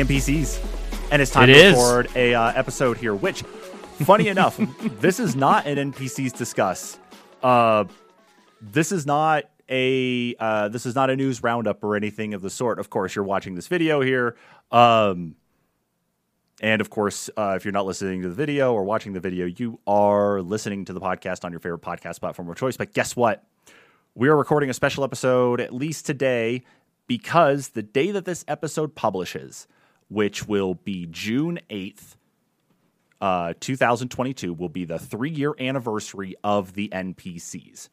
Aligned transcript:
NPCs, 0.00 1.08
and 1.10 1.20
it's 1.22 1.30
time 1.30 1.48
It 1.50 1.54
to 1.54 1.58
is. 1.58 1.74
record 1.74 2.08
a 2.16 2.34
uh, 2.34 2.52
episode 2.54 2.96
here. 2.98 3.14
Which, 3.14 3.42
funny 3.42 4.28
enough, 4.28 4.58
this 5.00 5.20
is 5.20 5.36
not 5.36 5.66
an 5.66 5.92
NPCs 5.92 6.36
discuss. 6.36 6.98
Uh, 7.42 7.84
this 8.60 8.92
is 8.92 9.06
not 9.06 9.44
a 9.68 10.34
uh, 10.38 10.68
this 10.68 10.86
is 10.86 10.94
not 10.94 11.10
a 11.10 11.16
news 11.16 11.42
roundup 11.42 11.82
or 11.84 11.96
anything 11.96 12.34
of 12.34 12.42
the 12.42 12.50
sort. 12.50 12.78
Of 12.78 12.90
course, 12.90 13.14
you're 13.14 13.24
watching 13.24 13.54
this 13.54 13.66
video 13.68 14.00
here. 14.00 14.36
Um, 14.70 15.36
and 16.60 16.80
of 16.80 16.88
course, 16.88 17.28
uh, 17.36 17.54
if 17.56 17.64
you're 17.64 17.72
not 17.72 17.84
listening 17.86 18.22
to 18.22 18.28
the 18.28 18.34
video 18.34 18.72
or 18.72 18.84
watching 18.84 19.12
the 19.12 19.20
video, 19.20 19.46
you 19.46 19.80
are 19.86 20.40
listening 20.40 20.84
to 20.86 20.92
the 20.92 21.00
podcast 21.00 21.44
on 21.44 21.52
your 21.52 21.60
favorite 21.60 21.82
podcast 21.82 22.20
platform 22.20 22.48
of 22.48 22.56
choice. 22.56 22.76
But 22.76 22.94
guess 22.94 23.16
what? 23.16 23.44
We 24.14 24.28
are 24.28 24.36
recording 24.36 24.70
a 24.70 24.74
special 24.74 25.02
episode 25.02 25.60
at 25.60 25.74
least 25.74 26.06
today 26.06 26.62
because 27.06 27.70
the 27.70 27.82
day 27.82 28.12
that 28.12 28.24
this 28.24 28.44
episode 28.46 28.94
publishes, 28.94 29.66
which 30.14 30.46
will 30.46 30.74
be 30.74 31.06
June 31.10 31.58
8th, 31.68 32.14
uh, 33.20 33.52
2022, 33.58 34.54
will 34.54 34.68
be 34.68 34.84
the 34.84 34.98
three 34.98 35.30
year 35.30 35.54
anniversary 35.58 36.36
of 36.44 36.74
the 36.74 36.88
NPCs. 36.90 37.88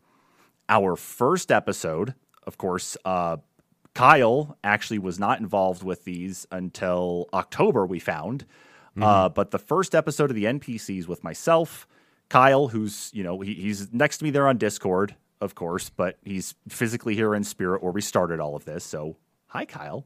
Our 0.69 0.95
first 0.95 1.51
episode, 1.51 2.13
of 2.45 2.59
course, 2.59 2.95
uh, 3.05 3.37
Kyle 3.95 4.55
actually 4.63 4.99
was 4.99 5.17
not 5.17 5.39
involved 5.39 5.81
with 5.81 6.05
these 6.05 6.45
until 6.51 7.27
October, 7.33 7.87
we 7.87 7.99
found. 7.99 8.45
Uh, 9.01 9.29
but 9.29 9.51
the 9.51 9.57
first 9.57 9.95
episode 9.95 10.29
of 10.29 10.35
the 10.35 10.45
NPCs 10.45 11.07
with 11.07 11.23
myself, 11.23 11.87
Kyle, 12.29 12.67
who's, 12.67 13.09
you 13.13 13.23
know, 13.23 13.39
he, 13.39 13.55
he's 13.55 13.91
next 13.91 14.19
to 14.19 14.25
me 14.25 14.29
there 14.29 14.47
on 14.47 14.57
Discord, 14.57 15.15
of 15.39 15.55
course, 15.55 15.89
but 15.89 16.17
he's 16.23 16.53
physically 16.69 17.15
here 17.15 17.33
in 17.33 17.43
spirit 17.43 17.81
where 17.81 17.91
we 17.91 18.01
started 18.01 18.39
all 18.39 18.55
of 18.55 18.65
this. 18.65 18.83
So, 18.83 19.17
hi, 19.47 19.65
Kyle. 19.65 20.05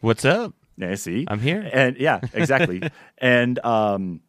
What's 0.00 0.24
up? 0.24 0.54
Yeah, 0.78 0.94
see? 0.94 1.26
I'm 1.28 1.40
here. 1.40 1.68
And 1.72 1.96
yeah, 1.96 2.20
exactly. 2.32 2.82
and 3.18 3.58
um, 3.64 4.20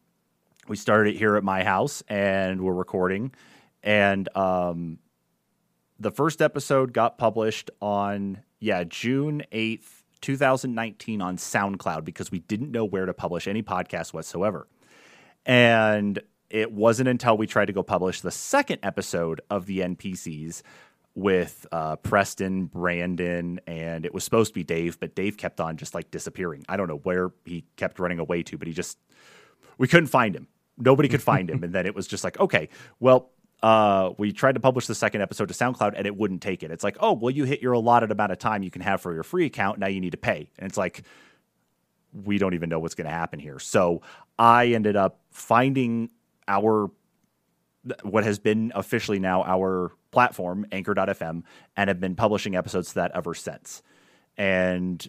we 0.67 0.75
started 0.75 1.15
it 1.15 1.17
here 1.17 1.35
at 1.35 1.43
my 1.43 1.63
house 1.63 2.03
and 2.09 2.61
we're 2.61 2.73
recording. 2.73 3.31
And 3.83 4.27
um, 4.35 4.97
the 5.99 6.11
first 6.11 6.41
episode 6.41 6.91
got 6.91 7.17
published 7.17 7.69
on, 7.81 8.39
yeah, 8.59 8.83
June 8.83 9.43
8th, 9.51 10.03
2019 10.21 11.21
on 11.21 11.37
SoundCloud 11.37 12.03
because 12.03 12.31
we 12.31 12.39
didn't 12.39 12.71
know 12.71 12.83
where 12.83 13.05
to 13.05 13.13
publish 13.13 13.47
any 13.47 13.61
podcast 13.61 14.11
whatsoever. 14.11 14.67
And 15.45 16.19
it 16.49 16.71
wasn't 16.71 17.09
until 17.09 17.37
we 17.37 17.45
tried 17.45 17.65
to 17.65 17.73
go 17.73 17.83
publish 17.83 18.21
the 18.21 18.31
second 18.31 18.79
episode 18.81 19.39
of 19.49 19.67
the 19.67 19.79
NPCs 19.79 20.63
with 21.19 21.65
uh, 21.71 21.97
Preston, 21.97 22.65
Brandon, 22.65 23.59
and 23.67 24.05
it 24.05 24.13
was 24.13 24.23
supposed 24.23 24.51
to 24.51 24.55
be 24.55 24.63
Dave, 24.63 24.99
but 24.99 25.15
Dave 25.15 25.37
kept 25.37 25.59
on 25.59 25.77
just 25.77 25.93
like 25.93 26.11
disappearing. 26.11 26.63
I 26.69 26.77
don't 26.77 26.87
know 26.87 27.01
where 27.03 27.31
he 27.45 27.65
kept 27.75 27.99
running 27.99 28.19
away 28.19 28.43
to, 28.43 28.57
but 28.57 28.67
he 28.67 28.73
just, 28.73 28.97
we 29.77 29.87
couldn't 29.87 30.07
find 30.07 30.35
him. 30.35 30.47
Nobody 30.77 31.09
could 31.09 31.21
find 31.21 31.49
him. 31.49 31.63
And 31.69 31.73
then 31.73 31.85
it 31.85 31.93
was 31.93 32.07
just 32.07 32.23
like, 32.23 32.39
okay, 32.39 32.69
well, 32.99 33.31
uh, 33.61 34.11
we 34.17 34.31
tried 34.31 34.53
to 34.53 34.61
publish 34.61 34.87
the 34.87 34.95
second 34.95 35.21
episode 35.21 35.49
to 35.49 35.53
SoundCloud 35.53 35.93
and 35.95 36.07
it 36.07 36.15
wouldn't 36.15 36.41
take 36.41 36.63
it. 36.63 36.71
It's 36.71 36.83
like, 36.83 36.97
oh, 37.01 37.13
well, 37.13 37.29
you 37.29 37.43
hit 37.43 37.61
your 37.61 37.73
allotted 37.73 38.11
amount 38.11 38.31
of 38.31 38.39
time 38.39 38.63
you 38.63 38.71
can 38.71 38.81
have 38.81 39.01
for 39.01 39.13
your 39.13 39.23
free 39.23 39.45
account. 39.45 39.77
Now 39.77 39.87
you 39.87 39.99
need 39.99 40.11
to 40.11 40.17
pay. 40.17 40.49
And 40.57 40.67
it's 40.67 40.77
like, 40.77 41.03
we 42.13 42.37
don't 42.37 42.53
even 42.53 42.69
know 42.69 42.79
what's 42.79 42.95
going 42.95 43.07
to 43.07 43.13
happen 43.13 43.39
here. 43.39 43.59
So 43.59 44.01
I 44.37 44.67
ended 44.67 44.95
up 44.95 45.19
finding 45.31 46.09
our 46.47 46.89
what 48.03 48.23
has 48.23 48.39
been 48.39 48.71
officially 48.75 49.19
now 49.19 49.43
our 49.43 49.91
platform, 50.11 50.65
anchor.fm, 50.71 51.43
and 51.77 51.87
have 51.87 51.99
been 51.99 52.15
publishing 52.15 52.55
episodes 52.55 52.89
to 52.89 52.95
that 52.95 53.11
ever 53.13 53.33
since. 53.33 53.81
And 54.37 55.05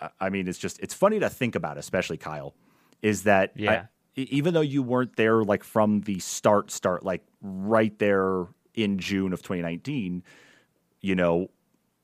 uh, 0.00 0.08
I 0.20 0.30
mean, 0.30 0.48
it's 0.48 0.58
just, 0.58 0.80
it's 0.80 0.94
funny 0.94 1.20
to 1.20 1.28
think 1.28 1.54
about, 1.54 1.78
especially 1.78 2.16
Kyle, 2.16 2.54
is 3.02 3.24
that 3.24 3.52
Yeah. 3.56 3.70
I- 3.72 3.88
even 4.14 4.52
though 4.52 4.60
you 4.60 4.82
weren't 4.82 5.16
there 5.16 5.42
like 5.42 5.64
from 5.64 6.00
the 6.02 6.18
start, 6.18 6.70
start, 6.70 7.02
like 7.02 7.22
right 7.40 7.98
there 7.98 8.44
in 8.74 8.98
June 8.98 9.32
of 9.32 9.40
2019, 9.42 10.22
you 11.00 11.14
know, 11.14 11.48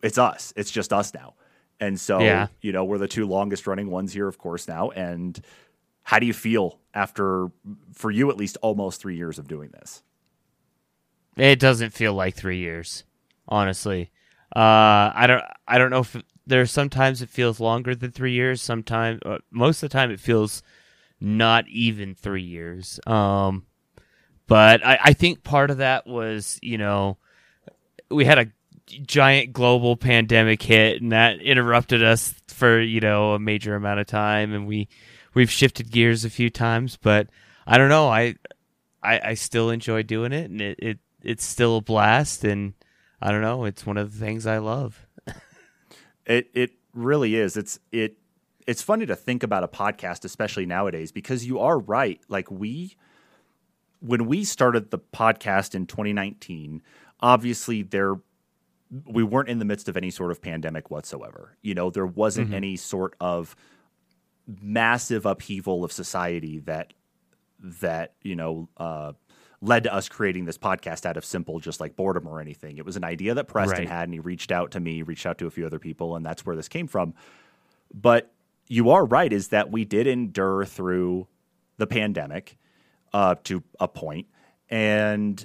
it's 0.03 0.17
us. 0.17 0.53
It's 0.57 0.71
just 0.71 0.93
us 0.93 1.13
now. 1.13 1.35
And 1.81 2.01
so, 2.01 2.19
Yeah. 2.21 2.47
you 2.63 2.73
know, 2.73 2.85
we're 2.85 2.97
the 2.99 3.09
two 3.09 3.27
longest 3.27 3.67
running 3.67 3.91
ones 3.91 4.13
here, 4.15 4.27
of 4.27 4.39
course, 4.39 4.67
now. 4.67 4.91
And 4.91 5.39
how 6.09 6.19
do 6.19 6.25
you 6.25 6.33
feel 6.33 6.81
after, 6.95 7.49
for 7.93 8.11
you 8.11 8.31
at 8.31 8.39
least, 8.39 8.57
almost 8.63 8.99
three 8.99 9.15
years 9.15 9.39
of 9.39 9.47
doing 9.47 9.69
this? 9.75 10.03
It 11.37 11.59
doesn't 11.59 11.91
feel 11.91 12.15
like 12.15 12.35
three 12.35 12.61
years, 12.61 13.05
honestly. 13.47 14.11
Uh, 14.57 15.13
I 15.15 15.27
don't. 15.27 15.45
I 15.69 15.77
don't 15.77 15.91
know 15.91 16.01
if 16.01 16.17
there's 16.47 16.71
sometimes 16.71 17.21
it 17.21 17.29
feels 17.29 17.61
longer 17.61 17.95
than 17.95 18.11
three 18.11 18.33
years. 18.33 18.63
Sometimes, 18.63 19.21
uh, 19.27 19.37
most 19.51 19.83
of 19.83 19.91
the 19.91 19.93
time, 19.93 20.11
it 20.11 20.19
feels 20.19 20.63
not 21.21 21.69
even 21.69 22.15
three 22.15 22.43
years. 22.43 22.99
Um, 23.07 23.67
but 24.47 24.83
I, 24.87 24.99
I 25.05 25.13
think 25.13 25.45
part 25.45 25.71
of 25.71 25.77
that 25.77 26.07
was, 26.07 26.59
you 26.63 26.79
know, 26.79 27.19
we 28.11 28.25
had 28.25 28.39
a 28.39 28.47
giant 28.87 29.53
global 29.53 29.95
pandemic 29.99 30.63
hit, 30.63 31.03
and 31.03 31.13
that 31.13 31.43
interrupted 31.43 32.03
us 32.03 32.33
for 32.47 32.81
you 32.81 33.01
know 33.01 33.35
a 33.35 33.39
major 33.39 33.75
amount 33.75 34.01
of 34.01 34.07
time, 34.07 34.55
and 34.55 34.67
we 34.67 34.89
we've 35.39 35.51
shifted 35.51 35.93
gears 35.93 36.25
a 36.25 36.31
few 36.31 36.51
times. 36.51 36.99
But 37.01 37.29
I 37.67 37.79
don't 37.79 37.89
know. 37.89 38.09
I 38.09 38.35
I, 39.03 39.21
I 39.31 39.35
still 39.35 39.71
enjoy 39.71 40.03
doing 40.03 40.33
it, 40.33 40.51
and 40.51 40.61
it, 40.61 40.79
it 40.81 40.99
it's 41.23 41.45
still 41.45 41.77
a 41.77 41.81
blast, 41.81 42.45
and 42.45 42.75
I 43.23 43.31
don't 43.31 43.43
know. 43.43 43.65
It's 43.65 43.87
one 43.87 43.97
of 43.97 44.13
the 44.13 44.19
things 44.19 44.47
I 44.47 44.59
love. 44.59 45.07
It 46.27 46.51
it 46.53 46.73
really 46.93 47.37
is. 47.37 47.57
It's 47.57 47.79
it 47.91 48.19
it's 48.67 48.83
funny 48.83 49.07
to 49.07 49.17
think 49.17 49.43
about 49.43 49.65
a 49.65 49.69
podcast, 49.69 50.27
especially 50.27 50.67
nowadays, 50.67 51.11
because 51.11 51.47
you 51.47 51.59
are 51.61 51.79
right. 51.79 52.21
Like 52.29 52.51
we 52.51 52.97
when 54.01 54.27
we 54.27 54.45
started 54.45 54.91
the 54.91 54.99
podcast 54.99 55.75
in 55.75 55.87
2019, 55.87 56.83
obviously 57.21 57.83
there 57.83 58.17
we 59.07 59.23
weren't 59.23 59.49
in 59.49 59.59
the 59.59 59.65
midst 59.65 59.89
of 59.89 59.97
any 59.97 60.11
sort 60.11 60.31
of 60.31 60.43
pandemic 60.43 60.91
whatsoever. 60.91 61.57
You 61.63 61.75
know, 61.75 61.89
there 61.89 62.07
wasn't 62.07 62.49
mm-hmm. 62.49 62.57
any 62.57 62.77
sort 62.77 63.15
of 63.21 63.57
massive 64.63 65.27
upheaval 65.27 65.85
of 65.85 65.93
society 65.93 66.59
that 66.61 66.95
that 67.61 68.15
you 68.23 68.35
know 68.37 68.69
uh, 68.77 69.13
led 69.61 69.83
to 69.85 69.93
us 69.93 70.09
creating 70.09 70.45
this 70.45 70.57
podcast 70.57 71.05
out 71.05 71.17
of 71.17 71.25
simple 71.25 71.59
just 71.59 71.81
like 71.81 71.97
boredom 71.97 72.27
or 72.27 72.41
anything. 72.41 72.79
It 72.79 72.85
was 72.85 72.97
an 72.97 73.05
idea 73.05 73.35
that 73.35 73.49
Preston 73.49 73.81
Right. 73.81 73.89
had, 73.89 74.05
and 74.05 74.15
he 74.15 74.21
reached 74.21 74.53
out 74.53 74.71
to 74.73 74.81
me, 74.81 75.03
reached 75.03 75.27
out 75.27 75.39
to 75.39 75.47
a 75.47 75.51
few 75.51 75.67
other 75.67 75.79
people, 75.79 76.17
and 76.17 76.25
that's 76.25 76.47
where 76.47 76.57
this 76.57 76.69
came 76.69 76.87
from. 76.87 77.15
But 77.93 78.33
you 78.69 78.91
are 78.91 79.05
right, 79.05 79.33
is 79.33 79.49
that 79.49 79.71
we 79.71 79.85
did 79.85 80.07
endure 80.07 80.65
through 80.65 81.27
the 81.79 81.87
pandemic 81.87 82.57
uh, 83.13 83.35
to 83.45 83.63
a 83.81 83.89
point, 83.89 84.27
and 84.71 85.45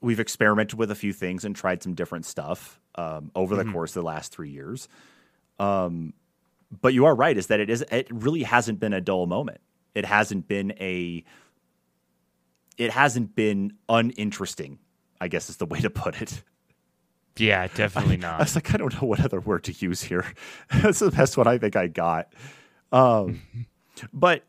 we've 0.00 0.20
experimented 0.20 0.78
with 0.78 0.90
a 0.90 0.94
few 0.94 1.12
things 1.12 1.44
and 1.44 1.54
tried 1.54 1.82
some 1.82 1.94
different 1.94 2.24
stuff 2.24 2.80
um, 2.94 3.30
over 3.34 3.54
the 3.56 3.64
course 3.64 3.90
of 3.90 4.02
the 4.02 4.06
last 4.06 4.32
three 4.32 4.50
years. 4.50 4.88
Um, 5.58 6.14
but 6.70 6.94
you 6.94 7.06
are 7.06 7.14
right, 7.14 7.36
is 7.36 7.46
that 7.48 7.60
it 7.60 7.70
is 7.70 7.82
it 7.90 8.08
really 8.10 8.42
hasn't 8.42 8.80
been 8.80 8.92
a 8.92 9.00
dull 9.00 9.26
moment. 9.26 9.60
It 9.94 10.04
hasn't 10.04 10.48
been 10.48 10.72
a 10.80 11.24
it 12.76 12.90
hasn't 12.90 13.34
been 13.34 13.74
uninteresting, 13.88 14.78
I 15.20 15.28
guess 15.28 15.50
is 15.50 15.56
the 15.56 15.66
way 15.66 15.80
to 15.80 15.90
put 15.90 16.22
it. 16.22 16.42
Yeah, 17.36 17.68
definitely 17.68 18.16
not. 18.16 18.28
I 18.28 18.32
not. 18.32 18.40
was 18.40 18.54
like, 18.54 18.74
I 18.74 18.78
don't 18.78 18.94
know 19.00 19.06
what 19.06 19.20
other 19.20 19.40
word 19.40 19.64
to 19.64 19.72
use 19.72 20.02
here. 20.02 20.24
That's 20.82 20.98
the 20.98 21.10
best 21.10 21.36
one 21.36 21.46
I 21.46 21.58
think 21.58 21.76
I 21.76 21.86
got. 21.86 22.32
Um, 22.92 23.42
but 24.12 24.44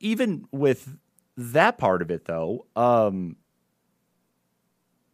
even 0.00 0.46
with 0.52 0.96
that 1.36 1.78
part 1.78 2.02
of 2.02 2.10
it, 2.10 2.24
though, 2.26 2.66
um, 2.76 3.36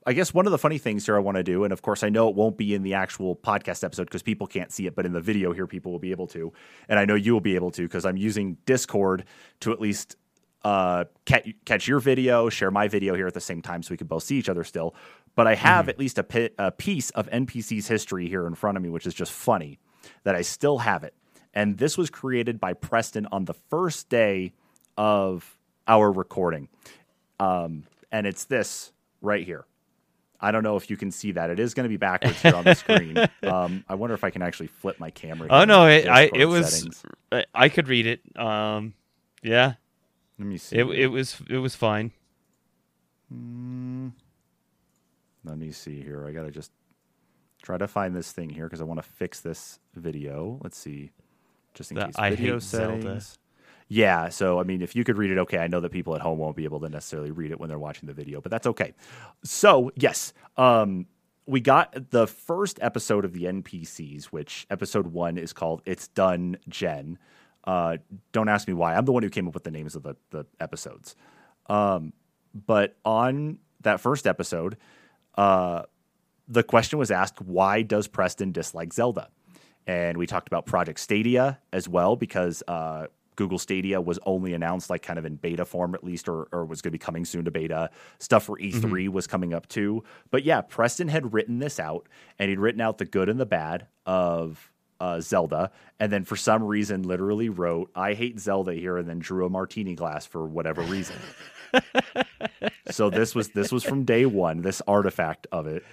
I 0.06 0.12
guess 0.12 0.34
one 0.34 0.44
of 0.44 0.52
the 0.52 0.58
funny 0.58 0.76
things 0.76 1.06
here 1.06 1.16
I 1.16 1.20
want 1.20 1.38
to 1.38 1.42
do, 1.42 1.64
and 1.64 1.72
of 1.72 1.80
course 1.80 2.02
I 2.02 2.10
know 2.10 2.28
it 2.28 2.34
won't 2.34 2.58
be 2.58 2.74
in 2.74 2.82
the 2.82 2.92
actual 2.92 3.34
podcast 3.34 3.82
episode 3.82 4.04
because 4.04 4.22
people 4.22 4.46
can't 4.46 4.70
see 4.70 4.86
it, 4.86 4.94
but 4.94 5.06
in 5.06 5.12
the 5.12 5.20
video 5.20 5.52
here 5.54 5.66
people 5.66 5.92
will 5.92 5.98
be 5.98 6.10
able 6.10 6.26
to, 6.28 6.52
and 6.88 6.98
I 6.98 7.06
know 7.06 7.14
you 7.14 7.32
will 7.32 7.40
be 7.40 7.54
able 7.54 7.70
to 7.72 7.82
because 7.82 8.04
I'm 8.04 8.18
using 8.18 8.58
Discord 8.66 9.24
to 9.60 9.72
at 9.72 9.80
least 9.80 10.16
uh, 10.62 11.04
catch, 11.24 11.48
catch 11.64 11.88
your 11.88 12.00
video, 12.00 12.50
share 12.50 12.70
my 12.70 12.86
video 12.86 13.14
here 13.14 13.26
at 13.26 13.32
the 13.32 13.40
same 13.40 13.62
time, 13.62 13.82
so 13.82 13.92
we 13.92 13.96
can 13.96 14.06
both 14.06 14.24
see 14.24 14.36
each 14.36 14.50
other 14.50 14.62
still. 14.62 14.94
But 15.36 15.46
I 15.46 15.54
have 15.54 15.88
at 15.88 15.98
least 15.98 16.18
a, 16.18 16.22
pi- 16.22 16.50
a 16.58 16.70
piece 16.70 17.08
of 17.10 17.28
NPC's 17.30 17.88
history 17.88 18.28
here 18.28 18.46
in 18.46 18.54
front 18.54 18.76
of 18.76 18.82
me, 18.82 18.90
which 18.90 19.06
is 19.06 19.14
just 19.14 19.32
funny 19.32 19.78
that 20.24 20.34
I 20.34 20.42
still 20.42 20.78
have 20.78 21.02
it. 21.02 21.14
And 21.54 21.78
this 21.78 21.96
was 21.96 22.10
created 22.10 22.60
by 22.60 22.74
Preston 22.74 23.26
on 23.32 23.46
the 23.46 23.54
first 23.54 24.10
day 24.10 24.52
of 24.98 25.56
our 25.88 26.12
recording, 26.12 26.68
um, 27.40 27.84
and 28.12 28.26
it's 28.26 28.44
this 28.44 28.92
right 29.22 29.44
here. 29.44 29.64
I 30.44 30.50
don't 30.50 30.62
know 30.62 30.76
if 30.76 30.90
you 30.90 30.96
can 30.96 31.10
see 31.10 31.32
that. 31.32 31.48
It 31.50 31.58
is 31.58 31.72
going 31.72 31.84
to 31.84 31.88
be 31.88 31.96
backwards 31.96 32.40
here 32.42 32.54
on 32.54 32.64
the 32.64 32.74
screen. 32.74 33.16
Um, 33.42 33.84
I 33.88 33.94
wonder 33.94 34.14
if 34.14 34.24
I 34.24 34.30
can 34.30 34.42
actually 34.42 34.66
flip 34.68 34.98
my 34.98 35.10
camera. 35.10 35.48
Oh 35.50 35.64
no, 35.64 35.86
it 35.86 36.08
I 36.08 36.30
it 36.34 36.46
was 36.46 36.72
settings. 36.74 37.02
I- 37.54 37.68
could 37.68 37.88
read 37.88 38.06
it. 38.06 38.20
Um, 38.36 38.94
yeah, 39.42 39.74
Let 40.38 40.48
me 40.48 40.56
see. 40.58 40.76
it 40.76 40.84
it 40.86 41.06
was 41.08 41.40
it 41.48 41.58
was 41.58 41.74
fine. 41.74 42.10
Let 45.44 45.58
me 45.58 45.72
see 45.72 46.02
here. 46.02 46.26
I 46.26 46.32
got 46.32 46.44
to 46.44 46.50
just 46.50 46.70
try 47.62 47.76
to 47.76 47.86
find 47.88 48.14
this 48.16 48.32
thing 48.32 48.48
here 48.50 48.64
because 48.64 48.80
I 48.80 48.84
want 48.84 48.98
to 48.98 49.08
fix 49.08 49.40
this 49.40 49.78
video. 49.94 50.58
Let's 50.62 50.78
see. 50.78 51.10
just 51.74 51.90
in 51.90 51.96
The 51.98 52.06
case 52.06 52.14
I 52.16 52.30
video 52.30 52.54
hate 52.54 52.62
Zelda. 52.62 53.22
Yeah, 53.88 54.30
so 54.30 54.58
I 54.58 54.62
mean, 54.62 54.80
if 54.82 54.96
you 54.96 55.04
could 55.04 55.18
read 55.18 55.30
it, 55.30 55.38
okay. 55.38 55.58
I 55.58 55.66
know 55.66 55.80
that 55.80 55.92
people 55.92 56.14
at 56.14 56.22
home 56.22 56.38
won't 56.38 56.56
be 56.56 56.64
able 56.64 56.80
to 56.80 56.88
necessarily 56.88 57.30
read 57.30 57.50
it 57.50 57.60
when 57.60 57.68
they're 57.68 57.78
watching 57.78 58.06
the 58.06 58.14
video, 58.14 58.40
but 58.40 58.50
that's 58.50 58.66
okay. 58.66 58.94
So 59.44 59.90
yes, 59.94 60.32
um, 60.56 61.06
we 61.46 61.60
got 61.60 62.10
the 62.10 62.26
first 62.26 62.78
episode 62.80 63.24
of 63.24 63.32
the 63.32 63.44
NPCs, 63.44 64.26
which 64.26 64.66
episode 64.70 65.08
one 65.08 65.36
is 65.36 65.52
called 65.52 65.82
"It's 65.84 66.08
Done, 66.08 66.56
Jen." 66.68 67.18
Uh, 67.64 67.98
don't 68.32 68.48
ask 68.48 68.66
me 68.66 68.74
why. 68.74 68.94
I'm 68.94 69.04
the 69.04 69.12
one 69.12 69.22
who 69.22 69.30
came 69.30 69.48
up 69.48 69.54
with 69.54 69.64
the 69.64 69.70
names 69.70 69.94
of 69.94 70.02
the 70.02 70.16
the 70.30 70.46
episodes. 70.60 71.14
Um, 71.66 72.12
but 72.54 72.96
on 73.04 73.58
that 73.80 74.00
first 74.00 74.26
episode, 74.26 74.76
uh, 75.36 75.82
the 76.48 76.62
question 76.62 76.98
was 76.98 77.10
asked, 77.10 77.40
"Why 77.42 77.82
does 77.82 78.08
Preston 78.08 78.52
dislike 78.52 78.94
Zelda?" 78.94 79.28
And 79.86 80.16
we 80.16 80.26
talked 80.26 80.48
about 80.48 80.64
Project 80.64 80.98
Stadia 80.98 81.58
as 81.70 81.86
well 81.86 82.16
because 82.16 82.62
uh, 82.66 83.08
Google 83.36 83.58
Stadia 83.58 84.00
was 84.00 84.18
only 84.26 84.54
announced 84.54 84.90
like 84.90 85.02
kind 85.02 85.18
of 85.18 85.24
in 85.24 85.36
beta 85.36 85.64
form 85.64 85.94
at 85.94 86.04
least, 86.04 86.28
or, 86.28 86.48
or 86.52 86.64
was 86.64 86.82
going 86.82 86.90
to 86.90 86.92
be 86.92 86.98
coming 86.98 87.24
soon 87.24 87.44
to 87.44 87.50
beta. 87.50 87.90
Stuff 88.18 88.44
for 88.44 88.58
E3 88.58 89.08
was 89.08 89.26
coming 89.26 89.54
up 89.54 89.68
too. 89.68 90.04
But 90.30 90.44
yeah, 90.44 90.60
Preston 90.60 91.08
had 91.08 91.32
written 91.32 91.58
this 91.58 91.78
out, 91.78 92.08
and 92.38 92.48
he'd 92.48 92.58
written 92.58 92.80
out 92.80 92.98
the 92.98 93.04
good 93.04 93.28
and 93.28 93.40
the 93.40 93.46
bad 93.46 93.86
of 94.06 94.70
uh, 95.00 95.20
Zelda, 95.20 95.70
and 95.98 96.12
then 96.12 96.24
for 96.24 96.36
some 96.36 96.62
reason, 96.62 97.02
literally 97.02 97.48
wrote 97.48 97.90
"I 97.94 98.14
hate 98.14 98.38
Zelda" 98.38 98.74
here, 98.74 98.96
and 98.96 99.08
then 99.08 99.18
drew 99.18 99.44
a 99.44 99.50
martini 99.50 99.94
glass 99.94 100.24
for 100.26 100.46
whatever 100.46 100.82
reason. 100.82 101.16
so 102.90 103.10
this 103.10 103.34
was 103.34 103.48
this 103.50 103.72
was 103.72 103.84
from 103.84 104.04
day 104.04 104.26
one. 104.26 104.62
This 104.62 104.80
artifact 104.86 105.46
of 105.52 105.66
it 105.66 105.84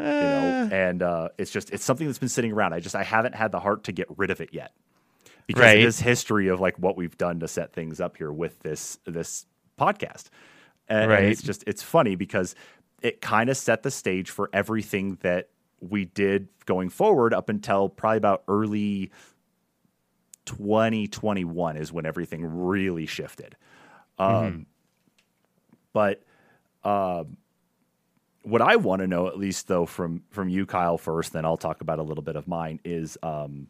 you 0.00 0.06
know 0.06 0.68
and 0.72 1.02
uh, 1.02 1.28
it's 1.38 1.50
just 1.50 1.70
it's 1.70 1.84
something 1.84 2.06
that's 2.06 2.18
been 2.18 2.28
sitting 2.28 2.52
around 2.52 2.72
i 2.72 2.80
just 2.80 2.94
i 2.94 3.02
haven't 3.02 3.34
had 3.34 3.52
the 3.52 3.60
heart 3.60 3.84
to 3.84 3.92
get 3.92 4.06
rid 4.16 4.30
of 4.30 4.40
it 4.40 4.50
yet 4.52 4.72
because 5.54 5.62
Right. 5.62 5.82
this 5.82 6.00
history 6.00 6.48
of 6.48 6.60
like 6.60 6.78
what 6.78 6.96
we've 6.96 7.16
done 7.18 7.40
to 7.40 7.48
set 7.48 7.72
things 7.72 8.00
up 8.00 8.16
here 8.16 8.30
with 8.32 8.60
this 8.60 8.98
this 9.04 9.46
podcast 9.78 10.28
and, 10.88 11.02
and 11.02 11.10
Right. 11.10 11.24
it's 11.24 11.42
just 11.42 11.64
it's 11.66 11.82
funny 11.82 12.14
because 12.14 12.54
it 13.02 13.20
kind 13.20 13.50
of 13.50 13.56
set 13.56 13.82
the 13.82 13.90
stage 13.90 14.30
for 14.30 14.48
everything 14.52 15.18
that 15.22 15.48
we 15.80 16.04
did 16.04 16.48
going 16.66 16.88
forward 16.88 17.34
up 17.34 17.48
until 17.48 17.88
probably 17.88 18.18
about 18.18 18.42
early 18.46 19.10
2021 20.46 21.76
is 21.76 21.92
when 21.92 22.06
everything 22.06 22.44
really 22.44 23.06
shifted 23.06 23.56
um, 24.18 24.66
but 25.92 26.22
um, 26.84 27.36
what 28.42 28.60
I 28.62 28.76
want 28.76 29.00
to 29.00 29.06
know, 29.06 29.26
at 29.28 29.38
least 29.38 29.66
though, 29.68 29.86
from 29.86 30.22
from 30.30 30.48
you, 30.48 30.66
Kyle, 30.66 30.98
first, 30.98 31.32
then 31.32 31.44
I'll 31.44 31.56
talk 31.56 31.80
about 31.80 31.98
a 31.98 32.02
little 32.02 32.22
bit 32.22 32.36
of 32.36 32.46
mine. 32.46 32.80
Is 32.84 33.16
um, 33.22 33.68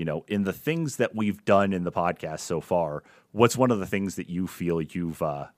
you 0.00 0.06
know, 0.06 0.24
in 0.28 0.44
the 0.44 0.52
things 0.54 0.96
that 0.96 1.14
we've 1.14 1.44
done 1.44 1.74
in 1.74 1.84
the 1.84 1.92
podcast 1.92 2.40
so 2.40 2.62
far, 2.62 3.02
what's 3.32 3.54
one 3.54 3.70
of 3.70 3.80
the 3.80 3.86
things 3.86 4.14
that 4.14 4.30
you 4.30 4.46
feel 4.46 4.80
you've 4.80 5.20
uh, 5.20 5.48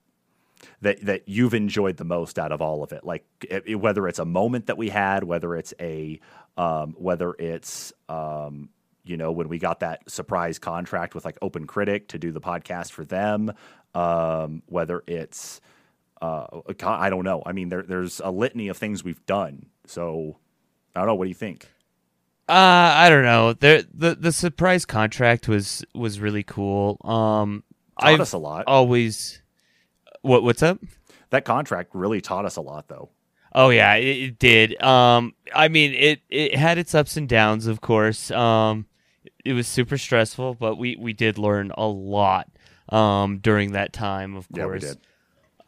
that 0.81 1.01
that 1.07 1.29
you've 1.29 1.55
enjoyed 1.55 1.97
the 1.97 2.05
most 2.05 2.41
out 2.41 2.51
of 2.51 2.61
all 2.61 2.83
of 2.83 2.91
it? 2.91 3.05
Like 3.05 3.25
it, 3.49 3.77
whether 3.77 4.09
it's 4.09 4.19
a 4.19 4.25
moment 4.25 4.67
that 4.67 4.77
we 4.77 4.89
had, 4.89 5.23
whether 5.23 5.55
it's 5.55 5.73
a 5.79 6.19
um, 6.57 6.97
whether 6.99 7.35
it's 7.39 7.93
um, 8.09 8.71
you 9.05 9.17
know 9.17 9.31
when 9.31 9.49
we 9.49 9.61
got 9.61 9.79
that 9.79 10.11
surprise 10.11 10.59
contract 10.59 11.15
with 11.15 11.25
like 11.25 11.39
Open 11.41 11.65
Critic 11.65 12.09
to 12.09 12.19
do 12.19 12.33
the 12.33 12.41
podcast 12.41 12.91
for 12.91 13.05
them, 13.05 13.53
um, 13.95 14.65
whether 14.67 15.05
it's 15.07 15.61
uh, 16.21 16.49
I 16.83 17.11
don't 17.11 17.25
know. 17.25 17.45
I 17.47 17.53
mean, 17.53 17.69
there, 17.69 17.85
there's 17.85 18.21
a 18.25 18.33
litany 18.33 18.67
of 18.67 18.77
things 18.77 19.05
we've 19.05 19.25
done. 19.25 19.67
So 19.87 20.39
I 20.97 20.99
don't 20.99 21.07
know. 21.07 21.15
What 21.15 21.27
do 21.27 21.29
you 21.29 21.35
think? 21.37 21.69
Uh, 22.53 22.93
I 22.97 23.09
don't 23.09 23.25
know. 23.25 23.55
There, 23.55 23.83
the 23.95 24.15
the 24.15 24.31
surprise 24.33 24.85
contract 24.85 25.49
was 25.49 25.83
was 25.95 26.21
really 26.21 26.43
cool. 26.43 26.99
Um, 27.03 27.65
Taught 27.99 28.09
I've 28.09 28.21
us 28.21 28.33
a 28.35 28.39
lot. 28.39 28.65
always. 28.67 29.41
What 30.21 30.43
what's 30.43 30.63
up? 30.63 30.79
That 31.31 31.47
contract 31.47 31.91
really 31.95 32.21
taught 32.21 32.45
us 32.45 32.57
a 32.57 32.61
lot, 32.61 32.89
though. 32.89 33.09
Oh 33.55 33.71
yeah, 33.71 33.95
it, 33.95 34.05
it 34.19 34.39
did. 34.39 34.83
Um, 34.83 35.35
I 35.55 35.69
mean, 35.69 35.95
it 35.95 36.21
it 36.29 36.55
had 36.55 36.77
its 36.77 36.95
ups 36.95 37.17
and 37.17 37.27
downs, 37.29 37.67
of 37.67 37.81
course. 37.81 38.31
Um, 38.31 38.85
it 39.45 39.55
was 39.55 39.67
super 39.67 39.97
stressful, 39.97 40.55
but 40.55 40.77
we 40.77 40.97
we 40.97 41.15
did 41.15 41.39
learn 41.39 41.73
a 41.77 41.87
lot. 41.87 42.49
Um, 42.91 43.39
during 43.39 43.73
that 43.73 43.95
time, 43.95 44.37
of 44.37 44.47
course. 44.51 44.59
Yeah, 44.59 44.67
we 44.67 44.79
did. 44.79 44.99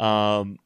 Um, 0.04 0.58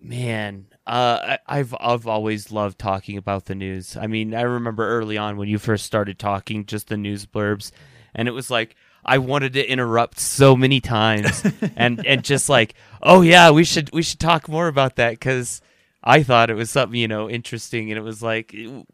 man, 0.00 0.66
uh, 0.88 1.36
I, 1.46 1.58
I've 1.58 1.74
I've 1.78 2.06
always 2.06 2.50
loved 2.50 2.78
talking 2.78 3.18
about 3.18 3.44
the 3.44 3.54
news. 3.54 3.96
I 3.96 4.06
mean, 4.06 4.34
I 4.34 4.40
remember 4.40 4.88
early 4.88 5.18
on 5.18 5.36
when 5.36 5.48
you 5.48 5.58
first 5.58 5.84
started 5.84 6.18
talking, 6.18 6.64
just 6.64 6.88
the 6.88 6.96
news 6.96 7.26
blurbs, 7.26 7.70
and 8.14 8.26
it 8.26 8.30
was 8.32 8.50
like 8.50 8.74
I 9.04 9.18
wanted 9.18 9.52
to 9.52 9.70
interrupt 9.70 10.18
so 10.18 10.56
many 10.56 10.80
times, 10.80 11.44
and 11.76 12.04
and 12.06 12.24
just 12.24 12.48
like, 12.48 12.74
oh 13.02 13.20
yeah, 13.20 13.50
we 13.50 13.64
should 13.64 13.92
we 13.92 14.02
should 14.02 14.18
talk 14.18 14.48
more 14.48 14.66
about 14.66 14.96
that 14.96 15.10
because 15.10 15.60
I 16.02 16.22
thought 16.22 16.48
it 16.48 16.54
was 16.54 16.70
something 16.70 16.98
you 16.98 17.08
know 17.08 17.28
interesting, 17.28 17.90
and 17.90 17.98
it 17.98 18.02
was 18.02 18.22
like, 18.22 18.54
you 18.54 18.86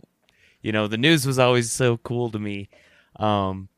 know, 0.64 0.88
the 0.88 0.98
news 0.98 1.24
was 1.24 1.38
always 1.38 1.70
so 1.70 1.98
cool 1.98 2.28
to 2.32 2.40
me. 2.40 2.70
Um, 3.16 3.68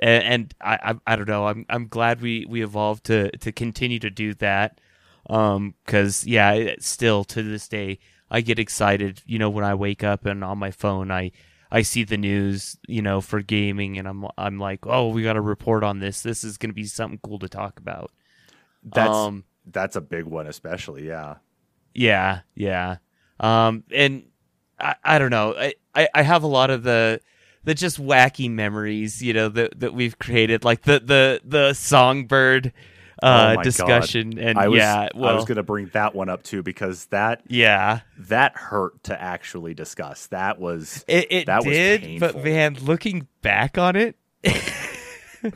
and, 0.00 0.24
and 0.24 0.54
I, 0.60 0.78
I 1.06 1.12
I 1.12 1.16
don't 1.16 1.28
know. 1.28 1.46
I'm 1.46 1.66
I'm 1.68 1.86
glad 1.86 2.20
we 2.20 2.46
we 2.48 2.64
evolved 2.64 3.04
to 3.04 3.30
to 3.38 3.52
continue 3.52 4.00
to 4.00 4.10
do 4.10 4.34
that. 4.34 4.80
Um, 5.30 5.74
because 5.86 6.26
yeah, 6.26 6.52
it, 6.52 6.82
still 6.82 7.24
to 7.24 7.42
this 7.42 7.68
day, 7.68 8.00
I 8.30 8.40
get 8.40 8.58
excited. 8.58 9.22
You 9.26 9.38
know, 9.38 9.48
when 9.50 9.64
I 9.64 9.74
wake 9.74 10.04
up 10.04 10.26
and 10.26 10.42
on 10.44 10.58
my 10.58 10.72
phone, 10.72 11.10
I 11.10 11.32
I 11.70 11.82
see 11.82 12.04
the 12.04 12.16
news. 12.18 12.76
You 12.88 13.00
know, 13.02 13.20
for 13.20 13.40
gaming, 13.40 13.96
and 13.98 14.08
I'm 14.08 14.26
I'm 14.36 14.58
like, 14.58 14.86
oh, 14.86 15.08
we 15.08 15.22
got 15.22 15.34
to 15.34 15.40
report 15.40 15.84
on 15.84 16.00
this. 16.00 16.22
This 16.22 16.44
is 16.44 16.58
gonna 16.58 16.74
be 16.74 16.84
something 16.84 17.20
cool 17.22 17.38
to 17.38 17.48
talk 17.48 17.78
about. 17.78 18.10
That's 18.82 19.08
Um, 19.08 19.44
that's 19.66 19.96
a 19.96 20.00
big 20.00 20.24
one, 20.24 20.46
especially. 20.46 21.06
Yeah. 21.06 21.36
Yeah, 21.94 22.40
yeah. 22.54 22.96
Um, 23.40 23.84
and 23.92 24.24
I, 24.78 24.94
I 25.04 25.18
don't 25.18 25.30
know. 25.30 25.54
I, 25.56 25.74
I, 25.94 26.08
I 26.14 26.22
have 26.22 26.42
a 26.42 26.46
lot 26.48 26.70
of 26.70 26.82
the 26.82 27.20
the 27.64 27.74
just 27.74 28.00
wacky 28.00 28.50
memories, 28.50 29.22
you 29.22 29.32
know, 29.32 29.48
that 29.50 29.80
that 29.80 29.94
we've 29.94 30.18
created, 30.18 30.64
like 30.64 30.82
the 30.82 31.00
the 31.00 31.40
the 31.44 31.74
songbird 31.74 32.72
uh, 33.22 33.54
my 33.56 33.62
discussion, 33.62 34.38
and 34.38 34.58
I 34.58 34.68
was 34.68 34.78
yeah, 34.78 35.08
well, 35.14 35.30
I 35.30 35.34
was 35.34 35.44
going 35.44 35.56
to 35.56 35.62
bring 35.62 35.86
that 35.92 36.14
one 36.14 36.28
up 36.28 36.42
too 36.42 36.62
because 36.62 37.06
that 37.06 37.42
yeah, 37.48 38.00
that 38.18 38.56
hurt 38.56 39.02
to 39.04 39.20
actually 39.20 39.74
discuss. 39.74 40.26
That 40.28 40.58
was 40.60 41.04
it, 41.08 41.26
it 41.30 41.46
That 41.46 41.64
was 41.64 41.74
did, 41.74 42.20
but 42.20 42.34
painful. 42.34 42.50
man, 42.50 42.74
looking 42.82 43.28
back 43.42 43.78
on 43.78 43.96
it, 43.96 44.16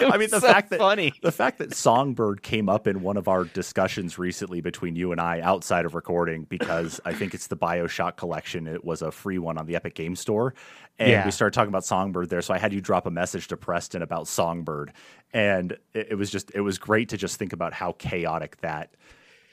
I 0.00 0.16
mean 0.18 0.30
the 0.30 0.40
so 0.40 0.40
fact 0.40 0.70
that 0.70 0.78
funny. 0.78 1.12
the 1.22 1.32
fact 1.32 1.58
that 1.58 1.74
Songbird 1.74 2.42
came 2.42 2.68
up 2.68 2.86
in 2.86 3.00
one 3.02 3.16
of 3.16 3.28
our 3.28 3.44
discussions 3.44 4.18
recently 4.18 4.60
between 4.60 4.96
you 4.96 5.12
and 5.12 5.20
I 5.20 5.40
outside 5.40 5.84
of 5.84 5.94
recording 5.94 6.44
because 6.44 7.00
I 7.04 7.12
think 7.12 7.34
it's 7.34 7.46
the 7.48 7.56
BioShock 7.56 8.16
collection. 8.16 8.66
It 8.66 8.84
was 8.84 9.02
a 9.02 9.10
free 9.10 9.38
one 9.38 9.58
on 9.58 9.66
the 9.66 9.76
Epic 9.76 9.94
Game 9.94 10.16
Store. 10.16 10.54
And 10.98 11.10
Yeah. 11.10 11.24
we 11.24 11.30
started 11.30 11.54
talking 11.54 11.68
about 11.68 11.84
Songbird 11.84 12.28
there. 12.30 12.42
So 12.42 12.54
I 12.54 12.58
had 12.58 12.72
you 12.72 12.80
drop 12.80 13.06
a 13.06 13.10
message 13.10 13.48
to 13.48 13.56
Preston 13.56 14.02
about 14.02 14.28
Songbird. 14.28 14.92
And 15.32 15.72
it, 15.94 16.08
it 16.12 16.14
was 16.14 16.30
just 16.30 16.50
it 16.54 16.60
was 16.60 16.78
great 16.78 17.08
to 17.10 17.16
just 17.16 17.36
think 17.38 17.52
about 17.52 17.72
how 17.72 17.92
chaotic 17.92 18.58
that 18.60 18.90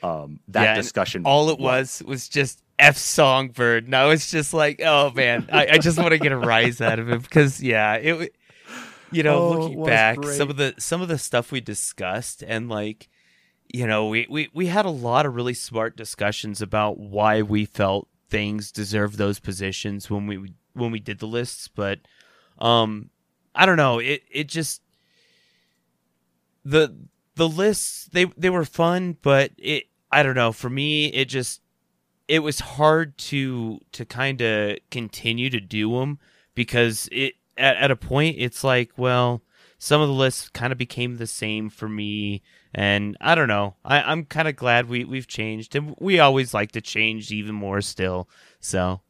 um 0.02 0.40
that 0.50 0.64
Yeah, 0.64 0.76
discussion 0.76 1.24
all 1.26 1.50
it 1.50 1.60
was 1.60 2.04
was 2.06 2.28
just 2.30 2.62
F 2.80 2.98
Songbird, 2.98 3.86
and 3.86 3.96
I 3.96 4.06
was 4.08 4.30
just 4.32 4.54
like, 4.54 4.82
oh 4.84 5.12
man, 5.12 5.48
I, 5.52 5.68
I 5.74 5.78
just 5.78 5.98
want 5.98 6.10
to 6.12 6.18
get 6.18 6.32
a 6.32 6.38
rise 6.38 6.82
out 6.82 6.98
of 7.00 7.08
him 7.08 7.20
because 7.22 7.62
yeah, 7.62 7.94
it. 7.96 8.36
You 9.14 9.24
know, 9.24 9.38
Oh, 9.40 9.50
looking 9.60 9.84
back, 9.86 10.18
great. 10.20 10.38
some 10.38 10.50
of 10.50 10.58
the 10.58 10.74
some 10.78 11.02
of 11.02 11.08
the 11.08 11.18
stuff 11.18 11.52
we 11.52 11.62
discussed, 11.62 12.44
and 12.46 12.70
like, 12.70 13.10
you 13.74 13.86
know, 13.88 14.08
we, 14.08 14.28
we 14.30 14.50
we 14.54 14.68
had 14.68 14.86
a 14.86 14.90
lot 14.90 15.26
of 15.26 15.36
really 15.36 15.54
smart 15.54 15.96
discussions 15.96 16.62
about 16.62 16.98
why 16.98 17.42
we 17.42 17.66
felt 17.66 18.08
things 18.30 18.72
deserve 18.72 19.18
those 19.18 19.40
positions 19.40 20.10
when 20.10 20.26
we 20.28 20.54
when 20.74 20.92
we 20.92 21.00
did 21.00 21.20
the 21.20 21.28
lists, 21.28 21.68
but 21.68 22.00
um, 22.60 23.10
I 23.54 23.66
don't 23.66 23.78
know, 23.78 24.00
it 24.00 24.24
it 24.32 24.48
just 24.48 24.82
the 26.66 26.96
the 27.36 27.48
lists 27.48 28.10
they 28.12 28.26
they 28.38 28.50
were 28.50 28.66
fun, 28.66 29.18
but 29.22 29.52
it 29.58 29.86
I 30.12 30.24
don't 30.24 30.36
know. 30.36 30.52
For 30.52 30.70
me, 30.70 31.08
it 31.08 31.26
just 31.26 31.62
it 32.28 32.40
was 32.40 32.60
hard 32.60 33.18
to 33.18 33.80
to 33.92 34.06
kind 34.06 34.42
of 34.42 34.78
continue 34.92 35.50
to 35.50 35.60
do 35.60 36.00
them 36.00 36.20
because 36.56 37.10
it 37.12 37.34
at, 37.58 37.76
at 37.78 37.92
a 37.92 37.96
point 37.96 38.36
it's 38.40 38.64
like 38.64 38.92
well 38.98 39.42
some 39.78 40.02
of 40.02 40.08
the 40.08 40.14
lists 40.14 40.50
kind 40.50 40.72
of 40.72 40.78
became 40.78 41.18
the 41.18 41.28
same 41.28 41.70
for 41.70 41.90
me 41.90 42.42
and 42.74 43.18
i 43.22 43.36
don't 43.36 43.48
know 43.48 43.76
I, 43.84 44.02
i'm 44.02 44.26
kind 44.26 44.48
of 44.48 44.56
glad 44.56 44.90
we, 44.90 45.04
we've 45.04 45.28
changed 45.28 45.76
and 45.76 45.96
we 46.00 46.20
always 46.20 46.54
like 46.54 46.72
to 46.74 46.82
change 46.82 47.32
even 47.32 47.56
more 47.56 47.82
still 47.82 48.30
so 48.60 49.02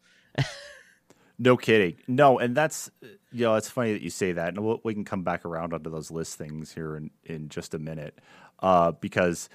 No 1.39 1.57
kidding. 1.57 1.97
No, 2.07 2.39
and 2.39 2.55
that's 2.55 2.89
you 3.01 3.45
know 3.45 3.55
it's 3.55 3.69
funny 3.69 3.93
that 3.93 4.01
you 4.01 4.09
say 4.09 4.33
that, 4.33 4.49
and 4.49 4.63
we'll, 4.63 4.79
we 4.83 4.93
can 4.93 5.03
come 5.03 5.23
back 5.23 5.45
around 5.45 5.73
onto 5.73 5.89
those 5.89 6.11
list 6.11 6.37
things 6.37 6.73
here 6.73 6.95
in 6.95 7.11
in 7.25 7.49
just 7.49 7.73
a 7.73 7.79
minute, 7.79 8.19
uh, 8.59 8.91
because 8.91 9.49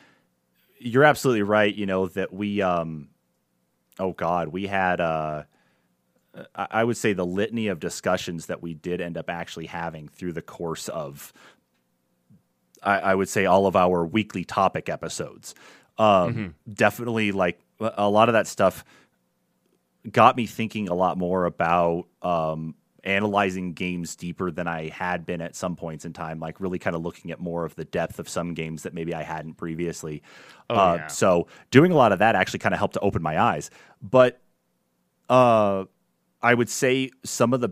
you're 0.79 1.05
absolutely 1.05 1.43
right. 1.43 1.75
You 1.75 1.87
know 1.87 2.09
that 2.09 2.33
we, 2.33 2.61
um, 2.63 3.09
oh 3.99 4.13
God, 4.13 4.49
we 4.49 4.67
had 4.67 5.01
uh, 5.01 5.45
I 6.55 6.85
would 6.85 6.97
say 6.97 7.13
the 7.13 7.27
litany 7.27 7.69
of 7.69 7.81
discussions 7.81 8.47
that 8.47 8.63
we 8.63 8.75
did 8.75 9.01
end 9.01 9.17
up 9.17 9.31
actually 9.31 9.67
having 9.67 10.09
through 10.09 10.33
the 10.33 10.43
course 10.43 10.89
of, 10.89 11.33
I, 12.83 12.99
I 12.99 13.15
would 13.15 13.29
say, 13.29 13.47
all 13.47 13.67
of 13.67 13.77
our 13.77 14.05
weekly 14.07 14.45
topic 14.45 14.89
episodes. 14.89 15.55
Um, 15.99 16.55
Definitely, 16.73 17.33
like 17.33 17.61
a 17.81 17.93
a 17.99 18.09
lot 18.09 18.29
of 18.29 18.35
that 18.35 18.47
stuff 18.47 18.85
got 20.11 20.37
me 20.37 20.47
thinking 20.47 20.89
a 20.89 20.95
lot 20.95 21.19
more 21.19 21.45
about 21.45 22.07
um, 22.23 22.75
analyzing 23.05 23.73
games 23.73 24.17
deeper 24.17 24.51
than 24.51 24.69
I 24.69 24.89
had 24.89 25.27
been 25.27 25.41
at 25.41 25.57
some 25.57 25.77
points 25.77 26.05
in 26.05 26.13
time. 26.13 26.41
Like 26.41 26.61
really 26.61 26.79
kind 26.79 26.95
of 26.95 27.03
looking 27.03 27.31
at 27.31 27.41
more 27.41 27.65
of 27.65 27.75
the 27.75 27.85
depth 27.85 28.19
of 28.19 28.29
some 28.29 28.55
games 28.55 28.83
that 28.83 28.95
maybe 28.95 29.15
I 29.15 29.23
hadn't 29.23 29.55
previously. 29.55 30.23
Oh, 30.71 30.77
uh, 30.77 30.95
yeah. 30.97 31.07
So 31.09 31.49
doing 31.71 31.93
a 31.93 31.97
lot 31.97 32.13
of 32.13 32.21
that 32.21 32.35
actually 32.35 32.61
kind 32.61 32.75
of 32.75 32.79
helped 32.79 32.95
to 32.95 33.01
open 33.01 33.23
my 33.23 33.41
eyes. 33.41 33.71
But 34.03 34.41
uh, 35.29 35.85
I 36.43 36.55
would 36.55 36.69
say 36.69 37.11
some 37.25 37.53
of 37.53 37.61
the 37.61 37.71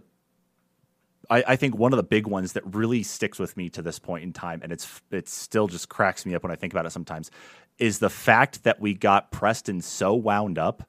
I, 1.28 1.42
I 1.49 1.56
think 1.56 1.76
one 1.76 1.92
of 1.92 1.96
the 1.96 2.02
big 2.04 2.26
ones 2.26 2.52
that 2.52 2.62
really 2.75 3.02
sticks 3.02 3.38
with 3.38 3.56
me 3.56 3.68
to 3.70 3.82
this 3.82 3.99
point 3.99 4.23
in 4.23 4.32
time, 4.32 4.61
and 4.62 4.70
it's 4.73 5.00
it 5.11 5.28
still 5.28 5.66
just 5.66 5.88
cracks 5.88 6.25
me 6.25 6.35
up 6.35 6.42
when 6.42 6.52
I 6.52 6.56
think 6.56 6.73
about 6.73 6.87
it 6.87 6.90
sometimes, 6.90 7.30
is 7.78 7.99
the 7.99 8.11
fact 8.11 8.62
that 8.64 8.80
we 8.80 8.94
got 8.94 9.32
Preston 9.32 9.80
so 9.80 10.14
wound 10.14 10.56
up 10.58 10.88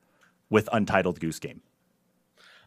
with 0.49 0.69
Untitled 0.71 1.19
Goose 1.19 1.39
Game, 1.39 1.61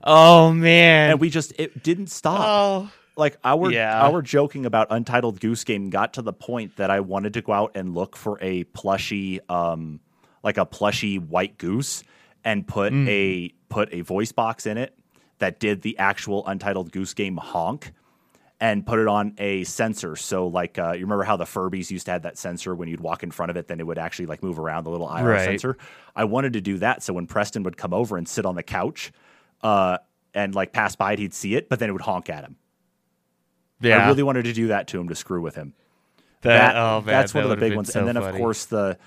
Oh 0.03 0.53
man. 0.53 1.11
and 1.13 1.21
we 1.21 1.31
just 1.31 1.53
it 1.59 1.83
didn't 1.83 2.09
stop. 2.09 2.41
oh. 2.41 2.91
like 3.17 3.37
our 3.45 3.71
Yeah. 3.71 4.03
our 4.05 4.23
joking 4.23 4.67
about 4.67 4.89
Untitled 4.91 5.41
Goose 5.41 5.63
Game 5.65 5.91
got 5.91 6.15
to 6.15 6.23
the 6.23 6.33
point 6.33 6.77
that 6.77 6.91
I 6.91 7.01
wanted 7.01 7.35
to 7.35 7.43
go 7.43 7.53
out 7.53 7.73
and 7.77 7.95
look 7.95 8.17
for 8.17 8.39
a 8.41 8.65
plushy, 8.65 9.41
um, 9.49 10.01
like 10.43 10.57
a 10.59 10.65
plushy 10.65 11.19
white 11.19 11.57
goose, 11.59 12.03
and 12.45 12.67
put 12.67 12.93
Mm. 12.93 13.09
a 13.09 13.55
put 13.69 13.93
a 13.93 14.01
voice 14.01 14.33
box 14.33 14.67
in 14.67 14.77
it 14.79 14.95
that 15.41 15.59
did 15.61 15.83
the 15.83 15.99
actual 15.99 16.47
Untitled 16.47 16.93
Goose 16.93 17.13
Game 17.15 17.37
honk, 17.37 17.93
and 18.61 18.87
put 18.87 18.99
it 18.99 19.09
on 19.09 19.35
a 19.39 19.65
sensor. 19.65 20.17
So 20.17 20.47
like 20.47 20.79
uh, 20.79 20.93
you 20.93 21.01
remember 21.05 21.25
how 21.25 21.37
the 21.37 21.45
Furbies 21.45 21.91
used 21.91 22.07
to 22.07 22.13
have 22.13 22.23
that 22.23 22.39
sensor 22.39 22.75
when 22.75 22.89
you'd 22.89 23.01
walk 23.01 23.23
in 23.23 23.31
front 23.31 23.51
of 23.51 23.57
it, 23.57 23.69
then 23.69 23.81
it 23.81 23.87
would 23.87 23.99
actually 23.99 24.27
like 24.27 24.43
move 24.43 24.59
around 24.59 24.85
the 24.85 24.91
little 24.91 25.09
IR 25.15 25.25
Right. 25.31 25.45
sensor. 25.45 25.77
I 26.15 26.25
wanted 26.25 26.53
to 26.55 26.61
do 26.61 26.79
that 26.79 27.03
so 27.03 27.13
when 27.15 27.27
Preston 27.27 27.63
would 27.65 27.77
come 27.77 27.93
over 27.95 28.17
and 28.17 28.29
sit 28.29 28.45
on 28.47 28.55
the 28.55 28.63
couch, 28.63 29.13
uh, 29.63 29.99
and 30.35 30.55
like 30.55 30.73
pass 30.73 30.95
by 30.95 31.13
it, 31.15 31.19
he'd 31.19 31.35
see 31.35 31.55
it, 31.57 31.69
but 31.69 31.79
then 31.81 31.89
it 31.89 31.93
would 31.93 32.03
honk 32.03 32.31
at 32.31 32.45
him. 32.45 32.57
Yeah. 33.81 34.05
I 34.05 34.09
really 34.09 34.23
wanted 34.23 34.45
to 34.45 34.53
do 34.53 34.69
that 34.69 34.87
to 34.89 35.01
him 35.01 35.09
to 35.09 35.15
screw 35.15 35.41
with 35.41 35.55
him. 35.55 35.73
that, 36.43 36.75
That- 36.75 36.77
oh 36.77 36.97
man. 37.01 37.07
that's 37.07 37.33
one 37.35 37.45
that 37.45 37.51
of 37.53 37.59
the 37.59 37.67
big 37.69 37.77
ones. 37.77 37.93
so 37.93 38.01
and 38.01 38.09
then 38.09 38.17
of 38.17 38.35
course 38.35 38.67
the 38.67 38.99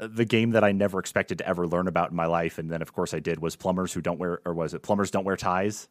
the 0.00 0.24
game 0.24 0.50
that 0.50 0.64
I 0.64 0.72
never 0.72 0.98
expected 0.98 1.38
to 1.38 1.48
ever 1.48 1.66
learn 1.66 1.88
about 1.88 2.10
in 2.10 2.16
my 2.16 2.26
life, 2.26 2.58
and 2.58 2.70
then 2.70 2.82
of 2.82 2.92
course 2.92 3.12
I 3.14 3.20
did 3.20 3.40
was 3.40 3.56
plumbers 3.56 3.92
who 3.92 4.00
don't 4.00 4.18
wear 4.18 4.40
or 4.44 4.54
was 4.54 4.74
it 4.74 4.82
plumbers 4.82 5.10
don't 5.10 5.24
wear 5.24 5.36
ties? 5.36 5.88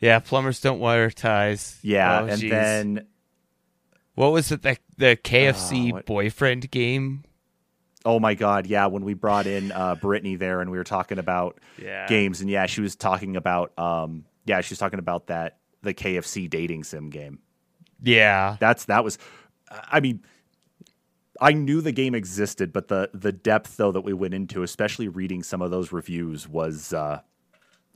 Yeah, 0.00 0.18
plumbers 0.18 0.60
don't 0.60 0.80
wear 0.80 1.10
ties. 1.10 1.78
Yeah, 1.82 2.22
Oh, 2.22 2.26
and 2.26 2.42
jeez. 2.42 2.50
then 2.50 3.06
what 4.14 4.32
was 4.32 4.50
it? 4.52 4.62
The 4.62 4.76
the 4.96 5.16
KFC 5.16 5.92
what- 5.92 6.06
boyfriend 6.06 6.70
game. 6.70 7.24
oh 8.04 8.18
my 8.18 8.34
god, 8.34 8.66
yeah, 8.66 8.86
when 8.86 9.04
we 9.04 9.14
brought 9.14 9.46
in 9.46 9.70
uh, 9.70 9.94
Brittany 9.94 10.34
there 10.36 10.60
and 10.60 10.70
we 10.70 10.76
were 10.78 10.82
talking 10.84 11.18
about 11.18 11.60
Yeah. 11.80 12.06
games, 12.08 12.40
and 12.40 12.50
yeah, 12.50 12.66
she 12.66 12.80
was 12.80 12.96
talking 12.96 13.36
about 13.36 13.76
um 13.78 14.24
yeah 14.44 14.60
she 14.60 14.72
was 14.72 14.78
talking 14.80 14.98
about 14.98 15.28
that 15.28 15.58
the 15.82 15.94
KFC 15.94 16.50
dating 16.50 16.82
sim 16.84 17.08
game. 17.10 17.38
Yeah. 18.02 18.56
That's 18.58 18.86
that 18.86 19.04
was, 19.04 19.16
I 19.70 20.00
mean, 20.00 20.22
I 21.42 21.52
knew 21.52 21.80
the 21.80 21.92
game 21.92 22.14
existed, 22.14 22.72
but 22.72 22.88
the 22.88 23.10
the 23.12 23.32
depth 23.32 23.76
though 23.76 23.92
that 23.92 24.02
we 24.02 24.12
went 24.12 24.32
into, 24.34 24.62
especially 24.62 25.08
reading 25.08 25.42
some 25.42 25.60
of 25.60 25.70
those 25.70 25.92
reviews, 25.92 26.48
was 26.48 26.92
uh, 26.92 27.20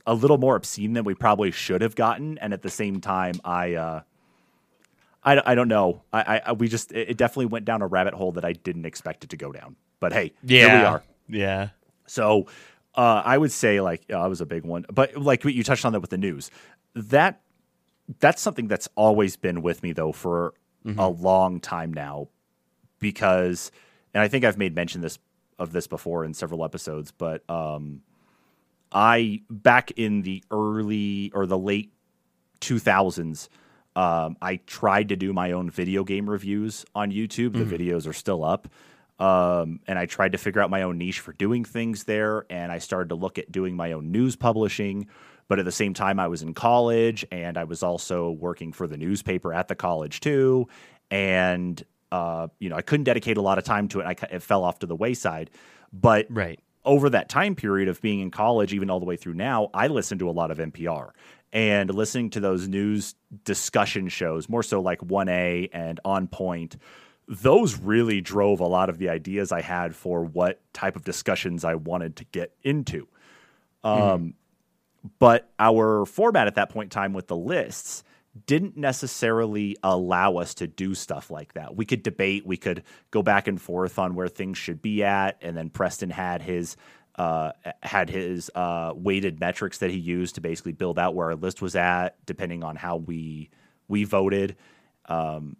a 0.05 0.13
little 0.13 0.37
more 0.37 0.55
obscene 0.55 0.93
than 0.93 1.03
we 1.05 1.15
probably 1.15 1.49
should 1.51 1.81
have 1.81 1.95
gotten. 1.95 2.37
And 2.39 2.53
at 2.53 2.61
the 2.61 2.69
same 2.69 3.01
time, 3.01 3.35
I. 3.43 3.73
Uh, 3.75 4.01
I, 5.23 5.51
I 5.51 5.55
don't 5.55 5.67
know. 5.67 6.03
I, 6.13 6.41
I 6.45 6.51
we 6.53 6.69
just 6.69 6.91
it 6.93 7.09
it 7.09 7.17
definitely 7.17 7.47
went 7.47 7.65
down 7.65 7.81
a 7.81 7.87
rabbit 7.87 8.13
hole 8.13 8.31
that 8.33 8.45
I 8.45 8.53
didn't 8.53 8.85
expect 8.85 9.23
it 9.25 9.31
to 9.31 9.37
go 9.37 9.51
down. 9.51 9.75
But 9.99 10.13
hey, 10.13 10.31
Yeah. 10.43 10.69
here 10.69 10.77
we 10.79 10.85
are. 10.85 11.03
Yeah. 11.27 11.69
So 12.05 12.47
uh, 12.95 13.21
I 13.25 13.37
would 13.37 13.51
say 13.51 13.81
like 13.81 14.03
yeah, 14.07 14.21
that 14.21 14.29
was 14.29 14.39
a 14.41 14.45
big 14.45 14.63
one, 14.63 14.85
but 14.93 15.17
like 15.17 15.43
you 15.43 15.63
touched 15.63 15.83
on 15.83 15.91
that 15.93 15.99
with 15.99 16.11
the 16.11 16.17
news, 16.17 16.49
that 16.95 17.41
that's 18.19 18.41
something 18.41 18.67
that's 18.67 18.87
always 18.95 19.35
been 19.35 19.61
with 19.61 19.83
me 19.83 19.91
though 19.91 20.13
for 20.13 20.53
a 20.97 21.09
long 21.09 21.59
time 21.59 21.91
now, 21.91 22.29
because 22.99 23.71
and 24.13 24.23
I 24.23 24.27
think 24.27 24.45
I've 24.45 24.57
made 24.57 24.75
mention 24.75 25.01
this 25.01 25.19
of 25.59 25.71
this 25.71 25.87
before 25.87 26.23
in 26.23 26.33
several 26.33 26.63
episodes, 26.63 27.11
but 27.11 27.47
um, 27.49 28.01
I 28.91 29.41
back 29.49 29.91
in 29.91 30.21
the 30.21 30.43
early 30.51 31.31
or 31.33 31.45
the 31.45 31.57
late 31.57 31.93
two 32.59 32.79
thousands. 32.79 33.49
Um, 33.95 34.37
I 34.41 34.57
tried 34.57 35.09
to 35.09 35.15
do 35.15 35.33
my 35.33 35.53
own 35.53 35.71
video 35.71 36.03
game 36.03 36.29
reviews 36.29 36.85
on 36.93 37.11
YouTube. 37.11 37.53
The 37.53 37.65
videos 37.77 38.07
are 38.07 38.13
still 38.13 38.43
up. 38.43 38.67
Um, 39.19 39.79
and 39.87 39.97
I 39.97 40.05
tried 40.05 40.33
to 40.33 40.37
figure 40.37 40.61
out 40.61 40.69
my 40.69 40.83
own 40.83 40.99
niche 40.99 41.19
for 41.19 41.33
doing 41.33 41.65
things 41.65 42.03
there. 42.03 42.45
And 42.51 42.71
I 42.71 42.77
started 42.77 43.09
to 43.09 43.15
look 43.15 43.39
at 43.39 43.51
doing 43.51 43.75
my 43.75 43.93
own 43.93 44.11
news 44.11 44.35
publishing. 44.35 45.07
But 45.47 45.57
at 45.57 45.65
the 45.65 45.71
same 45.71 45.95
time, 45.95 46.19
I 46.19 46.27
was 46.27 46.43
in 46.43 46.53
college 46.53 47.25
and 47.31 47.57
I 47.57 47.63
was 47.63 47.81
also 47.81 48.29
working 48.29 48.71
for 48.71 48.85
the 48.85 48.97
newspaper 48.97 49.51
at 49.51 49.67
the 49.67 49.75
college 49.75 50.19
too. 50.19 50.67
And, 51.09 51.83
uh, 52.11 52.47
you 52.59 52.69
know, 52.69 52.75
I 52.75 52.81
couldn't 52.81 53.03
dedicate 53.05 53.37
a 53.37 53.41
lot 53.41 53.57
of 53.57 53.63
time 53.63 53.87
to 53.89 53.99
it. 54.01 54.05
I, 54.05 54.35
it 54.35 54.43
fell 54.43 54.63
off 54.63 54.79
to 54.79 54.85
the 54.85 54.95
wayside. 54.95 55.49
But 55.91 56.27
Right. 56.29 56.59
over 56.85 57.09
that 57.09 57.29
time 57.29 57.55
period 57.55 57.87
of 57.89 58.01
being 58.01 58.19
in 58.19 58.31
college, 58.31 58.73
even 58.73 58.89
all 58.89 58.99
the 58.99 59.05
way 59.05 59.17
through 59.17 59.33
now, 59.35 59.69
I 59.73 59.87
listened 59.87 60.19
to 60.19 60.29
a 60.29 60.31
lot 60.31 60.51
of 60.51 60.57
NPR 60.57 61.11
and 61.53 61.93
listening 61.93 62.29
to 62.31 62.39
those 62.39 62.67
news 62.67 63.15
discussion 63.45 64.09
shows, 64.09 64.49
more 64.49 64.63
so 64.63 64.81
like 64.81 64.99
1A 65.01 65.69
and 65.73 65.99
On 66.03 66.27
Point. 66.27 66.77
Those 67.29 67.77
really 67.79 68.21
drove 68.21 68.59
a 68.59 68.67
lot 68.67 68.89
of 68.89 68.97
the 68.99 69.09
ideas 69.09 69.51
I 69.51 69.61
had 69.61 69.95
for 69.95 70.23
what 70.23 70.61
type 70.73 70.95
of 70.95 71.03
discussions 71.03 71.65
I 71.65 71.75
wanted 71.75 72.15
to 72.17 72.25
get 72.25 72.53
into. 72.63 73.07
Um, 73.83 74.33
But 75.19 75.49
our 75.59 76.05
format 76.05 76.47
at 76.47 76.55
that 76.55 76.69
point 76.69 76.87
in 76.87 76.89
time 76.89 77.13
with 77.13 77.27
the 77.27 77.35
lists 77.37 78.03
didn't 78.45 78.77
necessarily 78.77 79.75
allow 79.83 80.37
us 80.37 80.53
to 80.55 80.67
do 80.67 80.93
stuff 80.93 81.31
like 81.31 81.53
that. 81.53 81.75
We 81.75 81.85
could 81.85 82.03
debate, 82.03 82.45
we 82.45 82.57
could 82.57 82.83
go 83.11 83.23
back 83.23 83.47
and 83.47 83.59
forth 83.61 83.97
on 83.97 84.15
where 84.15 84.27
things 84.27 84.57
should 84.57 84.81
be 84.81 85.03
at, 85.03 85.37
and 85.41 85.55
then 85.57 85.69
Preston 85.69 86.09
had 86.09 86.41
his 86.41 86.77
uh, 87.15 87.51
had 87.81 88.09
his 88.09 88.51
uh, 88.53 88.93
weighted 88.95 89.39
metrics 89.39 89.79
that 89.79 89.89
he 89.89 89.97
used 89.97 90.35
to 90.35 90.41
basically 90.41 90.73
build 90.73 90.99
out 90.99 91.15
where 91.15 91.27
our 91.27 91.35
list 91.35 91.61
was 91.61 91.75
at, 91.75 92.23
depending 92.25 92.63
on 92.63 92.75
how 92.75 92.97
we 92.97 93.49
we 93.87 94.03
voted. 94.03 94.55
Um, 95.05 95.57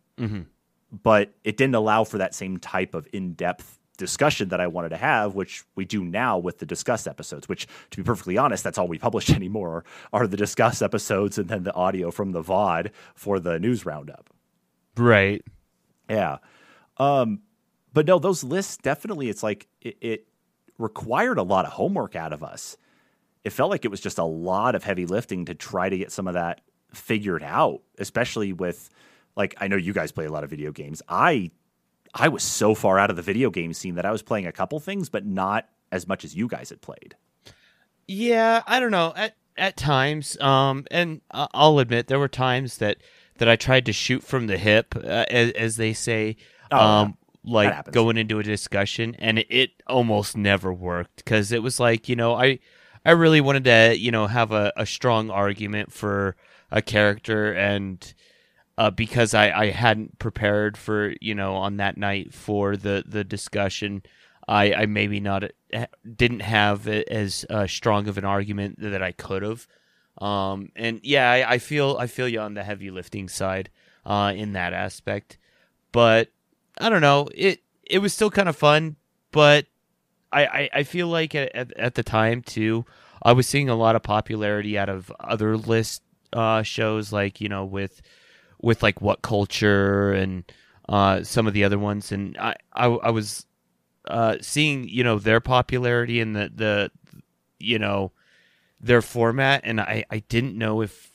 But 1.03 1.33
it 1.43 1.57
didn't 1.57 1.75
allow 1.75 2.03
for 2.05 2.19
that 2.19 2.33
same 2.33 2.59
type 2.59 2.93
of 2.93 3.07
in 3.11 3.33
depth 3.33 3.79
discussion 3.97 4.49
that 4.49 4.61
I 4.61 4.67
wanted 4.67 4.89
to 4.89 4.97
have, 4.97 5.35
which 5.35 5.63
we 5.75 5.85
do 5.85 6.03
now 6.03 6.37
with 6.37 6.59
the 6.59 6.65
discuss 6.65 7.07
episodes. 7.07 7.49
Which, 7.49 7.67
to 7.91 7.97
be 7.97 8.03
perfectly 8.03 8.37
honest, 8.37 8.63
that's 8.63 8.77
all 8.77 8.87
we 8.87 8.99
publish 8.99 9.29
anymore 9.31 9.83
are 10.13 10.27
the 10.27 10.37
discuss 10.37 10.81
episodes 10.81 11.37
and 11.37 11.49
then 11.49 11.63
the 11.63 11.73
audio 11.73 12.11
from 12.11 12.31
the 12.31 12.41
VOD 12.41 12.91
for 13.15 13.39
the 13.39 13.59
news 13.59 13.85
roundup. 13.85 14.29
Right. 14.95 15.43
Yeah. 16.09 16.37
Um, 16.97 17.41
but 17.93 18.05
no, 18.07 18.19
those 18.19 18.43
lists 18.43 18.77
definitely, 18.77 19.29
it's 19.29 19.43
like 19.43 19.67
it, 19.81 19.97
it 20.01 20.27
required 20.77 21.37
a 21.37 21.43
lot 21.43 21.65
of 21.65 21.73
homework 21.73 22.15
out 22.15 22.33
of 22.33 22.43
us. 22.43 22.77
It 23.43 23.51
felt 23.51 23.69
like 23.69 23.85
it 23.85 23.91
was 23.91 24.01
just 24.01 24.17
a 24.17 24.23
lot 24.23 24.75
of 24.75 24.83
heavy 24.83 25.05
lifting 25.05 25.45
to 25.45 25.55
try 25.55 25.89
to 25.89 25.97
get 25.97 26.11
some 26.11 26.27
of 26.27 26.33
that 26.33 26.61
figured 26.93 27.43
out, 27.43 27.81
especially 27.97 28.53
with 28.53 28.89
like 29.35 29.55
I 29.59 29.67
know 29.67 29.75
you 29.77 29.93
guys 29.93 30.11
play 30.11 30.25
a 30.25 30.31
lot 30.31 30.43
of 30.43 30.49
video 30.49 30.71
games. 30.71 31.01
I 31.07 31.51
I 32.13 32.27
was 32.27 32.43
so 32.43 32.75
far 32.75 32.99
out 32.99 33.09
of 33.09 33.15
the 33.15 33.21
video 33.21 33.49
game 33.49 33.73
scene 33.73 33.95
that 33.95 34.05
I 34.05 34.11
was 34.11 34.21
playing 34.21 34.45
a 34.47 34.51
couple 34.51 34.79
things, 34.79 35.09
but 35.09 35.25
not 35.25 35.67
as 35.91 36.07
much 36.07 36.23
as 36.25 36.35
you 36.35 36.47
guys 36.47 36.69
had 36.69 36.81
played. 36.81 37.15
Yeah, 38.07 38.63
I 38.65 38.79
don't 38.79 38.91
know. 38.91 39.13
At 39.15 39.35
at 39.57 39.75
times, 39.75 40.39
um, 40.39 40.85
and 40.91 41.21
I'll 41.31 41.79
admit 41.79 42.07
there 42.07 42.19
were 42.19 42.27
times 42.27 42.77
that 42.77 42.97
that 43.37 43.49
I 43.49 43.55
tried 43.55 43.85
to 43.87 43.93
shoot 43.93 44.23
from 44.23 44.47
the 44.47 44.57
hip, 44.57 44.95
uh, 44.95 45.25
as, 45.29 45.51
as 45.51 45.75
they 45.77 45.93
say, 45.93 46.37
Oh, 46.71 46.77
um, 46.77 47.17
like 47.43 47.91
going 47.91 48.17
into 48.17 48.39
a 48.39 48.43
discussion, 48.43 49.15
and 49.19 49.39
it, 49.39 49.47
it 49.49 49.71
almost 49.87 50.35
never 50.37 50.73
worked 50.73 51.17
because 51.17 51.51
it 51.51 51.63
was 51.63 51.79
like 51.79 52.09
you 52.09 52.15
know 52.15 52.35
I 52.35 52.59
I 53.05 53.11
really 53.11 53.41
wanted 53.41 53.63
to 53.65 53.97
you 53.97 54.11
know 54.11 54.27
have 54.27 54.51
a, 54.51 54.71
a 54.75 54.85
strong 54.85 55.29
argument 55.29 55.91
for 55.91 56.35
a 56.71 56.81
character 56.81 57.53
and. 57.53 58.13
Uh, 58.77 58.91
because 58.91 59.33
I, 59.33 59.49
I 59.49 59.71
hadn't 59.71 60.19
prepared 60.19 60.77
for 60.77 61.15
you 61.19 61.33
know 61.33 61.55
on 61.55 61.77
that 61.77 61.97
night 61.97 62.33
for 62.33 62.77
the, 62.77 63.03
the 63.07 63.23
discussion, 63.23 64.03
I, 64.47 64.73
I 64.73 64.85
maybe 64.85 65.19
not 65.19 65.43
didn't 66.15 66.41
have 66.41 66.87
as 66.87 67.45
uh, 67.49 67.67
strong 67.67 68.07
of 68.07 68.17
an 68.17 68.25
argument 68.25 68.79
that 68.79 69.01
I 69.01 69.11
could 69.11 69.43
have. 69.43 69.67
Um, 70.19 70.71
and 70.75 70.99
yeah, 71.03 71.31
I, 71.31 71.53
I 71.53 71.57
feel 71.57 71.97
I 71.99 72.07
feel 72.07 72.27
you 72.27 72.39
on 72.39 72.53
the 72.53 72.63
heavy 72.63 72.89
lifting 72.89 73.29
side 73.29 73.69
uh, 74.05 74.33
in 74.35 74.53
that 74.53 74.73
aspect, 74.73 75.37
but 75.91 76.29
I 76.79 76.89
don't 76.89 77.01
know. 77.01 77.27
It 77.35 77.61
it 77.83 77.99
was 77.99 78.13
still 78.13 78.31
kind 78.31 78.49
of 78.49 78.55
fun, 78.55 78.95
but 79.31 79.65
I, 80.31 80.45
I, 80.45 80.69
I 80.73 80.83
feel 80.83 81.07
like 81.07 81.35
at, 81.35 81.53
at, 81.55 81.77
at 81.77 81.95
the 81.95 82.03
time 82.03 82.41
too, 82.41 82.85
I 83.23 83.33
was 83.33 83.47
seeing 83.47 83.69
a 83.69 83.75
lot 83.75 83.95
of 83.95 84.03
popularity 84.03 84.77
out 84.77 84.89
of 84.89 85.11
other 85.19 85.57
list 85.57 86.01
uh, 86.33 86.63
shows, 86.63 87.13
like 87.13 87.39
you 87.41 87.49
know 87.49 87.65
with 87.65 88.01
with 88.61 88.81
like 88.83 89.01
What 89.01 89.21
Culture 89.21 90.11
and 90.13 90.43
uh, 90.89 91.23
some 91.23 91.47
of 91.47 91.53
the 91.53 91.63
other 91.63 91.79
ones, 91.79 92.11
and 92.11 92.37
I 92.37 92.55
I, 92.73 92.85
I 92.85 93.09
was 93.11 93.45
uh, 94.07 94.37
seeing 94.41 94.87
you 94.87 95.03
know 95.03 95.19
their 95.19 95.39
popularity 95.39 96.19
and 96.21 96.35
the 96.35 96.51
the 96.53 96.91
you 97.59 97.79
know 97.79 98.11
their 98.79 99.01
format, 99.01 99.61
and 99.63 99.81
I 99.81 100.05
I 100.09 100.19
didn't 100.29 100.57
know 100.57 100.81
if 100.81 101.11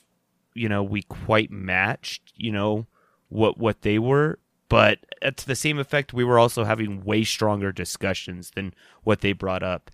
you 0.53 0.69
know 0.69 0.83
we 0.83 1.01
quite 1.03 1.49
matched 1.51 2.33
you 2.35 2.51
know 2.51 2.85
what 3.29 3.57
what 3.57 3.81
they 3.81 3.97
were. 3.99 4.39
But 4.69 4.99
to 5.21 5.45
the 5.45 5.55
same 5.55 5.77
effect. 5.77 6.13
We 6.13 6.23
were 6.23 6.39
also 6.39 6.63
having 6.63 7.03
way 7.03 7.23
stronger 7.23 7.71
discussions 7.71 8.51
than 8.55 8.73
what 9.03 9.21
they 9.21 9.31
brought 9.33 9.61
up. 9.61 9.91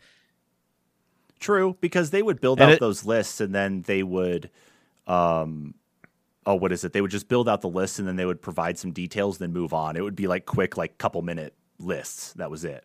True, 1.39 1.77
because 1.82 2.12
they 2.12 2.22
would 2.22 2.39
build 2.39 2.60
And 2.62 2.70
out 2.70 2.74
it- 2.75 2.79
those 2.79 3.06
lists 3.06 3.39
and 3.41 3.53
then 3.53 3.82
they 3.84 4.03
would, 4.03 4.50
um, 5.08 5.74
oh, 6.50 6.56
what 6.56 6.72
is 6.72 6.84
it? 6.84 6.94
They 6.94 7.01
would 7.01 7.12
just 7.12 7.29
build 7.29 7.48
out 7.48 7.62
the 7.62 7.70
list 7.70 8.00
and 8.00 8.08
then 8.08 8.15
they 8.15 8.25
would 8.25 8.41
provide 8.41 8.79
some 8.79 8.91
details, 8.91 9.38
then 9.38 9.53
move 9.53 9.72
on. 9.72 9.96
It 9.96 10.01
would 10.01 10.15
be 10.15 10.25
like 10.25 10.48
quick, 10.48 10.77
like 10.77 10.98
couple 10.98 11.22
minute 11.22 11.53
lists. 11.77 12.34
That 12.34 12.50
was 12.50 12.65
it. 12.65 12.84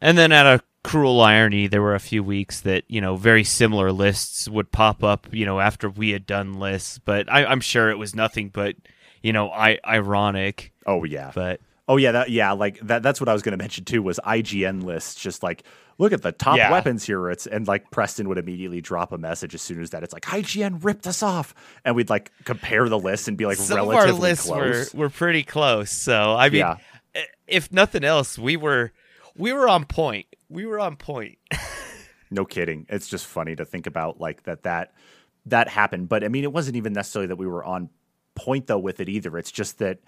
And 0.00 0.16
then 0.16 0.32
at 0.32 0.46
a 0.46 0.62
cruel 0.82 1.20
irony, 1.20 1.66
there 1.66 1.82
were 1.82 1.94
a 1.94 2.00
few 2.00 2.24
weeks 2.24 2.62
that, 2.62 2.84
you 2.88 3.02
know, 3.02 3.16
very 3.16 3.44
similar 3.44 3.92
lists 3.92 4.48
would 4.48 4.72
pop 4.72 5.04
up, 5.04 5.26
you 5.30 5.44
know, 5.44 5.60
after 5.60 5.90
we 5.90 6.10
had 6.10 6.24
done 6.24 6.54
lists. 6.54 6.98
But 6.98 7.30
I, 7.30 7.44
I'm 7.44 7.60
sure 7.60 7.90
it 7.90 7.98
was 7.98 8.14
nothing 8.14 8.48
but, 8.48 8.76
you 9.22 9.34
know, 9.34 9.50
I, 9.50 9.78
ironic. 9.86 10.72
Oh 10.86 11.04
yeah, 11.04 11.32
But 11.34 11.60
oh 11.88 11.96
yeah, 11.96 12.12
that 12.12 12.30
yeah, 12.30 12.52
like 12.52 12.78
that. 12.80 13.02
That's 13.02 13.20
what 13.20 13.28
I 13.28 13.32
was 13.32 13.42
going 13.42 13.52
to 13.52 13.62
mention 13.62 13.84
too. 13.84 14.02
Was 14.02 14.18
IGN 14.24 14.82
lists 14.84 15.14
just 15.20 15.42
like 15.42 15.64
look 15.98 16.12
at 16.12 16.22
the 16.22 16.32
top 16.32 16.56
Yeah. 16.56 16.70
weapons 16.72 17.04
here? 17.04 17.30
It's 17.30 17.46
and 17.46 17.66
like 17.66 17.90
Preston 17.90 18.28
would 18.28 18.38
immediately 18.38 18.80
drop 18.80 19.12
a 19.12 19.18
message 19.18 19.54
as 19.54 19.62
soon 19.62 19.80
as 19.80 19.90
that. 19.90 20.02
It's 20.02 20.12
like 20.12 20.24
IGN 20.24 20.84
ripped 20.84 21.06
us 21.06 21.22
off, 21.22 21.54
and 21.84 21.94
we'd 21.96 22.10
like 22.10 22.30
compare 22.44 22.88
the 22.88 22.98
list 22.98 23.28
and 23.28 23.36
be 23.36 23.46
like 23.46 23.58
some 23.58 23.78
of 23.78 23.86
our 23.88 23.94
relatively 23.94 24.20
lists 24.20 24.48
were, 24.48 24.56
close. 24.72 24.94
were 24.94 25.10
pretty 25.10 25.42
close. 25.42 25.90
So, 25.90 26.34
I 26.34 26.48
mean, 26.48 26.60
Yeah. 26.60 26.76
if 27.46 27.72
nothing 27.72 28.04
else, 28.04 28.38
we 28.38 28.56
were 28.56 28.92
we 29.36 29.52
were 29.52 29.68
on 29.68 29.84
point. 29.84 30.26
We 30.48 30.66
were 30.66 30.78
on 30.80 30.96
point. 30.96 31.38
No 32.30 32.44
kidding. 32.44 32.86
It's 32.88 33.08
just 33.08 33.26
funny 33.26 33.54
to 33.56 33.64
think 33.64 33.86
about 33.86 34.20
like 34.20 34.42
that 34.44 34.62
that 34.64 34.92
that 35.46 35.68
happened. 35.68 36.08
But 36.08 36.24
I 36.24 36.28
mean, 36.28 36.42
it 36.44 36.52
wasn't 36.52 36.76
even 36.76 36.92
necessarily 36.92 37.28
that 37.28 37.36
we 37.36 37.46
were 37.46 37.62
on 37.64 37.90
point 38.34 38.66
though 38.66 38.78
with 38.78 38.98
it 39.00 39.08
either. 39.08 39.36
It's 39.38 39.52
just 39.52 39.78
that 39.78 39.98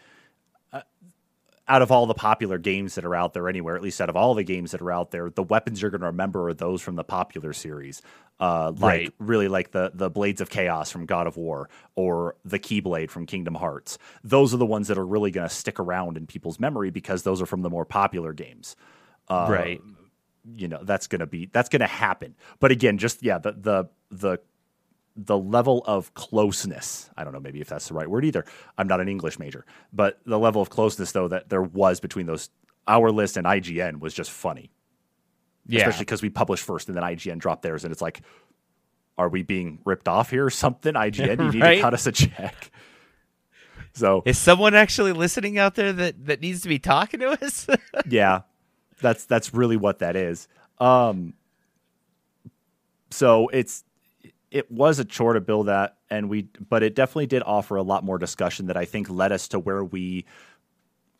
out 1.69 1.83
of 1.83 1.91
all 1.91 2.07
the 2.07 2.15
popular 2.15 2.59
games 2.59 2.95
that 2.95 3.05
are 3.05 3.15
out 3.15 3.35
there 3.35 3.49
anywhere, 3.49 3.77
at 3.77 3.83
least 3.83 4.01
out 4.01 4.09
of 4.09 4.17
all 4.17 4.35
the 4.35 4.45
games 4.45 4.71
that 4.73 4.81
are 4.81 4.93
out 4.93 5.11
there, 5.11 5.31
the 5.31 5.43
weapons 5.43 5.83
you're 5.83 5.91
going 5.91 6.01
to 6.03 6.07
remember 6.09 6.49
are 6.49 6.55
those 6.55 6.81
from 6.83 6.97
the 6.97 7.05
popular 7.05 7.53
series. 7.53 8.03
Uh, 8.39 8.73
like 8.79 8.83
Right. 8.83 9.15
really 9.19 9.49
like 9.49 9.71
the 9.73 9.91
the 9.95 10.11
blades 10.11 10.41
of 10.43 10.51
chaos 10.51 10.91
from 10.91 11.07
God 11.07 11.27
of 11.27 11.37
War 11.39 11.71
or 11.95 12.37
the 12.45 12.59
Keyblade 12.59 13.11
from 13.11 13.27
Kingdom 13.27 13.55
Hearts. 13.55 13.99
Those 14.25 14.53
are 14.53 14.59
the 14.59 14.67
ones 14.67 14.89
that 14.89 14.99
are 14.99 15.07
really 15.07 15.31
going 15.31 15.49
to 15.49 15.55
stick 15.55 15.81
around 15.81 16.17
in 16.19 16.27
people's 16.27 16.61
memory 16.61 16.91
because 16.91 17.23
those 17.23 17.41
are 17.43 17.47
from 17.47 17.63
the 17.63 17.71
more 17.71 17.87
popular 17.87 18.33
games 18.35 18.77
Uh, 19.29 19.47
right. 19.51 19.81
you 20.57 20.69
know 20.69 20.81
that's 20.85 21.07
going 21.09 21.21
to 21.21 21.27
be 21.27 21.47
that's 21.53 21.69
going 21.69 21.81
to 21.81 21.87
happen 21.87 22.35
but 22.61 22.71
again 22.71 22.99
just 22.99 23.23
yeah 23.23 23.39
the 23.39 23.53
the 23.53 23.85
the 24.11 24.39
the 25.17 25.37
level 25.39 25.83
of 25.87 26.13
closeness 26.15 27.09
i 27.17 27.25
don't 27.25 27.33
know 27.33 27.41
maybe 27.41 27.61
if 27.61 27.69
that's 27.69 27.89
the 27.89 27.95
right 27.95 28.09
word 28.09 28.25
either 28.25 28.45
i'm 28.77 28.87
not 28.87 29.01
an 29.01 29.09
english 29.09 29.39
major 29.39 29.65
but 29.93 30.21
the 30.27 30.39
level 30.39 30.61
of 30.61 30.69
closeness 30.69 31.13
though 31.13 31.27
that 31.29 31.49
there 31.49 31.63
was 31.63 32.01
between 32.01 32.27
those 32.27 32.51
our 32.87 33.11
list 33.11 33.37
and 33.39 33.47
ign 33.47 33.99
was 33.99 34.13
just 34.13 34.31
funny 34.31 34.71
Yeah. 35.67 35.81
especially 35.81 36.05
because 36.05 36.21
we 36.23 36.29
published 36.31 36.65
first 36.65 36.89
and 36.89 36.97
then 36.97 37.03
ign 37.05 37.39
dropped 37.39 37.63
theirs 37.63 37.85
and 37.85 37.93
it's 37.93 38.03
like 38.03 38.21
are 39.19 39.31
we 39.31 39.43
being 39.43 39.79
ripped 39.87 40.07
off 40.09 40.29
here 40.31 40.45
or 40.45 40.51
something 40.51 40.93
ign 41.07 41.39
you 41.39 41.51
need 41.53 41.63
Right. 41.63 41.75
to 41.77 41.81
cut 41.81 41.95
us 41.95 42.07
a 42.07 42.13
check 42.13 42.71
so 43.95 44.23
Is 44.27 44.37
someone 44.37 44.75
actually 44.75 45.13
listening 45.13 45.57
out 45.59 45.75
there 45.75 45.91
that, 45.95 46.27
that 46.27 46.43
needs 46.43 46.61
to 46.61 46.69
be 46.69 46.79
talking 46.79 47.21
to 47.21 47.31
us? 47.43 47.67
yeah 48.07 48.43
that's 49.01 49.25
that's 49.25 49.55
really 49.55 49.79
what 49.79 50.01
that 50.01 50.17
is 50.17 50.49
um 50.79 51.33
so 53.11 53.49
it's 53.49 53.85
it 54.51 54.71
was 54.71 54.99
a 54.99 55.05
chore 55.05 55.33
to 55.35 55.41
build 55.41 55.67
that 55.67 55.97
and 56.11 56.29
we 56.29 56.49
but 56.69 56.83
it 56.83 56.95
definitely 56.95 57.27
did 57.27 57.43
offer 57.45 57.77
a 57.77 57.83
lot 57.83 58.05
more 58.05 58.19
discussion 58.19 58.67
that 58.67 58.77
i 58.77 58.85
think 58.85 59.09
led 59.11 59.33
us 59.33 59.49
to 59.49 59.59
where 59.59 59.85
we 59.85 60.25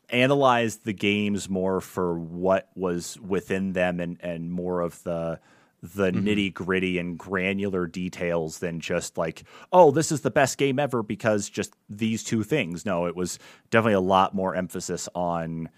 analyzed 0.09 0.85
the 0.85 0.93
games 0.93 1.49
more 1.49 1.81
for 1.81 2.17
what 2.17 2.69
was 2.75 3.19
within 3.19 3.73
them 3.73 3.99
and 3.99 4.17
and 4.21 4.51
more 4.51 4.81
of 4.81 5.03
the 5.03 5.39
the 5.81 6.11
mm-hmm. 6.11 6.27
nitty 6.27 6.53
gritty 6.53 6.97
and 6.97 7.17
granular 7.17 7.85
details 7.85 8.59
than 8.59 8.79
just 8.79 9.17
like, 9.17 9.43
oh, 9.71 9.91
this 9.91 10.11
is 10.11 10.21
the 10.21 10.31
best 10.31 10.57
game 10.57 10.79
ever 10.79 11.03
because 11.03 11.49
just 11.49 11.75
these 11.89 12.23
two 12.23 12.43
things. 12.43 12.85
No, 12.85 13.05
it 13.05 13.15
was 13.15 13.37
definitely 13.69 13.93
a 13.93 13.99
lot 13.99 14.33
more 14.33 14.55
emphasis 14.55 15.07
on 15.13 15.69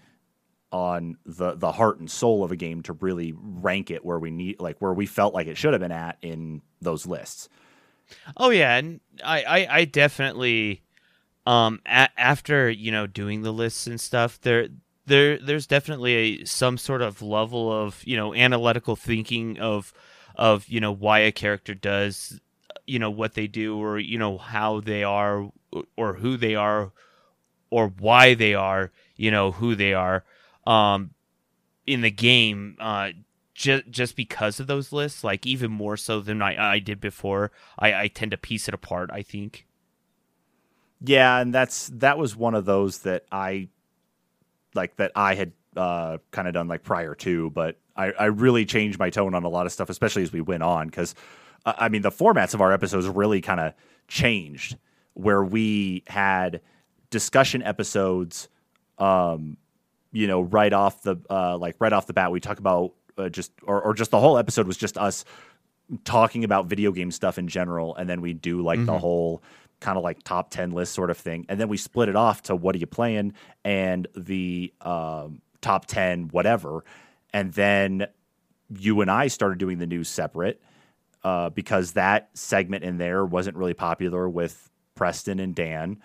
on 0.72 1.16
the 1.26 1.54
the 1.54 1.72
heart 1.72 1.98
and 1.98 2.10
soul 2.10 2.44
of 2.44 2.52
a 2.52 2.56
game 2.56 2.82
to 2.82 2.92
really 2.94 3.34
rank 3.36 3.90
it 3.90 4.04
where 4.04 4.18
we 4.18 4.30
need 4.30 4.60
like 4.60 4.78
where 4.80 4.92
we 4.94 5.06
felt 5.06 5.34
like 5.34 5.46
it 5.46 5.56
should 5.56 5.72
have 5.72 5.80
been 5.80 5.92
at 5.92 6.16
in 6.22 6.62
those 6.80 7.06
lists. 7.06 7.48
Oh 8.36 8.50
yeah, 8.50 8.76
and 8.76 9.00
I 9.24 9.42
I, 9.42 9.78
I 9.78 9.84
definitely 9.84 10.82
um 11.46 11.80
a- 11.86 12.10
after 12.20 12.70
you 12.70 12.92
know 12.92 13.06
doing 13.06 13.42
the 13.42 13.52
lists 13.52 13.86
and 13.86 14.00
stuff 14.00 14.40
there 14.42 14.68
there 15.06 15.38
there's 15.38 15.66
definitely 15.66 16.14
a, 16.14 16.44
some 16.44 16.78
sort 16.78 17.02
of 17.02 17.22
level 17.22 17.72
of 17.72 18.02
you 18.06 18.16
know 18.16 18.34
analytical 18.34 18.96
thinking 18.96 19.58
of 19.58 19.92
of 20.36 20.68
you 20.68 20.80
know 20.80 20.92
why 20.92 21.20
a 21.20 21.32
character 21.32 21.74
does 21.74 22.40
you 22.86 22.98
know 22.98 23.10
what 23.10 23.34
they 23.34 23.46
do 23.46 23.78
or 23.78 23.98
you 23.98 24.18
know 24.18 24.38
how 24.38 24.80
they 24.80 25.02
are 25.02 25.50
or 25.96 26.14
who 26.14 26.36
they 26.36 26.54
are 26.54 26.92
or 27.70 27.88
why 27.88 28.34
they 28.34 28.54
are 28.54 28.90
you 29.16 29.30
know 29.30 29.52
who 29.52 29.74
they 29.74 29.94
are 29.94 30.24
um 30.70 31.10
in 31.86 32.00
the 32.02 32.10
game 32.10 32.76
uh 32.78 33.10
just 33.54 33.90
just 33.90 34.16
because 34.16 34.58
of 34.58 34.66
those 34.66 34.92
lists, 34.92 35.22
like 35.22 35.46
even 35.46 35.70
more 35.70 35.96
so 35.96 36.20
than 36.20 36.40
I, 36.40 36.72
I 36.74 36.78
did 36.78 37.00
before, 37.00 37.50
I, 37.78 38.02
I 38.02 38.08
tend 38.08 38.30
to 38.30 38.38
piece 38.38 38.68
it 38.68 38.74
apart. 38.74 39.10
I 39.12 39.22
think. 39.22 39.66
Yeah, 41.02 41.38
and 41.40 41.52
that's 41.52 41.88
that 41.94 42.16
was 42.16 42.34
one 42.34 42.54
of 42.54 42.64
those 42.64 43.00
that 43.00 43.24
I 43.30 43.68
like 44.74 44.96
that 44.96 45.12
I 45.14 45.34
had 45.34 45.52
uh, 45.76 46.18
kind 46.30 46.48
of 46.48 46.54
done 46.54 46.68
like 46.68 46.82
prior 46.82 47.14
to, 47.16 47.50
but 47.50 47.76
I, 47.96 48.12
I 48.12 48.24
really 48.26 48.64
changed 48.64 48.98
my 48.98 49.10
tone 49.10 49.34
on 49.34 49.44
a 49.44 49.48
lot 49.48 49.66
of 49.66 49.72
stuff, 49.72 49.90
especially 49.90 50.22
as 50.22 50.32
we 50.32 50.40
went 50.40 50.62
on, 50.62 50.86
because 50.86 51.14
uh, 51.66 51.74
I 51.76 51.88
mean 51.88 52.02
the 52.02 52.10
formats 52.10 52.54
of 52.54 52.60
our 52.60 52.72
episodes 52.72 53.06
really 53.08 53.40
kind 53.40 53.60
of 53.60 53.74
changed, 54.08 54.76
where 55.14 55.44
we 55.44 56.02
had 56.06 56.60
discussion 57.10 57.62
episodes, 57.62 58.48
um, 58.98 59.56
you 60.12 60.26
know, 60.26 60.40
right 60.40 60.72
off 60.72 61.02
the 61.02 61.16
uh, 61.28 61.56
like 61.56 61.76
right 61.78 61.92
off 61.92 62.06
the 62.06 62.12
bat, 62.12 62.32
we 62.32 62.40
talk 62.40 62.58
about 62.58 62.92
uh, 63.18 63.28
just 63.28 63.52
or, 63.62 63.80
or 63.82 63.94
just 63.94 64.10
the 64.10 64.20
whole 64.20 64.38
episode 64.38 64.66
was 64.66 64.76
just 64.76 64.98
us 64.98 65.24
talking 66.04 66.44
about 66.44 66.66
video 66.66 66.92
game 66.92 67.10
stuff 67.10 67.38
in 67.38 67.48
general, 67.48 67.94
and 67.96 68.08
then 68.08 68.20
we 68.20 68.32
do 68.32 68.62
like 68.62 68.84
the 68.84 68.98
whole 68.98 69.42
kind 69.80 69.96
of 69.96 70.04
like 70.04 70.22
top 70.22 70.50
10 70.50 70.70
list 70.72 70.92
sort 70.92 71.10
of 71.10 71.16
thing. 71.16 71.46
And 71.48 71.58
then 71.58 71.68
we 71.68 71.76
split 71.76 72.08
it 72.08 72.16
off 72.16 72.42
to 72.42 72.54
what 72.54 72.74
are 72.74 72.78
you 72.78 72.86
playing 72.86 73.32
and 73.64 74.06
the 74.14 74.72
um, 74.82 75.40
top 75.60 75.86
10, 75.86 76.28
whatever. 76.28 76.84
And 77.32 77.52
then 77.52 78.06
you 78.68 79.00
and 79.00 79.10
I 79.10 79.28
started 79.28 79.58
doing 79.58 79.78
the 79.78 79.86
news 79.86 80.08
separate 80.08 80.62
uh, 81.24 81.50
because 81.50 81.92
that 81.92 82.30
segment 82.34 82.84
in 82.84 82.98
there 82.98 83.24
wasn't 83.24 83.56
really 83.56 83.74
popular 83.74 84.28
with 84.28 84.70
Preston 84.94 85.40
and 85.40 85.54
Dan. 85.54 85.98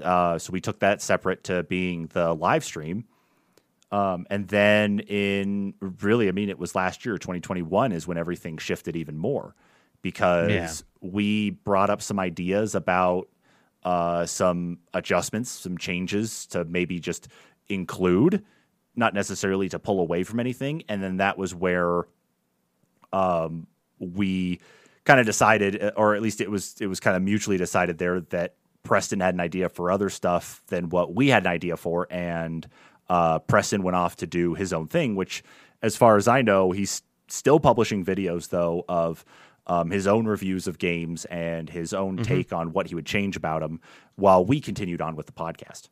Uh, 0.00 0.38
so 0.38 0.52
we 0.52 0.60
took 0.60 0.80
that 0.80 1.02
separate 1.02 1.44
to 1.44 1.64
being 1.64 2.06
the 2.12 2.32
live 2.34 2.64
stream. 2.64 3.04
Um, 3.90 4.26
and 4.28 4.46
then 4.48 5.00
in 5.00 5.74
really, 6.02 6.28
I 6.28 6.32
mean, 6.32 6.50
it 6.50 6.58
was 6.58 6.74
last 6.74 7.06
year, 7.06 7.16
2021, 7.16 7.92
is 7.92 8.06
when 8.06 8.18
everything 8.18 8.58
shifted 8.58 8.96
even 8.96 9.16
more 9.16 9.54
because 10.02 10.50
Yeah. 10.50 11.08
we 11.10 11.50
brought 11.50 11.90
up 11.90 12.02
some 12.02 12.18
ideas 12.18 12.74
about 12.74 13.28
uh, 13.84 14.26
some 14.26 14.78
adjustments, 14.92 15.50
some 15.50 15.78
changes 15.78 16.46
to 16.48 16.64
maybe 16.66 17.00
just 17.00 17.28
include, 17.68 18.44
not 18.94 19.14
necessarily 19.14 19.68
to 19.70 19.78
pull 19.78 20.00
away 20.00 20.22
from 20.22 20.38
anything. 20.40 20.82
And 20.88 21.02
then 21.02 21.16
that 21.18 21.38
was 21.38 21.54
where 21.54 22.04
um, 23.12 23.66
we 23.98 24.60
kind 25.04 25.20
of 25.20 25.26
decided, 25.26 25.82
uh, 25.82 25.92
or 25.96 26.14
at 26.14 26.22
least 26.22 26.40
it 26.40 26.50
was 26.50 26.76
it 26.80 26.86
was 26.86 27.00
kind 27.00 27.16
of 27.16 27.22
mutually 27.22 27.56
decided 27.56 27.98
there 27.98 28.20
that 28.20 28.54
Preston 28.82 29.20
had 29.20 29.34
an 29.34 29.40
idea 29.40 29.68
for 29.68 29.90
other 29.90 30.10
stuff 30.10 30.62
than 30.68 30.88
what 30.90 31.14
we 31.14 31.28
had 31.28 31.44
an 31.44 31.52
idea 31.52 31.76
for, 31.76 32.06
and 32.10 32.66
uh, 33.08 33.38
Preston 33.40 33.82
went 33.82 33.96
off 33.96 34.16
to 34.16 34.26
do 34.26 34.54
his 34.54 34.72
own 34.72 34.86
thing. 34.88 35.16
Which, 35.16 35.42
as 35.82 35.96
far 35.96 36.16
as 36.16 36.28
I 36.28 36.42
know, 36.42 36.72
he's 36.72 37.02
still 37.28 37.60
publishing 37.60 38.04
videos 38.04 38.48
though 38.48 38.84
of 38.88 39.24
um, 39.66 39.90
his 39.90 40.06
own 40.06 40.26
reviews 40.26 40.66
of 40.66 40.78
games 40.78 41.24
and 41.26 41.68
his 41.68 41.92
own 41.92 42.16
take 42.18 42.52
on 42.52 42.72
what 42.72 42.86
he 42.86 42.94
would 42.94 43.06
change 43.06 43.36
about 43.36 43.60
them, 43.60 43.80
while 44.16 44.44
we 44.44 44.60
continued 44.60 45.02
on 45.02 45.14
with 45.14 45.26
the 45.26 45.32
podcast. 45.32 45.88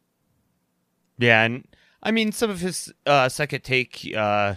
Yeah, 1.19 1.45
and 1.45 1.67
I 2.03 2.11
mean 2.11 2.33
some 2.33 2.51
of 2.51 2.61
his 2.61 2.93
uh, 3.05 3.29
second 3.29 3.63
take, 3.65 4.11
uh, 4.17 4.55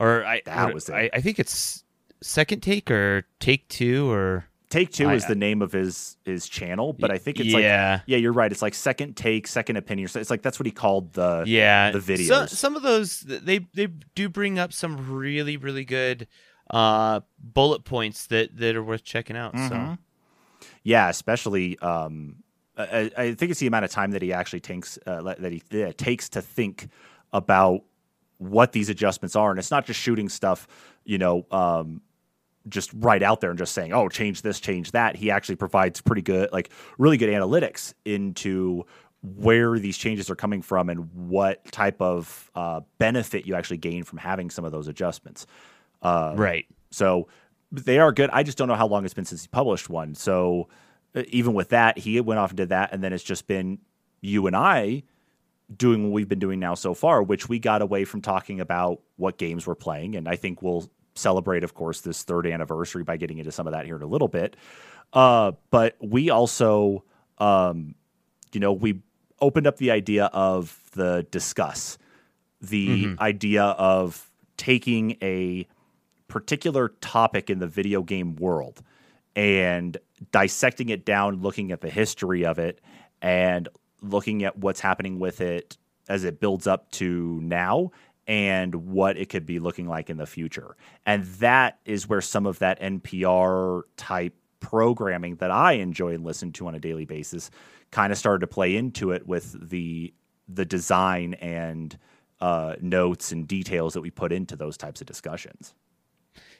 or 0.00 0.24
I 0.24 0.42
That 0.44 0.74
was 0.74 0.88
it. 0.88 0.94
I, 0.94 1.10
I 1.12 1.20
think 1.20 1.38
it's 1.38 1.84
second 2.20 2.62
take 2.62 2.90
or 2.90 3.24
take 3.38 3.68
two 3.68 4.10
or 4.10 4.46
Take 4.70 4.92
Two 4.92 5.08
I- 5.08 5.14
is 5.14 5.24
the 5.26 5.34
name 5.34 5.62
of 5.62 5.72
his 5.72 6.16
his 6.24 6.46
channel, 6.48 6.92
but 6.92 7.10
I 7.10 7.16
think 7.18 7.40
it's 7.40 7.48
yeah. 7.48 7.92
like 7.94 8.02
yeah, 8.06 8.18
you're 8.18 8.32
right. 8.34 8.52
It's 8.52 8.60
like 8.60 8.74
second 8.74 9.16
take, 9.16 9.46
second 9.46 9.76
opinion. 9.76 10.08
So 10.08 10.20
It's 10.20 10.28
like 10.30 10.42
that's 10.42 10.58
what 10.58 10.66
he 10.66 10.72
called 10.72 11.14
the 11.14 11.44
yeah 11.46 11.90
the 11.90 12.02
So- 12.02 12.12
videos. 12.12 12.48
some 12.50 12.76
of 12.76 12.82
those 12.82 13.20
they 13.20 13.60
they 13.74 13.86
do 14.14 14.28
bring 14.28 14.58
up 14.58 14.72
some 14.74 15.10
really 15.10 15.56
really 15.56 15.84
good 15.86 16.26
uh 16.70 17.20
bullet 17.38 17.84
points 17.84 18.26
that 18.26 18.54
that 18.58 18.76
are 18.76 18.82
worth 18.84 19.04
checking 19.04 19.36
out 19.36 19.54
so 19.54 19.74
Mhm. 19.74 19.98
Yeah, 20.82 21.08
especially 21.08 21.78
um, 21.78 22.36
I, 22.76 23.10
I 23.16 23.34
think 23.34 23.50
it's 23.50 23.60
the 23.60 23.66
amount 23.66 23.84
of 23.84 23.90
time 23.90 24.10
that 24.12 24.22
he 24.22 24.32
actually 24.32 24.60
takes 24.60 24.98
uh, 25.06 25.22
that 25.38 25.52
he 25.52 25.62
uh, 25.82 25.92
takes 25.96 26.28
to 26.30 26.42
think 26.42 26.88
about 27.32 27.82
what 28.38 28.72
these 28.72 28.88
adjustments 28.88 29.34
are, 29.36 29.50
and 29.50 29.58
it's 29.58 29.70
not 29.70 29.84
just 29.86 29.98
shooting 30.00 30.28
stuff, 30.28 30.66
you 31.04 31.18
know, 31.18 31.44
um, 31.50 32.00
just 32.68 32.90
right 32.94 33.22
out 33.22 33.40
there 33.40 33.50
and 33.50 33.58
just 33.58 33.72
saying, 33.72 33.92
"Oh, 33.92 34.08
change 34.08 34.42
this, 34.42 34.60
change 34.60 34.92
that." 34.92 35.16
He 35.16 35.30
actually 35.30 35.56
provides 35.56 36.00
pretty 36.00 36.22
good, 36.22 36.50
like 36.52 36.70
really 36.98 37.16
good 37.16 37.30
analytics 37.30 37.94
into 38.04 38.84
where 39.22 39.78
these 39.78 39.98
changes 39.98 40.30
are 40.30 40.36
coming 40.36 40.62
from 40.62 40.88
and 40.88 41.12
what 41.12 41.64
type 41.72 42.00
of 42.00 42.50
uh, 42.54 42.80
benefit 42.98 43.46
you 43.46 43.54
actually 43.54 43.78
gain 43.78 44.04
from 44.04 44.18
having 44.18 44.48
some 44.48 44.64
of 44.64 44.70
those 44.70 44.86
adjustments. 44.86 45.46
Uh, 46.00 46.32
right 46.36 46.66
so 46.90 47.28
they 47.70 47.98
are 47.98 48.12
good. 48.12 48.30
I 48.32 48.42
just 48.42 48.56
don't 48.56 48.68
know 48.68 48.74
how 48.74 48.86
long 48.86 49.04
it's 49.04 49.14
been 49.14 49.24
since 49.24 49.42
he 49.42 49.48
published 49.48 49.90
one. 49.90 50.14
So 50.14 50.68
uh, 51.14 51.22
even 51.28 51.54
with 51.54 51.70
that, 51.70 51.98
he 51.98 52.20
went 52.20 52.38
off 52.38 52.50
and 52.50 52.56
did 52.56 52.70
that, 52.70 52.92
and 52.92 53.02
then 53.02 53.12
it's 53.12 53.24
just 53.24 53.46
been 53.46 53.78
you 54.20 54.46
and 54.46 54.56
I 54.56 55.02
doing 55.76 56.04
what 56.04 56.12
we've 56.12 56.28
been 56.28 56.38
doing 56.38 56.58
now 56.58 56.74
so 56.74 56.94
far, 56.94 57.22
which 57.22 57.48
we 57.48 57.58
got 57.58 57.82
away 57.82 58.04
from 58.04 58.22
talking 58.22 58.58
about 58.58 59.02
what 59.16 59.36
games 59.36 59.66
we're 59.66 59.74
playing, 59.74 60.16
and 60.16 60.26
I 60.26 60.36
think 60.36 60.62
we'll 60.62 60.88
celebrate, 61.18 61.64
of 61.64 61.74
course, 61.74 62.00
this 62.00 62.22
third 62.22 62.46
anniversary 62.46 63.04
by 63.04 63.16
getting 63.16 63.38
into 63.38 63.52
some 63.52 63.66
of 63.66 63.72
that 63.72 63.84
here 63.84 63.96
in 63.96 64.02
a 64.02 64.06
little 64.06 64.28
bit. 64.28 64.56
Uh, 65.12 65.52
but 65.70 65.96
we 66.00 66.30
also, 66.30 67.04
um, 67.38 67.94
you 68.52 68.60
know, 68.60 68.72
we 68.72 69.00
opened 69.40 69.66
up 69.66 69.76
the 69.76 69.90
idea 69.90 70.26
of 70.26 70.80
the 70.92 71.26
discuss, 71.30 71.98
the 72.60 73.16
idea 73.20 73.62
of 73.62 74.30
taking 74.56 75.16
a 75.22 75.66
particular 76.26 76.88
topic 77.00 77.48
in 77.48 77.58
the 77.58 77.66
video 77.66 78.02
game 78.02 78.36
world 78.36 78.82
and 79.34 79.96
dissecting 80.32 80.88
it 80.88 81.04
down, 81.04 81.40
looking 81.40 81.72
at 81.72 81.80
the 81.80 81.88
history 81.88 82.44
of 82.44 82.58
it, 82.58 82.80
and 83.22 83.68
looking 84.02 84.44
at 84.44 84.58
what's 84.58 84.80
happening 84.80 85.18
with 85.18 85.40
it 85.40 85.76
as 86.08 86.24
it 86.24 86.40
builds 86.40 86.66
up 86.66 86.90
to 86.90 87.38
now 87.42 87.90
and 88.28 88.74
what 88.74 89.16
it 89.16 89.30
could 89.30 89.46
be 89.46 89.58
looking 89.58 89.88
like 89.88 90.10
in 90.10 90.18
the 90.18 90.26
future. 90.26 90.76
And 91.06 91.24
that 91.24 91.78
is 91.86 92.06
where 92.06 92.20
some 92.20 92.46
of 92.46 92.58
that 92.58 92.80
NPR 92.80 93.82
type 93.96 94.34
programming 94.60 95.36
that 95.36 95.50
I 95.50 95.72
enjoy 95.72 96.14
and 96.14 96.24
listen 96.24 96.52
to 96.52 96.68
on 96.68 96.74
a 96.74 96.78
daily 96.78 97.06
basis 97.06 97.50
kind 97.90 98.12
of 98.12 98.18
started 98.18 98.40
to 98.40 98.46
play 98.46 98.76
into 98.76 99.10
it 99.12 99.26
with 99.26 99.56
the 99.70 100.12
the 100.50 100.64
design 100.64 101.34
and 101.34 101.98
uh, 102.40 102.74
notes 102.80 103.32
and 103.32 103.46
details 103.46 103.94
that 103.94 104.00
we 104.00 104.10
put 104.10 104.32
into 104.32 104.56
those 104.56 104.76
types 104.76 105.00
of 105.00 105.06
discussions. 105.06 105.74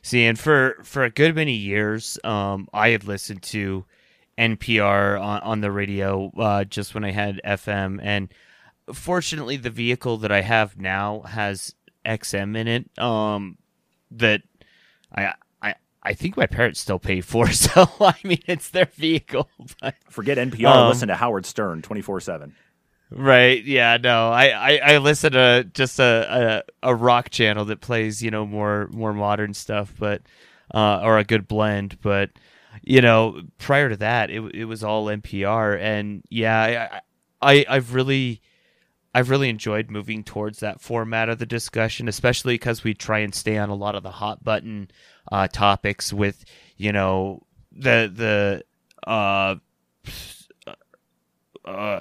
See, 0.02 0.24
and 0.24 0.38
for 0.38 0.78
for 0.84 1.04
a 1.04 1.10
good 1.10 1.34
many 1.34 1.54
years, 1.54 2.18
um, 2.24 2.68
I 2.72 2.90
had 2.90 3.04
listened 3.04 3.42
to 3.44 3.84
NPR 4.38 5.20
on, 5.20 5.40
on 5.40 5.60
the 5.60 5.70
radio 5.70 6.30
uh, 6.38 6.64
just 6.64 6.94
when 6.94 7.04
I 7.04 7.10
had 7.10 7.40
FM, 7.44 7.98
and 8.02 8.32
fortunately, 8.92 9.56
the 9.56 9.70
vehicle 9.70 10.18
that 10.18 10.32
I 10.32 10.42
have 10.42 10.78
now 10.78 11.22
has 11.22 11.74
XM 12.04 12.56
in 12.56 12.68
it. 12.68 12.98
Um, 12.98 13.58
that 14.10 14.42
I 15.14 15.34
I 15.60 15.74
I 16.02 16.14
think 16.14 16.36
my 16.36 16.46
parents 16.46 16.80
still 16.80 16.98
pay 16.98 17.20
for, 17.20 17.48
so 17.52 17.88
I 18.00 18.14
mean, 18.24 18.42
it's 18.46 18.70
their 18.70 18.86
vehicle. 18.86 19.48
But 19.80 19.94
Forget 20.08 20.38
NPR. 20.38 20.66
Um, 20.66 20.88
listen 20.88 21.08
to 21.08 21.14
Howard 21.14 21.46
Stern 21.46 21.82
twenty 21.82 22.02
four 22.02 22.20
seven. 22.20 22.54
Right. 23.10 23.64
Yeah. 23.64 23.96
No. 23.96 24.28
I, 24.28 24.48
I, 24.48 24.80
I 24.84 24.98
listen 24.98 25.32
to 25.32 25.64
just 25.72 25.98
a, 25.98 26.62
a 26.82 26.90
a 26.90 26.94
rock 26.94 27.30
channel 27.30 27.64
that 27.66 27.80
plays 27.80 28.22
you 28.22 28.30
know 28.30 28.44
more 28.46 28.88
more 28.92 29.12
modern 29.14 29.54
stuff, 29.54 29.94
but 29.98 30.22
uh, 30.74 31.00
or 31.02 31.18
a 31.18 31.24
good 31.24 31.48
blend. 31.48 31.98
But 32.02 32.30
you 32.82 33.00
know, 33.00 33.40
prior 33.58 33.88
to 33.88 33.96
that, 33.98 34.30
it 34.30 34.40
it 34.54 34.64
was 34.66 34.84
all 34.84 35.06
NPR, 35.06 35.78
and 35.80 36.22
yeah, 36.30 37.00
I, 37.40 37.54
I 37.54 37.66
I've 37.68 37.94
really. 37.94 38.42
I've 39.14 39.30
really 39.30 39.48
enjoyed 39.48 39.90
moving 39.90 40.22
towards 40.22 40.60
that 40.60 40.80
format 40.80 41.28
of 41.28 41.38
the 41.38 41.46
discussion, 41.46 42.08
especially 42.08 42.54
because 42.54 42.84
we 42.84 42.94
try 42.94 43.20
and 43.20 43.34
stay 43.34 43.56
on 43.56 43.70
a 43.70 43.74
lot 43.74 43.94
of 43.94 44.02
the 44.02 44.10
hot 44.10 44.44
button 44.44 44.90
uh, 45.32 45.48
topics 45.48 46.12
with, 46.12 46.44
you 46.76 46.92
know, 46.92 47.42
the 47.72 48.10
the 48.14 48.64
uh, 49.10 49.56
uh, 51.64 52.00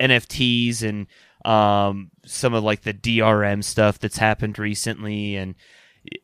NFTs 0.00 0.82
and 0.82 1.06
um, 1.44 2.10
some 2.26 2.54
of 2.54 2.64
like 2.64 2.82
the 2.82 2.94
DRM 2.94 3.62
stuff 3.62 3.98
that's 3.98 4.18
happened 4.18 4.58
recently, 4.58 5.36
and 5.36 5.54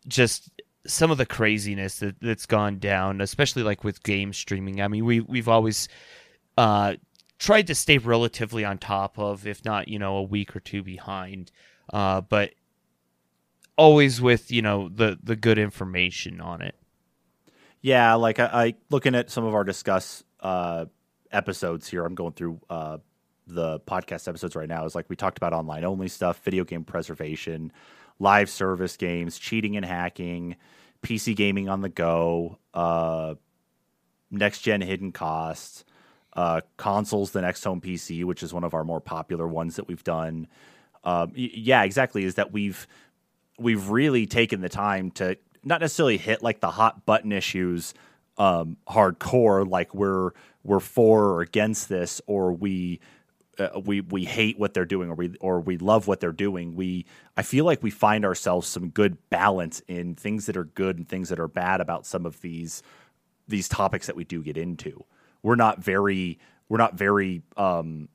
just 0.09 0.51
some 0.87 1.11
of 1.11 1.19
the 1.19 1.27
craziness 1.27 1.99
that, 2.01 2.21
that's 2.21 2.47
gone 2.47 2.79
down, 2.79 3.21
especially 3.21 3.63
like 3.63 3.85
with 3.85 4.03
game 4.03 4.33
streaming. 4.33 4.81
I 4.81 4.89
mean, 4.89 5.05
we 5.05 5.21
we've 5.21 5.49
always 5.49 5.89
uh, 6.57 6.95
tried 7.45 7.67
to 7.67 7.75
stay 7.75 7.99
relatively 7.99 8.65
on 8.65 8.79
top 8.79 9.19
of, 9.19 9.47
if 9.47 9.65
not 9.65 9.89
you 9.89 9.99
know 9.99 10.17
a 10.17 10.23
week 10.23 10.57
or 10.57 10.61
two 10.61 10.83
behind, 10.83 11.53
uh, 11.93 12.21
but 12.23 12.51
always 13.77 14.21
with 14.21 14.51
you 14.51 14.63
know 14.63 14.89
the 14.89 15.19
the 15.23 15.37
good 15.37 15.59
information 15.59 16.41
on 16.41 16.63
it. 16.63 16.75
Yeah, 17.83 18.15
like 18.15 18.39
I, 18.41 18.45
I 18.45 18.75
looking 18.91 19.15
at 19.15 19.31
some 19.31 19.45
of 19.45 19.55
our 19.55 19.63
discuss 19.63 20.25
uh, 20.41 20.87
episodes 21.31 21.87
here. 21.89 22.05
I'm 22.05 22.15
going 22.15 22.33
through 22.33 22.61
uh, 22.71 22.99
the 23.47 23.79
podcast 23.81 24.27
episodes 24.27 24.57
right 24.57 24.69
now. 24.69 24.87
Is 24.87 24.95
like 24.95 25.11
we 25.11 25.17
talked 25.17 25.37
about 25.37 25.53
online 25.53 25.85
only 25.85 26.09
stuff, 26.09 26.43
video 26.43 26.65
game 26.65 26.85
preservation, 26.85 27.73
live 28.19 28.49
service 28.49 28.97
games, 28.97 29.39
cheating 29.39 29.77
and 29.77 29.85
hacking, 29.85 30.57
PC 31.03 31.37
gaming 31.37 31.69
on 31.69 31.83
the 31.83 31.91
go, 31.91 32.59
uh, 32.73 33.35
next 34.31 34.61
gen 34.63 34.81
hidden 34.81 35.13
costs, 35.13 35.85
uh, 36.35 36.61
consoles, 36.77 37.31
the 37.31 37.41
next 37.41 37.63
home 37.65 37.81
PC, 37.81 38.25
which 38.25 38.43
is 38.43 38.53
one 38.53 38.65
of 38.65 38.75
our 38.75 38.85
more 38.85 39.01
popular 39.01 39.47
ones 39.47 39.77
that 39.77 39.89
we've 39.89 40.05
done. 40.05 40.47
Um, 41.05 41.33
yeah, 41.35 41.83
exactly. 41.83 42.25
Is 42.25 42.37
that 42.37 42.53
we've 42.53 42.87
we've 43.59 43.89
really 43.89 44.27
taken 44.27 44.61
the 44.61 44.69
time 44.69 45.11
to 45.13 45.37
not 45.63 45.81
necessarily 45.81 46.17
hit 46.17 46.43
like 46.43 46.61
the 46.61 46.71
hot 46.71 47.07
button 47.07 47.33
issues 47.33 47.95
um, 48.37 48.77
hardcore, 48.89 49.69
like 49.69 49.95
we're 49.95 50.31
we're 50.65 50.81
for 50.81 51.25
or 51.25 51.41
against 51.43 51.89
this, 51.89 52.21
or 52.27 52.53
we 52.53 53.01
uh, 53.59 53.81
we 53.85 54.01
we 54.01 54.25
hate 54.25 54.59
what 54.59 54.75
they're 54.75 54.85
doing, 54.85 55.11
or 55.11 55.15
we 55.15 55.37
or 55.41 55.61
we 55.61 55.79
love 55.79 56.07
what 56.07 56.21
they're 56.21 56.33
doing. 56.33 56.75
We 56.75 57.07
I 57.37 57.43
feel 57.43 57.65
like 57.65 57.83
we 57.83 57.91
find 57.91 58.25
ourselves 58.25 58.67
some 58.67 58.89
good 58.89 59.19
balance 59.31 59.81
in 59.87 60.15
things 60.15 60.47
that 60.47 60.57
are 60.57 60.65
good 60.65 60.97
and 60.99 61.09
things 61.09 61.29
that 61.29 61.39
are 61.39 61.49
bad 61.49 61.81
about 61.81 62.07
some 62.07 62.27
of 62.27 62.41
these 62.41 62.83
these 63.47 63.69
topics 63.69 64.07
that 64.07 64.17
we 64.17 64.25
do 64.25 64.43
get 64.43 64.57
into. 64.57 65.05
We're 65.45 65.55
not 65.55 65.79
very 65.79 66.41
we're 66.69 66.79
not 66.79 66.95
very 66.95 67.43
um, 67.57 68.09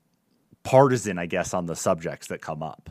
partisan, 0.64 1.18
I 1.18 1.24
guess, 1.26 1.54
on 1.54 1.64
the 1.64 1.76
subjects 1.76 2.26
that 2.26 2.42
come 2.42 2.62
up. 2.62 2.90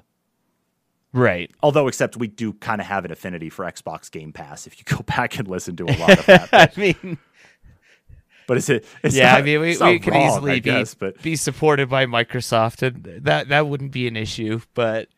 Right. 1.12 1.52
Although, 1.62 1.88
except 1.88 2.18
we 2.18 2.28
do 2.28 2.54
kind 2.54 2.82
of 2.82 2.88
have 2.88 3.04
an 3.04 3.12
affinity 3.12 3.50
for 3.50 3.66
Xbox 3.66 4.10
Game 4.10 4.32
Pass. 4.32 4.66
If 4.66 4.80
you 4.80 4.86
go 4.86 5.04
back 5.06 5.38
and 5.38 5.48
listen 5.48 5.76
to 5.76 5.86
a 5.86 5.94
lot 5.98 6.18
of 6.18 6.26
that, 6.26 6.50
I 6.54 6.72
mean, 6.80 7.18
but 8.48 8.58
is 8.58 8.70
it? 8.70 8.86
It's 9.04 9.16
yeah, 9.16 9.34
not- 9.34 9.40
I 9.40 9.42
mean, 9.44 9.60
we, 9.60 9.78
we 9.78 10.00
could 10.00 10.14
wrong, 10.14 10.28
easily 10.28 10.52
I 10.54 10.56
be 10.56 10.62
guess, 10.62 10.94
but 10.94 11.22
be 11.22 11.36
supported 11.36 11.90
by 11.90 12.06
Microsoft, 12.06 12.82
and 12.82 13.24
that 13.26 13.50
that 13.50 13.68
wouldn't 13.68 13.92
be 13.92 14.08
an 14.08 14.16
issue. 14.16 14.62
But 14.74 15.10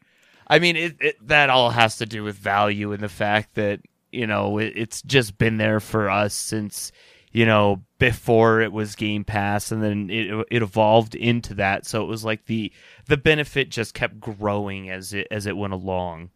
I 0.47 0.59
mean, 0.59 0.75
it, 0.75 0.95
it 0.99 1.27
that 1.27 1.49
all 1.49 1.69
has 1.69 1.97
to 1.97 2.05
do 2.05 2.23
with 2.23 2.35
value 2.35 2.91
and 2.91 3.03
the 3.03 3.09
fact 3.09 3.55
that 3.55 3.81
you 4.11 4.25
know 4.25 4.57
it, 4.57 4.73
it's 4.75 5.01
just 5.03 5.37
been 5.37 5.57
there 5.57 5.79
for 5.79 6.09
us 6.09 6.33
since 6.33 6.91
you 7.31 7.45
know 7.45 7.81
before 7.99 8.61
it 8.61 8.71
was 8.71 8.95
Game 8.95 9.23
Pass, 9.23 9.71
and 9.71 9.81
then 9.83 10.09
it 10.09 10.47
it 10.51 10.61
evolved 10.61 11.15
into 11.15 11.53
that. 11.55 11.85
So 11.85 12.03
it 12.03 12.07
was 12.07 12.23
like 12.25 12.45
the 12.45 12.71
the 13.07 13.17
benefit 13.17 13.69
just 13.69 13.93
kept 13.93 14.19
growing 14.19 14.89
as 14.89 15.13
it 15.13 15.27
as 15.31 15.45
it 15.45 15.57
went 15.57 15.73
along. 15.73 16.29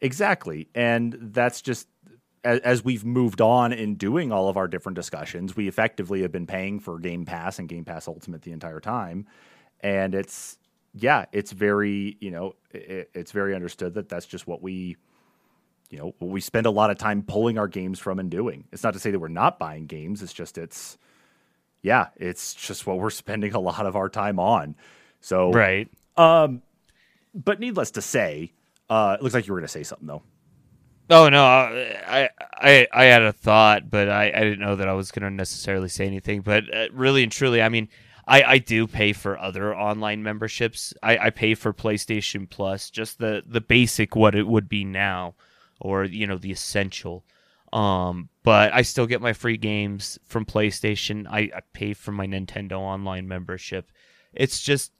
Exactly. 0.00 0.68
And 0.74 1.16
that's 1.20 1.60
just 1.60 1.88
as, 2.44 2.60
as 2.60 2.84
we've 2.84 3.04
moved 3.04 3.40
on 3.40 3.72
in 3.72 3.96
doing 3.96 4.30
all 4.30 4.48
of 4.48 4.56
our 4.56 4.68
different 4.68 4.96
discussions, 4.96 5.56
we 5.56 5.68
effectively 5.68 6.22
have 6.22 6.32
been 6.32 6.46
paying 6.46 6.80
for 6.80 6.98
Game 6.98 7.24
Pass 7.24 7.58
and 7.58 7.68
Game 7.68 7.84
Pass 7.84 8.06
Ultimate 8.06 8.42
the 8.42 8.52
entire 8.52 8.80
time. 8.80 9.26
And 9.80 10.14
it's, 10.14 10.58
yeah, 10.94 11.26
it's 11.32 11.52
very, 11.52 12.16
you 12.20 12.30
know, 12.30 12.54
it, 12.70 13.10
it's 13.14 13.32
very 13.32 13.54
understood 13.54 13.94
that 13.94 14.08
that's 14.08 14.26
just 14.26 14.46
what 14.46 14.62
we, 14.62 14.96
you 15.90 15.98
know, 15.98 16.14
we 16.20 16.40
spend 16.40 16.66
a 16.66 16.70
lot 16.70 16.90
of 16.90 16.98
time 16.98 17.22
pulling 17.22 17.58
our 17.58 17.68
games 17.68 17.98
from 17.98 18.18
and 18.18 18.30
doing. 18.30 18.64
It's 18.72 18.82
not 18.82 18.94
to 18.94 19.00
say 19.00 19.10
that 19.10 19.18
we're 19.18 19.28
not 19.28 19.58
buying 19.58 19.86
games. 19.86 20.22
It's 20.22 20.32
just, 20.32 20.58
it's, 20.58 20.98
yeah, 21.82 22.08
it's 22.16 22.54
just 22.54 22.86
what 22.86 22.98
we're 22.98 23.10
spending 23.10 23.54
a 23.54 23.60
lot 23.60 23.86
of 23.86 23.96
our 23.96 24.08
time 24.08 24.38
on. 24.38 24.74
So, 25.20 25.52
Right. 25.52 25.88
um, 26.16 26.62
but 27.34 27.60
needless 27.60 27.92
to 27.92 28.02
say, 28.02 28.52
uh, 28.90 29.16
it 29.18 29.22
looks 29.22 29.34
like 29.34 29.46
you 29.46 29.52
were 29.52 29.60
going 29.60 29.66
to 29.66 29.72
say 29.72 29.82
something 29.82 30.06
though. 30.06 30.22
Oh 31.10 31.30
no, 31.30 31.42
I 31.42 32.28
I 32.52 32.86
I 32.92 33.04
had 33.04 33.22
a 33.22 33.32
thought, 33.32 33.88
but 33.88 34.10
I, 34.10 34.26
I 34.26 34.40
didn't 34.40 34.60
know 34.60 34.76
that 34.76 34.88
I 34.88 34.92
was 34.92 35.10
going 35.10 35.22
to 35.22 35.30
necessarily 35.34 35.88
say 35.88 36.06
anything. 36.06 36.42
But 36.42 36.64
uh, 36.74 36.88
really 36.92 37.22
and 37.22 37.32
truly, 37.32 37.62
I 37.62 37.70
mean, 37.70 37.88
I, 38.26 38.42
I 38.42 38.58
do 38.58 38.86
pay 38.86 39.14
for 39.14 39.38
other 39.38 39.74
online 39.74 40.22
memberships. 40.22 40.92
I, 41.02 41.16
I 41.16 41.30
pay 41.30 41.54
for 41.54 41.72
PlayStation 41.72 42.48
Plus, 42.48 42.90
just 42.90 43.18
the 43.18 43.42
the 43.46 43.62
basic 43.62 44.16
what 44.16 44.34
it 44.34 44.46
would 44.46 44.68
be 44.68 44.84
now, 44.84 45.34
or 45.80 46.04
you 46.04 46.26
know 46.26 46.38
the 46.38 46.52
essential. 46.52 47.24
Um, 47.72 48.30
but 48.44 48.72
I 48.72 48.82
still 48.82 49.06
get 49.06 49.20
my 49.20 49.34
free 49.34 49.58
games 49.58 50.18
from 50.24 50.46
PlayStation. 50.46 51.26
I, 51.28 51.50
I 51.54 51.60
pay 51.72 51.92
for 51.92 52.12
my 52.12 52.26
Nintendo 52.26 52.78
Online 52.78 53.28
membership. 53.28 53.90
It's 54.32 54.62
just 54.62 54.92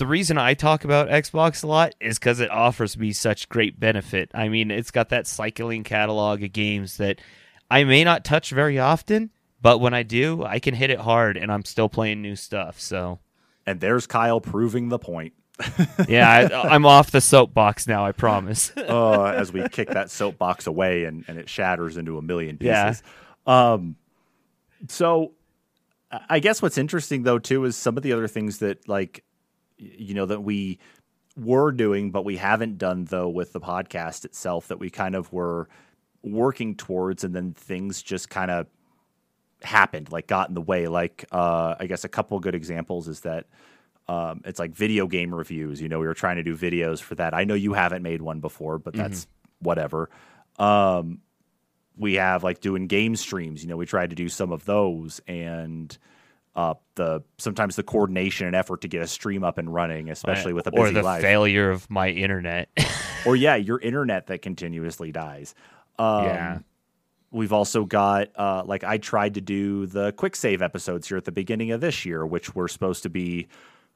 the 0.00 0.06
reason 0.06 0.38
I 0.38 0.54
talk 0.54 0.84
about 0.84 1.10
Xbox 1.10 1.62
a 1.62 1.66
lot 1.66 1.94
is 2.00 2.18
because 2.18 2.40
it 2.40 2.50
offers 2.50 2.96
me 2.96 3.12
such 3.12 3.50
great 3.50 3.78
benefit. 3.78 4.30
I 4.32 4.48
mean, 4.48 4.70
it's 4.70 4.90
got 4.90 5.10
that 5.10 5.26
cycling 5.26 5.84
catalog 5.84 6.42
of 6.42 6.52
games 6.52 6.96
that 6.96 7.20
I 7.70 7.84
may 7.84 8.02
not 8.04 8.24
touch 8.24 8.50
very 8.50 8.78
often, 8.78 9.30
but 9.60 9.78
when 9.78 9.92
I 9.92 10.02
do, 10.02 10.42
I 10.42 10.58
can 10.58 10.74
hit 10.74 10.88
it 10.88 11.00
hard 11.00 11.36
and 11.36 11.52
I'm 11.52 11.66
still 11.66 11.90
playing 11.90 12.22
new 12.22 12.34
stuff. 12.34 12.80
So, 12.80 13.18
and 13.66 13.80
there's 13.80 14.06
Kyle 14.06 14.40
proving 14.40 14.88
the 14.88 14.98
point. 14.98 15.34
Yeah, 16.08 16.48
I, 16.52 16.74
am 16.74 16.86
off 16.86 17.10
the 17.10 17.20
soapbox 17.20 17.86
now. 17.86 18.04
I 18.04 18.12
promise. 18.12 18.72
uh, 18.76 19.24
as 19.36 19.52
we 19.52 19.68
kick 19.68 19.88
that 19.90 20.10
soapbox 20.10 20.66
away 20.66 21.04
and, 21.04 21.24
and 21.28 21.38
it 21.38 21.48
shatters 21.48 21.96
into 21.96 22.18
a 22.18 22.22
million 22.22 22.56
pieces. 22.58 23.02
Yeah. 23.46 23.72
Um, 23.72 23.96
so, 24.88 25.32
I 26.28 26.40
guess 26.40 26.60
what's 26.60 26.78
interesting 26.78 27.22
though 27.22 27.38
too 27.38 27.64
is 27.64 27.76
some 27.76 27.96
of 27.96 28.02
the 28.02 28.12
other 28.12 28.26
things 28.26 28.58
that 28.58 28.88
like 28.88 29.24
you 29.78 30.14
know 30.14 30.26
that 30.26 30.40
we 30.40 30.78
were 31.36 31.72
doing, 31.72 32.10
but 32.10 32.24
we 32.24 32.36
haven't 32.36 32.78
done 32.78 33.04
though 33.04 33.28
with 33.28 33.52
the 33.52 33.60
podcast 33.60 34.24
itself 34.24 34.68
that 34.68 34.78
we 34.78 34.90
kind 34.90 35.14
of 35.14 35.32
were 35.32 35.68
working 36.22 36.74
towards, 36.74 37.24
and 37.24 37.34
then 37.34 37.52
things 37.52 38.02
just 38.02 38.28
kind 38.28 38.50
of 38.50 38.66
happened, 39.62 40.10
like 40.10 40.26
got 40.26 40.48
in 40.48 40.54
the 40.54 40.60
way. 40.60 40.88
Like 40.88 41.24
uh, 41.30 41.76
I 41.78 41.86
guess 41.86 42.04
a 42.04 42.08
couple 42.08 42.38
good 42.40 42.54
examples 42.54 43.08
is 43.08 43.20
that 43.20 43.46
um, 44.08 44.42
it's 44.44 44.58
like 44.58 44.72
video 44.72 45.06
game 45.06 45.34
reviews. 45.34 45.80
You 45.80 45.88
know, 45.88 45.98
we 45.98 46.06
were 46.06 46.14
trying 46.14 46.36
to 46.36 46.42
do 46.42 46.56
videos 46.56 47.00
for 47.00 47.14
that. 47.16 47.34
I 47.34 47.44
know 47.44 47.54
you 47.54 47.72
haven't 47.72 48.02
made 48.02 48.22
one 48.22 48.40
before, 48.40 48.78
but 48.78 48.94
that's 48.94 49.24
mm-hmm. 49.24 49.64
whatever. 49.64 50.10
Um, 50.58 51.20
we 51.96 52.14
have 52.14 52.42
like 52.42 52.60
doing 52.60 52.86
game 52.86 53.14
streams. 53.16 53.62
You 53.62 53.68
know, 53.68 53.76
we 53.76 53.86
tried 53.86 54.10
to 54.10 54.16
do 54.16 54.28
some 54.28 54.52
of 54.52 54.64
those 54.64 55.20
and 55.28 55.96
uh, 56.56 56.74
the 56.96 57.22
sometimes 57.38 57.76
the 57.76 57.82
coordination 57.82 58.46
and 58.46 58.56
effort 58.56 58.80
to 58.80 58.88
get 58.88 59.02
a 59.02 59.06
stream 59.06 59.44
up 59.44 59.58
and 59.58 59.72
running, 59.72 60.10
especially 60.10 60.52
with 60.52 60.66
a 60.66 60.72
busy 60.72 60.82
or 60.82 60.90
the 60.90 61.02
life. 61.02 61.22
failure 61.22 61.70
of 61.70 61.88
my 61.88 62.08
internet, 62.08 62.68
or 63.26 63.36
yeah, 63.36 63.54
your 63.54 63.78
internet 63.78 64.26
that 64.26 64.42
continuously 64.42 65.12
dies. 65.12 65.54
Um, 65.98 66.24
yeah, 66.24 66.58
we've 67.30 67.52
also 67.52 67.84
got 67.84 68.28
uh, 68.36 68.64
like 68.64 68.82
I 68.82 68.98
tried 68.98 69.34
to 69.34 69.40
do 69.40 69.86
the 69.86 70.12
quick 70.12 70.34
save 70.34 70.60
episodes 70.60 71.06
here 71.06 71.16
at 71.16 71.24
the 71.24 71.32
beginning 71.32 71.70
of 71.70 71.80
this 71.80 72.04
year, 72.04 72.26
which 72.26 72.54
were 72.54 72.68
supposed 72.68 73.04
to 73.04 73.10
be. 73.10 73.48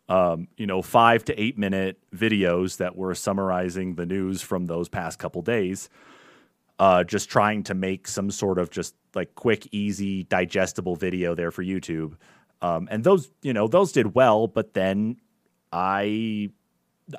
Um, 0.08 0.48
you 0.56 0.66
know, 0.66 0.82
five 0.82 1.24
to 1.26 1.40
eight 1.40 1.56
minute 1.56 1.98
videos 2.14 2.76
that 2.76 2.94
were 2.96 3.14
summarizing 3.14 3.94
the 3.94 4.04
news 4.04 4.42
from 4.42 4.66
those 4.66 4.88
past 4.88 5.18
couple 5.18 5.40
days. 5.40 5.88
Uh, 6.78 7.04
just 7.04 7.30
trying 7.30 7.62
to 7.62 7.74
make 7.74 8.08
some 8.08 8.30
sort 8.30 8.58
of 8.58 8.68
just 8.70 8.94
like 9.14 9.34
quick, 9.34 9.68
easy, 9.72 10.24
digestible 10.24 10.96
video 10.96 11.34
there 11.34 11.50
for 11.50 11.62
YouTube. 11.62 12.16
Um, 12.60 12.88
and 12.90 13.04
those, 13.04 13.30
you 13.42 13.52
know, 13.52 13.68
those 13.68 13.92
did 13.92 14.14
well, 14.14 14.46
but 14.46 14.74
then 14.74 15.16
I 15.72 16.50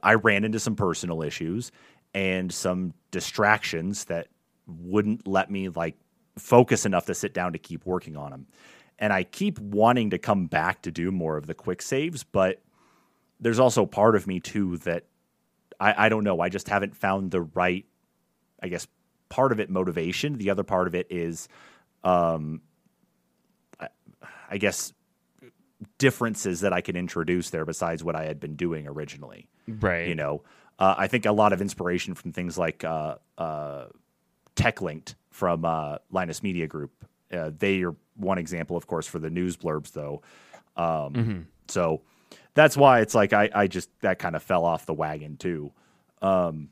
I 0.01 0.15
ran 0.15 0.43
into 0.43 0.59
some 0.59 0.75
personal 0.75 1.21
issues 1.21 1.71
and 2.13 2.51
some 2.51 2.93
distractions 3.11 4.05
that 4.05 4.27
wouldn't 4.67 5.27
let 5.27 5.51
me 5.51 5.69
like 5.69 5.95
focus 6.37 6.85
enough 6.85 7.05
to 7.05 7.13
sit 7.13 7.33
down 7.33 7.53
to 7.53 7.59
keep 7.59 7.85
working 7.85 8.17
on 8.17 8.31
them. 8.31 8.47
And 8.97 9.11
I 9.11 9.23
keep 9.23 9.59
wanting 9.59 10.11
to 10.11 10.17
come 10.17 10.47
back 10.47 10.81
to 10.83 10.91
do 10.91 11.11
more 11.11 11.37
of 11.37 11.47
the 11.47 11.53
quick 11.53 11.81
saves, 11.81 12.23
but 12.23 12.61
there's 13.39 13.59
also 13.59 13.85
part 13.85 14.15
of 14.15 14.27
me 14.27 14.39
too 14.39 14.77
that 14.79 15.05
I, 15.79 16.05
I 16.05 16.09
don't 16.09 16.23
know. 16.23 16.39
I 16.39 16.49
just 16.49 16.69
haven't 16.69 16.95
found 16.95 17.31
the 17.31 17.41
right, 17.41 17.85
I 18.61 18.67
guess, 18.67 18.87
part 19.29 19.51
of 19.51 19.59
it 19.59 19.69
motivation. 19.69 20.37
The 20.37 20.49
other 20.49 20.63
part 20.63 20.87
of 20.87 20.95
it 20.95 21.07
is, 21.09 21.47
um, 22.03 22.61
I, 23.79 23.87
I 24.51 24.57
guess, 24.57 24.93
differences 25.97 26.61
that 26.61 26.73
I 26.73 26.81
can 26.81 26.95
introduce 26.95 27.49
there 27.49 27.65
besides 27.65 28.03
what 28.03 28.15
I 28.15 28.25
had 28.25 28.39
been 28.39 28.55
doing 28.55 28.87
originally. 28.87 29.47
Right. 29.67 30.07
You 30.07 30.15
know, 30.15 30.43
uh, 30.79 30.95
I 30.97 31.07
think 31.07 31.25
a 31.25 31.31
lot 31.31 31.53
of 31.53 31.61
inspiration 31.61 32.15
from 32.15 32.31
things 32.31 32.57
like 32.57 32.83
uh, 32.83 33.15
uh, 33.37 33.85
TechLinked 34.55 35.15
from 35.29 35.65
uh, 35.65 35.97
Linus 36.11 36.41
Media 36.43 36.67
Group. 36.67 36.91
Uh, 37.31 37.51
they 37.57 37.83
are 37.83 37.95
one 38.15 38.37
example, 38.37 38.77
of 38.77 38.87
course, 38.87 39.07
for 39.07 39.19
the 39.19 39.29
news 39.29 39.57
blurbs, 39.57 39.91
though. 39.91 40.21
Um, 40.77 41.13
mm-hmm. 41.13 41.41
So 41.67 42.01
that's 42.55 42.75
why 42.75 43.01
it's 43.01 43.13
like 43.13 43.33
I, 43.33 43.49
I 43.53 43.67
just 43.67 43.89
that 44.01 44.17
kind 44.17 44.35
of 44.35 44.41
fell 44.41 44.65
off 44.65 44.87
the 44.87 44.93
wagon 44.93 45.37
too. 45.37 45.71
Um, 46.21 46.69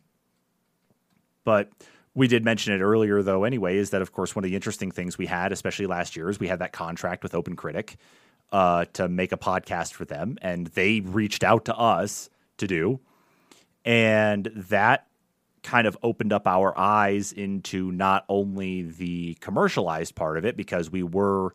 but 1.43 1.69
we 2.15 2.28
did 2.28 2.46
mention 2.46 2.74
it 2.74 2.82
earlier, 2.82 3.22
though. 3.22 3.43
Anyway, 3.43 3.78
is 3.78 3.91
that 3.91 4.02
of 4.02 4.12
course 4.12 4.36
one 4.36 4.43
of 4.43 4.50
the 4.50 4.56
interesting 4.56 4.91
things 4.91 5.17
we 5.17 5.26
had, 5.26 5.52
especially 5.52 5.86
last 5.86 6.15
year, 6.15 6.30
is 6.30 6.39
we 6.39 6.48
had 6.48 6.60
that 6.60 6.72
contract 6.72 7.22
with 7.22 7.36
Open 7.36 7.56
Critic 7.56 7.98
uh, 8.52 8.86
to 8.93 9.08
make 9.08 9.32
a 9.32 9.38
podcast 9.38 9.93
for 9.93 10.06
them, 10.06 10.38
and 10.41 10.67
they 10.67 11.02
reached 11.02 11.43
out 11.43 11.65
to 11.65 11.76
us 11.76 12.30
to 12.58 12.67
do, 12.67 13.00
and 13.84 14.46
that 14.56 15.08
kind 15.63 15.88
of 15.88 15.98
opened 16.04 16.34
up 16.34 16.46
our 16.46 16.78
eyes 16.78 17.32
into 17.32 17.91
not 17.91 18.26
only 18.28 18.84
the 18.84 19.34
commercialized 19.36 20.13
part 20.13 20.38
of 20.38 20.46
it 20.46 20.58
because 20.58 20.91
we 20.91 21.04
were 21.04 21.54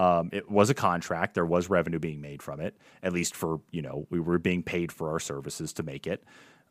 um, 0.00 0.30
it 0.32 0.50
was 0.50 0.70
a 0.70 0.74
contract 0.74 1.34
there 1.34 1.46
was 1.46 1.68
revenue 1.68 1.98
being 1.98 2.20
made 2.20 2.42
from 2.42 2.60
it 2.60 2.76
at 3.02 3.12
least 3.12 3.34
for 3.34 3.60
you 3.70 3.82
know 3.82 4.06
we 4.10 4.18
were 4.18 4.38
being 4.38 4.62
paid 4.62 4.90
for 4.90 5.10
our 5.10 5.20
services 5.20 5.72
to 5.72 5.82
make 5.82 6.06
it 6.06 6.24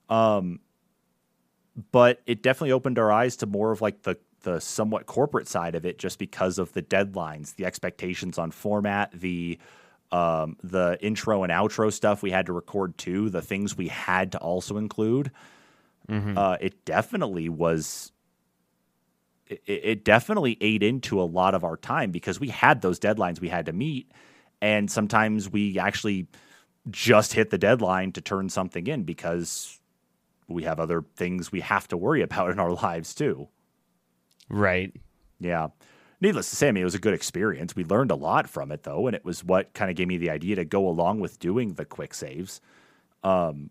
um, 0.10 0.60
but 1.92 2.22
it 2.26 2.42
definitely 2.42 2.72
opened 2.72 2.98
our 2.98 3.12
eyes 3.12 3.36
to 3.38 3.46
more 3.46 3.72
of 3.72 3.82
like 3.82 4.02
the 4.04 4.18
the 4.42 4.60
somewhat 4.60 5.06
corporate 5.06 5.48
side 5.48 5.76
of 5.76 5.86
it 5.86 5.98
just 5.98 6.20
because 6.20 6.60
of 6.60 6.72
the 6.74 6.82
deadlines, 6.82 7.56
the 7.56 7.66
expectations 7.66 8.38
on 8.38 8.52
format, 8.52 9.12
the 9.14 9.60
um, 10.12 10.58
the 10.64 10.98
intro 11.02 11.44
and 11.44 11.52
outro 11.52 11.94
stuff 11.94 12.24
we 12.24 12.32
had 12.32 12.48
to 12.48 12.54
record 12.54 12.98
too, 12.98 13.30
the 13.30 13.44
things 13.44 13.78
we 13.78 13.90
had 13.90 14.32
to 14.32 14.40
also 14.40 14.78
include. 14.78 15.30
Mm-hmm. 16.10 16.38
Uh, 16.38 16.58
it 16.60 16.84
definitely 16.86 17.50
was. 17.50 18.12
It, 19.50 19.62
it 19.68 20.06
definitely 20.06 20.58
ate 20.62 20.84
into 20.84 21.22
a 21.22 21.24
lot 21.24 21.56
of 21.56 21.64
our 21.64 21.78
time 21.78 22.12
because 22.12 22.40
we 22.40 22.50
had 22.50 22.82
those 22.82 23.00
deadlines 23.00 23.42
we 23.42 23.50
had 23.50 23.66
to 23.66 23.74
meet, 23.74 24.12
and 24.62 24.90
sometimes 24.90 25.50
we 25.50 25.80
actually 25.80 26.28
just 26.90 27.34
hit 27.34 27.50
the 27.50 27.58
deadline 27.58 28.12
to 28.14 28.22
turn 28.22 28.50
something 28.50 28.88
in 28.88 29.04
because 29.04 29.80
we 30.48 30.64
have 30.64 30.80
other 30.80 31.04
things 31.16 31.52
we 31.52 31.62
have 31.62 31.88
to 31.88 31.98
worry 31.98 32.22
about 32.24 32.52
in 32.52 32.60
our 32.60 32.72
lives 32.72 33.14
too. 33.14 33.48
Right. 34.50 34.96
Yeah. 35.40 35.68
Needless 36.22 36.50
to 36.50 36.56
say, 36.56 36.68
I 36.68 36.72
mean, 36.72 36.82
it 36.82 36.86
was 36.86 36.96
a 36.96 37.00
good 37.00 37.14
experience. 37.14 37.76
We 37.76 37.86
learned 37.86 38.12
a 38.12 38.16
lot 38.16 38.50
from 38.50 38.72
it, 38.72 38.84
though, 38.84 39.08
and 39.08 39.16
it 39.16 39.24
was 39.24 39.44
what 39.44 39.74
kind 39.74 39.90
of 39.90 39.96
gave 39.96 40.08
me 40.08 40.18
the 40.18 40.32
idea 40.32 40.56
to 40.58 40.66
go 40.66 40.88
along 40.88 41.22
with 41.22 41.40
doing 41.40 41.74
the 41.74 41.86
quick 41.86 42.14
saves. 42.14 42.60
Um, 43.24 43.70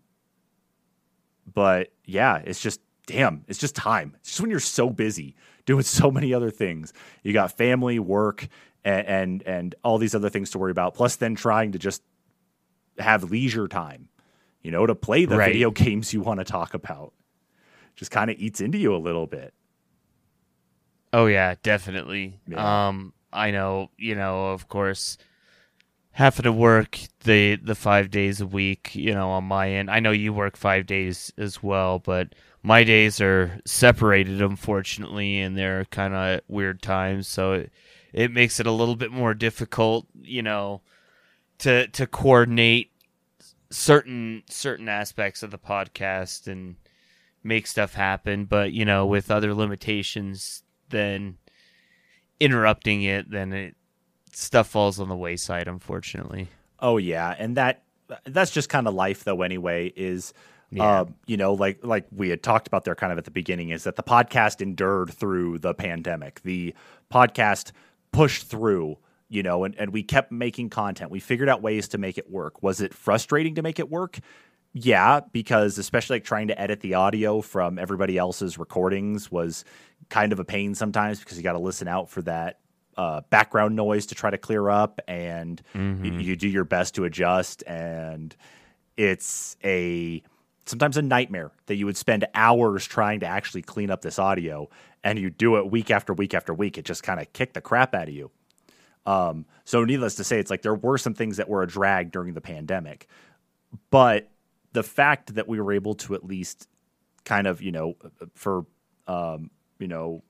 but 1.53 1.89
yeah, 2.05 2.37
it's 2.37 2.59
just 2.59 2.79
damn, 3.09 3.43
it's 3.47 3.59
just 3.59 3.75
time. 3.75 4.15
It's 4.19 4.29
just 4.29 4.41
when 4.41 4.51
you're 4.51 4.59
so 4.59 4.89
busy 4.89 5.35
doing 5.65 5.83
so 5.83 6.11
many 6.11 6.33
other 6.33 6.51
things. 6.51 6.93
You 7.23 7.33
got 7.33 7.51
family, 7.57 7.97
work, 7.99 8.47
and 8.85 9.07
and, 9.07 9.43
and 9.43 9.75
all 9.83 9.97
these 9.97 10.13
other 10.13 10.29
things 10.29 10.51
to 10.51 10.59
worry 10.59 10.71
about. 10.71 10.93
Plus, 10.93 11.15
then 11.15 11.35
trying 11.35 11.71
to 11.71 11.79
just 11.79 12.03
have 12.99 13.31
leisure 13.31 13.67
time, 13.67 14.09
you 14.61 14.69
know, 14.69 14.85
to 14.85 14.93
play 14.93 15.25
the 15.25 15.37
right. 15.37 15.51
video 15.51 15.71
games 15.85 16.13
you 16.13 16.21
want 16.21 16.39
to 16.39 16.43
talk 16.43 16.73
about. 16.73 17.13
Just 17.95 18.11
kind 18.11 18.29
of 18.29 18.37
eats 18.37 18.61
into 18.61 18.77
you 18.77 18.95
a 18.95 18.97
little 18.97 19.27
bit. 19.27 19.53
Oh 21.11 21.25
yeah, 21.25 21.55
definitely. 21.63 22.39
Yeah. 22.47 22.87
Um, 22.87 23.13
I 23.33 23.49
know. 23.49 23.89
You 23.97 24.13
know, 24.13 24.49
of 24.51 24.67
course, 24.67 25.17
having 26.11 26.43
to 26.43 26.51
work 26.51 26.99
the 27.23 27.55
the 27.55 27.73
five 27.73 28.11
days 28.11 28.39
a 28.39 28.45
week. 28.45 28.93
You 28.93 29.15
know, 29.15 29.31
on 29.31 29.45
my 29.45 29.71
end, 29.71 29.89
I 29.89 29.99
know 29.99 30.11
you 30.11 30.31
work 30.31 30.55
five 30.55 30.85
days 30.85 31.33
as 31.39 31.63
well, 31.63 31.97
but 31.97 32.35
my 32.69 32.83
days 32.83 33.19
are 33.19 33.59
separated, 33.65 34.41
unfortunately, 34.41 35.39
and 35.39 35.57
they're 35.57 35.85
kind 35.85 36.13
of 36.13 36.41
weird 36.47 36.81
times. 36.81 37.27
So 37.27 37.53
it 37.53 37.71
it 38.13 38.31
makes 38.31 38.59
it 38.59 38.67
a 38.67 38.71
little 38.71 38.95
bit 38.95 39.11
more 39.11 39.33
difficult. 39.33 40.07
You 40.21 40.43
know, 40.43 40.81
to 41.59 41.87
to 41.87 42.07
coordinate 42.07 42.91
certain 43.71 44.43
certain 44.49 44.87
aspects 44.87 45.43
of 45.43 45.51
the 45.51 45.59
podcast 45.59 46.47
and 46.47 46.75
make 47.43 47.67
stuff 47.67 47.93
happen 47.93 48.43
but 48.43 48.73
you 48.73 48.83
know 48.83 49.05
with 49.05 49.29
other 49.29 49.53
limitations 49.53 50.63
then 50.89 51.37
interrupting 52.39 53.03
it, 53.03 53.29
then 53.29 53.53
it 53.53 53.75
stuff 54.31 54.67
falls 54.67 54.99
on 54.99 55.09
the 55.09 55.15
wayside, 55.15 55.67
unfortunately. 55.67 56.47
Oh 56.79 56.97
yeah, 56.97 57.35
and 57.37 57.57
that 57.57 57.83
that's 58.25 58.51
just 58.51 58.69
kind 58.69 58.87
of 58.87 58.93
life, 58.93 59.23
though. 59.23 59.41
Anyway, 59.41 59.91
is 59.95 60.33
Yeah. 60.71 61.01
Um, 61.01 61.15
you 61.25 61.35
know, 61.37 61.53
like 61.53 61.83
like 61.83 62.05
we 62.11 62.29
had 62.29 62.43
talked 62.43 62.67
about 62.67 62.83
there 62.85 62.95
kind 62.95 63.11
of 63.11 63.17
at 63.17 63.25
the 63.25 63.31
beginning, 63.31 63.69
is 63.69 63.83
that 63.85 63.95
the 63.95 64.03
podcast 64.03 64.61
endured 64.61 65.11
through 65.11 65.59
the 65.59 65.73
pandemic. 65.73 66.41
The 66.43 66.75
podcast 67.11 67.71
pushed 68.11 68.47
through, 68.47 68.97
you 69.29 69.41
know, 69.43 69.63
and, 69.63 69.75
and 69.79 69.91
we 69.91 70.03
kept 70.03 70.31
making 70.31 70.69
content. 70.69 71.09
We 71.11 71.19
figured 71.19 71.49
out 71.49 71.61
ways 71.61 71.87
to 71.89 71.97
make 71.97 72.17
it 72.17 72.29
work. 72.29 72.61
Was 72.61 72.81
it 72.81 72.93
frustrating 72.93 73.55
to 73.55 73.61
make 73.63 73.79
it 73.79 73.89
work? 73.89 74.19
Yeah, 74.73 75.21
because 75.31 75.79
especially 75.79 76.17
like 76.17 76.23
trying 76.23 76.49
to 76.49 76.61
edit 76.61 76.81
the 76.81 76.93
audio 76.93 77.41
from 77.41 77.79
everybody 77.79 78.19
else's 78.19 78.59
recordings 78.59 79.31
was 79.31 79.65
kind 80.09 80.31
of 80.31 80.39
a 80.39 80.45
pain 80.45 80.75
sometimes 80.75 81.19
because 81.19 81.37
you 81.37 81.43
got 81.43 81.53
to 81.53 81.59
listen 81.59 81.87
out 81.87 82.11
for 82.11 82.21
that 82.21 82.59
uh, 82.95 83.21
background 83.31 83.75
noise 83.75 84.05
to 84.07 84.15
try 84.15 84.29
to 84.29 84.37
clear 84.37 84.69
up, 84.69 84.99
and 85.07 85.61
Mm-hmm. 85.73 86.05
you, 86.05 86.11
you 86.19 86.35
do 86.35 86.47
your 86.47 86.65
best 86.65 86.93
to 86.95 87.05
adjust. 87.05 87.63
And 87.65 88.35
it's 88.97 89.57
a 89.63 90.21
sometimes 90.69 90.97
a 90.97 91.01
nightmare 91.01 91.51
that 91.65 91.75
you 91.75 91.85
would 91.85 91.97
spend 91.97 92.25
hours 92.33 92.85
trying 92.85 93.19
to 93.21 93.25
actually 93.25 93.61
clean 93.61 93.89
up 93.89 94.01
this 94.01 94.19
audio, 94.19 94.69
and 95.03 95.17
you 95.17 95.29
do 95.29 95.57
it 95.57 95.71
week 95.71 95.91
after 95.91 96.13
week 96.13 96.33
after 96.33 96.53
week. 96.53 96.77
It 96.77 96.85
just 96.85 97.03
kind 97.03 97.19
of 97.19 97.31
kicked 97.33 97.55
the 97.55 97.61
crap 97.61 97.95
out 97.95 98.07
of 98.07 98.13
you. 98.13 98.31
Um, 99.05 99.45
so, 99.65 99.83
needless 99.83 100.15
to 100.15 100.23
say, 100.23 100.39
it's 100.39 100.51
like 100.51 100.61
there 100.61 100.75
were 100.75 100.97
some 100.97 101.13
things 101.13 101.37
that 101.37 101.49
were 101.49 101.63
a 101.63 101.67
drag 101.67 102.11
during 102.11 102.33
the 102.33 102.41
pandemic, 102.41 103.07
but 103.89 104.29
the 104.73 104.83
fact 104.83 105.35
that 105.35 105.47
we 105.47 105.59
were 105.59 105.73
able 105.73 105.95
to 105.95 106.13
at 106.13 106.23
least 106.23 106.67
kind 107.25 107.47
of, 107.47 107.61
you 107.61 107.71
know, 107.71 107.95
for, 108.35 108.65
um, 109.07 109.49
you 109.79 109.87
know, 109.87 110.23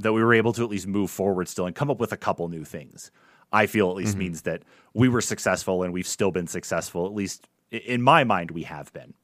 that 0.00 0.12
we 0.12 0.22
were 0.22 0.34
able 0.34 0.52
to 0.52 0.62
at 0.64 0.70
least 0.70 0.86
move 0.86 1.10
forward 1.10 1.48
still 1.48 1.66
and 1.66 1.74
come 1.74 1.90
up 1.90 2.00
with 2.00 2.12
a 2.12 2.16
couple 2.16 2.48
new 2.48 2.64
things, 2.64 3.10
I 3.52 3.66
feel 3.66 3.90
at 3.90 3.96
least 3.96 4.16
means 4.16 4.42
that 4.42 4.62
we 4.94 5.08
were 5.08 5.20
successful 5.20 5.82
and 5.82 5.92
we've 5.92 6.06
still 6.06 6.30
been 6.30 6.46
successful. 6.46 7.06
At 7.06 7.14
least 7.14 7.48
in 7.70 8.02
my 8.02 8.24
mind, 8.24 8.50
we 8.50 8.62
have 8.64 8.92
been, 8.92 9.14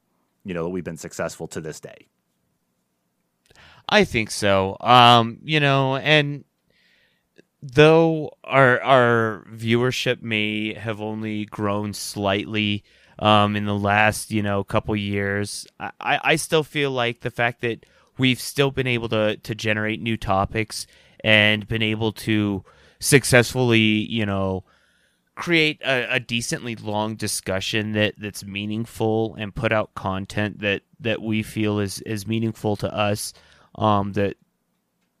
you 0.45 0.53
know, 0.53 0.63
that 0.63 0.69
we've 0.69 0.83
been 0.83 0.97
successful 0.97 1.47
to 1.49 1.59
this 1.59 1.79
day. 1.79 2.07
I 3.89 4.03
think 4.03 4.31
so. 4.31 4.77
Um, 4.79 5.39
you 5.43 5.59
know, 5.59 5.97
and 5.97 6.45
though 7.61 8.31
our 8.43 8.81
our 8.81 9.45
viewership 9.51 10.21
may 10.21 10.73
have 10.73 11.01
only 11.01 11.45
grown 11.45 11.93
slightly 11.93 12.83
um, 13.19 13.55
in 13.55 13.65
the 13.65 13.77
last 13.77 14.31
you 14.31 14.41
know 14.41 14.63
couple 14.63 14.95
years, 14.95 15.67
I, 15.79 16.19
I 16.23 16.35
still 16.35 16.63
feel 16.63 16.91
like 16.91 17.21
the 17.21 17.31
fact 17.31 17.61
that 17.61 17.85
we've 18.17 18.39
still 18.39 18.71
been 18.71 18.87
able 18.87 19.09
to 19.09 19.37
to 19.37 19.55
generate 19.55 20.01
new 20.01 20.17
topics 20.17 20.87
and 21.23 21.67
been 21.67 21.81
able 21.81 22.11
to 22.11 22.63
successfully 22.99 23.79
you 23.79 24.25
know 24.25 24.63
create 25.35 25.81
a, 25.81 26.15
a 26.15 26.19
decently 26.19 26.75
long 26.75 27.15
discussion 27.15 27.91
that 27.91 28.15
that's 28.17 28.45
meaningful 28.45 29.35
and 29.37 29.53
put 29.53 29.71
out 29.71 29.93
content 29.93 30.59
that 30.59 30.81
that 30.99 31.21
we 31.21 31.43
feel 31.43 31.79
is 31.79 31.99
is 32.01 32.25
meaningful 32.25 32.75
to 32.77 32.93
us 32.93 33.33
um 33.75 34.13
that 34.13 34.37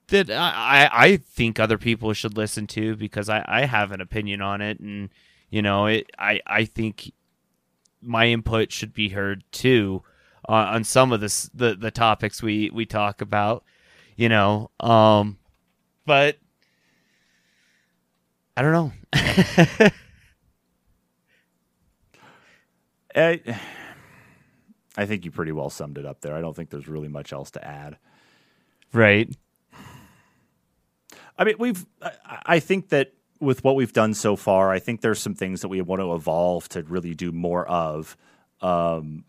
that 0.07 0.29
I, 0.29 0.89
I 0.91 1.17
think 1.17 1.59
other 1.59 1.77
people 1.77 2.13
should 2.13 2.37
listen 2.37 2.67
to 2.67 2.95
because 2.95 3.27
I, 3.27 3.43
I 3.47 3.65
have 3.65 3.91
an 3.91 4.01
opinion 4.01 4.39
on 4.41 4.61
it. 4.61 4.79
And 4.79 5.09
you 5.49 5.61
know 5.61 5.85
it 5.87 6.09
I, 6.17 6.41
I 6.45 6.65
think 6.65 7.11
my 8.01 8.27
input 8.27 8.71
should 8.71 8.93
be 8.93 9.09
heard 9.09 9.43
too 9.51 10.03
uh, 10.47 10.51
on 10.51 10.83
some 10.83 11.11
of 11.11 11.21
this 11.21 11.49
the 11.53 11.75
the 11.75 11.91
topics 11.91 12.41
we 12.43 12.69
we 12.73 12.85
talk 12.85 13.21
about 13.21 13.63
you 14.15 14.29
know 14.29 14.69
um 14.79 15.37
but 16.05 16.37
I 18.57 18.61
don't 18.61 18.71
know 18.71 19.89
I, 23.15 23.41
I 24.97 25.05
think 25.05 25.25
you 25.25 25.31
pretty 25.31 25.51
well 25.51 25.69
summed 25.69 25.97
it 25.97 26.05
up 26.05 26.21
there. 26.21 26.35
I 26.35 26.41
don't 26.41 26.55
think 26.55 26.69
there's 26.69 26.87
really 26.87 27.07
much 27.07 27.33
else 27.33 27.51
to 27.51 27.65
add. 27.65 27.97
right 28.93 29.29
I 31.37 31.43
mean, 31.43 31.55
we've. 31.59 31.85
I, 32.01 32.11
I 32.45 32.59
think 32.59 32.89
that 32.89 33.13
with 33.39 33.63
what 33.63 33.75
we've 33.75 33.93
done 33.93 34.13
so 34.13 34.35
far, 34.35 34.71
I 34.71 34.79
think 34.79 35.01
there's 35.01 35.19
some 35.19 35.35
things 35.35 35.61
that 35.61 35.67
we 35.67 35.81
want 35.81 36.01
to 36.01 36.13
evolve 36.13 36.69
to 36.69 36.83
really 36.83 37.13
do 37.13 37.31
more 37.31 37.67
of. 37.67 38.15
Um, 38.61 39.25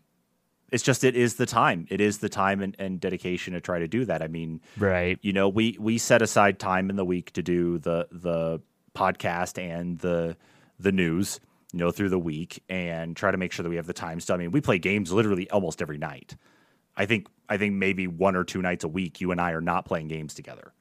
it's 0.71 0.83
just 0.83 1.03
it 1.03 1.15
is 1.15 1.35
the 1.35 1.45
time. 1.45 1.87
It 1.89 2.01
is 2.01 2.19
the 2.19 2.29
time 2.29 2.61
and, 2.61 2.75
and 2.79 2.99
dedication 2.99 3.53
to 3.53 3.61
try 3.61 3.79
to 3.79 3.87
do 3.87 4.05
that. 4.05 4.21
I 4.21 4.27
mean, 4.27 4.61
right 4.77 5.17
you 5.21 5.33
know, 5.33 5.49
we 5.49 5.77
we 5.79 5.97
set 5.97 6.21
aside 6.21 6.59
time 6.59 6.89
in 6.89 6.95
the 6.95 7.05
week 7.05 7.31
to 7.33 7.41
do 7.41 7.77
the 7.77 8.07
the 8.11 8.61
podcast 8.95 9.61
and 9.61 9.99
the 9.99 10.35
the 10.79 10.91
news, 10.91 11.39
know, 11.77 11.91
through 11.91 12.09
the 12.09 12.19
week 12.19 12.63
and 12.69 13.15
try 13.15 13.31
to 13.31 13.37
make 13.37 13.51
sure 13.51 13.63
that 13.63 13.69
we 13.69 13.77
have 13.77 13.87
the 13.87 13.93
time. 13.93 14.19
So 14.19 14.33
I 14.33 14.37
mean, 14.37 14.51
we 14.51 14.61
play 14.61 14.79
games 14.79 15.11
literally 15.11 15.49
almost 15.49 15.81
every 15.81 15.97
night. 15.97 16.35
I 16.95 17.05
think 17.05 17.27
I 17.49 17.57
think 17.57 17.75
maybe 17.75 18.07
one 18.07 18.35
or 18.35 18.43
two 18.43 18.61
nights 18.61 18.83
a 18.83 18.87
week 18.87 19.21
you 19.21 19.31
and 19.31 19.39
I 19.41 19.51
are 19.51 19.61
not 19.61 19.85
playing 19.85 20.07
games 20.09 20.33
together. 20.33 20.73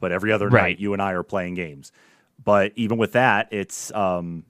But 0.00 0.12
every 0.12 0.32
other 0.32 0.50
Right. 0.50 0.62
night 0.72 0.80
you 0.80 0.92
and 0.92 1.02
I 1.02 1.12
are 1.12 1.22
playing 1.22 1.54
games. 1.54 1.92
But 2.42 2.72
even 2.76 2.98
with 2.98 3.12
that, 3.12 3.48
it's 3.52 3.92
um 3.92 4.44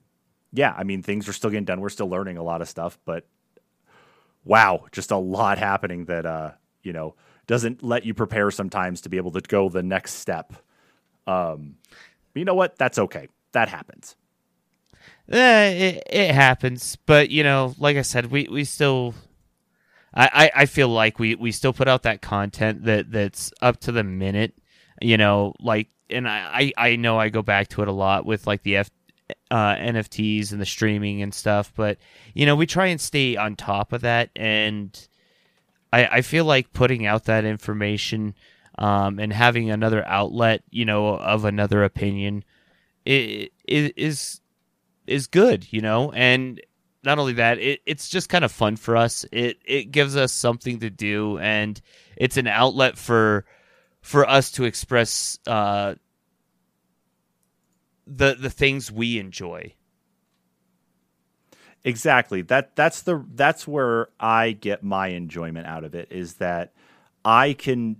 yeah, 0.53 0.73
I 0.77 0.83
mean 0.83 1.03
things 1.03 1.27
are 1.29 1.33
still 1.33 1.49
getting 1.49 1.65
done. 1.65 1.81
We're 1.81 1.89
still 1.89 2.09
learning 2.09 2.37
a 2.37 2.43
lot 2.43 2.61
of 2.61 2.69
stuff, 2.69 2.99
but 3.05 3.25
wow, 4.43 4.85
just 4.91 5.11
a 5.11 5.17
lot 5.17 5.57
happening 5.57 6.05
that 6.05 6.25
uh, 6.25 6.51
you 6.83 6.93
know, 6.93 7.15
doesn't 7.47 7.83
let 7.83 8.05
you 8.05 8.13
prepare 8.13 8.51
sometimes 8.51 9.01
to 9.01 9.09
be 9.09 9.17
able 9.17 9.31
to 9.31 9.41
go 9.41 9.69
the 9.69 9.83
next 9.83 10.15
step. 10.15 10.53
Um, 11.27 11.75
you 12.33 12.45
know 12.45 12.55
what? 12.55 12.77
That's 12.77 12.97
okay. 12.97 13.27
That 13.51 13.69
happens. 13.69 14.15
Eh, 15.31 15.69
it, 15.69 16.03
it 16.09 16.35
happens, 16.35 16.97
but 17.05 17.29
you 17.29 17.43
know, 17.43 17.73
like 17.77 17.95
I 17.95 18.01
said, 18.01 18.31
we, 18.31 18.47
we 18.51 18.65
still, 18.65 19.13
I, 20.13 20.29
I, 20.55 20.61
I 20.63 20.65
feel 20.65 20.89
like 20.89 21.19
we, 21.19 21.35
we 21.35 21.53
still 21.53 21.71
put 21.71 21.87
out 21.87 22.03
that 22.03 22.21
content 22.21 22.83
that 22.83 23.11
that's 23.11 23.53
up 23.61 23.79
to 23.81 23.93
the 23.93 24.03
minute, 24.03 24.53
you 25.01 25.15
know, 25.17 25.53
like, 25.59 25.87
and 26.09 26.27
I, 26.27 26.73
I 26.75 26.97
know 26.97 27.17
I 27.17 27.29
go 27.29 27.41
back 27.41 27.69
to 27.69 27.81
it 27.81 27.87
a 27.87 27.93
lot 27.93 28.25
with 28.25 28.45
like 28.45 28.63
the 28.63 28.75
F, 28.77 28.89
uh, 29.49 29.75
NFTs 29.75 30.51
and 30.51 30.59
the 30.59 30.65
streaming 30.65 31.21
and 31.21 31.33
stuff, 31.33 31.71
but 31.77 31.97
you 32.33 32.45
know, 32.45 32.55
we 32.57 32.65
try 32.65 32.87
and 32.87 32.99
stay 32.99 33.37
on 33.37 33.55
top 33.55 33.93
of 33.93 34.01
that, 34.01 34.31
and 34.35 35.07
I, 35.93 36.05
I 36.07 36.21
feel 36.23 36.43
like 36.43 36.73
putting 36.73 37.05
out 37.05 37.23
that 37.25 37.45
information, 37.45 38.35
um, 38.79 39.17
and 39.17 39.31
having 39.31 39.69
another 39.69 40.05
outlet, 40.05 40.63
you 40.71 40.83
know, 40.83 41.15
of 41.15 41.45
another 41.45 41.85
opinion, 41.85 42.43
i- 43.07 43.49
i- 43.69 43.93
is 43.95 44.41
is 45.11 45.27
good, 45.27 45.67
you 45.71 45.81
know, 45.81 46.11
and 46.11 46.61
not 47.03 47.19
only 47.19 47.33
that, 47.33 47.59
it, 47.59 47.81
it's 47.85 48.09
just 48.09 48.29
kind 48.29 48.45
of 48.45 48.51
fun 48.51 48.75
for 48.75 48.95
us. 48.95 49.25
It 49.31 49.57
it 49.65 49.91
gives 49.91 50.15
us 50.15 50.31
something 50.31 50.79
to 50.79 50.89
do, 50.89 51.37
and 51.39 51.79
it's 52.15 52.37
an 52.37 52.47
outlet 52.47 52.97
for 52.97 53.45
for 54.01 54.27
us 54.27 54.51
to 54.53 54.65
express 54.65 55.39
uh, 55.47 55.95
the 58.07 58.35
the 58.35 58.49
things 58.49 58.91
we 58.91 59.19
enjoy. 59.19 59.73
Exactly. 61.83 62.43
That 62.43 62.75
that's 62.75 63.01
the 63.01 63.25
that's 63.33 63.67
where 63.67 64.09
I 64.19 64.51
get 64.51 64.83
my 64.83 65.07
enjoyment 65.07 65.65
out 65.65 65.83
of 65.83 65.95
it 65.95 66.11
is 66.11 66.35
that 66.35 66.73
I 67.25 67.53
can 67.53 67.97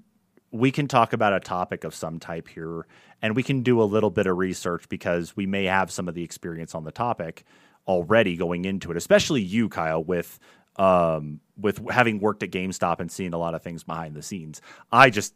we 0.51 0.71
can 0.71 0.87
talk 0.87 1.13
about 1.13 1.33
a 1.33 1.39
topic 1.39 1.83
of 1.83 1.95
some 1.95 2.19
type 2.19 2.47
here 2.47 2.85
and 3.21 3.35
we 3.35 3.43
can 3.43 3.63
do 3.63 3.81
a 3.81 3.85
little 3.85 4.09
bit 4.09 4.27
of 4.27 4.37
research 4.37 4.89
because 4.89 5.35
we 5.35 5.45
may 5.45 5.65
have 5.65 5.91
some 5.91 6.07
of 6.07 6.15
the 6.15 6.23
experience 6.23 6.75
on 6.75 6.83
the 6.83 6.91
topic 6.91 7.43
already 7.87 8.35
going 8.35 8.65
into 8.65 8.91
it, 8.91 8.97
especially 8.97 9.41
you 9.41 9.69
Kyle 9.69 10.03
with 10.03 10.39
um 10.77 11.39
with 11.57 11.81
having 11.89 12.19
worked 12.19 12.43
at 12.43 12.51
GameStop 12.51 12.99
and 12.99 13.11
seeing 13.11 13.33
a 13.33 13.37
lot 13.37 13.53
of 13.55 13.61
things 13.61 13.83
behind 13.83 14.15
the 14.15 14.21
scenes. 14.21 14.61
I 14.91 15.09
just 15.09 15.33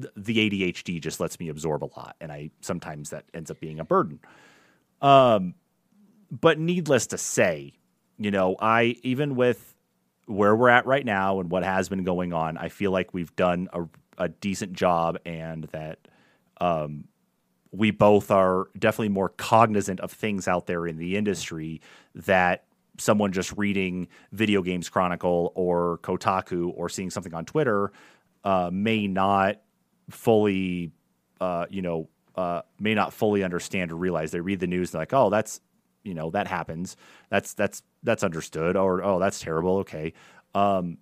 th- 0.00 0.12
the 0.16 0.50
ADHD 0.50 1.00
just 1.00 1.20
lets 1.20 1.38
me 1.38 1.48
absorb 1.48 1.84
a 1.84 1.90
lot 1.96 2.16
and 2.20 2.32
I 2.32 2.50
sometimes 2.60 3.10
that 3.10 3.24
ends 3.32 3.50
up 3.50 3.60
being 3.60 3.78
a 3.80 3.84
burden 3.84 4.18
um 5.00 5.54
but 6.30 6.58
needless 6.58 7.08
to 7.08 7.18
say, 7.18 7.74
you 8.18 8.30
know, 8.30 8.56
I 8.58 8.96
even 9.02 9.36
with 9.36 9.74
where 10.26 10.56
we're 10.56 10.70
at 10.70 10.86
right 10.86 11.04
now 11.04 11.40
and 11.40 11.50
what 11.50 11.62
has 11.62 11.88
been 11.88 12.04
going 12.04 12.32
on, 12.32 12.56
I 12.56 12.68
feel 12.68 12.90
like 12.90 13.12
we've 13.12 13.34
done 13.36 13.68
a, 13.72 13.82
a 14.18 14.28
decent 14.28 14.72
job 14.72 15.18
and 15.24 15.64
that 15.64 15.98
um, 16.60 17.04
we 17.72 17.90
both 17.90 18.30
are 18.30 18.68
definitely 18.78 19.08
more 19.08 19.30
cognizant 19.30 20.00
of 20.00 20.12
things 20.12 20.46
out 20.46 20.66
there 20.66 20.86
in 20.86 20.96
the 20.96 21.16
industry 21.16 21.80
that 22.14 22.64
someone 22.98 23.32
just 23.32 23.52
reading 23.56 24.08
Video 24.32 24.62
Games 24.62 24.88
Chronicle 24.88 25.52
or 25.54 25.98
Kotaku 26.02 26.72
or 26.76 26.88
seeing 26.88 27.10
something 27.10 27.34
on 27.34 27.44
Twitter 27.44 27.92
uh, 28.44 28.70
may 28.72 29.06
not 29.06 29.60
fully, 30.10 30.92
uh, 31.40 31.66
you 31.70 31.82
know, 31.82 32.08
uh, 32.36 32.62
may 32.78 32.94
not 32.94 33.12
fully 33.12 33.42
understand 33.42 33.90
or 33.92 33.96
realize. 33.96 34.30
They 34.30 34.40
read 34.40 34.60
the 34.60 34.66
news 34.66 34.90
and 34.90 34.94
they're 34.94 35.02
like, 35.02 35.12
oh, 35.12 35.30
that's, 35.30 35.60
you 36.04 36.14
know, 36.14 36.30
that 36.30 36.46
happens. 36.46 36.96
That's 37.30 37.54
that's 37.54 37.82
that's 38.02 38.22
understood. 38.22 38.76
Or 38.76 39.02
oh, 39.02 39.18
that's 39.18 39.40
terrible. 39.40 39.78
Okay. 39.78 40.12
Um, 40.54 40.98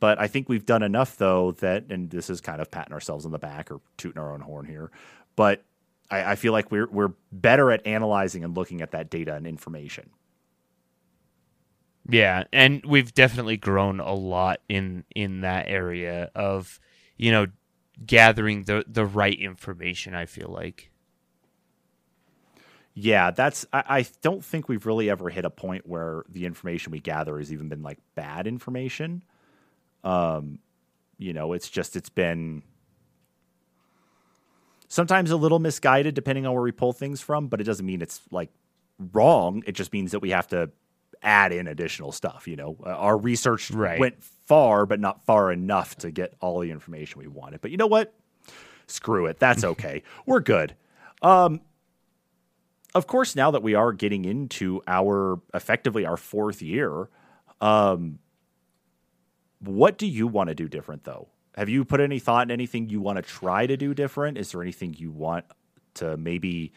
but 0.00 0.20
I 0.20 0.26
think 0.26 0.48
we've 0.48 0.66
done 0.66 0.82
enough 0.82 1.16
though 1.16 1.52
that, 1.52 1.86
and 1.90 2.10
this 2.10 2.30
is 2.30 2.40
kind 2.40 2.60
of 2.60 2.70
patting 2.70 2.92
ourselves 2.92 3.24
on 3.26 3.32
the 3.32 3.38
back 3.38 3.70
or 3.70 3.80
tooting 3.96 4.20
our 4.20 4.32
own 4.32 4.40
horn 4.40 4.66
here, 4.66 4.90
but 5.36 5.64
I, 6.10 6.32
I 6.32 6.34
feel 6.36 6.52
like 6.52 6.70
we're 6.70 6.88
we're 6.88 7.12
better 7.32 7.72
at 7.72 7.86
analyzing 7.86 8.44
and 8.44 8.56
looking 8.56 8.82
at 8.82 8.92
that 8.92 9.10
data 9.10 9.34
and 9.34 9.46
information. 9.46 10.10
Yeah, 12.08 12.44
and 12.52 12.84
we've 12.84 13.14
definitely 13.14 13.56
grown 13.56 14.00
a 14.00 14.14
lot 14.14 14.60
in 14.68 15.04
in 15.14 15.42
that 15.42 15.68
area 15.68 16.30
of, 16.34 16.80
you 17.16 17.30
know, 17.30 17.46
gathering 18.04 18.64
the 18.64 18.84
the 18.86 19.06
right 19.06 19.38
information, 19.38 20.14
I 20.14 20.26
feel 20.26 20.48
like. 20.48 20.90
Yeah, 22.94 23.30
that's. 23.30 23.64
I, 23.72 23.84
I, 23.88 24.06
don't 24.20 24.44
think 24.44 24.68
we've 24.68 24.84
really 24.84 25.08
ever 25.08 25.30
hit 25.30 25.46
a 25.46 25.50
point 25.50 25.86
where 25.86 26.24
the 26.28 26.44
information 26.44 26.92
we 26.92 27.00
gather 27.00 27.38
has 27.38 27.50
even 27.50 27.68
been 27.70 27.82
like 27.82 27.98
bad 28.14 28.46
information. 28.46 29.22
Um, 30.04 30.58
you 31.18 31.32
know, 31.32 31.52
it's 31.52 31.70
just 31.70 31.96
it's 31.96 32.08
been 32.08 32.62
sometimes 34.88 35.30
a 35.30 35.36
little 35.36 35.58
misguided 35.58 36.14
depending 36.14 36.46
on 36.46 36.52
where 36.52 36.62
we 36.62 36.72
pull 36.72 36.92
things 36.92 37.20
from, 37.20 37.48
but 37.48 37.60
it 37.60 37.64
doesn't 37.64 37.86
mean 37.86 38.02
it's 38.02 38.20
like 38.30 38.50
wrong. 39.12 39.62
It 39.66 39.72
just 39.72 39.92
means 39.92 40.12
that 40.12 40.20
we 40.20 40.30
have 40.30 40.48
to 40.48 40.70
add 41.22 41.52
in 41.52 41.66
additional 41.66 42.12
stuff. 42.12 42.46
You 42.46 42.56
know, 42.56 42.76
uh, 42.84 42.90
our 42.90 43.16
research 43.16 43.70
right. 43.70 43.98
went 43.98 44.22
far, 44.22 44.86
but 44.86 45.00
not 45.00 45.24
far 45.24 45.52
enough 45.52 45.96
to 45.96 46.10
get 46.10 46.34
all 46.40 46.60
the 46.60 46.70
information 46.70 47.20
we 47.20 47.28
wanted. 47.28 47.60
But 47.60 47.70
you 47.70 47.76
know 47.76 47.86
what? 47.86 48.14
Screw 48.86 49.26
it. 49.26 49.38
That's 49.38 49.64
okay. 49.72 50.02
We're 50.26 50.40
good. 50.40 50.74
Um, 51.22 51.60
of 52.94 53.06
course, 53.06 53.34
now 53.34 53.50
that 53.52 53.62
we 53.62 53.74
are 53.74 53.92
getting 53.92 54.24
into 54.24 54.82
our 54.86 55.40
effectively 55.54 56.04
our 56.04 56.16
fourth 56.16 56.60
year, 56.60 57.08
um, 57.60 58.18
what 59.64 59.98
do 59.98 60.06
you 60.06 60.26
want 60.26 60.48
to 60.48 60.54
do 60.54 60.68
different 60.68 61.04
though? 61.04 61.28
Have 61.54 61.68
you 61.68 61.84
put 61.84 62.00
any 62.00 62.18
thought 62.18 62.46
in 62.46 62.50
anything 62.50 62.88
you 62.88 63.00
want 63.00 63.16
to 63.16 63.22
try 63.22 63.66
to 63.66 63.76
do 63.76 63.94
different? 63.94 64.38
Is 64.38 64.52
there 64.52 64.62
anything 64.62 64.94
you 64.94 65.10
want 65.10 65.44
to 65.94 66.16
maybe 66.16 66.72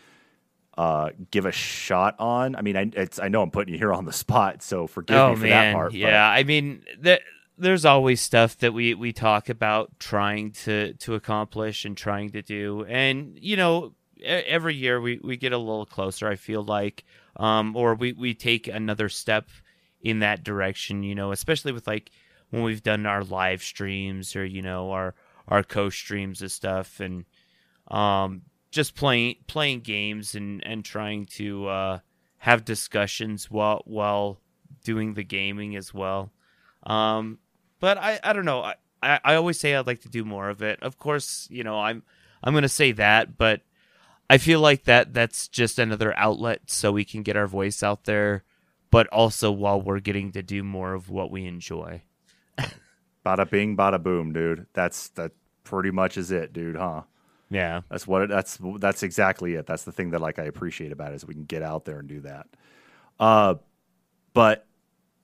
uh, 0.77 1.11
give 1.31 1.45
a 1.45 1.51
shot 1.51 2.15
on? 2.19 2.55
I 2.55 2.61
mean, 2.61 2.75
I, 2.75 3.07
I 3.21 3.29
know 3.29 3.41
I'm 3.41 3.51
putting 3.51 3.73
you 3.73 3.79
here 3.79 3.93
on 3.93 4.05
the 4.05 4.13
spot, 4.13 4.61
so 4.61 4.87
forgive 4.87 5.17
oh, 5.17 5.29
me 5.29 5.35
for 5.35 5.41
man. 5.43 5.49
that 5.49 5.73
part. 5.73 5.93
Yeah, 5.93 6.29
but. 6.29 6.39
I 6.39 6.43
mean, 6.43 6.83
there's 7.57 7.85
always 7.85 8.21
stuff 8.21 8.57
that 8.57 8.73
we 8.73 8.93
we 8.93 9.13
talk 9.13 9.49
about 9.49 9.97
trying 9.99 10.51
to 10.51 10.93
to 10.95 11.15
accomplish 11.15 11.85
and 11.85 11.95
trying 11.95 12.31
to 12.31 12.41
do, 12.41 12.85
and 12.85 13.37
you 13.39 13.55
know, 13.55 13.93
every 14.21 14.75
year 14.75 14.99
we, 14.99 15.19
we 15.23 15.37
get 15.37 15.53
a 15.53 15.57
little 15.57 15.85
closer. 15.85 16.27
I 16.27 16.35
feel 16.35 16.63
like, 16.63 17.05
um, 17.37 17.75
or 17.75 17.95
we 17.95 18.11
we 18.11 18.33
take 18.33 18.67
another 18.67 19.07
step 19.07 19.47
in 20.01 20.19
that 20.19 20.43
direction. 20.43 21.03
You 21.03 21.15
know, 21.15 21.31
especially 21.31 21.71
with 21.71 21.87
like 21.87 22.11
when 22.49 22.63
we've 22.63 22.83
done 22.83 23.05
our 23.05 23.23
live 23.23 23.63
streams 23.63 24.35
or 24.35 24.45
you 24.45 24.61
know 24.61 24.91
our 24.91 25.15
our 25.47 25.63
co 25.63 25.89
streams 25.89 26.41
and 26.41 26.51
stuff, 26.51 26.99
and 26.99 27.25
um, 27.89 28.43
just 28.71 28.95
playing 28.95 29.35
playing 29.47 29.81
games 29.81 30.35
and 30.35 30.65
and 30.65 30.83
trying 30.83 31.25
to 31.25 31.67
uh, 31.67 31.99
have 32.39 32.65
discussions 32.65 33.49
while 33.49 33.81
while 33.85 34.39
doing 34.83 35.13
the 35.13 35.23
gaming 35.23 35.75
as 35.75 35.93
well. 35.93 36.31
Um, 36.83 37.39
but 37.79 37.97
I 37.97 38.19
I 38.23 38.33
don't 38.33 38.45
know. 38.45 38.61
I, 38.61 38.75
I 39.01 39.19
I 39.23 39.35
always 39.35 39.59
say 39.59 39.75
I'd 39.75 39.87
like 39.87 40.01
to 40.01 40.09
do 40.09 40.25
more 40.25 40.49
of 40.49 40.61
it. 40.61 40.79
Of 40.81 40.97
course, 40.97 41.47
you 41.51 41.63
know 41.63 41.79
I'm 41.79 42.03
I'm 42.43 42.53
gonna 42.53 42.69
say 42.69 42.91
that, 42.93 43.37
but 43.37 43.61
I 44.29 44.37
feel 44.37 44.59
like 44.59 44.85
that 44.85 45.13
that's 45.13 45.47
just 45.47 45.77
another 45.77 46.17
outlet 46.17 46.61
so 46.67 46.91
we 46.91 47.05
can 47.05 47.21
get 47.21 47.37
our 47.37 47.47
voice 47.47 47.83
out 47.83 48.05
there, 48.05 48.43
but 48.89 49.07
also 49.07 49.51
while 49.51 49.79
we're 49.81 49.99
getting 49.99 50.31
to 50.31 50.41
do 50.41 50.63
more 50.63 50.93
of 50.93 51.09
what 51.09 51.29
we 51.29 51.45
enjoy. 51.45 52.01
Bada 53.25 53.49
bing, 53.49 53.75
bada 53.75 54.01
boom, 54.01 54.33
dude. 54.33 54.67
That's 54.73 55.09
that 55.09 55.31
pretty 55.63 55.91
much 55.91 56.17
is 56.17 56.31
it, 56.31 56.53
dude, 56.53 56.75
huh? 56.75 57.01
Yeah. 57.49 57.81
That's 57.89 58.07
what 58.07 58.23
it, 58.23 58.29
that's 58.29 58.59
that's 58.79 59.03
exactly 59.03 59.55
it. 59.55 59.65
That's 59.65 59.83
the 59.83 59.91
thing 59.91 60.11
that 60.11 60.21
like 60.21 60.39
I 60.39 60.43
appreciate 60.43 60.91
about 60.91 61.11
it 61.11 61.15
is 61.15 61.25
we 61.25 61.33
can 61.33 61.45
get 61.45 61.61
out 61.61 61.85
there 61.85 61.99
and 61.99 62.07
do 62.07 62.21
that. 62.21 62.47
Uh 63.19 63.55
but 64.33 64.65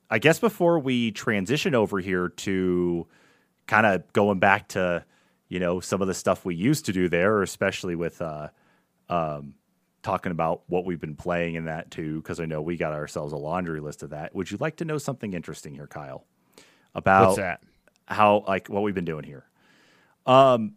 I 0.10 0.20
guess 0.20 0.40
before 0.40 0.80
we 0.80 1.12
transition 1.12 1.76
over 1.76 2.00
here 2.00 2.30
to 2.30 3.08
kind 3.68 3.86
of 3.86 4.12
going 4.14 4.40
back 4.40 4.70
to, 4.70 5.06
you 5.50 5.60
know, 5.60 5.80
some 5.80 6.02
of 6.02 6.08
the 6.08 6.14
stuff 6.14 6.46
we 6.46 6.56
used 6.56 6.86
to 6.86 6.94
do 6.94 7.10
there, 7.10 7.42
especially 7.42 7.96
with 7.96 8.22
uh 8.22 8.50
um, 9.10 9.56
talking 10.04 10.32
about 10.32 10.64
what 10.68 10.86
we've 10.86 11.02
been 11.02 11.16
playing 11.16 11.56
in 11.56 11.66
that 11.66 11.92
too, 11.92 12.22
because 12.22 12.40
I 12.40 12.46
know 12.46 12.62
we 12.62 12.78
got 12.78 12.94
ourselves 12.94 13.34
a 13.34 13.38
laundry 13.38 13.82
list 13.82 14.04
of 14.04 14.12
that. 14.12 14.34
Would 14.34 14.50
you 14.50 14.58
like 14.60 14.78
to 14.78 14.86
know 14.86 14.98
something 14.98 15.34
interesting 15.34 15.74
here, 15.76 15.88
Kyle? 15.88 16.26
About 16.94 17.28
What's 17.28 17.38
that? 17.38 17.64
How 18.06 18.44
like 18.48 18.68
what 18.68 18.84
we've 18.84 18.96
been 18.96 19.06
doing 19.06 19.24
here. 19.24 19.46
Um, 20.26 20.74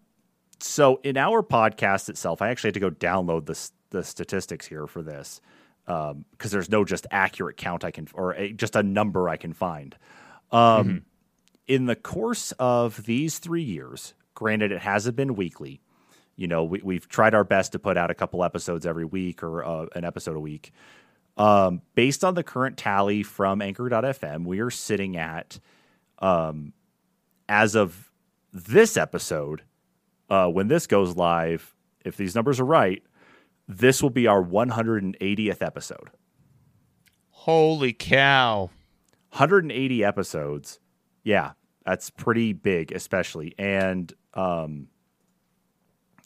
so 0.60 1.00
in 1.02 1.16
our 1.16 1.42
podcast 1.42 2.08
itself, 2.08 2.40
I 2.40 2.48
actually 2.48 2.68
had 2.68 2.74
to 2.74 2.80
go 2.80 2.90
download 2.90 3.46
the 3.46 3.70
the 3.90 4.04
statistics 4.04 4.66
here 4.66 4.86
for 4.86 5.02
this 5.02 5.40
because 5.84 6.12
um, 6.12 6.24
there's 6.38 6.70
no 6.70 6.84
just 6.84 7.06
accurate 7.10 7.56
count 7.56 7.84
I 7.84 7.90
can 7.90 8.08
or 8.14 8.32
a, 8.34 8.52
just 8.52 8.76
a 8.76 8.82
number 8.82 9.28
I 9.28 9.36
can 9.36 9.52
find. 9.52 9.96
Um, 10.50 10.60
mm-hmm. 10.60 10.96
In 11.66 11.86
the 11.86 11.96
course 11.96 12.52
of 12.52 13.04
these 13.04 13.38
three 13.38 13.62
years, 13.62 14.14
granted 14.34 14.72
it 14.72 14.80
hasn't 14.80 15.16
been 15.16 15.34
weekly, 15.34 15.80
you 16.36 16.46
know, 16.46 16.64
we, 16.64 16.80
we've 16.82 17.08
tried 17.08 17.34
our 17.34 17.44
best 17.44 17.72
to 17.72 17.78
put 17.78 17.96
out 17.96 18.10
a 18.10 18.14
couple 18.14 18.42
episodes 18.44 18.86
every 18.86 19.04
week 19.04 19.42
or 19.42 19.64
uh, 19.64 19.86
an 19.94 20.04
episode 20.04 20.36
a 20.36 20.40
week. 20.40 20.72
Um, 21.36 21.82
based 21.94 22.24
on 22.24 22.34
the 22.34 22.42
current 22.42 22.76
tally 22.76 23.22
from 23.22 23.60
Anchor.fm, 23.60 24.44
we 24.44 24.60
are 24.60 24.70
sitting 24.70 25.16
at, 25.16 25.58
um, 26.18 26.72
as 27.48 27.74
of 27.74 28.10
this 28.52 28.96
episode, 28.96 29.62
uh, 30.30 30.48
when 30.48 30.68
this 30.68 30.86
goes 30.86 31.16
live, 31.16 31.74
if 32.04 32.16
these 32.16 32.34
numbers 32.34 32.60
are 32.60 32.64
right, 32.64 33.02
this 33.66 34.02
will 34.02 34.10
be 34.10 34.26
our 34.26 34.42
180th 34.42 35.62
episode. 35.62 36.10
Holy 37.30 37.92
cow. 37.92 38.70
180 39.30 40.04
episodes. 40.04 40.78
Yeah, 41.24 41.52
that's 41.84 42.10
pretty 42.10 42.52
big, 42.52 42.92
especially. 42.92 43.54
And 43.58 44.12
um, 44.34 44.88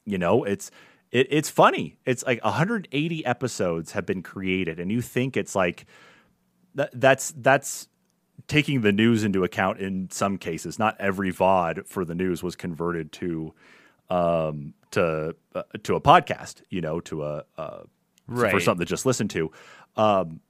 you 0.04 0.18
know, 0.18 0.44
it's 0.44 0.70
it, 1.10 1.26
it's 1.30 1.48
funny. 1.48 1.98
It's 2.04 2.24
like 2.24 2.42
180 2.44 3.24
episodes 3.24 3.92
have 3.92 4.04
been 4.06 4.22
created, 4.22 4.78
and 4.78 4.90
you 4.90 5.00
think 5.00 5.36
it's 5.36 5.54
like 5.54 5.86
that, 6.74 6.90
that's 6.92 7.32
that's 7.36 7.88
taking 8.46 8.82
the 8.82 8.92
news 8.92 9.24
into 9.24 9.44
account 9.44 9.80
in 9.80 10.08
some 10.10 10.38
cases. 10.38 10.78
Not 10.78 10.96
every 11.00 11.32
VOD 11.32 11.86
for 11.86 12.04
the 12.04 12.14
news 12.14 12.42
was 12.42 12.56
converted 12.56 13.12
to 13.12 13.52
um, 14.10 14.74
to 14.92 15.34
uh, 15.54 15.62
to 15.82 15.94
a 15.96 16.00
podcast, 16.00 16.62
you 16.70 16.80
know, 16.80 17.00
to 17.00 17.24
a 17.24 17.44
uh, 17.56 17.82
right. 18.26 18.50
for 18.50 18.60
something 18.60 18.84
to 18.84 18.88
just 18.88 19.06
listen 19.06 19.28
to. 19.28 19.50
Um, 19.96 20.40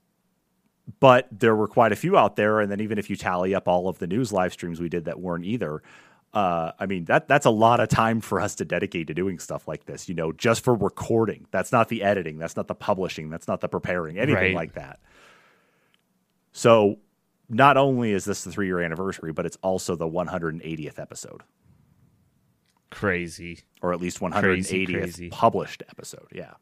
but 1.01 1.29
there 1.31 1.55
were 1.55 1.69
quite 1.69 1.93
a 1.93 1.97
few 1.97 2.17
out 2.17 2.37
there, 2.37 2.61
and 2.61 2.71
then 2.71 2.81
even 2.81 2.99
if 2.99 3.11
you 3.11 3.17
tally 3.17 3.55
up 3.55 3.69
all 3.69 3.89
of 3.89 3.99
the 3.99 4.07
news 4.07 4.33
live 4.33 4.53
streams 4.53 4.81
we 4.81 4.89
did 4.89 5.05
that 5.05 5.21
weren't 5.21 5.45
either, 5.45 5.83
uh, 6.33 6.73
I 6.79 6.87
mean 6.87 7.05
that 7.07 7.29
that's 7.29 7.47
a 7.47 7.51
lot 7.51 7.81
of 7.81 7.89
time 7.89 8.21
for 8.21 8.41
us 8.41 8.55
to 8.57 8.65
dedicate 8.65 9.07
to 9.09 9.15
doing 9.15 9.39
stuff 9.39 9.67
like 9.67 9.87
this. 9.87 10.09
You 10.09 10.15
know, 10.15 10.33
just 10.33 10.63
for 10.63 10.75
recording. 10.75 11.47
That's 11.51 11.73
not 11.73 11.89
the 11.89 12.03
editing. 12.03 12.39
That's 12.39 12.57
not 12.57 12.69
the 12.69 12.75
publishing. 12.75 13.31
That's 13.31 13.49
not 13.49 13.61
the 13.61 13.69
preparing. 13.69 14.19
Anything 14.19 14.35
right. 14.35 14.55
like 14.55 14.75
that. 14.75 15.01
So, 16.53 16.99
not 17.49 17.77
only 17.77 18.13
is 18.13 18.25
this 18.25 18.45
the 18.45 18.51
three 18.51 18.67
year 18.67 18.81
anniversary, 18.81 19.33
but 19.33 19.47
it's 19.47 19.59
also 19.63 19.97
the 19.97 20.09
180th 20.09 20.99
episode. 20.99 21.43
Crazy, 22.91 23.61
or 23.83 23.93
at 23.93 24.01
least 24.01 24.21
180th 24.21 24.41
crazy, 24.41 24.87
crazy. 24.87 25.29
published 25.31 25.83
episode. 25.91 26.27
Yeah. 26.33 26.55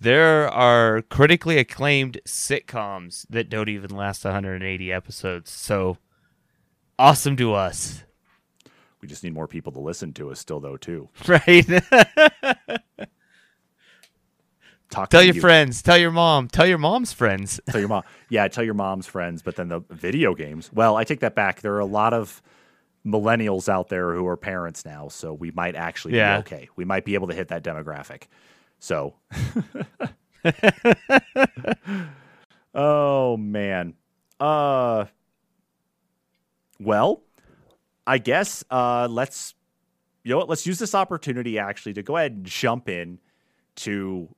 There 0.00 0.50
are 0.50 1.02
critically 1.02 1.58
acclaimed 1.58 2.20
sitcoms 2.26 3.24
that 3.30 3.48
don't 3.48 3.68
even 3.68 3.94
last 3.94 4.24
180 4.24 4.92
episodes. 4.92 5.50
So 5.50 5.98
awesome 6.98 7.36
to 7.36 7.54
us. 7.54 8.02
We 9.00 9.08
just 9.08 9.22
need 9.22 9.34
more 9.34 9.46
people 9.46 9.72
to 9.72 9.80
listen 9.80 10.12
to 10.14 10.30
us 10.30 10.40
still, 10.40 10.60
though, 10.60 10.76
too. 10.76 11.08
Right. 11.28 11.66
Talk 14.92 15.08
tell 15.08 15.22
your 15.22 15.34
you. 15.34 15.40
friends. 15.40 15.80
Tell 15.80 15.96
your 15.96 16.10
mom. 16.10 16.48
Tell 16.48 16.66
your 16.66 16.76
mom's 16.76 17.14
friends. 17.14 17.58
tell 17.70 17.80
your 17.80 17.88
mom. 17.88 18.02
Yeah, 18.28 18.46
tell 18.48 18.62
your 18.62 18.74
mom's 18.74 19.06
friends. 19.06 19.40
But 19.40 19.56
then 19.56 19.68
the 19.68 19.80
video 19.90 20.34
games. 20.34 20.70
Well, 20.72 20.96
I 20.96 21.04
take 21.04 21.20
that 21.20 21.34
back. 21.34 21.62
There 21.62 21.74
are 21.74 21.80
a 21.80 21.86
lot 21.86 22.12
of 22.12 22.42
millennials 23.06 23.70
out 23.70 23.88
there 23.88 24.14
who 24.14 24.26
are 24.26 24.36
parents 24.36 24.84
now, 24.84 25.08
so 25.08 25.32
we 25.32 25.50
might 25.50 25.76
actually 25.76 26.16
yeah. 26.16 26.36
be 26.36 26.40
okay. 26.40 26.68
We 26.76 26.84
might 26.84 27.06
be 27.06 27.14
able 27.14 27.28
to 27.28 27.34
hit 27.34 27.48
that 27.48 27.64
demographic. 27.64 28.24
So. 28.80 29.14
oh 32.74 33.38
man. 33.38 33.94
Uh. 34.38 35.06
Well, 36.78 37.22
I 38.06 38.18
guess 38.18 38.62
uh, 38.70 39.08
let's 39.10 39.54
you 40.22 40.32
know 40.32 40.38
what, 40.38 40.50
let's 40.50 40.66
use 40.66 40.78
this 40.78 40.94
opportunity 40.94 41.58
actually 41.58 41.94
to 41.94 42.02
go 42.02 42.18
ahead 42.18 42.32
and 42.32 42.44
jump 42.44 42.90
in 42.90 43.20
to 43.76 44.28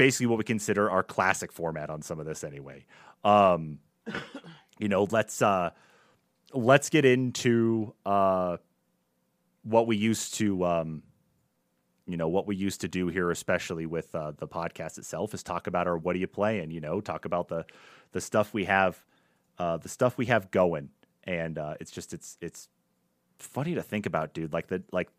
basically 0.00 0.26
what 0.26 0.38
we 0.38 0.44
consider 0.44 0.90
our 0.90 1.02
classic 1.02 1.52
format 1.52 1.90
on 1.90 2.00
some 2.00 2.18
of 2.18 2.24
this 2.24 2.42
anyway. 2.42 2.86
Um, 3.22 3.80
you 4.78 4.88
know, 4.88 5.06
let's 5.10 5.42
uh, 5.42 5.70
let's 6.54 6.88
get 6.88 7.04
into 7.04 7.94
uh, 8.06 8.56
what 9.62 9.86
we 9.86 9.96
used 9.96 10.34
to 10.34 10.64
um, 10.64 11.02
you 12.06 12.16
know 12.16 12.28
what 12.28 12.46
we 12.46 12.56
used 12.56 12.80
to 12.80 12.88
do 12.88 13.08
here 13.08 13.30
especially 13.30 13.84
with 13.86 14.14
uh, 14.14 14.32
the 14.38 14.48
podcast 14.48 14.96
itself 14.98 15.34
is 15.34 15.42
talk 15.42 15.66
about 15.66 15.86
our 15.86 15.98
what 15.98 16.16
are 16.16 16.18
you 16.18 16.26
playing 16.26 16.70
you 16.70 16.80
know 16.80 17.00
talk 17.00 17.24
about 17.24 17.48
the 17.48 17.64
the 18.12 18.20
stuff 18.20 18.54
we 18.54 18.64
have 18.64 19.04
uh, 19.60 19.76
the 19.76 19.90
stuff 19.90 20.16
we 20.16 20.24
have 20.26 20.50
going, 20.50 20.88
and 21.24 21.58
uh, 21.58 21.74
it's 21.80 21.90
just 21.90 22.14
it's 22.14 22.38
it's 22.40 22.70
funny 23.38 23.74
to 23.74 23.82
think 23.82 24.06
about, 24.06 24.32
dude. 24.32 24.54
Like 24.54 24.68
the 24.68 24.82
like 24.90 25.10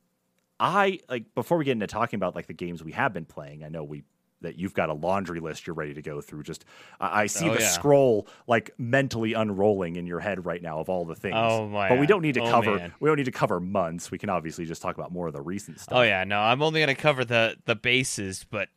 I 0.59 0.99
like 1.07 1.35
before 1.35 1.59
we 1.59 1.65
get 1.65 1.73
into 1.73 1.85
talking 1.85 2.17
about 2.17 2.35
like 2.35 2.47
the 2.47 2.53
games 2.53 2.83
we 2.83 2.93
have 2.93 3.13
been 3.13 3.25
playing. 3.25 3.63
I 3.63 3.69
know 3.69 3.83
we 3.83 4.03
that 4.41 4.57
you've 4.57 4.73
got 4.73 4.89
a 4.89 4.93
laundry 4.93 5.39
list 5.39 5.65
you're 5.67 5.73
ready 5.73 5.93
to 5.93 6.01
go 6.01 6.19
through. 6.21 6.43
Just 6.43 6.65
I, 6.99 7.21
I 7.23 7.25
see 7.27 7.49
Oh, 7.49 7.53
the 7.53 7.59
yeah. 7.61 7.67
scroll 7.69 8.27
like 8.47 8.71
mentally 8.77 9.33
unrolling 9.33 9.95
in 9.95 10.05
your 10.07 10.19
head 10.19 10.45
right 10.45 10.61
now 10.61 10.79
of 10.79 10.89
all 10.89 11.05
the 11.05 11.15
things. 11.15 11.35
Oh, 11.37 11.67
my- 11.67 11.89
But 11.89 11.99
we 11.99 12.07
don't 12.07 12.21
need 12.21 12.33
to 12.35 12.41
oh, 12.41 12.49
cover 12.51 12.75
man. 12.77 12.93
we 12.99 13.09
don't 13.09 13.17
need 13.17 13.25
to 13.25 13.31
cover 13.31 13.59
months. 13.59 14.11
We 14.11 14.17
can 14.17 14.29
obviously 14.29 14.65
just 14.65 14.81
talk 14.81 14.95
about 14.97 15.11
more 15.11 15.27
of 15.27 15.33
the 15.33 15.41
recent 15.41 15.79
stuff. 15.79 15.97
Oh 15.97 16.01
yeah, 16.01 16.23
no, 16.23 16.39
I'm 16.39 16.61
only 16.61 16.79
gonna 16.79 16.95
cover 16.95 17.23
the 17.25 17.55
the 17.65 17.75
bases, 17.75 18.45
but 18.49 18.69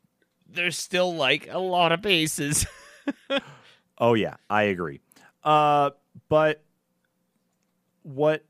there's 0.46 0.76
still 0.78 1.14
like 1.14 1.48
a 1.50 1.58
lot 1.58 1.92
of 1.92 2.00
bases. 2.02 2.66
Oh 3.96 4.14
yeah, 4.14 4.34
I 4.50 4.64
agree. 4.64 5.00
Uh, 5.44 5.90
but 6.28 6.64
what 8.02 8.44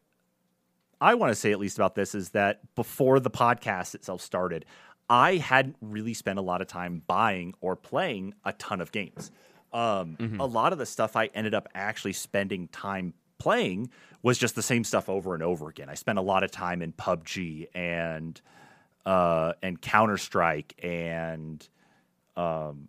I 1.00 1.14
want 1.14 1.30
to 1.32 1.34
say 1.34 1.52
at 1.52 1.58
least 1.58 1.76
about 1.78 1.94
this 1.94 2.14
is 2.14 2.30
that 2.30 2.60
before 2.74 3.20
the 3.20 3.30
podcast 3.30 3.94
itself 3.94 4.20
started, 4.22 4.64
I 5.14 5.36
hadn't 5.36 5.76
really 5.80 6.12
spent 6.14 6.38
a 6.38 6.42
lot 6.42 6.60
of 6.60 6.66
time 6.66 7.02
buying 7.06 7.54
or 7.60 7.76
playing 7.76 8.34
a 8.44 8.52
ton 8.52 8.80
of 8.80 8.90
games. 8.90 9.30
Um, 9.72 10.16
A 10.40 10.46
lot 10.46 10.72
of 10.72 10.78
the 10.78 10.86
stuff 10.86 11.14
I 11.16 11.26
ended 11.34 11.54
up 11.54 11.68
actually 11.74 12.14
spending 12.14 12.68
time 12.68 13.14
playing 13.38 13.90
was 14.22 14.38
just 14.38 14.54
the 14.54 14.62
same 14.62 14.82
stuff 14.84 15.08
over 15.08 15.34
and 15.34 15.42
over 15.42 15.68
again. 15.68 15.88
I 15.88 15.94
spent 15.94 16.18
a 16.18 16.22
lot 16.22 16.42
of 16.42 16.50
time 16.50 16.82
in 16.82 16.92
PUBG 16.92 17.66
and 17.74 18.40
uh, 19.06 19.52
and 19.62 19.80
Counter 19.80 20.16
Strike 20.16 20.74
and 20.82 21.66
um, 22.36 22.88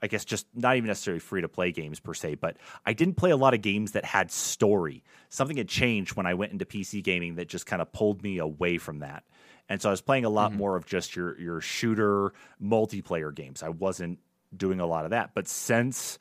I 0.00 0.06
guess 0.06 0.24
just 0.24 0.46
not 0.54 0.76
even 0.76 0.88
necessarily 0.88 1.20
free 1.20 1.42
to 1.42 1.48
play 1.48 1.70
games 1.72 2.00
per 2.00 2.14
se, 2.14 2.36
but 2.36 2.56
I 2.86 2.92
didn't 2.94 3.14
play 3.16 3.30
a 3.30 3.36
lot 3.36 3.52
of 3.54 3.60
games 3.62 3.92
that 3.92 4.04
had 4.04 4.30
story. 4.30 5.02
Something 5.28 5.56
had 5.56 5.68
changed 5.68 6.16
when 6.16 6.26
I 6.26 6.34
went 6.34 6.52
into 6.52 6.64
PC 6.64 7.02
gaming 7.02 7.34
that 7.36 7.48
just 7.48 7.66
kind 7.66 7.82
of 7.82 7.92
pulled 7.92 8.22
me 8.22 8.38
away 8.38 8.78
from 8.78 9.00
that. 9.00 9.24
And 9.68 9.82
so 9.82 9.90
I 9.90 9.92
was 9.92 10.00
playing 10.00 10.24
a 10.24 10.30
lot 10.30 10.52
more 10.54 10.76
of 10.76 10.86
just 10.86 11.14
your 11.14 11.38
your 11.38 11.60
shooter 11.60 12.32
multiplayer 12.62 13.34
games. 13.34 13.62
I 13.62 13.68
wasn't 13.68 14.18
doing 14.56 14.80
a 14.80 14.86
lot 14.86 15.04
of 15.04 15.10
that. 15.10 15.32
But 15.34 15.46
since 15.46 16.18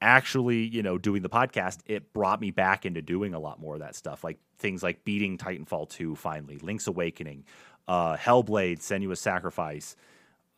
actually, 0.00 0.66
you 0.66 0.82
know, 0.82 0.98
doing 0.98 1.22
the 1.22 1.30
podcast, 1.30 1.78
it 1.86 2.12
brought 2.12 2.40
me 2.40 2.50
back 2.50 2.84
into 2.84 3.00
doing 3.00 3.34
a 3.34 3.38
lot 3.38 3.60
more 3.60 3.74
of 3.74 3.80
that 3.80 3.94
stuff. 3.94 4.22
Like 4.24 4.38
things 4.58 4.82
like 4.82 5.04
beating 5.04 5.38
Titanfall 5.38 5.88
2 5.88 6.14
finally, 6.16 6.58
Link's 6.58 6.86
Awakening, 6.86 7.44
uh 7.88 8.16
Hellblade, 8.16 8.80
Senua's 8.80 9.20
Sacrifice, 9.20 9.96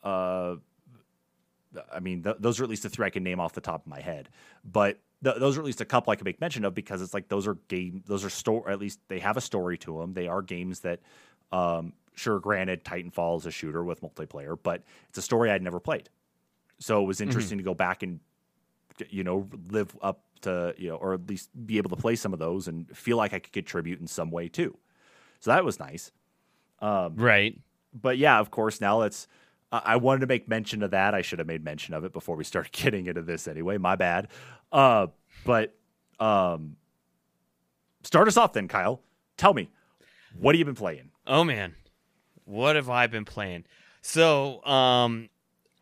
uh 0.02 0.56
I 1.92 2.00
mean, 2.00 2.22
th- 2.22 2.36
those 2.38 2.60
are 2.60 2.64
at 2.64 2.70
least 2.70 2.84
the 2.84 2.88
three 2.88 3.06
I 3.06 3.10
can 3.10 3.22
name 3.22 3.40
off 3.40 3.52
the 3.52 3.60
top 3.60 3.82
of 3.82 3.86
my 3.86 4.00
head. 4.00 4.28
But 4.64 4.98
th- 5.22 5.36
those 5.38 5.56
are 5.56 5.60
at 5.60 5.66
least 5.66 5.80
a 5.80 5.84
couple 5.84 6.12
I 6.12 6.16
can 6.16 6.24
make 6.24 6.40
mention 6.40 6.64
of 6.64 6.74
because 6.74 7.02
it's 7.02 7.14
like 7.14 7.28
those 7.28 7.46
are 7.46 7.54
game, 7.68 8.02
those 8.06 8.24
are 8.24 8.30
store. 8.30 8.70
At 8.70 8.78
least 8.78 9.00
they 9.08 9.18
have 9.20 9.36
a 9.36 9.40
story 9.40 9.78
to 9.78 9.98
them. 9.98 10.14
They 10.14 10.28
are 10.28 10.42
games 10.42 10.80
that, 10.80 11.00
um, 11.54 11.92
sure, 12.14 12.40
granted, 12.40 12.84
Titanfall 12.84 13.38
is 13.38 13.46
a 13.46 13.50
shooter 13.50 13.84
with 13.84 14.02
multiplayer, 14.02 14.58
but 14.60 14.82
it's 15.08 15.18
a 15.18 15.22
story 15.22 15.50
I'd 15.50 15.62
never 15.62 15.80
played. 15.80 16.08
So 16.80 17.02
it 17.02 17.06
was 17.06 17.20
interesting 17.20 17.58
to 17.58 17.64
go 17.64 17.74
back 17.74 18.02
and, 18.02 18.20
you 19.08 19.22
know, 19.24 19.48
live 19.70 19.96
up 20.02 20.20
to 20.42 20.74
you 20.76 20.88
know, 20.88 20.96
or 20.96 21.14
at 21.14 21.28
least 21.28 21.48
be 21.66 21.78
able 21.78 21.90
to 21.90 21.96
play 21.96 22.16
some 22.16 22.32
of 22.32 22.38
those 22.38 22.68
and 22.68 22.88
feel 22.96 23.16
like 23.16 23.32
I 23.32 23.38
could 23.38 23.52
contribute 23.52 24.00
in 24.00 24.06
some 24.06 24.30
way 24.30 24.48
too. 24.48 24.76
So 25.40 25.50
that 25.50 25.64
was 25.64 25.78
nice 25.78 26.10
right. 27.16 27.58
but 27.92 28.18
yeah, 28.18 28.38
of 28.38 28.50
course, 28.50 28.80
now 28.80 28.98
let's. 28.98 29.26
I 29.72 29.82
I 29.84 29.96
wanted 29.96 30.20
to 30.20 30.26
make 30.26 30.48
mention 30.48 30.82
of 30.82 30.90
that. 30.90 31.14
I 31.14 31.22
should 31.22 31.38
have 31.38 31.48
made 31.48 31.64
mention 31.64 31.94
of 31.94 32.04
it 32.04 32.12
before 32.12 32.36
we 32.36 32.44
started 32.44 32.72
getting 32.72 33.06
into 33.06 33.22
this 33.22 33.48
anyway. 33.48 33.78
My 33.78 33.96
bad. 33.96 34.28
Uh, 34.70 35.08
but 35.44 35.74
um, 36.18 36.76
start 38.02 38.28
us 38.28 38.36
off 38.36 38.52
then, 38.52 38.68
Kyle. 38.68 39.00
Tell 39.36 39.54
me, 39.54 39.70
what 40.38 40.54
have 40.54 40.58
you 40.58 40.64
been 40.64 40.74
playing? 40.74 41.10
Oh 41.26 41.44
man, 41.44 41.74
what 42.44 42.76
have 42.76 42.90
I 42.90 43.06
been 43.06 43.24
playing? 43.24 43.64
So, 44.02 44.64
um, 44.64 45.28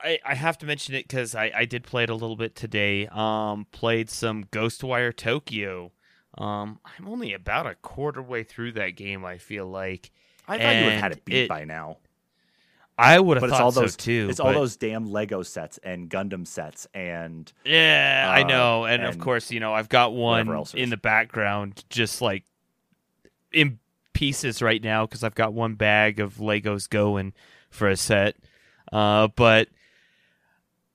I 0.00 0.18
I 0.24 0.34
have 0.34 0.58
to 0.58 0.66
mention 0.66 0.94
it 0.94 1.08
because 1.08 1.34
I 1.34 1.50
I 1.54 1.64
did 1.64 1.84
play 1.84 2.04
it 2.04 2.10
a 2.10 2.14
little 2.14 2.36
bit 2.36 2.54
today. 2.54 3.08
Um, 3.10 3.66
played 3.72 4.10
some 4.10 4.44
Ghostwire 4.44 5.14
Tokyo. 5.16 5.92
Um, 6.38 6.80
I'm 6.98 7.08
only 7.08 7.34
about 7.34 7.66
a 7.66 7.74
quarter 7.74 8.22
way 8.22 8.42
through 8.42 8.72
that 8.72 8.90
game. 8.90 9.24
I 9.24 9.38
feel 9.38 9.66
like 9.66 10.10
I 10.48 10.58
thought 10.58 10.76
you 10.76 10.84
would 10.84 10.92
have 10.94 11.02
had 11.02 11.12
it 11.12 11.24
beat 11.24 11.36
it- 11.44 11.48
by 11.48 11.64
now, 11.64 11.98
I 12.96 13.18
would 13.20 13.36
have 13.36 13.40
but 13.42 13.50
thought 13.50 13.56
it's 13.56 13.62
all 13.62 13.72
so 13.72 13.80
those 13.82 13.96
too. 13.96 14.28
It's 14.30 14.40
all 14.40 14.52
those 14.52 14.76
damn 14.76 15.06
Lego 15.10 15.42
sets 15.42 15.78
and 15.78 16.08
Gundam 16.08 16.46
sets 16.46 16.86
and 16.94 17.52
Yeah, 17.64 18.26
I 18.30 18.42
uh, 18.42 18.46
know, 18.46 18.84
and, 18.84 19.04
of 19.04 19.18
course, 19.18 19.50
you 19.50 19.60
know, 19.60 19.72
I've 19.74 19.88
got 19.88 20.14
one 20.14 20.64
in 20.74 20.90
the 20.90 20.96
background, 20.96 21.84
just 21.90 22.20
like 22.22 22.44
in 23.52 23.78
pieces 24.22 24.62
right 24.62 24.84
now, 24.84 25.04
because 25.04 25.24
I've 25.24 25.34
got 25.34 25.52
one 25.52 25.74
bag 25.74 26.20
of 26.20 26.36
Legos 26.36 26.88
going 26.88 27.32
for 27.70 27.88
a 27.88 27.96
set. 27.96 28.36
Uh, 28.92 29.26
but 29.34 29.66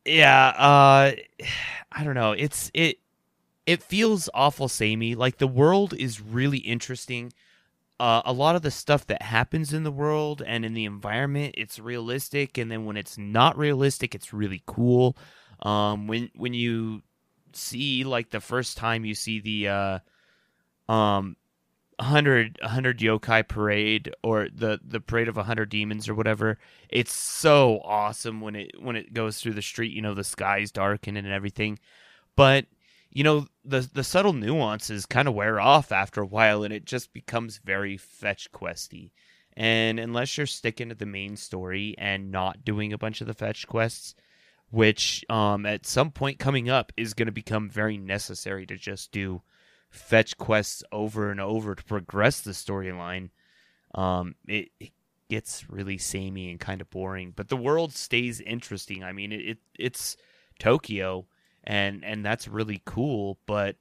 yeah, 0.05 0.47
uh, 0.47 1.11
I 1.91 2.03
don't 2.05 2.15
know. 2.15 2.31
It's 2.31 2.71
it 2.73 2.99
it 3.65 3.83
feels 3.83 4.29
awful 4.33 4.69
samey. 4.69 5.13
Like 5.13 5.39
the 5.39 5.45
world 5.45 5.93
is 5.93 6.21
really 6.21 6.59
interesting. 6.59 7.33
Uh, 7.99 8.21
a 8.23 8.31
lot 8.31 8.55
of 8.55 8.61
the 8.61 8.71
stuff 8.71 9.05
that 9.07 9.21
happens 9.21 9.73
in 9.73 9.83
the 9.83 9.91
world 9.91 10.41
and 10.45 10.63
in 10.63 10.73
the 10.73 10.85
environment, 10.85 11.55
it's 11.57 11.79
realistic, 11.79 12.57
and 12.57 12.71
then 12.71 12.85
when 12.85 12.95
it's 12.95 13.17
not 13.17 13.57
realistic, 13.57 14.15
it's 14.15 14.31
really 14.31 14.63
cool. 14.65 15.17
Um, 15.63 16.07
when 16.07 16.29
when 16.33 16.53
you 16.53 17.01
see 17.51 18.05
like 18.05 18.29
the 18.29 18.39
first 18.39 18.77
time 18.77 19.03
you 19.03 19.15
see 19.15 19.41
the 19.41 19.67
uh, 20.87 20.93
um, 20.93 21.35
100, 21.99 22.59
100 22.61 22.99
yokai 22.99 23.47
parade 23.47 24.13
or 24.23 24.47
the 24.53 24.79
the 24.85 24.99
parade 24.99 25.27
of 25.27 25.35
100 25.35 25.69
demons 25.69 26.07
or 26.07 26.13
whatever 26.13 26.59
it's 26.89 27.13
so 27.13 27.81
awesome 27.83 28.39
when 28.39 28.55
it 28.55 28.71
when 28.79 28.95
it 28.95 29.13
goes 29.13 29.39
through 29.39 29.53
the 29.53 29.61
street 29.61 29.91
you 29.91 30.01
know 30.01 30.13
the 30.13 30.23
sky's 30.23 30.71
darkening 30.71 31.25
and 31.25 31.33
everything. 31.33 31.79
But 32.35 32.65
you 33.09 33.23
know 33.23 33.47
the 33.65 33.89
the 33.93 34.03
subtle 34.03 34.33
nuances 34.33 35.05
kind 35.05 35.27
of 35.27 35.33
wear 35.33 35.59
off 35.59 35.91
after 35.91 36.21
a 36.21 36.25
while 36.25 36.63
and 36.63 36.73
it 36.73 36.85
just 36.85 37.13
becomes 37.13 37.59
very 37.63 37.97
fetch 37.97 38.51
questy. 38.51 39.11
And 39.55 39.99
unless 39.99 40.37
you're 40.37 40.45
sticking 40.45 40.89
to 40.89 40.95
the 40.95 41.07
main 41.07 41.35
story 41.35 41.95
and 41.97 42.31
not 42.31 42.63
doing 42.63 42.93
a 42.93 42.97
bunch 42.97 43.21
of 43.21 43.27
the 43.27 43.33
fetch 43.33 43.67
quests 43.67 44.13
which 44.69 45.23
um 45.29 45.65
at 45.65 45.85
some 45.85 46.11
point 46.11 46.39
coming 46.39 46.69
up 46.69 46.91
is 46.97 47.13
going 47.13 47.25
to 47.27 47.31
become 47.31 47.69
very 47.69 47.97
necessary 47.97 48.65
to 48.65 48.75
just 48.75 49.11
do 49.11 49.41
fetch 49.89 50.37
quests 50.37 50.83
over 50.91 51.31
and 51.31 51.39
over 51.39 51.75
to 51.75 51.83
progress 51.83 52.41
the 52.41 52.51
storyline 52.51 53.29
um 53.95 54.35
it, 54.47 54.69
it 54.79 54.91
gets 55.29 55.69
really 55.69 55.97
samey 55.97 56.49
and 56.49 56.59
kind 56.59 56.81
of 56.81 56.89
boring 56.89 57.33
but 57.35 57.49
the 57.49 57.57
world 57.57 57.93
stays 57.93 58.39
interesting. 58.41 59.03
I 59.03 59.11
mean 59.11 59.31
it, 59.31 59.41
it 59.41 59.57
it's 59.77 60.17
tokyo 60.59 61.25
and 61.63 62.03
and 62.03 62.25
that's 62.25 62.47
really 62.47 62.81
cool 62.85 63.37
but 63.45 63.75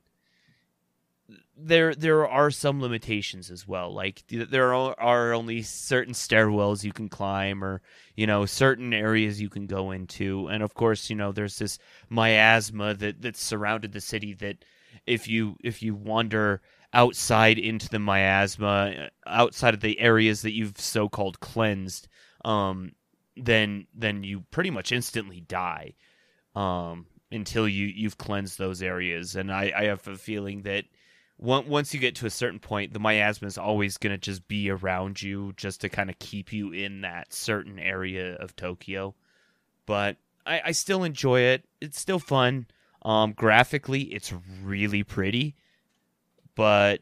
there 1.56 1.94
there 1.94 2.28
are 2.28 2.50
some 2.50 2.80
limitations 2.80 3.50
as 3.50 3.66
well. 3.66 3.92
Like 3.92 4.22
there 4.28 4.74
are, 4.74 5.32
only 5.32 5.62
certain 5.62 6.14
stairwells 6.14 6.84
you 6.84 6.92
can 6.92 7.08
climb 7.08 7.64
or 7.64 7.80
you 8.14 8.26
know 8.26 8.46
certain 8.46 8.92
areas 8.92 9.40
you 9.40 9.48
can 9.48 9.66
go 9.66 9.90
into. 9.90 10.48
And 10.48 10.62
of 10.62 10.74
course 10.74 11.10
you 11.10 11.16
know 11.16 11.32
there's 11.32 11.58
this 11.58 11.78
miasma 12.08 12.94
that 12.94 13.22
that's 13.22 13.42
surrounded 13.42 13.92
the 13.92 14.00
city 14.00 14.34
that 14.34 14.64
if 15.06 15.28
you 15.28 15.56
if 15.62 15.82
you 15.82 15.94
wander 15.94 16.60
outside 16.92 17.58
into 17.58 17.88
the 17.88 17.98
miasma 17.98 19.10
outside 19.26 19.74
of 19.74 19.80
the 19.80 19.98
areas 20.00 20.42
that 20.42 20.52
you've 20.52 20.78
so-called 20.78 21.40
cleansed 21.40 22.08
um 22.44 22.92
then 23.36 23.86
then 23.94 24.22
you 24.24 24.40
pretty 24.50 24.70
much 24.70 24.92
instantly 24.92 25.40
die 25.40 25.92
um 26.54 27.06
until 27.30 27.68
you 27.68 27.86
you've 27.86 28.18
cleansed 28.18 28.58
those 28.58 28.82
areas. 28.82 29.36
And 29.36 29.52
i 29.52 29.72
i 29.76 29.84
have 29.84 30.06
a 30.08 30.16
feeling 30.16 30.62
that 30.62 30.84
on- 31.42 31.68
once 31.68 31.92
you 31.92 32.00
get 32.00 32.14
to 32.16 32.26
a 32.26 32.30
certain 32.30 32.60
point 32.60 32.92
the 32.92 33.00
miasma 33.00 33.46
is 33.46 33.58
always 33.58 33.98
going 33.98 34.12
to 34.12 34.18
just 34.18 34.46
be 34.48 34.70
around 34.70 35.20
you 35.20 35.52
just 35.56 35.80
to 35.82 35.88
kind 35.88 36.08
of 36.08 36.18
keep 36.18 36.52
you 36.52 36.72
in 36.72 37.02
that 37.02 37.32
certain 37.32 37.78
area 37.78 38.36
of 38.36 38.56
tokyo. 38.56 39.14
But 39.86 40.16
i 40.46 40.62
i 40.66 40.72
still 40.72 41.04
enjoy 41.04 41.40
it. 41.40 41.64
It's 41.80 42.00
still 42.00 42.20
fun 42.20 42.66
um 43.06 43.32
graphically 43.32 44.02
it's 44.02 44.34
really 44.62 45.02
pretty 45.02 45.54
but 46.54 47.00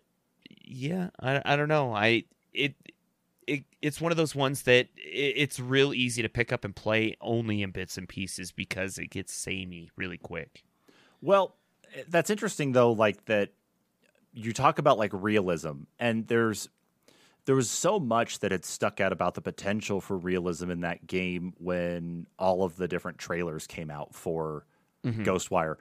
yeah 0.63 1.11
i, 1.19 1.43
I 1.45 1.57
don't 1.57 1.69
know 1.69 1.93
i 1.93 2.25
it 2.53 2.75
it, 3.47 3.65
it's 3.83 4.01
one 4.01 4.13
of 4.13 4.17
those 4.17 4.35
ones 4.35 4.63
that 4.63 4.89
it, 4.97 5.35
it's 5.37 5.61
real 5.61 5.93
easy 5.95 6.23
to 6.23 6.29
pick 6.29 6.53
up 6.53 6.65
and 6.65 6.75
play 6.75 7.17
only 7.21 7.63
in 7.63 7.71
bits 7.71 7.99
and 7.99 8.09
pieces 8.09 8.53
because 8.53 8.99
it 8.99 9.09
gets 9.09 9.33
samey 9.33 9.91
really 9.97 10.19
quick. 10.19 10.65
Well, 11.21 11.57
that's 12.09 12.31
interesting 12.31 12.73
though. 12.73 12.93
Like 12.93 13.25
that, 13.27 13.51
you 14.33 14.53
talk 14.53 14.79
about 14.79 14.99
like 14.99 15.13
realism, 15.13 15.83
and 15.99 16.27
there's 16.27 16.69
there 17.47 17.55
was 17.55 17.71
so 17.71 18.01
much 18.01 18.41
that 18.41 18.53
had 18.53 18.65
stuck 18.65 19.01
out 19.01 19.13
about 19.13 19.35
the 19.35 19.43
potential 19.43 20.01
for 20.01 20.17
realism 20.17 20.71
in 20.71 20.81
that 20.81 21.07
game 21.07 21.53
when 21.59 22.27
all 22.39 22.65
of 22.65 22.77
the 22.77 22.89
different 22.89 23.19
trailers 23.19 23.67
came 23.67 23.91
out 23.91 24.15
for 24.15 24.65
Ghostwire. 25.05 25.77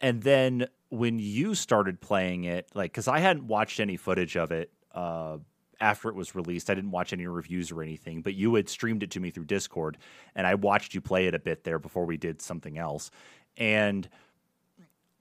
and 0.00 0.22
then 0.22 0.66
when 0.88 1.18
you 1.18 1.54
started 1.54 2.00
playing 2.00 2.44
it, 2.44 2.68
like, 2.74 2.90
because 2.92 3.08
I 3.08 3.20
hadn't 3.20 3.46
watched 3.46 3.80
any 3.80 3.96
footage 3.96 4.36
of 4.36 4.50
it 4.50 4.72
uh, 4.94 5.38
after 5.80 6.08
it 6.08 6.14
was 6.14 6.34
released, 6.34 6.68
I 6.68 6.74
didn't 6.74 6.90
watch 6.90 7.12
any 7.12 7.26
reviews 7.26 7.70
or 7.70 7.82
anything, 7.82 8.22
but 8.22 8.34
you 8.34 8.54
had 8.56 8.68
streamed 8.68 9.02
it 9.02 9.10
to 9.12 9.20
me 9.20 9.30
through 9.30 9.44
Discord, 9.44 9.98
and 10.34 10.46
I 10.46 10.56
watched 10.56 10.94
you 10.94 11.00
play 11.00 11.26
it 11.26 11.34
a 11.34 11.38
bit 11.38 11.64
there 11.64 11.78
before 11.78 12.06
we 12.06 12.16
did 12.16 12.42
something 12.42 12.76
else. 12.76 13.10
And 13.56 14.08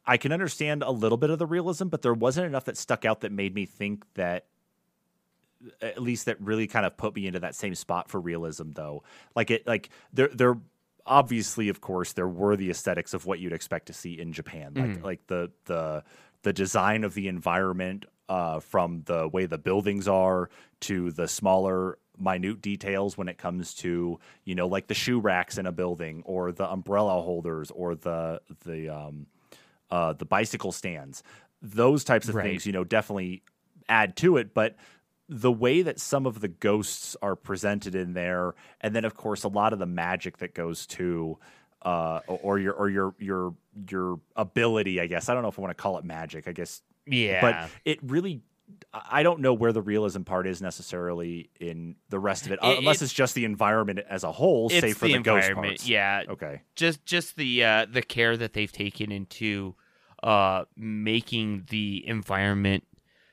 I 0.05 0.17
can 0.17 0.31
understand 0.31 0.81
a 0.81 0.91
little 0.91 1.19
bit 1.19 1.29
of 1.29 1.37
the 1.37 1.45
realism, 1.45 1.87
but 1.87 2.01
there 2.01 2.15
wasn't 2.15 2.47
enough 2.47 2.65
that 2.65 2.77
stuck 2.77 3.05
out 3.05 3.21
that 3.21 3.31
made 3.31 3.53
me 3.53 3.65
think 3.65 4.05
that 4.15 4.45
at 5.81 6.01
least 6.01 6.25
that 6.25 6.39
really 6.41 6.67
kind 6.67 6.85
of 6.85 6.97
put 6.97 7.13
me 7.15 7.27
into 7.27 7.39
that 7.41 7.53
same 7.53 7.75
spot 7.75 8.09
for 8.09 8.19
realism 8.19 8.71
though. 8.71 9.03
Like 9.35 9.51
it 9.51 9.67
like 9.67 9.89
there 10.13 10.29
there 10.29 10.57
obviously 11.09 11.67
of 11.69 11.81
course 11.81 12.13
there 12.13 12.27
were 12.29 12.55
the 12.55 12.69
aesthetics 12.69 13.13
of 13.13 13.25
what 13.25 13.39
you'd 13.39 13.53
expect 13.53 13.87
to 13.87 13.93
see 13.93 14.17
in 14.19 14.31
Japan. 14.31 14.75
Like 14.77 14.97
Mhm. 14.97 15.03
like 15.03 15.27
the 15.27 15.51
the 15.65 16.03
the 16.43 16.53
design 16.53 17.03
of 17.03 17.15
the 17.15 17.27
environment 17.27 18.05
uh, 18.29 18.59
from 18.61 19.01
the 19.07 19.27
way 19.27 19.45
the 19.47 19.57
buildings 19.57 20.07
are 20.07 20.49
to 20.81 21.11
the 21.11 21.27
smaller 21.27 21.97
minute 22.17 22.61
details 22.61 23.17
when 23.17 23.27
it 23.27 23.37
comes 23.37 23.73
to 23.73 24.19
you 24.45 24.55
know 24.55 24.67
like 24.67 24.87
the 24.87 24.93
shoe 24.93 25.19
racks 25.19 25.57
in 25.57 25.65
a 25.65 25.71
building 25.71 26.21
or 26.25 26.51
the 26.51 26.69
umbrella 26.69 27.21
holders 27.21 27.71
or 27.71 27.95
the 27.95 28.41
the 28.65 28.89
um, 28.89 29.25
uh, 29.91 30.13
the 30.13 30.25
bicycle 30.25 30.71
stands 30.71 31.23
those 31.61 32.03
types 32.03 32.29
of 32.29 32.35
Right. 32.35 32.45
things 32.45 32.65
you 32.65 32.71
know 32.73 32.83
definitely 32.83 33.41
add 33.89 34.15
to 34.17 34.37
it 34.37 34.53
but 34.53 34.75
the 35.31 35.51
way 35.51 35.83
that 35.83 35.99
some 35.99 36.25
of 36.25 36.41
the 36.41 36.47
ghosts 36.47 37.15
are 37.21 37.35
presented 37.35 37.93
in 37.95 38.13
there 38.13 38.55
and 38.81 38.95
then 38.95 39.05
of 39.05 39.13
course 39.15 39.43
a 39.43 39.47
lot 39.47 39.73
of 39.73 39.79
the 39.79 39.85
magic 39.85 40.39
that 40.39 40.53
goes 40.55 40.87
to 40.87 41.37
uh, 41.83 42.19
or, 42.27 42.57
your 42.59 42.73
or 42.73 42.89
your 42.89 43.13
your 43.19 43.53
your 43.89 44.19
ability 44.35 44.99
i 44.99 45.05
guess 45.05 45.29
i 45.29 45.33
don't 45.33 45.43
know 45.43 45.49
if 45.49 45.57
i 45.59 45.61
want 45.61 45.69
to 45.69 45.81
call 45.81 45.97
it 45.99 46.03
magic 46.03 46.47
i 46.47 46.51
guess 46.51 46.81
Yeah. 47.05 47.41
but 47.41 47.69
it 47.85 47.99
really 48.03 48.41
I 48.93 49.23
don't 49.23 49.39
know 49.39 49.53
where 49.55 49.73
the 49.73 49.81
realism 49.81 50.21
part 50.21 50.45
is 50.45 50.61
necessarily 50.61 51.49
in 51.59 51.95
the 52.09 52.19
rest 52.19 52.45
of 52.45 52.51
it, 52.51 52.59
It- 52.61 52.77
unless 52.77 53.01
it- 53.01 53.05
it's 53.05 53.13
just 53.13 53.33
the 53.33 53.45
environment 53.45 53.99
as 54.07 54.23
a 54.23 54.31
whole, 54.31 54.69
save 54.69 54.95
for 54.95 55.07
the, 55.07 55.13
the, 55.13 55.19
ghost 55.21 55.49
environment. 55.49 55.77
parts. 55.79 55.89
Yeah. 55.89 56.21
Okay. 56.29 56.61
Just 56.75 57.03
just 57.03 57.35
the 57.35 57.63
uh, 57.63 57.85
the 57.91 58.03
care 58.03 58.37
that 58.37 58.53
they've 58.53 58.71
taken 58.71 59.11
into 59.11 59.73
uh, 60.21 60.65
making 60.77 61.65
the 61.71 62.07
environment 62.07 62.83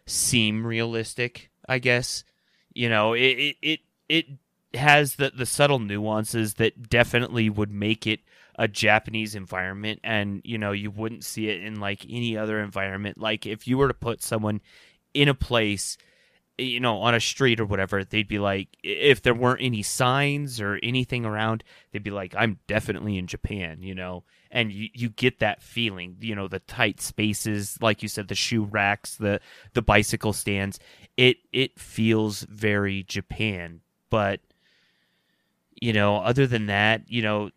seem 0.06 0.66
realistic. 0.66 1.50
I 1.68 1.78
guess 1.78 2.24
you 2.74 2.88
know 2.88 3.12
it 3.14 3.20
it 3.20 3.56
it, 3.62 3.80
it 4.08 4.26
has 4.78 5.16
the 5.16 5.30
the 5.34 5.46
subtle 5.46 5.78
nuances 5.78 6.54
that 6.54 6.88
definitely 6.88 7.48
would 7.50 7.70
make 7.70 8.06
it 8.06 8.20
a 8.58 8.68
Japanese 8.68 9.34
environment. 9.34 10.00
And 10.02 10.40
you 10.44 10.58
know 10.58 10.72
you 10.72 10.90
wouldn't 10.90 11.24
see 11.24 11.48
it 11.48 11.62
in 11.62 11.80
like 11.80 12.04
any 12.08 12.36
other 12.36 12.60
environment. 12.60 13.18
Like 13.18 13.46
if 13.46 13.66
you 13.66 13.78
were 13.78 13.88
to 13.88 13.94
put 13.94 14.22
someone 14.22 14.60
in 15.14 15.28
a 15.28 15.34
place 15.34 15.96
you 16.58 16.80
know 16.80 16.98
on 16.98 17.14
a 17.14 17.20
street 17.20 17.60
or 17.60 17.66
whatever 17.66 18.02
they'd 18.04 18.28
be 18.28 18.38
like 18.38 18.68
if 18.82 19.20
there 19.22 19.34
weren't 19.34 19.60
any 19.62 19.82
signs 19.82 20.60
or 20.60 20.78
anything 20.82 21.24
around 21.24 21.62
they'd 21.92 22.02
be 22.02 22.10
like 22.10 22.34
I'm 22.36 22.58
definitely 22.66 23.18
in 23.18 23.26
Japan 23.26 23.82
you 23.82 23.94
know? 23.94 24.24
And 24.50 24.72
you, 24.72 24.88
you 24.94 25.10
get 25.10 25.40
that 25.40 25.62
feeling 25.62 26.16
you 26.20 26.34
know 26.34 26.48
the 26.48 26.60
tight 26.60 27.00
spaces 27.00 27.76
like 27.82 28.02
you 28.02 28.08
said 28.08 28.28
the 28.28 28.34
shoe 28.34 28.64
racks 28.64 29.16
the 29.16 29.40
the 29.74 29.82
bicycle 29.82 30.32
stands. 30.32 30.78
It 31.16 31.38
it 31.52 31.78
feels 31.78 32.42
very 32.42 33.02
Japan 33.02 33.80
but 34.08 34.40
you 35.80 35.92
know 35.92 36.16
other 36.16 36.46
than 36.46 36.66
that 36.66 37.02
you 37.08 37.20
know 37.20 37.50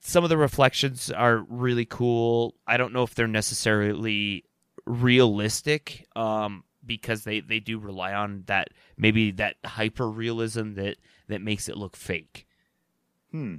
some 0.00 0.24
of 0.24 0.30
the 0.30 0.36
reflections 0.36 1.12
are 1.12 1.38
really 1.48 1.84
cool. 1.84 2.56
I 2.66 2.76
don't 2.76 2.92
know 2.92 3.04
if 3.04 3.14
they're 3.14 3.28
necessarily 3.28 4.44
realistic 4.84 6.06
um 6.16 6.64
because 6.84 7.24
they 7.24 7.40
they 7.40 7.60
do 7.60 7.78
rely 7.78 8.12
on 8.12 8.42
that 8.46 8.68
maybe 8.96 9.30
that 9.30 9.56
hyper 9.64 10.10
realism 10.10 10.74
that 10.74 10.96
that 11.28 11.40
makes 11.40 11.68
it 11.68 11.76
look 11.76 11.96
fake 11.96 12.46
Hmm. 13.30 13.56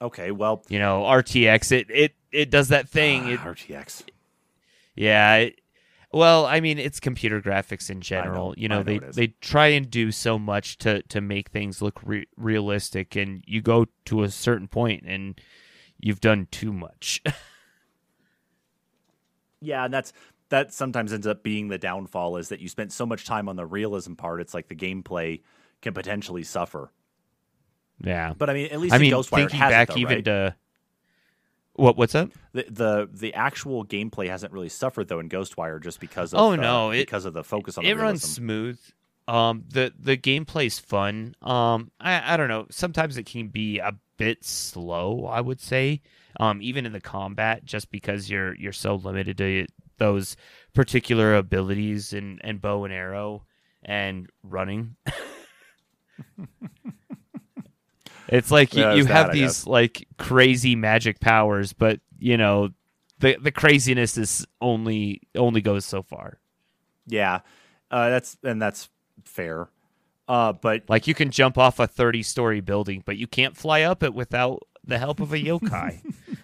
Okay. 0.00 0.30
Well, 0.30 0.62
you 0.68 0.78
know 0.78 1.02
rtx 1.02 1.72
it 1.72 1.86
it 1.90 2.14
it 2.32 2.50
does 2.50 2.68
that 2.68 2.88
thing 2.88 3.26
it, 3.26 3.40
ah, 3.42 3.48
RTX. 3.48 4.02
yeah 4.94 5.36
it, 5.36 5.60
well 6.12 6.44
i 6.44 6.60
mean 6.60 6.78
it's 6.78 7.00
computer 7.00 7.40
graphics 7.40 7.88
in 7.88 8.00
general 8.00 8.50
know, 8.50 8.54
you 8.56 8.68
know, 8.68 8.78
know 8.78 8.82
they 8.82 8.98
they 8.98 9.26
try 9.40 9.68
and 9.68 9.90
do 9.90 10.10
so 10.10 10.38
much 10.38 10.76
to 10.78 11.02
to 11.04 11.20
make 11.20 11.48
things 11.50 11.80
look 11.80 12.00
re- 12.04 12.26
realistic 12.36 13.16
and 13.16 13.42
you 13.46 13.60
go 13.62 13.86
to 14.04 14.22
a 14.22 14.30
certain 14.30 14.68
point 14.68 15.04
and 15.06 15.40
you've 15.98 16.20
done 16.20 16.46
too 16.50 16.72
much 16.72 17.22
Yeah, 19.62 19.84
and 19.84 19.94
that's 19.94 20.12
that 20.52 20.72
sometimes 20.72 21.12
ends 21.12 21.26
up 21.26 21.42
being 21.42 21.68
the 21.68 21.78
downfall 21.78 22.36
is 22.36 22.48
that 22.50 22.60
you 22.60 22.68
spent 22.68 22.92
so 22.92 23.04
much 23.04 23.24
time 23.26 23.48
on 23.48 23.56
the 23.56 23.66
realism 23.66 24.14
part. 24.14 24.40
It's 24.40 24.54
like 24.54 24.68
the 24.68 24.76
gameplay 24.76 25.40
can 25.80 25.92
potentially 25.94 26.44
suffer. 26.44 26.92
yeah 28.04 28.34
But 28.38 28.48
I 28.50 28.54
mean, 28.54 28.66
at 28.70 28.78
least 28.80 28.92
i 28.94 28.96
in 28.96 29.02
mean 29.02 29.12
Ghostwire, 29.12 29.50
thinking 29.50 29.60
back 29.60 29.88
though, 29.88 29.96
even 29.96 30.16
right? 30.16 30.24
to 30.26 30.54
what 31.74 31.96
what's 31.96 32.14
up 32.14 32.30
the, 32.52 32.66
the 32.68 33.08
the 33.12 33.34
actual 33.34 33.84
gameplay 33.84 34.28
hasn't 34.28 34.52
really 34.52 34.68
suffered 34.68 35.08
though 35.08 35.20
in 35.20 35.28
Ghostwire 35.28 35.82
just 35.82 36.00
because 36.00 36.32
of 36.34 36.40
Oh, 36.40 36.50
the, 36.50 36.56
no, 36.58 36.90
it- 36.90 37.06
because 37.06 37.24
of 37.24 37.32
the 37.32 37.42
focus 37.44 37.78
on 37.78 37.84
it 37.84 37.88
the 37.88 37.94
realism. 37.94 38.06
It 38.06 38.10
runs 38.10 38.22
smooth. 38.22 38.80
Um, 39.28 39.64
the 39.70 39.92
the 39.98 40.16
gameplay's 40.16 40.78
fun. 40.78 41.34
Um, 41.42 41.90
I 42.00 42.34
I 42.34 42.36
don't 42.36 42.48
know. 42.48 42.66
Sometimes 42.70 43.16
it 43.16 43.24
can 43.24 43.48
be 43.48 43.78
a 43.78 43.94
bit 44.18 44.44
slow. 44.44 45.26
I 45.26 45.40
would 45.40 45.60
say. 45.60 46.02
Um, 46.40 46.60
even 46.62 46.86
in 46.86 46.92
the 46.92 47.00
combat, 47.00 47.64
just 47.64 47.90
because 47.90 48.28
you're 48.30 48.54
you're 48.56 48.72
so 48.72 48.94
limited 48.96 49.36
to 49.38 49.66
those 50.02 50.36
particular 50.74 51.36
abilities 51.36 52.12
and 52.12 52.40
and 52.42 52.60
bow 52.60 52.84
and 52.84 52.92
arrow 52.92 53.44
and 53.84 54.28
running. 54.42 54.96
it's 58.28 58.50
like 58.50 58.74
you, 58.74 58.82
Yeah, 58.82 58.94
you 58.94 59.04
have 59.06 59.28
that, 59.28 59.32
these 59.32 59.66
like 59.66 60.08
crazy 60.18 60.74
magic 60.74 61.20
powers, 61.20 61.72
but 61.72 62.00
you 62.18 62.36
know 62.36 62.70
the 63.20 63.36
the 63.40 63.52
craziness 63.52 64.18
is 64.18 64.44
only 64.60 65.22
only 65.36 65.60
goes 65.60 65.84
so 65.84 66.02
far. 66.02 66.40
Yeah, 67.06 67.40
uh, 67.92 68.10
that's 68.10 68.36
and 68.42 68.60
that's 68.60 68.88
fair. 69.24 69.68
Uh, 70.26 70.52
but 70.52 70.82
Like 70.88 71.06
you 71.06 71.14
can 71.14 71.30
jump 71.30 71.58
off 71.58 71.78
a 71.78 71.86
30 71.86 72.24
story 72.24 72.60
building, 72.60 73.04
but 73.06 73.16
you 73.16 73.28
can't 73.28 73.56
fly 73.56 73.82
up 73.82 74.02
it 74.02 74.14
without 74.14 74.62
the 74.84 74.98
help 74.98 75.20
of 75.20 75.32
a 75.32 75.38
yokai. 75.38 76.00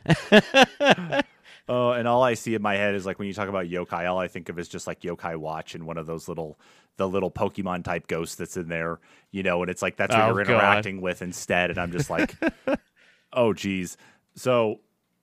Oh, 1.69 1.91
and 1.91 2.09
all 2.09 2.23
I 2.23 2.35
see 2.35 2.55
in 2.55 2.63
my 2.63 2.77
head 2.77 2.95
is 2.95 3.05
like 3.05 3.19
when 3.19 3.29
you 3.29 3.35
talk 3.35 3.49
about 3.49 3.67
yokai, 3.67 4.09
all 4.11 4.19
I 4.19 4.29
think 4.29 4.49
of 4.49 4.59
is 4.59 4.69
just 4.69 4.87
like 4.87 5.01
yokai 5.01 5.37
watch 5.37 5.75
and 5.75 5.87
one 5.87 5.99
of 5.99 6.07
those 6.07 6.29
little 6.29 6.59
the 6.97 7.09
little 7.09 7.31
Pokemon 7.31 7.85
type 7.85 8.07
ghosts 8.09 8.35
that's 8.37 8.57
in 8.57 8.69
there, 8.69 8.99
you 9.31 9.43
know, 9.43 9.63
and 9.63 9.71
it's 9.71 9.83
like 9.83 9.97
that's 9.97 10.15
what 10.15 10.23
Oh, 10.25 10.27
you're 10.35 10.45
God. 10.45 10.55
interacting 10.55 11.01
with 11.01 11.23
instead. 11.23 11.71
And 11.71 11.79
I'm 11.79 11.93
just 11.93 12.11
like, 12.11 12.35
oh 13.33 13.53
geez. 13.53 13.97
So 14.35 14.81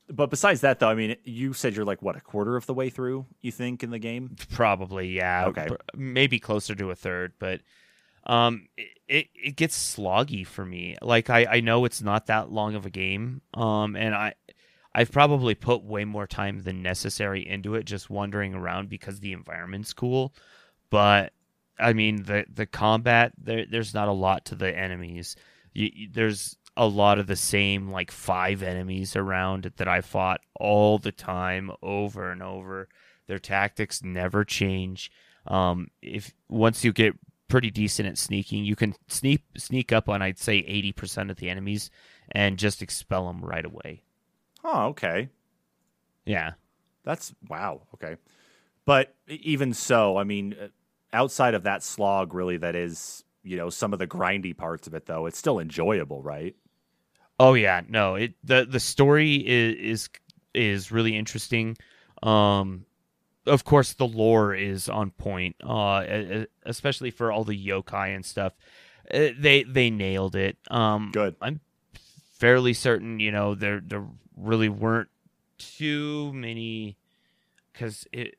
but 0.08 0.30
besides 0.30 0.62
that 0.62 0.80
though, 0.80 0.88
I 0.88 0.96
mean 0.96 1.16
you 1.24 1.54
said 1.54 1.76
you're 1.76 1.84
like 1.86 2.02
what, 2.02 2.16
a 2.16 2.22
quarter 2.22 2.56
of 2.56 2.66
the 2.66 2.74
way 2.74 2.89
through, 2.89 3.26
you 3.41 3.52
think, 3.52 3.84
in 3.84 3.89
the 3.89 4.00
game? 4.00 4.36
Probably, 4.52 5.10
yeah. 5.10 5.46
Okay. 5.48 5.68
Maybe 5.96 6.39
closer 6.39 6.76
to 6.76 6.91
a 6.91 6.96
third, 6.96 7.34
but 7.39 7.62
um 8.28 8.68
it, 8.78 8.88
it, 9.08 9.28
it 9.36 9.56
gets 9.56 9.96
sloggy 9.98 10.46
for 10.48 10.66
me. 10.66 10.96
Like 11.02 11.30
I, 11.30 11.46
I 11.46 11.60
know 11.60 11.86
it's 11.86 12.02
not 12.02 12.28
that 12.28 12.52
long 12.52 12.76
of 12.76 12.86
a 12.86 12.89
game. 12.89 13.41
Um 13.54 13.96
and 13.96 14.14
I 14.16 14.36
I've 14.98 15.12
probably 15.12 15.56
put 15.56 15.84
way 15.84 16.06
more 16.06 16.26
time 16.26 16.60
than 16.64 16.82
necessary 16.82 17.46
into 17.46 17.76
it 17.76 17.84
just 17.84 18.10
wandering 18.10 18.54
around 18.56 18.88
because 18.89 19.20
the 19.20 19.34
environment's 19.34 19.91
cool. 19.93 20.34
But 20.89 21.34
I 21.78 21.91
mean 21.93 22.24
the 22.24 22.46
the 22.52 22.66
combat 22.66 23.34
there 23.38 23.66
there's 23.70 23.93
not 23.93 24.08
a 24.08 24.14
lot 24.14 24.46
to 24.46 24.56
the 24.56 24.76
enemies. 24.76 25.36
You, 25.74 25.89
you- 25.93 26.10
there's 26.12 26.56
a 26.78 26.88
lot 26.88 27.20
of 27.20 27.28
the 27.28 27.36
same 27.36 27.89
like 27.91 28.10
five 28.12 28.64
enemies 28.64 29.16
around 29.16 29.72
that 29.78 29.88
I 29.88 30.02
fought 30.02 30.41
all 30.60 30.98
the 30.98 31.12
time 31.12 31.72
over 31.82 32.32
and 32.32 32.41
over. 32.41 32.88
Their 33.28 33.39
tactics 33.39 34.02
never 34.04 34.46
change. 34.46 35.12
Um, 35.48 35.88
if 36.02 36.34
once 36.50 36.84
you 36.86 36.93
get 36.93 37.14
pretty 37.50 37.70
decent 37.72 38.08
at 38.08 38.18
sneaking, 38.18 38.64
you 38.66 38.76
can 38.78 38.96
sneak 39.08 39.43
sneak 39.58 39.91
up 39.91 40.08
on 40.08 40.22
I'd 40.22 40.39
say 40.39 40.60
eighty 40.60 40.93
percent 40.93 41.30
of 41.32 41.38
the 41.38 41.50
enemies 41.50 41.91
and 42.32 42.58
just 42.58 42.82
expel 42.82 43.28
them 43.28 43.43
right 43.43 43.66
away. 43.66 44.05
Oh, 44.66 44.88
okay. 44.88 45.30
Yeah, 46.26 46.53
That's 47.03 47.36
wow. 47.47 47.84
Okay. 47.93 48.16
But 48.86 49.16
even 49.28 49.74
so, 49.74 50.18
I 50.18 50.24
mean, 50.24 50.55
uh, 50.59 50.68
outside 51.13 51.53
of 51.53 51.63
that 51.63 51.84
slog, 51.84 52.34
really, 52.34 52.57
that 52.57 52.76
is, 52.76 53.24
you 53.43 53.57
know, 53.57 53.70
some 53.70 53.93
of 53.93 53.99
the 53.99 54.07
grindy 54.07 54.57
parts 54.57 54.88
of 54.88 54.93
it, 54.95 55.05
though, 55.05 55.28
it's 55.28 55.38
still 55.38 55.59
enjoyable, 55.59 56.24
right? 56.24 56.55
Oh 57.39 57.53
yeah, 57.53 57.82
no. 57.88 58.16
It 58.16 58.34
the 58.43 58.66
the 58.70 58.80
story 58.80 59.36
is 59.36 59.76
is 59.76 60.09
is 60.53 60.91
really 60.91 61.18
interesting. 61.18 61.78
Um 62.24 62.86
of 63.45 63.66
course 63.66 63.93
the 63.93 64.07
lore 64.07 64.55
is 64.55 64.89
on 64.89 65.11
point. 65.11 65.55
Uh 65.63 66.45
especially 66.63 67.11
for 67.11 67.32
all 67.32 67.43
the 67.43 67.57
yokai 67.68 68.16
and 68.16 68.26
stuff. 68.26 68.53
Uh, 69.13 69.30
They 69.38 69.63
they 69.63 69.89
nailed 69.89 70.36
it. 70.36 70.57
Um 70.72 71.11
Good. 71.13 71.36
I'm 71.41 71.59
fairly 72.39 72.74
certain, 72.74 73.20
you 73.20 73.32
know, 73.32 73.55
there 73.55 73.82
there 73.86 74.05
really 74.36 74.70
weren't 74.70 75.10
too 75.58 76.32
many 76.34 76.98
because 77.72 78.08
it. 78.12 78.36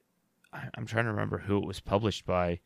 I'm 0.52 0.86
trying 0.86 1.04
to 1.04 1.10
remember 1.10 1.38
who 1.38 1.58
it 1.58 1.66
was 1.66 1.80
published 1.80 2.24
by. 2.24 2.60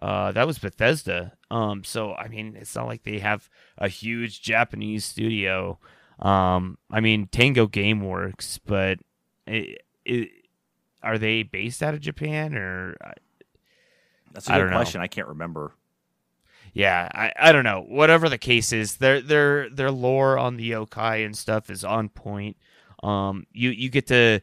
Uh, 0.00 0.32
that 0.32 0.46
was 0.46 0.58
Bethesda. 0.58 1.32
Um, 1.50 1.84
so 1.84 2.14
I 2.14 2.28
mean, 2.28 2.56
it's 2.56 2.74
not 2.74 2.86
like 2.86 3.02
they 3.02 3.18
have 3.18 3.48
a 3.78 3.88
huge 3.88 4.42
Japanese 4.42 5.04
studio. 5.04 5.78
Um, 6.18 6.78
I 6.90 7.00
mean, 7.00 7.26
Tango 7.26 7.66
GameWorks, 7.66 8.60
but 8.64 8.98
it, 9.46 9.82
it, 10.04 10.28
are 11.02 11.18
they 11.18 11.42
based 11.42 11.82
out 11.82 11.94
of 11.94 12.00
Japan 12.00 12.54
or? 12.54 12.96
That's 14.32 14.48
a 14.48 14.52
good 14.52 14.58
don't 14.58 14.70
know. 14.70 14.76
question. 14.76 15.00
I 15.00 15.08
can't 15.08 15.28
remember. 15.28 15.74
Yeah, 16.72 17.08
I, 17.14 17.32
I 17.36 17.52
don't 17.52 17.64
know. 17.64 17.84
Whatever 17.86 18.28
the 18.28 18.38
case 18.38 18.72
is, 18.72 18.96
their 18.96 19.20
their 19.20 19.68
their 19.68 19.90
lore 19.90 20.38
on 20.38 20.56
the 20.56 20.70
yokai 20.70 21.24
and 21.24 21.36
stuff 21.36 21.68
is 21.68 21.84
on 21.84 22.08
point. 22.08 22.56
Um, 23.02 23.46
you 23.52 23.70
you 23.70 23.90
get 23.90 24.06
to 24.08 24.40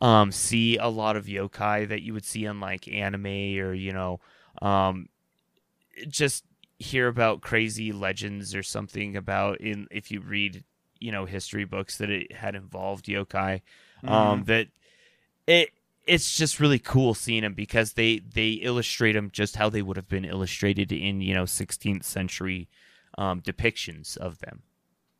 um 0.00 0.30
see 0.30 0.76
a 0.76 0.88
lot 0.88 1.16
of 1.16 1.26
yokai 1.26 1.88
that 1.88 2.02
you 2.02 2.12
would 2.12 2.24
see 2.24 2.44
in 2.44 2.60
like 2.60 2.86
anime 2.86 3.26
or 3.58 3.72
you 3.72 3.92
know 3.92 4.20
um 4.60 5.08
just 6.08 6.44
hear 6.78 7.08
about 7.08 7.40
crazy 7.40 7.92
legends 7.92 8.54
or 8.54 8.62
something 8.62 9.16
about 9.16 9.58
in 9.60 9.88
if 9.90 10.10
you 10.10 10.20
read 10.20 10.62
you 11.00 11.10
know 11.10 11.24
history 11.24 11.64
books 11.64 11.96
that 11.96 12.10
it 12.10 12.30
had 12.32 12.54
involved 12.54 13.06
yokai 13.06 13.62
um 14.04 14.44
that 14.44 14.68
it 15.46 15.70
it's 16.06 16.36
just 16.36 16.60
really 16.60 16.78
cool 16.78 17.14
seeing 17.14 17.42
them 17.42 17.54
because 17.54 17.94
they 17.94 18.18
they 18.18 18.50
illustrate 18.50 19.12
them 19.12 19.30
just 19.32 19.56
how 19.56 19.68
they 19.68 19.82
would 19.82 19.96
have 19.96 20.08
been 20.08 20.24
illustrated 20.24 20.92
in 20.92 21.20
you 21.20 21.34
know 21.34 21.44
16th 21.44 22.04
century 22.04 22.68
um, 23.18 23.40
depictions 23.40 24.16
of 24.16 24.38
them. 24.38 24.62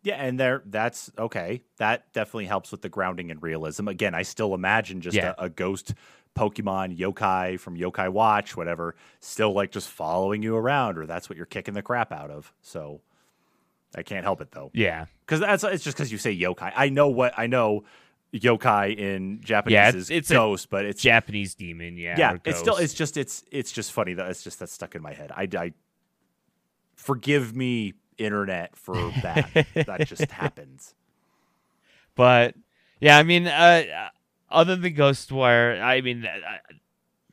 Yeah, 0.06 0.14
and 0.22 0.38
there 0.38 0.62
that's 0.66 1.10
okay. 1.18 1.64
That 1.78 2.12
definitely 2.12 2.44
helps 2.46 2.70
with 2.70 2.80
the 2.80 2.88
grounding 2.88 3.32
and 3.32 3.42
realism. 3.42 3.88
Again, 3.88 4.14
I 4.14 4.22
still 4.22 4.54
imagine 4.54 5.00
just 5.00 5.16
Yeah. 5.16 5.34
a, 5.36 5.46
a 5.46 5.48
ghost 5.48 5.94
Pokemon 6.36 6.96
yokai 6.96 7.58
from 7.58 7.76
Yokai 7.76 8.08
Watch, 8.12 8.56
whatever, 8.56 8.94
still 9.18 9.52
like 9.52 9.72
just 9.72 9.88
following 9.88 10.44
you 10.44 10.54
around, 10.54 10.96
or 10.96 11.06
that's 11.06 11.28
what 11.28 11.36
you're 11.36 11.44
kicking 11.44 11.74
the 11.74 11.82
crap 11.82 12.12
out 12.12 12.30
of. 12.30 12.52
So 12.62 13.00
I 13.96 14.04
can't 14.04 14.22
help 14.22 14.40
it 14.40 14.52
though, 14.52 14.70
Yeah, 14.74 15.06
because 15.24 15.40
that's 15.40 15.64
it's 15.64 15.82
just 15.82 15.96
because 15.96 16.12
you 16.12 16.18
say 16.18 16.36
yokai. 16.38 16.72
I 16.76 16.88
know 16.88 17.08
what 17.08 17.34
I 17.36 17.48
know. 17.48 17.84
Yokai 18.34 18.94
in 18.96 19.40
Japanese 19.42 19.72
Yeah, 19.74 19.94
is 19.94 20.10
it's 20.10 20.30
a 20.30 20.34
ghost, 20.34 20.68
but 20.68 20.84
it's 20.84 21.00
Japanese 21.02 21.54
demon. 21.54 21.96
Yeah, 21.96 22.18
yeah, 22.18 22.36
it's 22.44 22.58
still 22.58 22.76
it's 22.76 22.92
just 22.94 23.16
it's 23.16 23.42
it's 23.50 23.72
just 23.72 23.92
funny 23.92 24.14
that 24.14 24.28
it's 24.30 24.44
just 24.44 24.58
that's 24.60 24.72
stuck 24.72 24.94
in 24.94 25.00
my 25.02 25.14
head. 25.14 25.32
I, 25.34 25.48
I 25.56 25.72
forgive 26.96 27.56
me, 27.56 27.94
internet, 28.18 28.76
for 28.76 28.94
that. 29.22 29.66
that 29.74 30.06
just 30.06 30.30
happens. 30.30 30.94
But 32.14 32.54
yeah, 33.00 33.18
I 33.18 33.22
mean, 33.22 33.46
uh, 33.46 34.08
other 34.50 34.76
than 34.76 34.94
Ghostwire, 34.94 35.80
I 35.80 36.00
mean, 36.00 36.26
uh, 36.26 36.74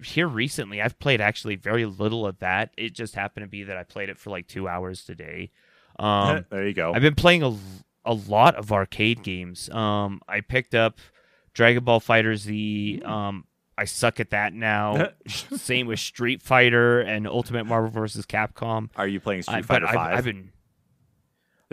here 0.03 0.27
recently, 0.27 0.81
I've 0.81 0.99
played 0.99 1.21
actually 1.21 1.55
very 1.55 1.85
little 1.85 2.25
of 2.25 2.39
that. 2.39 2.71
It 2.77 2.93
just 2.93 3.15
happened 3.15 3.45
to 3.45 3.49
be 3.49 3.63
that 3.63 3.77
I 3.77 3.83
played 3.83 4.09
it 4.09 4.17
for 4.17 4.29
like 4.29 4.47
two 4.47 4.67
hours 4.67 5.03
today. 5.03 5.51
Um, 5.99 6.45
there 6.49 6.67
you 6.67 6.73
go. 6.73 6.93
I've 6.93 7.01
been 7.01 7.15
playing 7.15 7.43
a, 7.43 7.55
a 8.05 8.13
lot 8.13 8.55
of 8.55 8.71
arcade 8.71 9.23
games. 9.23 9.69
Um, 9.69 10.21
I 10.27 10.41
picked 10.41 10.75
up 10.75 10.97
Dragon 11.53 11.83
Ball 11.83 11.99
Fighter 11.99 12.35
Z. 12.35 13.01
Um, 13.05 13.45
I 13.77 13.85
suck 13.85 14.19
at 14.19 14.31
that 14.31 14.53
now. 14.53 15.09
Same 15.27 15.87
with 15.87 15.99
Street 15.99 16.41
Fighter 16.41 16.99
and 17.01 17.27
Ultimate 17.27 17.65
Marvel 17.65 17.89
vs. 17.89 18.25
Capcom. 18.25 18.89
Are 18.95 19.07
you 19.07 19.19
playing 19.19 19.43
Street 19.43 19.65
Fighter 19.65 19.85
but 19.85 19.89
I've, 19.89 19.95
Five? 19.95 20.17
I've 20.17 20.25
been. 20.25 20.51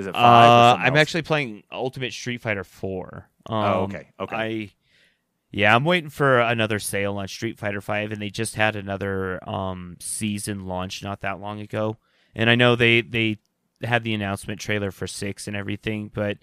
Is 0.01 0.07
it 0.07 0.15
Uh, 0.15 0.19
five? 0.19 0.79
or 0.79 0.81
I'm 0.83 0.93
else? 0.95 0.99
actually 1.01 1.23
playing 1.23 1.63
Ultimate 1.71 2.13
Street 2.13 2.41
Fighter 2.43 2.65
Four. 2.65 3.29
Um, 3.47 3.65
Oh, 3.65 3.83
okay, 3.85 4.09
okay. 4.19 4.37
I, 4.37 4.71
yeah, 5.53 5.75
I'm 5.75 5.85
waiting 5.85 6.11
for 6.11 6.41
another 6.41 6.79
sale 6.79 7.17
on 7.19 7.27
Street 7.29 7.59
Fighter 7.59 7.81
Five, 7.81 8.13
and 8.13 8.21
they 8.23 8.31
just 8.31 8.55
had 8.55 8.77
another 8.77 9.39
um 9.49 9.97
season 10.01 10.67
launch 10.67 11.03
not 11.03 11.21
that 11.23 11.41
long 11.41 11.61
ago. 11.61 11.97
And 12.35 12.49
I 12.51 12.55
know 12.55 12.77
they 12.77 13.01
they 13.01 13.39
had 13.83 14.05
the 14.05 14.15
announcement 14.15 14.61
trailer 14.61 14.91
for 14.91 15.07
six 15.07 15.47
and 15.49 15.57
everything, 15.57 16.11
but 16.13 16.39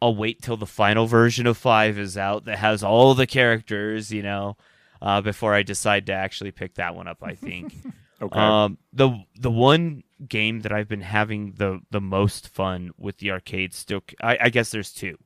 I'll 0.00 0.14
wait 0.14 0.40
till 0.40 0.56
the 0.56 0.64
final 0.66 1.06
version 1.06 1.46
of 1.46 1.58
five 1.58 1.98
is 1.98 2.16
out 2.16 2.44
that 2.44 2.58
has 2.58 2.84
all 2.84 3.14
the 3.14 3.26
characters, 3.26 4.12
you 4.12 4.22
know, 4.22 4.56
uh, 5.02 5.20
before 5.20 5.52
I 5.54 5.62
decide 5.64 6.06
to 6.06 6.12
actually 6.12 6.52
pick 6.52 6.74
that 6.76 6.94
one 6.94 7.08
up. 7.08 7.22
I 7.22 7.34
think. 7.34 7.74
Okay. 8.20 8.36
Um, 8.36 8.78
the 8.92 9.16
the 9.38 9.50
one 9.50 10.02
game 10.26 10.60
that 10.60 10.72
I've 10.72 10.88
been 10.88 11.02
having 11.02 11.52
the 11.56 11.80
the 11.90 12.00
most 12.00 12.48
fun 12.48 12.90
with 12.96 13.18
the 13.18 13.30
arcade 13.30 13.74
still, 13.74 14.02
I, 14.22 14.38
I 14.42 14.48
guess 14.50 14.70
there's 14.70 14.92
two. 14.92 15.18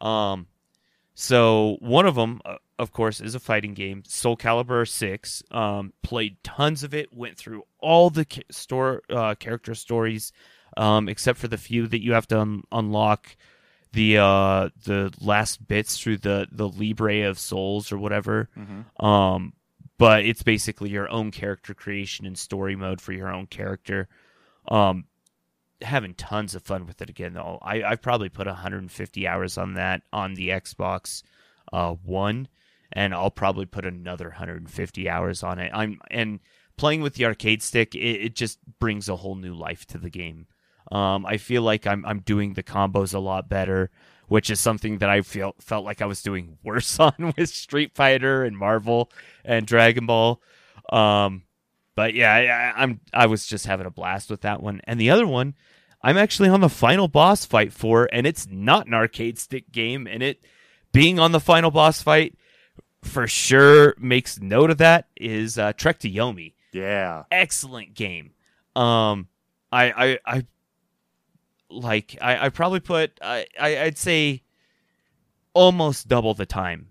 Um, 0.00 0.46
so 1.14 1.76
one 1.80 2.06
of 2.06 2.16
them, 2.16 2.40
uh, 2.44 2.56
of 2.78 2.92
course, 2.92 3.20
is 3.20 3.34
a 3.34 3.40
fighting 3.40 3.74
game, 3.74 4.02
Soul 4.06 4.36
Calibur 4.36 4.88
Six. 4.88 5.42
Um, 5.50 5.92
played 6.02 6.42
tons 6.42 6.82
of 6.82 6.92
it, 6.94 7.12
went 7.12 7.36
through 7.36 7.62
all 7.78 8.10
the 8.10 8.24
ca- 8.24 8.42
store 8.50 9.02
uh, 9.08 9.34
character 9.36 9.74
stories, 9.74 10.32
um, 10.76 11.08
except 11.08 11.38
for 11.38 11.46
the 11.48 11.58
few 11.58 11.86
that 11.86 12.02
you 12.02 12.12
have 12.14 12.26
to 12.28 12.40
un- 12.40 12.64
unlock 12.72 13.36
the 13.92 14.18
uh 14.18 14.70
the 14.86 15.12
last 15.20 15.68
bits 15.68 16.00
through 16.00 16.16
the 16.18 16.48
the 16.50 16.68
Libra 16.68 17.28
of 17.28 17.38
Souls 17.38 17.92
or 17.92 17.98
whatever. 17.98 18.48
Mhm. 18.58 19.04
Um, 19.04 19.52
but 19.98 20.24
it's 20.24 20.42
basically 20.42 20.90
your 20.90 21.08
own 21.08 21.30
character 21.30 21.74
creation 21.74 22.26
and 22.26 22.36
story 22.36 22.74
mode 22.74 23.00
for 23.00 23.12
your 23.12 23.32
own 23.32 23.46
character. 23.46 24.08
Um, 24.68 25.04
having 25.82 26.14
tons 26.14 26.54
of 26.54 26.62
fun 26.62 26.86
with 26.86 27.02
it 27.02 27.10
again 27.10 27.34
though. 27.34 27.58
I 27.62 27.82
I've 27.82 28.02
probably 28.02 28.28
put 28.28 28.46
150 28.46 29.26
hours 29.28 29.58
on 29.58 29.74
that 29.74 30.02
on 30.12 30.34
the 30.34 30.48
Xbox 30.50 31.22
uh 31.72 31.92
One, 31.92 32.48
and 32.92 33.14
I'll 33.14 33.30
probably 33.30 33.66
put 33.66 33.84
another 33.84 34.28
150 34.28 35.08
hours 35.08 35.42
on 35.42 35.58
it. 35.58 35.70
I'm 35.74 36.00
and 36.10 36.40
playing 36.76 37.02
with 37.02 37.14
the 37.14 37.26
arcade 37.26 37.62
stick, 37.62 37.94
it, 37.94 37.98
it 37.98 38.34
just 38.34 38.58
brings 38.78 39.08
a 39.08 39.16
whole 39.16 39.34
new 39.34 39.54
life 39.54 39.86
to 39.86 39.98
the 39.98 40.10
game. 40.10 40.46
Um, 40.90 41.24
I 41.26 41.36
feel 41.38 41.62
like 41.62 41.86
I'm 41.86 42.04
I'm 42.04 42.20
doing 42.20 42.54
the 42.54 42.62
combos 42.62 43.14
a 43.14 43.18
lot 43.18 43.48
better, 43.48 43.90
which 44.28 44.50
is 44.50 44.60
something 44.60 44.98
that 44.98 45.10
I 45.10 45.22
feel 45.22 45.54
felt 45.60 45.84
like 45.84 46.02
I 46.02 46.06
was 46.06 46.22
doing 46.22 46.58
worse 46.64 46.98
on 46.98 47.34
with 47.36 47.48
Street 47.50 47.94
Fighter 47.94 48.44
and 48.44 48.56
Marvel 48.56 49.10
and 49.44 49.66
Dragon 49.66 50.06
Ball. 50.06 50.40
Um, 50.90 51.42
but 51.94 52.14
yeah, 52.14 52.32
I, 52.32 52.82
I'm 52.82 53.00
I 53.12 53.26
was 53.26 53.46
just 53.46 53.66
having 53.66 53.86
a 53.86 53.90
blast 53.90 54.30
with 54.30 54.42
that 54.42 54.62
one. 54.62 54.80
And 54.84 55.00
the 55.00 55.10
other 55.10 55.26
one, 55.26 55.54
I'm 56.02 56.16
actually 56.16 56.48
on 56.48 56.60
the 56.60 56.68
final 56.68 57.08
boss 57.08 57.44
fight 57.44 57.72
for, 57.72 58.08
and 58.12 58.26
it's 58.26 58.46
not 58.50 58.86
an 58.86 58.94
arcade 58.94 59.38
stick 59.38 59.70
game, 59.72 60.06
and 60.06 60.22
it 60.22 60.44
being 60.92 61.18
on 61.18 61.32
the 61.32 61.40
final 61.40 61.70
boss 61.70 62.02
fight 62.02 62.36
for 63.02 63.26
sure 63.26 63.94
makes 63.98 64.40
note 64.40 64.70
of 64.70 64.78
that 64.78 65.08
is 65.16 65.58
uh, 65.58 65.72
Trek 65.74 65.98
to 66.00 66.10
Yomi 66.10 66.54
yeah. 66.74 67.24
excellent 67.30 67.94
game. 67.94 68.32
Um, 68.74 69.28
I 69.72 69.92
I 69.92 70.18
I 70.26 70.46
like 71.70 72.18
I 72.20 72.46
I 72.46 72.48
probably 72.50 72.80
put 72.80 73.18
I, 73.22 73.46
I 73.58 73.82
I'd 73.82 73.98
say 73.98 74.42
almost 75.52 76.08
double 76.08 76.34
the 76.34 76.46
time. 76.46 76.88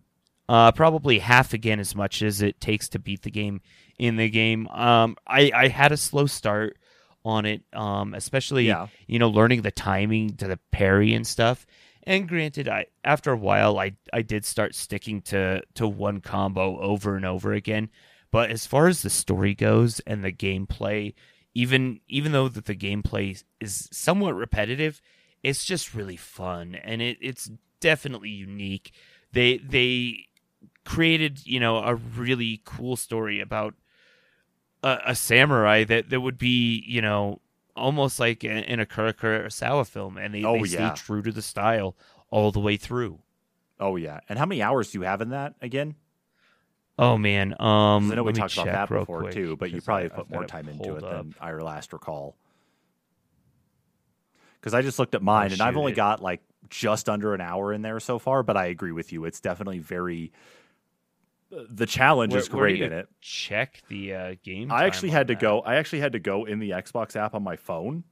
Uh, 0.49 0.71
probably 0.71 1.19
half 1.19 1.53
again 1.53 1.79
as 1.79 1.95
much 1.95 2.21
as 2.21 2.41
it 2.41 2.59
takes 2.59 2.89
to 2.89 2.99
beat 2.99 3.21
the 3.21 3.31
game 3.31 3.61
in 3.99 4.15
the 4.17 4.29
game. 4.29 4.67
Um, 4.69 5.15
I 5.27 5.51
I 5.53 5.67
had 5.67 5.91
a 5.91 5.97
slow 5.97 6.25
start 6.25 6.77
on 7.25 7.45
it. 7.45 7.61
Um, 7.73 8.13
especially 8.13 8.67
Yeah. 8.67 8.87
you 9.07 9.19
know 9.19 9.29
learning 9.29 9.61
the 9.61 9.71
timing 9.71 10.35
to 10.37 10.47
the 10.47 10.57
parry 10.71 11.13
and 11.13 11.25
stuff. 11.25 11.65
And 12.05 12.27
granted, 12.27 12.67
I 12.67 12.87
after 13.03 13.31
a 13.31 13.37
while 13.37 13.79
I 13.79 13.93
I 14.11 14.21
did 14.23 14.45
start 14.45 14.75
sticking 14.75 15.21
to 15.23 15.61
to 15.75 15.87
one 15.87 16.19
combo 16.21 16.79
over 16.79 17.15
and 17.15 17.25
over 17.25 17.53
again. 17.53 17.89
But 18.31 18.49
as 18.49 18.65
far 18.65 18.87
as 18.87 19.03
the 19.03 19.09
story 19.11 19.53
goes 19.53 19.99
and 20.01 20.23
the 20.23 20.31
gameplay, 20.33 21.13
even 21.53 22.01
even 22.07 22.31
though 22.31 22.49
that 22.49 22.65
the 22.65 22.75
gameplay 22.75 23.41
is 23.61 23.87
somewhat 23.91 24.35
repetitive, 24.35 25.01
it's 25.43 25.63
just 25.63 25.93
really 25.93 26.17
fun 26.17 26.75
and 26.75 27.01
it, 27.01 27.17
it's 27.21 27.49
definitely 27.79 28.29
unique. 28.31 28.91
They 29.31 29.57
they 29.57 30.25
created 30.83 31.45
you 31.45 31.59
know 31.59 31.77
a 31.77 31.95
really 31.95 32.61
cool 32.65 32.95
story 32.95 33.39
about 33.39 33.75
a, 34.83 34.99
a 35.07 35.15
samurai 35.15 35.83
that 35.85 36.09
that 36.09 36.21
would 36.21 36.37
be 36.37 36.83
you 36.87 37.01
know 37.01 37.39
almost 37.75 38.19
like 38.19 38.43
in, 38.43 38.57
in 38.57 38.79
a 38.79 38.85
Kurokawa 38.85 39.15
Kurosawa 39.45 39.87
film, 39.87 40.17
and 40.17 40.33
they, 40.35 40.43
Oh, 40.43 40.53
they 40.63 40.69
yeah. 40.69 40.93
stay 40.93 41.03
true 41.05 41.21
to 41.23 41.31
the 41.31 41.41
style 41.41 41.95
all 42.29 42.51
the 42.51 42.59
way 42.59 42.77
through. 42.77 43.19
Oh 43.79 43.95
yeah. 43.95 44.19
And 44.29 44.37
how 44.37 44.45
many 44.45 44.61
hours 44.61 44.91
do 44.91 44.99
you 44.99 45.05
have 45.05 45.21
in 45.21 45.29
that 45.29 45.55
again? 45.61 45.95
Oh 46.99 47.17
man, 47.17 47.53
um, 47.59 48.11
I 48.11 48.15
know 48.15 48.23
we 48.23 48.33
talked 48.33 48.53
about 48.53 48.65
that 48.67 48.89
before 48.89 49.21
quick, 49.21 49.33
too, 49.33 49.55
but 49.57 49.71
you 49.71 49.81
probably 49.81 50.05
I- 50.05 50.09
put 50.09 50.25
I've 50.25 50.29
more 50.29 50.45
time 50.45 50.67
into 50.69 50.95
it 50.95 51.03
up. 51.03 51.23
than 51.23 51.35
I 51.41 51.51
last 51.53 51.91
recall. 51.91 52.35
Because 54.59 54.73
I 54.75 54.81
just 54.83 54.99
looked 54.99 55.15
at 55.15 55.21
mine, 55.23 55.51
and 55.51 55.61
I've 55.61 55.75
only 55.75 55.91
it- 55.93 55.95
got 55.95 56.21
like 56.21 56.41
just 56.69 57.09
under 57.09 57.33
an 57.33 57.41
hour 57.41 57.73
in 57.73 57.81
there 57.81 57.99
so 57.99 58.19
far. 58.19 58.43
But 58.43 58.57
I 58.57 58.67
agree 58.67 58.91
with 58.91 59.11
you; 59.11 59.25
it's 59.25 59.41
definitely 59.41 59.79
very. 59.79 60.31
The 61.69 61.85
challenge 61.85 62.31
Where- 62.33 62.41
is 62.41 62.49
great 62.49 62.81
in 62.81 62.91
it. 62.93 63.07
Check 63.21 63.81
the 63.89 64.13
uh, 64.13 64.35
game. 64.43 64.71
I 64.71 64.85
actually 64.85 65.09
had 65.11 65.27
to 65.27 65.33
that. 65.35 65.41
go. 65.41 65.61
I 65.61 65.75
actually 65.75 65.99
had 65.99 66.13
to 66.13 66.19
go 66.19 66.45
in 66.45 66.59
the 66.59 66.71
Xbox 66.71 67.15
app 67.15 67.33
on 67.35 67.43
my 67.43 67.55
phone 67.55 68.03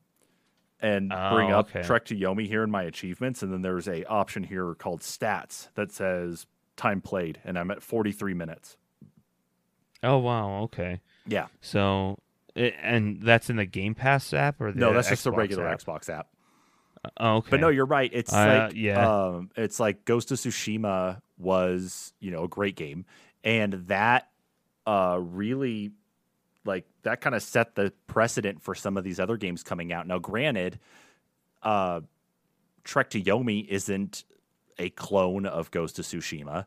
and 0.80 1.10
bring 1.10 1.52
Oh, 1.52 1.60
up 1.60 1.70
okay. 1.70 1.84
Trek 1.84 2.06
to 2.06 2.16
Yomi 2.16 2.48
here 2.48 2.64
in 2.64 2.72
my 2.72 2.84
achievements, 2.84 3.42
and 3.44 3.52
then 3.54 3.62
there's 3.62 3.88
a 3.88 4.04
option 4.06 4.44
here 4.44 4.74
called 4.76 5.02
stats 5.02 5.70
that 5.76 5.92
says 5.92 6.46
time 6.76 7.02
played, 7.02 7.40
and 7.44 7.58
I'm 7.58 7.72
at 7.72 7.82
43 7.84 8.34
minutes. 8.34 8.78
Oh 10.04 10.18
wow, 10.18 10.62
okay. 10.64 11.00
Yeah. 11.28 11.48
So, 11.62 12.18
it, 12.56 12.74
and 12.82 13.22
that's 13.22 13.50
in 13.50 13.58
the 13.58 13.66
Game 13.66 13.94
Pass 13.94 14.34
app 14.34 14.60
or 14.60 14.72
the 14.72 14.80
No, 14.80 14.94
that's 14.94 15.10
just 15.10 15.24
the 15.24 15.32
regular 15.32 15.68
app? 15.68 15.80
Xbox 15.80 16.10
app. 16.10 16.28
Oh, 17.18 17.38
okay. 17.38 17.52
But 17.52 17.60
no, 17.62 17.70
you're 17.70 17.86
right. 17.86 18.10
It's 18.14 18.34
Uh, 18.34 18.68
like 18.70 18.76
yeah. 18.76 19.26
um, 19.26 19.50
it's 19.56 19.80
like 19.80 20.06
Ghost 20.06 20.32
of 20.32 20.38
Tsushima 20.40 21.22
was 21.38 22.14
you 22.20 22.32
know 22.32 22.44
a 22.44 22.48
great 22.48 22.76
game, 22.76 23.06
and 23.44 23.74
that 23.88 24.30
uh, 24.86 25.20
really 25.20 25.92
like 26.66 26.86
that 27.04 27.22
kind 27.22 27.36
of 27.36 27.42
set 27.42 27.76
the 27.76 27.92
precedent 28.08 28.62
for 28.62 28.76
some 28.76 28.98
of 28.98 29.04
these 29.04 29.20
other 29.20 29.38
games 29.38 29.64
coming 29.64 29.92
out. 29.92 30.08
Now, 30.08 30.20
granted, 30.20 30.80
uh, 31.64 32.02
Trek 32.84 33.10
to 33.12 33.22
Yomi 33.22 33.68
isn't 33.68 34.24
a 34.78 34.90
clone 34.92 35.46
of 35.46 35.72
Ghost 35.72 36.00
of 36.00 36.06
Tsushima, 36.06 36.66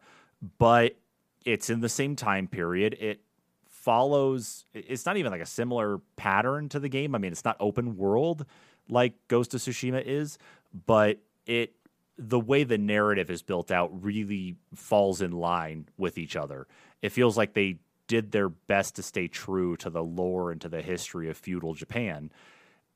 but 0.58 0.96
it's 1.44 1.70
in 1.70 1.80
the 1.80 1.88
same 1.88 2.16
time 2.16 2.48
period. 2.48 2.96
It 3.00 3.20
follows. 3.68 4.64
It's 4.72 5.06
not 5.06 5.16
even 5.16 5.30
like 5.30 5.40
a 5.40 5.46
similar 5.46 5.98
pattern 6.16 6.68
to 6.70 6.80
the 6.80 6.88
game. 6.88 7.14
I 7.14 7.18
mean, 7.18 7.32
it's 7.32 7.44
not 7.44 7.56
open 7.60 7.96
world 7.96 8.46
like 8.88 9.14
Ghost 9.28 9.54
of 9.54 9.60
Tsushima 9.60 10.02
is, 10.04 10.38
but 10.86 11.18
it 11.46 11.74
the 12.16 12.38
way 12.40 12.64
the 12.64 12.78
narrative 12.78 13.30
is 13.30 13.42
built 13.42 13.70
out 13.70 13.90
really 14.02 14.56
falls 14.74 15.20
in 15.20 15.32
line 15.32 15.88
with 15.96 16.16
each 16.18 16.36
other. 16.36 16.66
It 17.02 17.10
feels 17.10 17.36
like 17.36 17.54
they 17.54 17.78
did 18.06 18.32
their 18.32 18.48
best 18.48 18.96
to 18.96 19.02
stay 19.02 19.28
true 19.28 19.76
to 19.78 19.90
the 19.90 20.02
lore 20.04 20.50
and 20.52 20.60
to 20.60 20.68
the 20.68 20.82
history 20.82 21.28
of 21.30 21.36
feudal 21.36 21.74
Japan. 21.74 22.30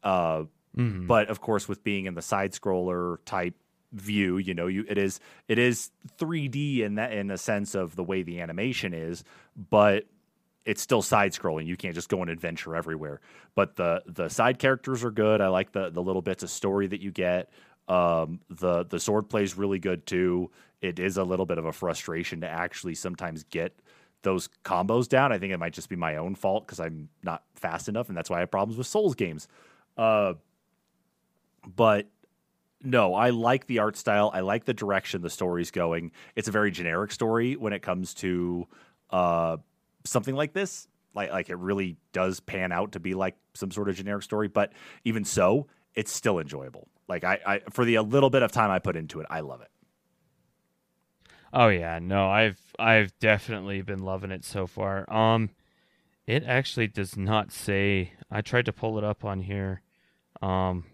Uh, 0.02 0.44
Mhm. 0.76 1.06
but 1.06 1.28
of 1.28 1.40
course, 1.40 1.66
with 1.68 1.82
being 1.82 2.04
in 2.04 2.14
the 2.14 2.22
side 2.22 2.52
scroller 2.52 3.18
type 3.24 3.54
view, 3.92 4.36
you 4.36 4.52
know, 4.54 4.66
you 4.66 4.84
it 4.86 4.98
is 4.98 5.18
it 5.48 5.58
is 5.58 5.90
3D 6.18 6.82
in 6.82 6.96
that 6.96 7.12
in 7.12 7.26
the 7.28 7.38
sense 7.38 7.74
of 7.74 7.96
the 7.96 8.04
way 8.04 8.22
the 8.22 8.40
animation 8.40 8.92
is, 8.92 9.24
but 9.56 10.04
it's 10.66 10.82
still 10.82 11.00
side 11.00 11.32
scrolling. 11.32 11.64
You 11.66 11.76
can't 11.78 11.94
just 11.94 12.10
go 12.10 12.20
and 12.20 12.30
adventure 12.30 12.76
everywhere. 12.76 13.20
But 13.54 13.76
the 13.76 14.02
the 14.06 14.28
side 14.28 14.58
characters 14.58 15.02
are 15.02 15.10
good. 15.10 15.40
I 15.40 15.48
like 15.48 15.72
the 15.72 15.88
the 15.90 16.02
little 16.02 16.22
bits 16.22 16.42
of 16.42 16.50
story 16.50 16.86
that 16.86 17.00
you 17.00 17.10
get. 17.10 17.50
Um, 17.88 18.40
the 18.50 18.84
the 18.84 19.00
sword 19.00 19.28
plays 19.28 19.56
really 19.56 19.78
good 19.78 20.06
too. 20.06 20.50
It 20.80 20.98
is 20.98 21.16
a 21.16 21.24
little 21.24 21.46
bit 21.46 21.58
of 21.58 21.64
a 21.64 21.72
frustration 21.72 22.42
to 22.42 22.48
actually 22.48 22.94
sometimes 22.94 23.44
get 23.44 23.78
those 24.22 24.48
combos 24.64 25.08
down. 25.08 25.32
I 25.32 25.38
think 25.38 25.52
it 25.52 25.58
might 25.58 25.72
just 25.72 25.88
be 25.88 25.96
my 25.96 26.16
own 26.16 26.34
fault 26.34 26.66
because 26.66 26.80
I'm 26.80 27.08
not 27.22 27.42
fast 27.54 27.88
enough, 27.88 28.08
and 28.08 28.16
that's 28.16 28.30
why 28.30 28.36
I 28.36 28.40
have 28.40 28.50
problems 28.50 28.76
with 28.76 28.86
Souls 28.86 29.14
games. 29.14 29.48
Uh, 29.96 30.34
but 31.76 32.06
no, 32.82 33.14
I 33.14 33.30
like 33.30 33.66
the 33.66 33.80
art 33.80 33.96
style. 33.96 34.30
I 34.32 34.40
like 34.40 34.64
the 34.64 34.74
direction 34.74 35.22
the 35.22 35.30
story's 35.30 35.70
going. 35.70 36.12
It's 36.36 36.48
a 36.48 36.52
very 36.52 36.70
generic 36.70 37.10
story 37.10 37.56
when 37.56 37.72
it 37.72 37.82
comes 37.82 38.14
to 38.14 38.66
uh, 39.10 39.56
something 40.04 40.34
like 40.34 40.52
this. 40.52 40.86
Like, 41.14 41.32
like 41.32 41.50
it 41.50 41.56
really 41.56 41.96
does 42.12 42.38
pan 42.40 42.70
out 42.70 42.92
to 42.92 43.00
be 43.00 43.14
like 43.14 43.36
some 43.54 43.70
sort 43.70 43.88
of 43.88 43.96
generic 43.96 44.22
story. 44.22 44.46
But 44.48 44.72
even 45.04 45.24
so, 45.24 45.66
it's 45.94 46.12
still 46.12 46.38
enjoyable. 46.38 46.86
Like 47.08 47.24
I, 47.24 47.38
I 47.46 47.58
for 47.70 47.84
the 47.84 47.94
a 47.96 48.02
little 48.02 48.30
bit 48.30 48.42
of 48.42 48.52
time 48.52 48.70
I 48.70 48.78
put 48.78 48.96
into 48.96 49.20
it, 49.20 49.26
I 49.30 49.40
love 49.40 49.60
it. 49.62 49.70
Oh 51.52 51.68
yeah, 51.68 51.98
no, 52.00 52.28
I've 52.30 52.60
I've 52.78 53.18
definitely 53.18 53.80
been 53.82 54.00
loving 54.00 54.30
it 54.30 54.44
so 54.44 54.66
far. 54.66 55.10
Um 55.12 55.50
it 56.26 56.44
actually 56.44 56.86
does 56.88 57.16
not 57.16 57.50
say 57.52 58.12
I 58.30 58.42
tried 58.42 58.66
to 58.66 58.72
pull 58.72 58.98
it 58.98 59.04
up 59.04 59.24
on 59.24 59.40
here. 59.40 59.80
Um 60.42 60.84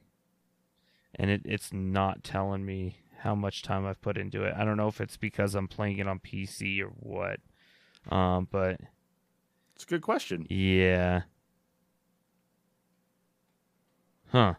and 1.17 1.31
it, 1.31 1.43
it's 1.45 1.73
not 1.73 2.25
telling 2.25 2.65
me 2.65 2.99
how 3.19 3.35
much 3.35 3.62
time 3.62 3.87
I've 3.87 4.01
put 4.01 4.17
into 4.19 4.45
it. 4.45 4.55
I 4.57 4.65
don't 4.65 4.77
know 4.77 4.89
if 4.89 5.01
it's 5.01 5.17
because 5.17 5.55
I'm 5.55 5.69
playing 5.69 5.99
it 5.99 6.07
on 6.09 6.21
PC 6.21 6.81
or 6.81 6.89
what. 6.91 7.41
Um 8.11 8.47
but 8.51 8.81
It's 9.75 9.85
a 9.85 9.89
good 9.89 10.03
question. 10.03 10.47
yeah. 10.49 11.23
Huh. 14.29 14.55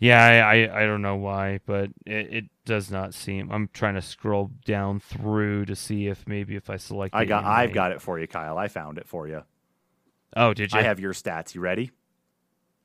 Yeah, 0.00 0.24
I, 0.24 0.56
I, 0.64 0.82
I 0.82 0.86
don't 0.86 1.02
know 1.02 1.16
why, 1.16 1.60
but 1.66 1.90
it, 2.06 2.32
it 2.32 2.44
does 2.64 2.90
not 2.90 3.12
seem. 3.12 3.50
I'm 3.52 3.68
trying 3.72 3.94
to 3.96 4.02
scroll 4.02 4.50
down 4.64 4.98
through 4.98 5.66
to 5.66 5.76
see 5.76 6.06
if 6.08 6.26
maybe 6.26 6.56
if 6.56 6.70
I 6.70 6.78
select. 6.78 7.14
I 7.14 7.26
got 7.26 7.44
I've 7.44 7.72
got 7.74 7.92
it 7.92 8.00
for 8.00 8.18
you, 8.18 8.26
Kyle. 8.26 8.56
I 8.56 8.68
found 8.68 8.96
it 8.96 9.06
for 9.06 9.28
you. 9.28 9.42
Oh, 10.34 10.54
did 10.54 10.72
you? 10.72 10.78
I 10.78 10.82
have 10.82 11.00
your 11.00 11.12
stats. 11.12 11.54
You 11.54 11.60
ready? 11.60 11.90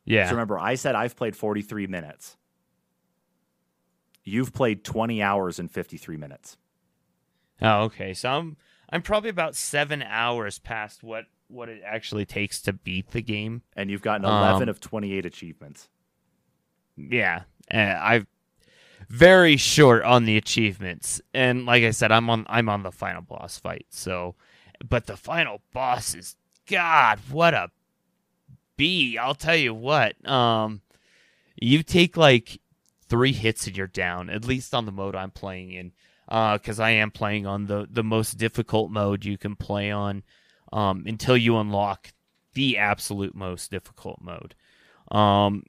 Yeah. 0.04 0.26
So 0.26 0.32
remember, 0.32 0.60
I 0.60 0.76
said 0.76 0.94
I've 0.96 1.16
played 1.16 1.36
43 1.36 1.88
minutes. 1.88 2.36
You've 4.24 4.54
played 4.54 4.84
20 4.84 5.22
hours 5.22 5.58
and 5.60 5.72
53 5.72 6.18
minutes. 6.18 6.58
Oh, 7.62 7.84
okay. 7.84 8.14
So 8.14 8.30
I'm 8.30 8.58
I'm 8.90 9.02
probably 9.02 9.30
about 9.30 9.56
seven 9.56 10.04
hours 10.04 10.60
past 10.60 11.02
what 11.04 11.26
what 11.48 11.70
it 11.70 11.82
actually 11.86 12.26
takes 12.26 12.62
to 12.64 12.74
beat 12.74 13.12
the 13.12 13.22
game. 13.22 13.62
And 13.76 13.90
you've 13.90 14.02
gotten 14.02 14.26
11 14.26 14.64
Um, 14.64 14.70
of 14.70 14.80
28 14.80 15.26
achievements. 15.26 15.90
Yeah, 16.98 17.44
uh, 17.74 17.98
I've 18.02 18.28
very 19.10 19.58
short 19.58 20.04
on 20.04 20.26
the 20.26 20.38
achievements, 20.38 21.22
and 21.34 21.66
like 21.66 21.84
I 21.84 21.92
said, 21.92 22.12
I'm 22.12 22.30
on 22.30 22.46
I'm 22.50 22.70
on 22.70 22.84
the 22.84 22.92
final 22.92 23.22
boss 23.22 23.60
fight. 23.60 23.86
So, 23.90 24.36
but 24.88 25.06
the 25.06 25.18
final 25.18 25.62
boss 25.74 26.16
is 26.16 26.36
God, 26.68 27.20
what 27.30 27.54
a 27.54 27.70
bee! 28.78 29.18
I'll 29.18 29.36
tell 29.36 29.56
you 29.56 29.74
what. 29.74 30.28
Um, 30.28 30.82
you 31.56 31.84
take 31.84 32.18
like 32.18 32.60
three 33.08 33.34
hits 33.34 33.68
and 33.68 33.78
you're 33.78 33.88
down. 33.88 34.30
At 34.30 34.46
least 34.46 34.74
on 34.74 34.86
the 34.86 34.92
mode 34.92 35.16
I'm 35.16 35.32
playing 35.32 35.72
in, 35.72 35.92
because 36.28 36.80
I 36.80 36.92
am 36.92 37.12
playing 37.12 37.46
on 37.46 37.68
the 37.68 37.88
the 37.90 38.04
most 38.04 38.38
difficult 38.38 38.90
mode 38.90 39.26
you 39.26 39.38
can 39.38 39.56
play 39.56 39.92
on, 39.92 40.24
um, 40.74 41.04
until 41.06 41.38
you 41.38 41.58
unlock 41.58 42.14
the 42.54 42.78
absolute 42.78 43.36
most 43.36 43.70
difficult 43.70 44.20
mode. 44.22 44.56
Um, 45.12 45.64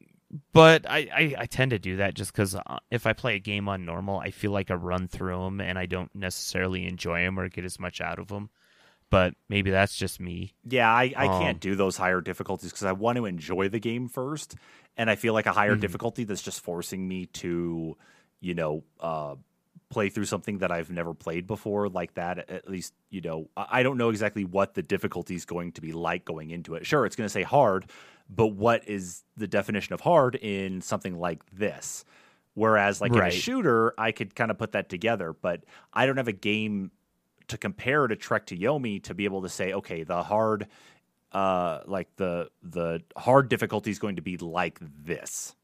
but 0.53 0.89
I, 0.89 1.09
I, 1.15 1.35
I 1.41 1.47
tend 1.47 1.71
to 1.71 1.79
do 1.79 1.97
that 1.99 2.15
just 2.15 2.33
because 2.33 2.55
uh, 2.55 2.79
if 2.91 3.07
I 3.07 3.13
play 3.13 3.37
a 3.37 3.41
game 3.41 3.69
on 3.69 3.85
normal, 3.85 4.19
I 4.19 4.31
feel 4.31 4.51
like 4.51 4.71
I 4.71 4.75
run 4.75 5.09
through 5.09 5.45
them 5.45 5.61
and 5.61 5.79
I 5.79 5.87
don't 5.87 6.15
necessarily 6.15 6.87
enjoy 6.87 7.21
them 7.23 7.39
or 7.39 7.49
get 7.49 7.65
as 7.65 7.79
much 7.79 8.01
out 8.01 8.19
of 8.19 8.29
them. 8.29 8.51
But 9.11 9.35
maybe 9.49 9.71
that's 9.71 9.97
just 9.97 10.21
me. 10.21 10.55
Yeah, 10.65 10.91
I, 10.91 11.15
I 11.17 11.29
Um, 11.29 11.39
can't 11.39 11.61
do 11.61 11.77
those 11.77 11.97
higher 11.97 12.21
difficulties 12.21 12.73
because 12.73 12.85
I 12.85 12.93
want 12.93 13.17
to 13.17 13.27
enjoy 13.27 13.69
the 13.69 13.79
game 13.79 14.09
first. 14.09 14.57
And 14.97 15.09
I 15.09 15.15
feel 15.15 15.33
like 15.33 15.47
a 15.47 15.53
higher 15.53 15.77
Mhm. 15.77 15.81
difficulty 15.81 16.25
that's 16.25 16.43
just 16.43 16.61
forcing 16.61 17.07
me 17.07 17.27
to, 17.27 17.97
you 18.41 18.55
know, 18.55 18.83
uh, 18.99 19.37
play 19.89 20.09
through 20.09 20.25
something 20.25 20.59
that 20.59 20.73
I've 20.73 20.91
never 20.91 21.15
played 21.15 21.47
before 21.47 21.89
like 21.89 22.15
that. 22.15 22.51
At 22.51 22.69
least, 22.69 22.95
you 23.11 23.21
know, 23.21 23.49
I 23.57 23.83
don't 23.83 23.97
know 23.97 24.11
exactly 24.11 24.45
what 24.45 24.75
the 24.75 24.83
difficulty 24.83 25.35
is 25.35 25.45
going 25.45 25.73
to 25.73 25.81
be 25.81 25.93
like 25.93 26.25
going 26.25 26.51
into 26.51 26.75
it. 26.75 26.87
Sure, 26.87 27.07
it's 27.07 27.17
going 27.17 27.27
to 27.27 27.33
say 27.33 27.43
hard, 27.43 27.91
but 28.29 28.49
what 28.49 28.89
is 28.89 29.23
the 29.37 29.47
definition 29.47 29.95
of 29.95 30.01
hard 30.01 30.35
in 30.35 30.81
something 30.81 31.19
like 31.19 31.43
this? 31.53 32.05
Whereas, 32.55 33.03
like 33.03 33.13
in 33.13 33.21
a 33.21 33.31
shooter, 33.31 33.93
I 33.99 34.13
could 34.13 34.35
kind 34.35 34.51
of 34.51 34.57
put 34.57 34.73
that 34.73 34.89
together, 34.89 35.35
but 35.35 35.65
I 35.93 36.07
don't 36.07 36.17
have 36.17 36.29
a 36.29 36.33
game 36.33 36.91
to 37.49 37.59
compare 37.59 38.07
to 38.07 38.17
Trek 38.17 38.47
to 38.47 38.57
Yomi 38.57 39.03
to 39.05 39.15
be 39.15 39.25
able 39.27 39.43
to 39.43 39.49
say, 39.51 39.75
okay, 39.75 40.05
the 40.05 40.23
hard, 40.23 40.67
uh, 41.33 41.81
like 41.85 42.09
the 42.17 42.49
the 42.63 43.03
hard 43.15 43.51
difficulty 43.51 43.91
is 43.91 43.99
going 43.99 44.17
to 44.17 44.23
be 44.23 44.39
like 44.39 44.79
this. 45.05 45.55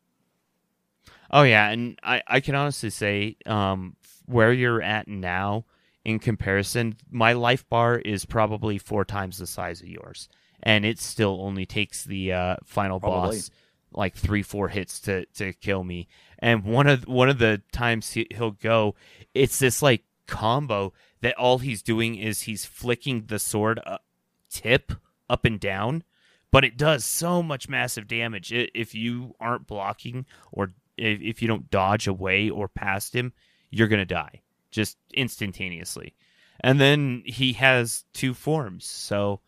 Oh 1.30 1.44
yeah, 1.44 1.70
and 1.70 1.98
I, 2.02 2.22
I 2.26 2.40
can 2.40 2.54
honestly 2.54 2.90
say, 2.90 3.36
um, 3.46 3.96
where 4.26 4.52
you're 4.52 4.82
at 4.82 5.08
now 5.08 5.64
in 6.04 6.18
comparison, 6.18 6.96
my 7.10 7.32
life 7.32 7.68
bar 7.68 7.98
is 7.98 8.24
probably 8.24 8.78
four 8.78 9.04
times 9.04 9.38
the 9.38 9.46
size 9.46 9.80
of 9.80 9.88
yours, 9.88 10.28
and 10.62 10.84
it 10.84 10.98
still 10.98 11.40
only 11.42 11.66
takes 11.66 12.04
the 12.04 12.32
uh, 12.32 12.56
final 12.64 13.00
Probably. 13.00 13.36
boss 13.38 13.50
like 13.94 14.14
three 14.16 14.42
four 14.42 14.68
hits 14.68 15.00
to 15.00 15.26
to 15.34 15.52
kill 15.52 15.84
me. 15.84 16.08
And 16.38 16.64
one 16.64 16.86
of 16.86 17.06
one 17.06 17.28
of 17.28 17.38
the 17.38 17.62
times 17.72 18.10
he, 18.12 18.26
he'll 18.30 18.52
go, 18.52 18.94
it's 19.34 19.58
this 19.58 19.82
like 19.82 20.04
combo 20.26 20.92
that 21.20 21.36
all 21.36 21.58
he's 21.58 21.82
doing 21.82 22.14
is 22.16 22.42
he's 22.42 22.64
flicking 22.64 23.26
the 23.26 23.38
sword 23.38 23.78
up, 23.84 24.04
tip 24.50 24.92
up 25.28 25.44
and 25.44 25.60
down 25.60 26.04
but 26.50 26.64
it 26.64 26.76
does 26.76 27.04
so 27.04 27.42
much 27.42 27.68
massive 27.68 28.06
damage 28.06 28.52
I- 28.52 28.68
if 28.74 28.94
you 28.94 29.34
aren't 29.40 29.66
blocking 29.66 30.26
or 30.52 30.74
if, 30.96 31.20
if 31.20 31.42
you 31.42 31.48
don't 31.48 31.70
dodge 31.70 32.06
away 32.06 32.50
or 32.50 32.68
past 32.68 33.14
him 33.16 33.32
you're 33.72 33.88
gonna 33.88 34.04
die 34.04 34.42
just 34.70 34.96
instantaneously. 35.12 36.14
And 36.60 36.80
then 36.80 37.22
he 37.26 37.54
has 37.54 38.04
two 38.12 38.34
forms. 38.34 38.86
So 38.86 39.40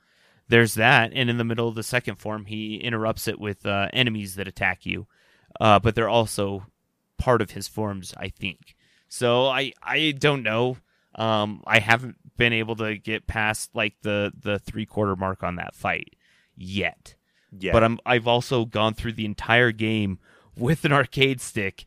there's 0.48 0.74
that 0.74 1.12
and 1.14 1.30
in 1.30 1.38
the 1.38 1.44
middle 1.44 1.68
of 1.68 1.74
the 1.74 1.82
second 1.82 2.16
form 2.16 2.46
he 2.46 2.76
interrupts 2.76 3.28
it 3.28 3.38
with 3.38 3.64
uh, 3.64 3.88
enemies 3.92 4.34
that 4.34 4.48
attack 4.48 4.84
you. 4.84 5.06
Uh, 5.60 5.78
but 5.78 5.94
they're 5.94 6.08
also 6.08 6.66
part 7.16 7.40
of 7.40 7.52
his 7.52 7.68
forms 7.68 8.12
i 8.16 8.28
think. 8.28 8.74
So 9.08 9.46
i 9.46 9.72
i 9.82 10.12
don't 10.18 10.42
know. 10.42 10.78
Um 11.14 11.62
i 11.66 11.78
haven't 11.78 12.16
been 12.36 12.52
able 12.52 12.76
to 12.76 12.98
get 12.98 13.26
past 13.26 13.70
like 13.74 13.94
the 14.02 14.32
the 14.38 14.58
three 14.58 14.86
quarter 14.86 15.14
mark 15.14 15.42
on 15.42 15.56
that 15.56 15.74
fight 15.74 16.16
yet. 16.56 17.14
Yeah, 17.56 17.72
but 17.72 17.84
I'm 17.84 18.00
I've 18.04 18.26
also 18.26 18.64
gone 18.64 18.94
through 18.94 19.12
the 19.12 19.24
entire 19.24 19.70
game 19.70 20.18
with 20.56 20.84
an 20.84 20.92
arcade 20.92 21.40
stick, 21.40 21.86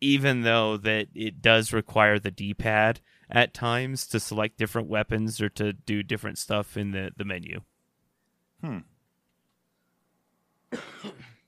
even 0.00 0.42
though 0.42 0.76
that 0.78 1.08
it 1.14 1.42
does 1.42 1.72
require 1.72 2.18
the 2.18 2.30
D-pad 2.30 3.00
at 3.30 3.52
times 3.54 4.06
to 4.08 4.18
select 4.20 4.56
different 4.58 4.88
weapons 4.88 5.40
or 5.40 5.48
to 5.50 5.72
do 5.72 6.02
different 6.02 6.38
stuff 6.38 6.76
in 6.76 6.90
the, 6.92 7.12
the 7.16 7.24
menu. 7.24 7.60
Hmm. 8.64 8.78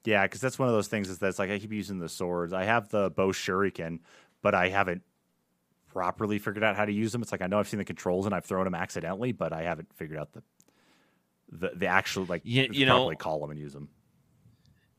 Yeah, 0.04 0.24
because 0.24 0.40
that's 0.40 0.58
one 0.58 0.66
of 0.66 0.74
those 0.74 0.88
things 0.88 1.08
is 1.08 1.18
that's 1.18 1.38
like 1.38 1.48
I 1.48 1.60
keep 1.60 1.70
using 1.72 2.00
the 2.00 2.08
swords. 2.08 2.52
I 2.52 2.64
have 2.64 2.88
the 2.88 3.08
bow 3.10 3.28
shuriken, 3.28 4.00
but 4.42 4.52
I 4.52 4.68
haven't 4.68 5.02
properly 5.92 6.40
figured 6.40 6.64
out 6.64 6.74
how 6.74 6.84
to 6.84 6.90
use 6.92 7.12
them. 7.12 7.22
It's 7.22 7.30
like 7.30 7.40
I 7.40 7.46
know 7.46 7.60
I've 7.60 7.68
seen 7.68 7.78
the 7.78 7.84
controls 7.84 8.26
and 8.26 8.34
I've 8.34 8.44
thrown 8.44 8.64
them 8.64 8.74
accidentally, 8.74 9.30
but 9.30 9.52
I 9.52 9.62
haven't 9.62 9.92
figured 9.94 10.18
out 10.18 10.32
the 10.32 10.42
the, 11.52 11.70
the 11.76 11.86
actual 11.86 12.24
like 12.24 12.42
You- 12.44 12.66
you 12.72 12.84
know- 12.84 12.94
properly 12.96 13.14
call 13.14 13.38
them 13.42 13.50
and 13.52 13.60
use 13.60 13.72
them. 13.74 13.90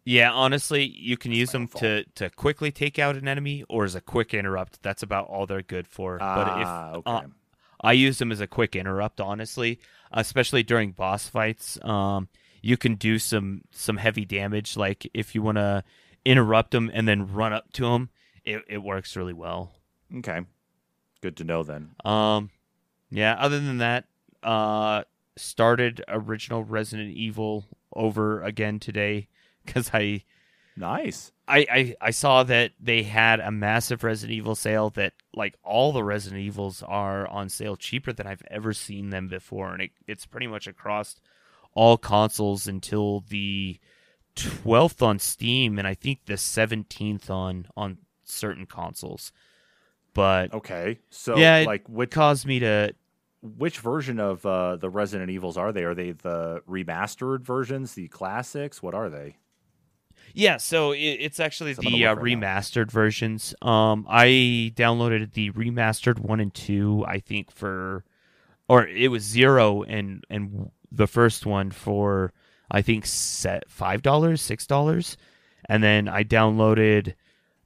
Yeah, 0.06 0.32
honestly, 0.32 0.84
you 0.86 1.16
can 1.16 1.32
use 1.32 1.52
them 1.52 1.68
to, 1.78 2.04
to 2.16 2.30
quickly 2.32 2.72
take 2.72 3.00
out 3.00 3.16
an 3.16 3.28
enemy 3.28 3.64
or 3.70 3.86
as 3.86 3.96
a 3.96 4.02
quick 4.02 4.34
interrupt. 4.34 4.82
That's 4.84 5.02
about 5.02 5.28
all 5.28 5.46
they're 5.46 5.62
good 5.62 5.88
for. 5.88 6.18
but 6.20 6.60
if 6.62 6.68
Ah, 6.68 6.92
okay. 6.96 7.10
uh, 7.10 7.22
I 7.82 7.94
use 7.94 8.18
them 8.18 8.32
as 8.32 8.42
a 8.42 8.48
quick 8.48 8.76
interrupt, 8.76 9.22
honestly, 9.22 9.80
especially 10.12 10.62
during 10.64 10.92
boss 10.92 11.28
fights. 11.28 11.78
Um, 11.86 12.28
you 12.62 12.76
can 12.78 12.96
do 12.96 13.18
some 13.20 13.62
some 13.72 13.98
heavy 13.98 14.26
damage. 14.26 14.76
Like 14.78 15.10
if 15.14 15.36
you 15.36 15.42
want 15.42 15.58
to 15.58 15.84
interrupt 16.26 16.72
them 16.72 16.90
and 16.94 17.08
then 17.08 17.34
run 17.34 17.52
up 17.54 17.72
to 17.74 17.84
them, 17.84 18.10
it, 18.46 18.62
it 18.70 18.78
works 18.80 19.16
really 19.16 19.34
well. 19.34 19.72
okay, 20.18 20.42
good 21.22 21.38
to 21.38 21.44
know 21.44 21.64
then. 21.64 21.92
Um, 22.06 22.50
yeah. 23.10 23.36
Other 23.40 23.60
than 23.60 23.78
that, 23.80 24.06
uh, 24.44 25.04
started 25.38 26.04
original 26.08 26.64
Resident 26.64 27.12
Evil 27.16 27.66
over 27.94 28.42
again 28.42 28.80
today 28.80 29.28
because 29.66 29.92
I 29.94 30.24
Nice. 30.76 31.32
I, 31.48 31.66
I 31.70 31.96
I 32.02 32.12
saw 32.12 32.44
that 32.44 32.72
they 32.80 33.04
had 33.04 33.40
a 33.40 33.52
massive 33.52 34.04
Resident 34.04 34.36
Evil 34.36 34.56
sale 34.56 34.90
that 34.92 35.14
like 35.34 35.56
all 35.64 35.92
the 35.92 36.04
Resident 36.04 36.42
Evils 36.42 36.82
are 36.84 37.28
on 37.28 37.50
sale 37.50 37.76
cheaper 37.76 38.12
than 38.12 38.26
I've 38.26 38.44
ever 38.50 38.74
seen 38.74 39.10
them 39.10 39.28
before, 39.28 39.74
and 39.74 39.84
it, 39.84 39.92
it's 40.08 40.26
pretty 40.26 40.48
much 40.48 40.68
across 40.68 41.16
all 41.74 41.98
consoles 41.98 42.68
until 42.68 43.22
the 43.28 43.80
12th 44.36 45.02
on 45.02 45.20
Steam, 45.20 45.78
and 45.78 45.88
I 45.88 45.94
think 45.94 46.26
the 46.26 46.34
17th 46.34 47.30
on 47.30 47.68
on 47.78 48.00
certain 48.24 48.66
consoles. 48.66 49.32
But 50.14 50.54
Okay, 50.54 51.00
so 51.10 51.36
Yeah, 51.36 51.66
like 51.68 51.88
which 51.88 52.12
caused 52.12 52.48
me 52.48 52.60
to 52.60 52.96
which 53.42 53.80
version 53.80 54.20
of 54.20 54.44
uh, 54.46 54.78
the 54.78 54.90
Resident 54.90 55.30
Evils 55.30 55.58
are 55.58 55.72
they? 55.72 55.84
Are 55.84 55.94
they 55.94 56.14
the 56.14 56.62
remastered 56.68 57.42
versions, 57.42 57.94
the 57.94 58.08
classics? 58.08 58.82
What 58.82 58.96
are 58.96 59.10
they? 59.10 59.36
Yeah, 60.34 60.58
so 60.58 60.92
it, 60.92 60.98
it's 61.00 61.40
actually 61.40 61.74
Some 61.74 61.86
the 61.86 62.06
uh, 62.06 62.16
work 62.16 62.24
right 62.24 62.38
now. 62.38 62.40
remastered 62.40 62.92
versions. 62.92 63.54
Um, 63.62 64.06
I 64.10 64.74
downloaded 64.76 65.34
the 65.34 65.52
remastered 65.52 66.20
one 66.20 66.40
and 66.40 66.54
two. 66.54 67.04
I 67.08 67.20
think 67.20 67.52
for, 67.52 68.04
or 68.68 68.88
it 68.88 69.10
was 69.10 69.24
zero 69.24 69.84
and 69.84 70.24
and 70.30 70.72
the 70.92 71.08
first 71.08 71.46
one 71.46 71.72
for 71.72 72.34
I 72.72 72.82
think 72.82 73.06
set 73.06 73.70
five 73.70 74.02
dollars, 74.02 74.42
six 74.42 74.66
dollars, 74.66 75.18
and 75.70 75.84
then 75.84 76.08
I 76.08 76.24
downloaded. 76.24 77.14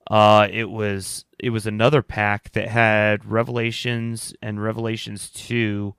Uh, 0.09 0.47
it 0.51 0.69
was 0.69 1.25
it 1.39 1.49
was 1.49 1.67
another 1.67 2.01
pack 2.01 2.51
that 2.53 2.69
had 2.69 3.25
Revelations 3.25 4.33
and 4.41 4.61
Revelations 4.61 5.29
two, 5.29 5.95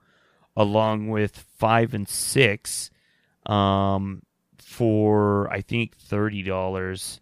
along 0.57 1.09
with 1.09 1.45
five 1.57 1.95
and 1.95 2.09
six. 2.09 2.91
Um, 3.47 4.23
for 4.79 5.53
I 5.53 5.61
think 5.61 5.97
thirty 5.97 6.45
dollars, 6.45 7.21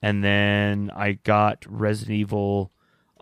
and 0.00 0.22
then 0.22 0.92
I 0.94 1.12
got 1.12 1.64
Resident 1.68 2.16
Evil 2.16 2.70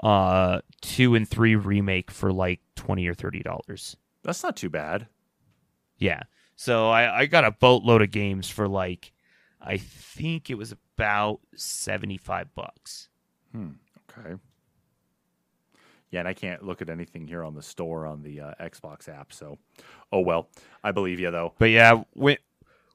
uh 0.02 0.60
two 0.82 1.14
and 1.14 1.26
three 1.26 1.56
remake 1.56 2.10
for 2.10 2.30
like 2.30 2.60
twenty 2.76 3.06
or 3.06 3.14
thirty 3.14 3.42
dollars. 3.42 3.96
That's 4.22 4.42
not 4.42 4.56
too 4.56 4.68
bad. 4.68 5.06
Yeah, 5.96 6.24
so 6.56 6.90
I 6.90 7.20
I 7.20 7.26
got 7.26 7.44
a 7.44 7.52
boatload 7.52 8.02
of 8.02 8.10
games 8.10 8.50
for 8.50 8.68
like 8.68 9.12
I 9.62 9.78
think 9.78 10.50
it 10.50 10.58
was 10.58 10.72
about 10.72 11.40
seventy 11.56 12.18
five 12.18 12.54
bucks. 12.54 13.08
Hmm. 13.52 13.70
Okay. 14.10 14.34
Yeah, 16.10 16.20
and 16.20 16.28
I 16.28 16.34
can't 16.34 16.62
look 16.62 16.82
at 16.82 16.90
anything 16.90 17.26
here 17.26 17.42
on 17.42 17.54
the 17.54 17.62
store 17.62 18.06
on 18.06 18.22
the 18.22 18.40
uh, 18.40 18.52
Xbox 18.60 19.08
app. 19.08 19.32
So, 19.32 19.58
oh 20.12 20.20
well. 20.20 20.48
I 20.84 20.92
believe 20.92 21.18
you 21.18 21.30
though. 21.30 21.54
But 21.58 21.70
yeah, 21.70 22.02
went 22.14 22.40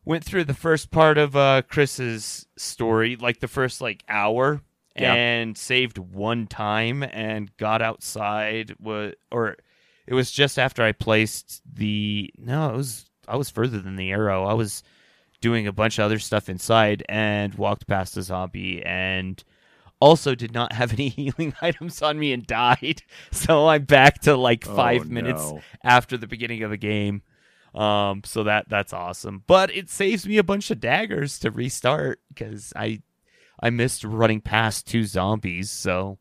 went 0.06 0.24
through 0.24 0.46
the 0.46 0.54
first 0.54 0.92
part 0.92 1.18
of 1.18 1.36
uh 1.36 1.62
Chris's 1.70 2.48
story, 2.58 3.16
like 3.16 3.40
the 3.40 3.48
first 3.48 3.82
like 3.82 4.04
hour, 4.10 4.62
Yeah. 4.96 5.14
and 5.14 5.58
saved 5.58 5.98
one 5.98 6.48
time 6.48 7.04
and 7.04 7.56
got 7.58 7.82
outside. 7.82 8.76
Was 8.80 9.14
or 9.32 9.58
it 10.08 10.14
was 10.14 10.32
just 10.32 10.58
after 10.58 10.84
I 10.84 10.92
placed 10.92 11.62
the 11.72 12.32
no, 12.38 12.70
it 12.70 12.78
was 12.78 13.06
I 13.28 13.36
was 13.36 13.50
further 13.50 13.80
than 13.80 13.96
the 13.96 14.12
arrow. 14.12 14.46
I 14.46 14.54
was 14.54 14.84
doing 15.42 15.68
a 15.68 15.72
bunch 15.72 16.00
of 16.00 16.06
other 16.06 16.20
stuff 16.20 16.50
inside 16.50 17.04
and 17.08 17.54
walked 17.56 17.88
past 17.88 18.18
a 18.18 18.22
zombie 18.24 18.84
and 18.84 19.42
also 20.02 20.34
did 20.36 20.54
not 20.54 20.74
have 20.74 20.92
any 21.00 21.10
healing 21.10 21.54
items 21.62 22.02
on 22.02 22.18
me 22.20 22.34
and 22.34 22.46
died. 22.48 23.04
So 23.32 23.68
I'm 23.68 23.84
back 23.84 24.20
to 24.22 24.36
like 24.36 24.66
Oh, 24.68 24.76
five 24.76 25.10
minutes 25.10 25.52
no. 25.52 25.62
after 25.84 26.18
the 26.18 26.28
beginning 26.28 26.64
of 26.64 26.72
the 26.72 26.78
game. 26.78 27.22
Um, 27.76 28.22
so 28.26 28.44
that 28.44 28.68
that's 28.70 28.94
awesome. 28.94 29.44
But 29.48 29.76
it 29.76 29.90
saves 29.90 30.28
me 30.28 30.38
a 30.38 30.44
bunch 30.44 30.72
of 30.72 30.80
daggers 30.80 31.40
to 31.40 31.52
restart 31.52 32.20
because 32.30 32.74
I 32.76 33.02
I 33.60 33.70
missed 33.70 34.04
running 34.04 34.42
past 34.42 34.88
two 34.88 35.04
zombies. 35.06 35.70
So 35.70 36.18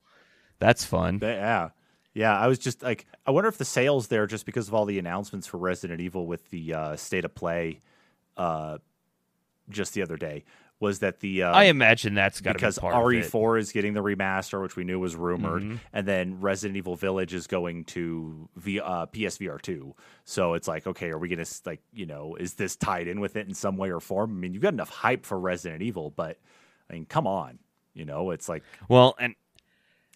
that's 0.58 0.84
fun. 0.84 1.20
Yeah. 1.22 1.70
Yeah, 2.14 2.36
I 2.36 2.48
was 2.48 2.58
just 2.58 2.82
like, 2.82 3.06
I 3.26 3.30
wonder 3.30 3.48
if 3.48 3.58
the 3.58 3.64
sales 3.64 4.08
there, 4.08 4.26
just 4.26 4.44
because 4.44 4.66
of 4.66 4.74
all 4.74 4.86
the 4.86 4.98
announcements 4.98 5.46
for 5.46 5.58
Resident 5.58 6.00
Evil 6.00 6.26
with 6.26 6.50
the 6.50 6.74
uh, 6.74 6.96
state 6.96 7.24
of 7.24 7.32
play, 7.32 7.80
uh, 8.36 8.78
just 9.68 9.94
the 9.94 10.02
other 10.02 10.16
day, 10.16 10.44
was 10.80 11.00
that 11.00 11.18
the 11.20 11.42
uh, 11.42 11.50
I 11.52 11.64
imagine 11.64 12.14
that's 12.14 12.40
got 12.40 12.52
to 12.52 12.54
be 12.54 12.58
because 12.60 12.78
part. 12.78 12.94
RE4 12.94 13.58
is 13.58 13.72
getting 13.72 13.94
the 13.94 14.02
remaster, 14.02 14.62
which 14.62 14.76
we 14.76 14.84
knew 14.84 15.00
was 15.00 15.16
rumored, 15.16 15.62
Mhm. 15.62 15.80
and 15.92 16.06
then 16.06 16.40
Resident 16.40 16.76
Evil 16.76 16.94
Village 16.94 17.34
is 17.34 17.46
going 17.48 17.84
to 17.86 18.48
v, 18.56 18.78
uh, 18.80 19.06
PSVR 19.06 19.60
2. 19.60 19.94
So 20.24 20.54
it's 20.54 20.68
like, 20.68 20.86
okay, 20.86 21.10
are 21.10 21.18
we 21.18 21.28
going 21.28 21.44
to 21.44 21.60
like, 21.66 21.80
you 21.92 22.06
know, 22.06 22.36
is 22.36 22.54
this 22.54 22.76
tied 22.76 23.08
in 23.08 23.18
with 23.20 23.34
it 23.36 23.48
in 23.48 23.54
some 23.54 23.76
way 23.76 23.90
or 23.90 23.98
form? 24.00 24.30
I 24.30 24.34
mean, 24.34 24.54
you've 24.54 24.62
got 24.62 24.72
enough 24.72 24.90
hype 24.90 25.26
for 25.26 25.38
Resident 25.40 25.82
Evil, 25.82 26.10
but 26.14 26.38
I 26.88 26.92
mean, 26.94 27.06
come 27.06 27.26
on, 27.26 27.58
you 27.94 28.04
know, 28.04 28.30
it's 28.30 28.48
like 28.48 28.62
Well, 28.88 29.16
and 29.18 29.34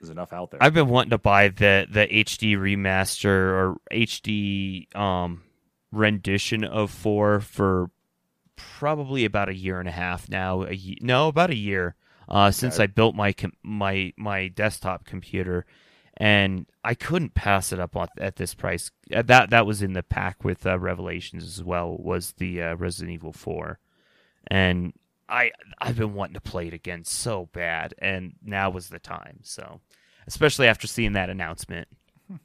there's 0.01 0.11
enough 0.11 0.33
out 0.33 0.51
there. 0.53 0.63
I've 0.63 0.75
been 0.75 0.89
wanting 0.89 1.11
to 1.11 1.19
buy 1.19 1.49
the 1.49 1.87
the 1.91 2.07
HD 2.07 2.57
remaster 2.57 3.27
or 3.27 3.77
HD 3.91 4.87
um 4.97 5.43
rendition 5.91 6.65
of 6.65 6.91
four 6.91 7.41
for 7.41 7.91
probably 8.79 9.25
about 9.25 9.49
a 9.49 9.55
year 9.55 9.79
and 9.81 9.89
a 9.89 9.93
half 9.93 10.29
now. 10.29 10.65
A 10.65 10.97
no, 11.01 11.29
about 11.29 11.51
a 11.51 11.57
year 11.57 11.95
uh, 12.29 12.51
since 12.51 12.79
I 12.81 12.87
built 12.87 13.15
my 13.15 13.33
com- 13.33 13.53
my 13.63 14.13
my 14.17 14.49
desktop 14.49 15.05
computer, 15.05 15.67
and 16.17 16.67
I 16.85 16.95
couldn't 16.95 17.35
pass 17.35 17.73
it 17.73 17.81
up 17.81 17.97
on, 17.97 18.09
at 18.19 18.37
this 18.37 18.55
price. 18.55 18.91
Uh, 19.15 19.23
That 19.23 19.51
that 19.51 19.67
was 19.67 19.83
in 19.83 19.93
the 19.93 20.03
pack 20.03 20.45
with 20.45 20.67
uh, 20.67 20.79
Revelations 20.79 21.45
as 21.45 21.63
well. 21.63 21.97
Was 21.99 22.33
the 22.33 22.63
uh, 22.63 22.75
Resident 22.77 23.13
Evil 23.15 23.33
Four, 23.33 23.79
and 24.49 24.93
I 25.29 25.53
I've 25.79 25.97
been 25.97 26.15
wanting 26.15 26.35
to 26.35 26.41
play 26.41 26.69
it 26.69 26.75
again 26.75 27.05
so 27.05 27.49
bad, 27.53 27.95
and 27.99 28.35
now 28.43 28.71
was 28.71 28.89
the 28.89 28.99
time. 28.99 29.41
So, 29.43 29.81
especially 30.27 30.67
after 30.69 30.87
seeing 30.87 31.13
that 31.15 31.31
announcement. 31.31 31.89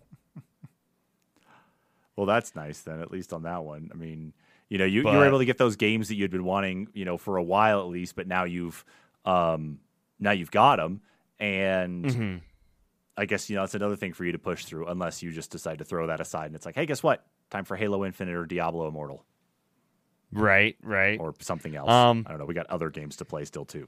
Well, 2.16 2.26
that's 2.26 2.56
nice 2.56 2.82
then, 2.82 3.00
at 3.00 3.12
least 3.12 3.32
on 3.32 3.44
that 3.44 3.64
one. 3.64 3.92
I 3.94 3.96
mean, 3.96 4.34
you 4.70 4.78
know, 4.78 4.86
you, 4.86 5.02
you 5.02 5.06
were 5.18 5.26
able 5.26 5.40
to 5.40 5.46
get 5.46 5.58
those 5.58 5.76
games 5.76 6.08
that 6.10 6.16
you'd 6.16 6.32
been 6.32 6.44
wanting, 6.44 6.88
you 6.94 7.06
know, 7.06 7.18
for 7.18 7.38
a 7.38 7.44
while 7.44 7.80
at 7.82 7.88
least, 7.88 8.16
but 8.16 8.28
now 8.28 8.44
you've 8.44 8.84
um 9.26 9.80
now 10.20 10.32
you've 10.32 10.52
got 10.52 10.78
them 10.78 11.02
and 11.40 12.06
Mhm. 12.06 12.42
I 13.18 13.26
guess 13.26 13.50
you 13.50 13.56
know 13.56 13.64
it's 13.64 13.76
another 13.76 13.96
thing 13.96 14.14
for 14.14 14.26
you 14.26 14.32
to 14.34 14.40
push 14.40 14.66
through 14.66 14.88
unless 14.88 15.24
you 15.24 15.32
just 15.32 15.52
decide 15.52 15.80
to 15.80 15.86
throw 15.86 16.08
that 16.08 16.20
aside 16.20 16.46
and 16.48 16.56
it's 16.56 16.66
like, 16.66 16.76
"Hey, 16.76 16.86
guess 16.86 17.02
what? 17.02 17.26
Time 17.50 17.66
for 17.66 17.76
Halo 17.76 18.06
Infinite 18.06 18.36
or 18.36 18.46
Diablo 18.46 18.88
Immortal 18.88 19.24
Right, 20.32 20.76
right. 20.84 21.20
or 21.20 21.34
something 21.40 21.76
else." 21.76 21.90
Um, 21.90 22.26
I 22.28 22.32
don't 22.32 22.40
know. 22.40 22.46
We 22.46 22.54
got 22.54 22.68
other 22.68 22.90
games 22.90 23.16
to 23.18 23.26
play 23.26 23.46
still 23.46 23.66
too. 23.66 23.88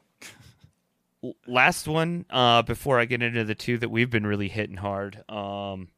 Last 1.46 1.86
one, 1.88 2.26
uh, 2.30 2.62
before 2.62 2.98
I 2.98 3.04
get 3.06 3.22
into 3.22 3.44
the 3.44 3.54
two 3.56 3.78
that 3.80 3.90
we've 3.90 4.10
been 4.10 4.26
really 4.26 4.48
hitting 4.48 4.78
hard, 4.78 5.22
um, 5.30 5.90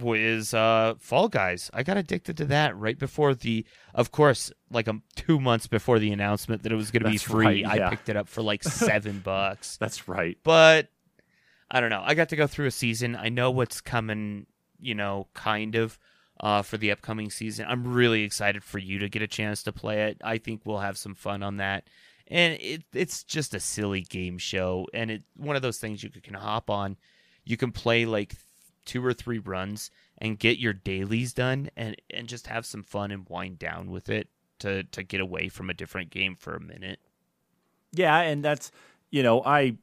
was 0.00 0.54
uh, 0.54 0.94
Fall 0.98 1.28
Guys. 1.28 1.70
I 1.72 1.82
got 1.82 1.96
addicted 1.96 2.36
to 2.38 2.44
that 2.46 2.76
right 2.76 2.98
before 2.98 3.34
the, 3.34 3.64
of 3.94 4.10
course, 4.10 4.52
like 4.70 4.88
um, 4.88 5.02
two 5.16 5.40
months 5.40 5.66
before 5.66 5.98
the 5.98 6.12
announcement 6.12 6.62
that 6.62 6.72
it 6.72 6.76
was 6.76 6.90
going 6.90 7.04
to 7.04 7.10
be 7.10 7.16
free. 7.16 7.64
right, 7.64 7.76
yeah. 7.76 7.86
I 7.86 7.90
picked 7.90 8.08
it 8.08 8.16
up 8.16 8.28
for 8.28 8.42
like 8.42 8.62
seven 8.64 9.20
bucks. 9.20 9.76
That's 9.76 10.08
right. 10.08 10.38
But 10.42 10.88
I 11.70 11.80
don't 11.80 11.90
know. 11.90 12.02
I 12.04 12.14
got 12.14 12.30
to 12.30 12.36
go 12.36 12.46
through 12.46 12.66
a 12.66 12.72
season. 12.72 13.16
I 13.16 13.28
know 13.28 13.50
what's 13.50 13.80
coming, 13.80 14.46
you 14.78 14.94
know, 14.94 15.28
kind 15.34 15.76
of 15.76 15.98
uh, 16.40 16.62
for 16.62 16.78
the 16.78 16.90
upcoming 16.90 17.30
season. 17.30 17.66
I'm 17.68 17.92
really 17.92 18.22
excited 18.22 18.64
for 18.64 18.78
you 18.78 18.98
to 18.98 19.08
get 19.08 19.22
a 19.22 19.28
chance 19.28 19.62
to 19.64 19.72
play 19.72 20.04
it. 20.04 20.20
I 20.24 20.38
think 20.38 20.62
we'll 20.64 20.78
have 20.78 20.98
some 20.98 21.14
fun 21.14 21.42
on 21.42 21.58
that. 21.58 21.84
And 22.26 22.54
it 22.60 22.84
it's 22.92 23.24
just 23.24 23.54
a 23.54 23.60
silly 23.60 24.02
game 24.02 24.38
show, 24.38 24.86
and 24.94 25.10
it 25.10 25.24
one 25.36 25.56
of 25.56 25.62
those 25.62 25.78
things 25.78 26.02
you 26.04 26.10
can 26.10 26.34
hop 26.34 26.70
on. 26.70 26.96
You 27.44 27.56
can 27.56 27.72
play 27.72 28.04
like 28.06 28.34
two 28.84 29.04
or 29.04 29.12
three 29.12 29.38
runs 29.38 29.90
and 30.18 30.38
get 30.38 30.58
your 30.58 30.72
dailies 30.72 31.32
done 31.32 31.70
and 31.76 31.96
and 32.10 32.28
just 32.28 32.46
have 32.46 32.66
some 32.66 32.82
fun 32.82 33.10
and 33.10 33.28
wind 33.28 33.58
down 33.58 33.90
with 33.90 34.08
it 34.08 34.28
to 34.60 34.84
to 34.84 35.02
get 35.02 35.20
away 35.20 35.48
from 35.48 35.70
a 35.70 35.74
different 35.74 36.10
game 36.10 36.36
for 36.36 36.54
a 36.54 36.60
minute. 36.60 37.00
Yeah, 37.92 38.20
and 38.20 38.44
that's 38.44 38.70
you 39.10 39.22
know 39.22 39.42
I 39.44 39.76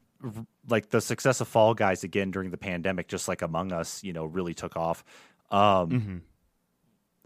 like 0.68 0.90
the 0.90 1.02
success 1.02 1.42
of 1.42 1.48
Fall 1.48 1.74
Guys 1.74 2.04
again 2.04 2.32
during 2.32 2.52
the 2.52 2.58
pandemic, 2.58 3.08
just 3.08 3.28
like 3.28 3.42
Among 3.42 3.72
Us, 3.72 4.04
you 4.04 4.14
know, 4.14 4.26
really 4.26 4.54
took 4.54 4.76
off. 4.76 5.04
Um, 5.52 5.90
mm-hmm. 5.90 6.18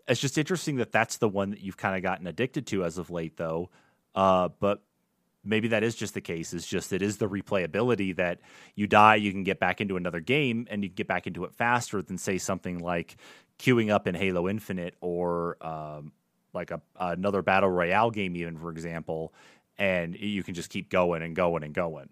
It's 0.08 0.20
just 0.20 0.38
interesting 0.38 0.78
that 0.78 0.92
that's 0.92 1.18
the 1.18 1.30
one 1.30 1.52
that 1.52 1.62
you've 1.62 1.78
kind 1.78 1.96
of 1.96 2.02
gotten 2.02 2.28
addicted 2.28 2.68
to 2.68 2.84
as 2.84 2.98
of 2.98 3.10
late, 3.10 3.38
though. 3.38 3.70
Uh, 4.14 4.50
but 4.60 4.84
maybe 5.44 5.68
that 5.70 5.84
is 5.84 5.96
just 5.96 6.14
the 6.14 6.22
case. 6.22 6.54
Is 6.54 6.66
just 6.66 6.92
it 6.94 7.02
is 7.02 7.18
the 7.18 7.28
replayability 7.30 8.16
that 8.18 8.40
you 8.76 8.88
die, 8.88 9.16
you 9.16 9.32
can 9.32 9.44
get 9.44 9.60
back 9.60 9.82
into 9.82 9.98
another 9.98 10.20
game, 10.20 10.68
and 10.70 10.84
you 10.84 10.90
can 10.90 10.96
get 10.96 11.08
back 11.08 11.28
into 11.28 11.44
it 11.46 11.54
faster 11.54 12.02
than 12.02 12.18
say 12.18 12.38
something 12.38 12.80
like 12.80 13.18
queuing 13.60 13.90
up 13.92 14.08
in 14.08 14.16
Halo 14.16 14.50
Infinite 14.50 14.96
or 15.02 15.58
um, 15.66 16.12
like 16.54 16.72
a 16.72 16.82
another 17.00 17.42
battle 17.42 17.70
royale 17.70 18.12
game, 18.12 18.36
even 18.36 18.58
for 18.58 18.70
example, 18.72 19.34
and 19.78 20.16
you 20.16 20.44
can 20.44 20.54
just 20.54 20.70
keep 20.70 20.90
going 20.90 21.22
and 21.22 21.36
going 21.36 21.64
and 21.64 21.74
going. 21.74 22.10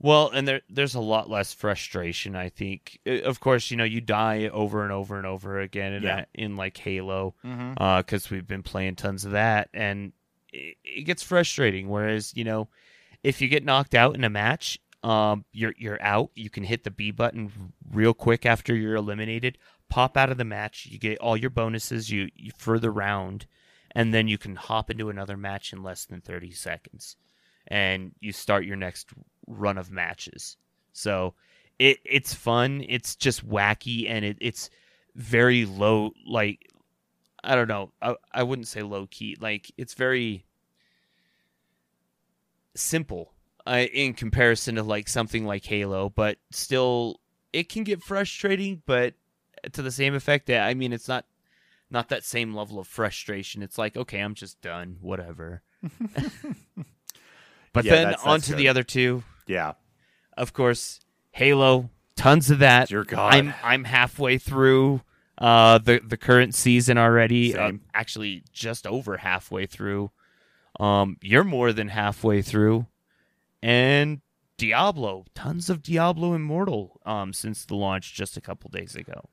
Well, 0.00 0.30
and 0.30 0.46
there 0.46 0.60
there's 0.70 0.94
a 0.94 1.00
lot 1.00 1.28
less 1.28 1.52
frustration. 1.52 2.36
I 2.36 2.50
think, 2.50 3.00
of 3.04 3.40
course, 3.40 3.70
you 3.70 3.76
know, 3.76 3.82
you 3.84 4.00
die 4.00 4.46
over 4.46 4.84
and 4.84 4.92
over 4.92 5.16
and 5.16 5.26
over 5.26 5.58
again 5.60 5.92
in, 5.92 6.02
Yeah. 6.04 6.24
in 6.34 6.56
like 6.56 6.76
Halo, 6.76 7.34
Mm-hmm. 7.44 7.98
because 7.98 8.30
we've 8.30 8.46
been 8.46 8.62
playing 8.62 8.94
tons 8.94 9.24
of 9.24 9.32
that, 9.32 9.68
and 9.74 10.12
it, 10.52 10.76
it 10.84 11.02
gets 11.02 11.22
frustrating. 11.22 11.88
Whereas, 11.88 12.36
you 12.36 12.44
know, 12.44 12.68
if 13.22 13.40
you 13.40 13.48
get 13.48 13.64
knocked 13.64 13.94
out 13.94 14.14
in 14.14 14.24
a 14.24 14.30
match, 14.30 14.78
um, 15.02 15.44
you're 15.52 15.74
you're 15.76 16.02
out. 16.02 16.30
You 16.34 16.50
can 16.50 16.64
hit 16.64 16.84
the 16.84 16.90
B 16.90 17.10
button 17.10 17.72
real 17.92 18.14
quick 18.14 18.46
after 18.46 18.74
you're 18.74 18.96
eliminated. 18.96 19.58
Pop 19.88 20.16
out 20.16 20.30
of 20.30 20.38
the 20.38 20.44
match. 20.44 20.86
You 20.86 20.98
get 20.98 21.18
all 21.18 21.36
your 21.36 21.50
bonuses. 21.50 22.10
You, 22.10 22.28
you 22.34 22.50
for 22.58 22.78
the 22.78 22.90
round, 22.90 23.46
and 23.92 24.12
then 24.12 24.28
you 24.28 24.38
can 24.38 24.56
hop 24.56 24.90
into 24.90 25.08
another 25.08 25.36
match 25.36 25.72
in 25.72 25.82
less 25.82 26.04
than 26.04 26.20
thirty 26.20 26.50
seconds, 26.50 27.16
and 27.66 28.12
you 28.20 28.32
start 28.32 28.64
your 28.64 28.76
next 28.76 29.10
run 29.46 29.78
of 29.78 29.90
matches. 29.90 30.56
So 30.92 31.34
it 31.78 31.98
it's 32.04 32.34
fun. 32.34 32.84
It's 32.88 33.16
just 33.16 33.48
wacky, 33.48 34.10
and 34.10 34.24
it, 34.24 34.36
it's 34.40 34.68
very 35.14 35.64
low. 35.64 36.12
Like 36.26 36.68
I 37.44 37.54
don't 37.54 37.68
know. 37.68 37.92
I, 38.02 38.14
I 38.32 38.42
wouldn't 38.42 38.68
say 38.68 38.82
low 38.82 39.06
key. 39.06 39.36
Like 39.40 39.70
it's 39.76 39.94
very 39.94 40.44
simple 42.74 43.32
uh, 43.66 43.86
in 43.92 44.14
comparison 44.14 44.76
to 44.76 44.82
like 44.82 45.08
something 45.08 45.44
like 45.44 45.64
Halo, 45.64 46.08
but 46.10 46.38
still 46.50 47.20
it 47.52 47.68
can 47.68 47.84
get 47.84 48.02
frustrating. 48.02 48.82
But 48.86 49.14
to 49.72 49.82
the 49.82 49.90
same 49.90 50.14
effect, 50.14 50.46
that 50.46 50.66
I 50.66 50.74
mean, 50.74 50.92
it's 50.92 51.08
not 51.08 51.24
not 51.90 52.08
that 52.10 52.24
same 52.24 52.54
level 52.54 52.78
of 52.78 52.86
frustration. 52.86 53.62
It's 53.62 53.78
like 53.78 53.96
okay, 53.96 54.20
I'm 54.20 54.34
just 54.34 54.60
done. 54.60 54.96
Whatever. 55.00 55.62
but 57.72 57.84
Yeah, 57.84 57.92
then 57.94 58.04
that's- 58.08 58.24
on 58.26 58.40
to 58.42 58.50
good. 58.50 58.58
the 58.58 58.68
other 58.68 58.82
two. 58.82 59.22
Yeah, 59.46 59.72
Of 60.36 60.52
course, 60.52 61.00
Halo. 61.30 61.88
Tons 62.16 62.50
of 62.50 62.58
that. 62.58 62.88
Dear 62.88 63.04
God. 63.04 63.32
I'm 63.34 63.54
I'm 63.62 63.84
halfway 63.84 64.38
through 64.38 65.00
uh 65.38 65.78
the 65.78 66.00
the 66.04 66.16
current 66.16 66.54
season 66.54 66.98
already. 66.98 67.56
Uh, 67.56 67.72
actually, 67.94 68.44
just 68.52 68.86
over 68.86 69.16
halfway 69.18 69.66
through. 69.66 70.10
Um, 70.80 71.16
you're 71.22 71.44
more 71.44 71.72
than 71.72 71.88
halfway 71.88 72.42
through, 72.42 72.86
and 73.62 74.20
Diablo. 74.56 75.24
Tons 75.34 75.70
of 75.70 75.82
Diablo 75.82 76.34
Immortal. 76.34 77.00
Um, 77.06 77.32
since 77.32 77.64
the 77.64 77.74
launch 77.76 78.14
just 78.14 78.36
a 78.36 78.40
couple 78.40 78.70
days 78.70 78.94
ago. 78.96 79.28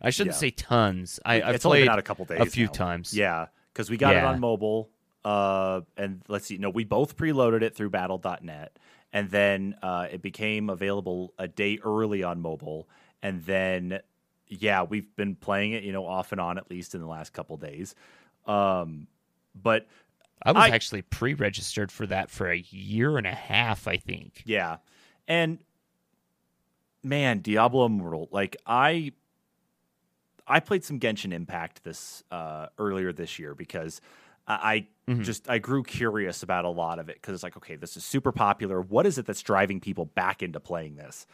I 0.00 0.10
shouldn't 0.10 0.34
Yeah. 0.36 0.40
say 0.40 0.50
tons. 0.50 1.20
I 1.24 1.40
I've 1.42 1.54
it's 1.56 1.64
only 1.66 1.78
played 1.78 1.84
been 1.84 1.92
out 1.92 1.98
a 1.98 2.02
couple 2.02 2.24
days, 2.24 2.40
a 2.40 2.46
few 2.46 2.66
now. 2.66 2.72
times. 2.72 3.14
Yeah, 3.14 3.46
because 3.72 3.88
we 3.90 3.96
got 3.96 4.16
it 4.16 4.24
on 4.24 4.40
mobile. 4.40 4.90
Uh, 5.24 5.80
and 5.96 6.20
let's 6.28 6.46
see, 6.46 6.58
no, 6.58 6.68
we 6.68 6.84
both 6.84 7.16
preloaded 7.16 7.62
it 7.62 7.74
through 7.74 7.88
Battle.net, 7.88 8.78
and 9.14 9.30
then 9.30 9.74
uh, 9.82 10.06
it 10.12 10.20
became 10.20 10.68
available 10.68 11.32
a 11.38 11.48
day 11.48 11.78
early 11.82 12.22
on 12.22 12.42
mobile, 12.42 12.86
and 13.22 13.42
then 13.44 14.00
yeah, 14.58 14.82
we've 14.82 15.14
been 15.16 15.34
playing 15.36 15.72
it, 15.72 15.82
you 15.82 15.92
know, 15.92 16.06
off 16.06 16.32
and 16.32 16.40
on 16.40 16.58
at 16.58 16.70
least 16.70 16.94
in 16.94 17.00
the 17.00 17.06
last 17.06 17.32
couple 17.32 17.56
days. 17.56 17.94
Um, 18.46 19.06
but 19.54 19.86
I 20.42 20.52
was 20.52 20.64
I- 20.64 20.68
actually 20.70 21.02
pre-registered 21.02 21.90
for 21.92 22.06
that 22.06 22.30
for 22.30 22.50
a 22.50 22.58
year 22.58 23.16
and 23.18 23.26
a 23.26 23.34
half. 23.34 23.86
I 23.88 23.96
think. 23.96 24.42
Yeah. 24.44 24.78
And 25.28 25.58
man, 27.02 27.38
Diablo 27.40 27.86
Immortal, 27.86 28.28
like 28.30 28.56
I 28.66 29.12
I 30.46 30.60
played 30.60 30.84
some 30.84 31.00
Genshin 31.00 31.32
Impact 31.32 31.84
this 31.84 32.22
uh 32.30 32.66
earlier 32.78 33.12
this 33.12 33.38
year 33.38 33.54
because 33.54 34.00
I 34.46 34.88
Mhm. 35.08 35.22
just 35.24 35.48
I 35.48 35.56
grew 35.58 35.82
curious 35.82 36.42
about 36.42 36.66
a 36.66 36.68
lot 36.68 36.98
of 36.98 37.08
it 37.08 37.14
because 37.16 37.32
it's 37.34 37.42
like, 37.42 37.56
okay, 37.56 37.76
this 37.76 37.96
is 37.96 38.04
super 38.04 38.30
popular. 38.32 38.80
What 38.82 39.06
is 39.06 39.16
it 39.16 39.24
that's 39.24 39.42
driving 39.42 39.80
people 39.80 40.04
back 40.04 40.42
into 40.42 40.60
playing 40.60 40.96
this? 40.96 41.26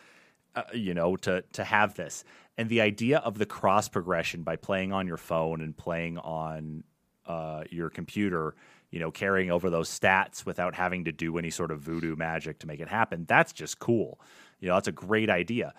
Uh, 0.55 0.63
you 0.75 0.95
know, 0.95 1.17
to 1.17 1.43
to 1.53 1.63
have 1.63 1.95
this 1.95 2.25
and 2.61 2.69
the 2.69 2.83
idea 2.83 3.21
of 3.21 3.39
the 3.39 3.47
cross 3.47 3.89
progression 3.89 4.43
by 4.43 4.55
playing 4.55 4.93
on 4.93 5.07
your 5.07 5.17
phone 5.17 5.63
and 5.63 5.75
playing 5.75 6.19
on 6.19 6.85
uh, 7.25 7.65
your 7.71 7.89
computer, 7.89 8.55
you 8.91 9.01
know, 9.01 9.11
carrying 9.11 9.51
over 9.51 9.71
those 9.71 9.89
stats 9.89 10.45
without 10.45 10.75
having 10.75 11.05
to 11.05 11.13
do 11.13 11.39
any 11.39 11.49
sort 11.49 11.71
of 11.71 11.81
voodoo 11.81 12.17
magic 12.17 12.59
to 12.59 12.67
make 12.67 12.81
it 12.81 12.89
happen. 12.89 13.25
That's 13.27 13.55
just 13.55 13.79
cool. 13.79 14.21
You 14.59 14.69
know, 14.69 14.75
that's 14.75 14.89
a 14.89 14.93
great 14.93 15.31
idea. 15.31 15.73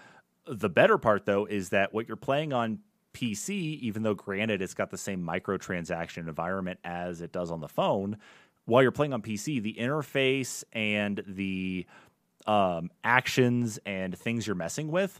The 0.48 0.70
better 0.70 0.98
part, 0.98 1.28
though, 1.28 1.46
is 1.46 1.70
that 1.70 1.94
what 1.94 2.08
you're 2.08 2.18
playing 2.18 2.52
on 2.52 2.80
PC, 3.14 3.50
even 3.82 4.02
though 4.02 4.16
granted 4.16 4.62
it's 4.62 4.74
got 4.74 4.90
the 4.90 4.98
same 4.98 5.22
microtransaction 5.22 6.28
environment 6.28 6.80
as 6.84 7.22
it 7.22 7.32
does 7.32 7.52
on 7.52 7.60
the 7.60 7.68
phone, 7.68 8.18
while 8.66 8.82
you're 8.82 8.92
playing 8.92 9.14
on 9.14 9.22
PC, 9.22 9.62
the 9.62 9.76
interface 9.80 10.64
and 10.74 11.24
the 11.28 11.86
um, 12.48 12.90
actions 13.04 13.80
and 13.86 14.18
things 14.18 14.48
you're 14.48 14.56
messing 14.56 14.90
with 14.92 15.20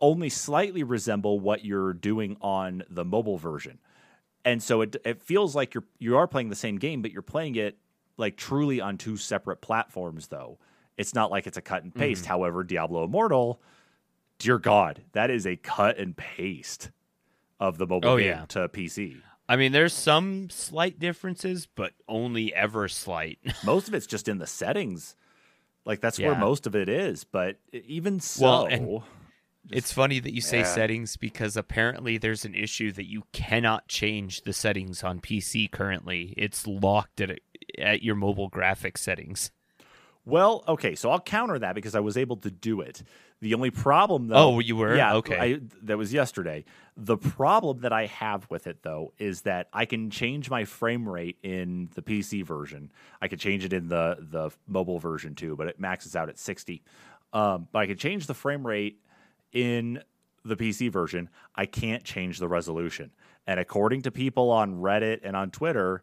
only 0.00 0.28
slightly 0.28 0.82
resemble 0.82 1.38
what 1.40 1.64
you're 1.64 1.92
doing 1.92 2.36
on 2.40 2.82
the 2.90 3.04
mobile 3.04 3.38
version. 3.38 3.78
And 4.44 4.62
so 4.62 4.82
it 4.82 4.96
it 5.04 5.22
feels 5.22 5.54
like 5.54 5.72
you're 5.74 5.84
you 5.98 6.16
are 6.16 6.26
playing 6.26 6.50
the 6.50 6.56
same 6.56 6.76
game, 6.76 7.00
but 7.00 7.10
you're 7.12 7.22
playing 7.22 7.54
it 7.56 7.78
like 8.18 8.36
truly 8.36 8.80
on 8.80 8.98
two 8.98 9.16
separate 9.16 9.60
platforms 9.62 10.26
though. 10.28 10.58
It's 10.98 11.14
not 11.14 11.30
like 11.30 11.46
it's 11.46 11.56
a 11.56 11.62
cut 11.62 11.82
and 11.82 11.94
paste. 11.94 12.26
However, 12.26 12.62
Diablo 12.62 13.04
Immortal, 13.04 13.60
dear 14.38 14.58
God, 14.58 15.02
that 15.12 15.30
is 15.30 15.46
a 15.46 15.56
cut 15.56 15.98
and 15.98 16.16
paste 16.16 16.90
of 17.58 17.78
the 17.78 17.86
mobile 17.86 18.10
Oh, 18.10 18.18
game 18.18 18.26
yeah. 18.26 18.44
to 18.48 18.68
PC. 18.68 19.16
I 19.48 19.56
mean, 19.56 19.72
there's 19.72 19.92
some 19.92 20.50
slight 20.50 20.98
differences, 20.98 21.66
but 21.66 21.92
only 22.08 22.54
ever 22.54 22.88
slight. 22.88 23.38
Most 23.64 23.88
of 23.88 23.94
it's 23.94 24.06
just 24.06 24.28
in 24.28 24.38
the 24.38 24.46
settings. 24.46 25.16
Like 25.84 26.00
that's 26.00 26.18
where 26.18 26.34
most 26.34 26.66
of 26.66 26.74
it 26.74 26.88
is. 26.88 27.24
But 27.24 27.58
even 27.72 28.20
so, 28.20 28.44
Well, 28.44 28.66
and- 28.66 29.02
it's 29.70 29.92
funny 29.92 30.18
that 30.18 30.32
you 30.34 30.40
say 30.42 30.58
Yeah. 30.58 30.64
settings 30.74 31.16
because 31.16 31.56
apparently 31.56 32.18
there's 32.18 32.44
an 32.44 32.54
issue 32.54 32.92
that 32.92 33.06
you 33.06 33.24
cannot 33.32 33.88
change 33.88 34.42
the 34.42 34.52
settings 34.52 35.02
on 35.02 35.20
PC 35.20 35.68
currently. 35.70 36.34
It's 36.36 36.66
locked 36.66 37.20
at 37.20 37.38
at 37.78 38.02
your 38.02 38.14
mobile 38.14 38.50
graphics 38.50 38.98
settings. 38.98 39.50
Well, 40.26 40.64
okay, 40.68 40.94
so 40.94 41.10
I'll 41.10 41.20
counter 41.20 41.58
that 41.58 41.74
because 41.74 41.94
I 41.94 42.00
was 42.00 42.16
able 42.16 42.36
to 42.38 42.50
do 42.50 42.80
it. 42.80 43.02
The 43.44 43.52
only 43.52 43.70
problem, 43.70 44.28
though, 44.28 44.54
Oh, 44.54 44.58
you 44.58 44.74
were? 44.74 44.96
yeah, 44.96 45.16
Okay. 45.16 45.36
I, 45.38 45.60
that 45.82 45.98
was 45.98 46.14
yesterday. 46.14 46.64
The 46.96 47.18
problem 47.18 47.80
that 47.80 47.92
I 47.92 48.06
have 48.06 48.46
with 48.48 48.66
it, 48.66 48.78
though, 48.82 49.12
is 49.18 49.42
that 49.42 49.68
I 49.70 49.84
can 49.84 50.08
change 50.08 50.48
my 50.48 50.64
frame 50.64 51.06
rate 51.06 51.36
in 51.42 51.90
the 51.94 52.00
PC 52.00 52.42
version. 52.42 52.90
I 53.20 53.28
could 53.28 53.38
change 53.38 53.62
it 53.66 53.74
in 53.74 53.88
the 53.88 54.16
the 54.18 54.50
mobile 54.66 54.98
version 54.98 55.34
too, 55.34 55.56
but 55.56 55.66
it 55.66 55.78
maxes 55.78 56.16
out 56.16 56.30
at 56.30 56.38
sixty. 56.38 56.82
Um, 57.34 57.68
but 57.70 57.80
I 57.80 57.86
can 57.86 57.98
change 57.98 58.28
the 58.28 58.32
frame 58.34 58.66
rate 58.66 58.98
in 59.52 60.02
the 60.42 60.56
PC 60.56 60.90
version. 60.90 61.28
I 61.54 61.66
can't 61.66 62.02
change 62.02 62.38
the 62.38 62.48
resolution, 62.48 63.10
and 63.46 63.60
according 63.60 64.00
to 64.02 64.10
people 64.10 64.50
on 64.50 64.76
Reddit 64.80 65.20
and 65.22 65.36
on 65.36 65.50
Twitter, 65.50 66.02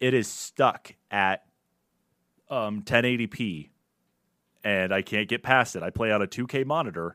it 0.00 0.12
is 0.12 0.28
stuck 0.28 0.92
at 1.10 1.46
um, 2.50 2.82
1080p 2.82 3.70
and 4.64 4.92
I 4.92 5.02
can't 5.02 5.28
get 5.28 5.42
past 5.42 5.76
it. 5.76 5.82
I 5.82 5.90
play 5.90 6.10
on 6.10 6.22
a 6.22 6.26
2K 6.26 6.64
monitor, 6.64 7.14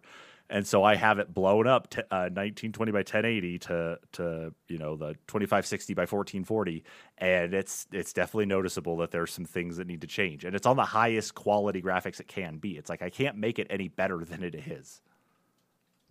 and 0.50 0.66
so 0.66 0.84
I 0.84 0.96
have 0.96 1.20
it 1.20 1.34
blown 1.34 1.68
up 1.68 1.90
to 1.92 2.02
uh, 2.12 2.30
1920 2.30 2.92
by 2.92 3.00
1080 3.00 3.60
to 3.60 4.00
to 4.14 4.54
you 4.68 4.78
know 4.78 4.96
the 4.96 5.14
2560 5.28 5.94
by 5.96 6.04
1440, 6.04 6.84
and 7.18 7.54
it's 7.54 7.88
it's 7.92 8.14
definitely 8.14 8.46
noticeable 8.46 8.98
that 8.98 9.12
there's 9.12 9.34
some 9.34 9.46
things 9.46 9.78
that 9.78 9.88
need 9.88 10.02
to 10.02 10.08
change, 10.08 10.46
and 10.46 10.56
it's 10.56 10.68
on 10.68 10.78
the 10.78 10.86
highest 10.86 11.36
quality 11.36 11.82
graphics 11.82 12.20
it 12.20 12.28
can 12.28 12.58
be. 12.58 12.78
It's 12.78 12.90
like 12.90 13.02
I 13.02 13.10
can't 13.10 13.36
make 13.36 13.60
it 13.60 13.68
any 13.70 13.88
better 13.88 14.20
than 14.26 14.44
it 14.44 14.56
is. 14.56 15.02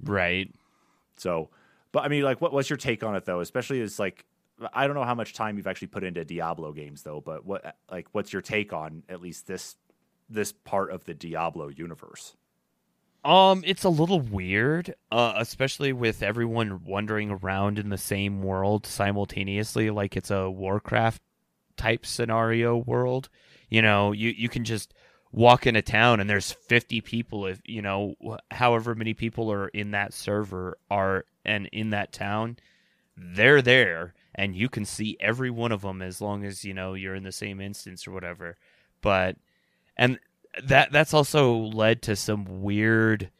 Right. 0.02 0.52
So, 1.16 1.50
but 1.90 2.04
I 2.04 2.08
mean, 2.08 2.22
like, 2.22 2.40
what, 2.40 2.52
what's 2.52 2.70
your 2.70 2.76
take 2.76 3.02
on 3.02 3.16
it 3.16 3.24
though? 3.24 3.40
Especially 3.40 3.80
as 3.80 3.98
like, 3.98 4.24
I 4.72 4.86
don't 4.86 4.94
know 4.94 5.02
how 5.02 5.16
much 5.16 5.34
time 5.34 5.56
you've 5.56 5.66
actually 5.66 5.88
put 5.88 6.04
into 6.04 6.24
Diablo 6.24 6.72
games 6.72 7.02
though, 7.02 7.20
but 7.20 7.44
what 7.44 7.76
like 7.90 8.06
what's 8.12 8.32
your 8.32 8.42
take 8.42 8.72
on 8.72 9.02
at 9.08 9.20
least 9.20 9.48
this 9.48 9.74
this 10.28 10.52
part 10.52 10.90
of 10.90 11.04
the 11.04 11.14
Diablo 11.14 11.68
universe? 11.68 12.36
Um, 13.24 13.62
it's 13.66 13.84
a 13.84 13.88
little 13.88 14.20
weird, 14.20 14.94
uh, 15.10 15.34
especially 15.36 15.92
with 15.92 16.22
everyone 16.22 16.84
wandering 16.84 17.30
around 17.30 17.78
in 17.78 17.88
the 17.88 17.98
same 17.98 18.42
world 18.42 18.86
simultaneously, 18.86 19.90
like 19.90 20.16
it's 20.16 20.30
a 20.30 20.48
Warcraft 20.48 21.20
type 21.76 22.06
scenario 22.06 22.76
world. 22.76 23.28
You 23.68 23.82
know, 23.82 24.12
you 24.12 24.30
you 24.30 24.48
can 24.48 24.64
just 24.64 24.94
walk 25.32 25.66
into 25.66 25.82
town 25.82 26.20
and 26.20 26.30
there's 26.30 26.52
50 26.52 27.00
people 27.02 27.46
if 27.46 27.60
you 27.64 27.82
know 27.82 28.14
however 28.50 28.94
many 28.94 29.12
people 29.12 29.52
are 29.52 29.68
in 29.68 29.90
that 29.90 30.14
server 30.14 30.78
are 30.90 31.26
and 31.44 31.68
in 31.70 31.90
that 31.90 32.12
town 32.12 32.56
they're 33.14 33.60
there 33.60 34.14
and 34.34 34.56
you 34.56 34.70
can 34.70 34.86
see 34.86 35.18
every 35.20 35.50
one 35.50 35.70
of 35.70 35.82
them 35.82 36.00
as 36.00 36.22
long 36.22 36.44
as 36.44 36.64
you 36.64 36.72
know 36.72 36.94
you're 36.94 37.14
in 37.14 37.24
the 37.24 37.32
same 37.32 37.60
instance 37.60 38.06
or 38.06 38.12
whatever 38.12 38.56
but 39.02 39.36
and 39.98 40.18
that 40.64 40.92
that's 40.92 41.12
also 41.12 41.54
led 41.56 42.02
to 42.02 42.16
some 42.16 42.62
weird 42.62 43.30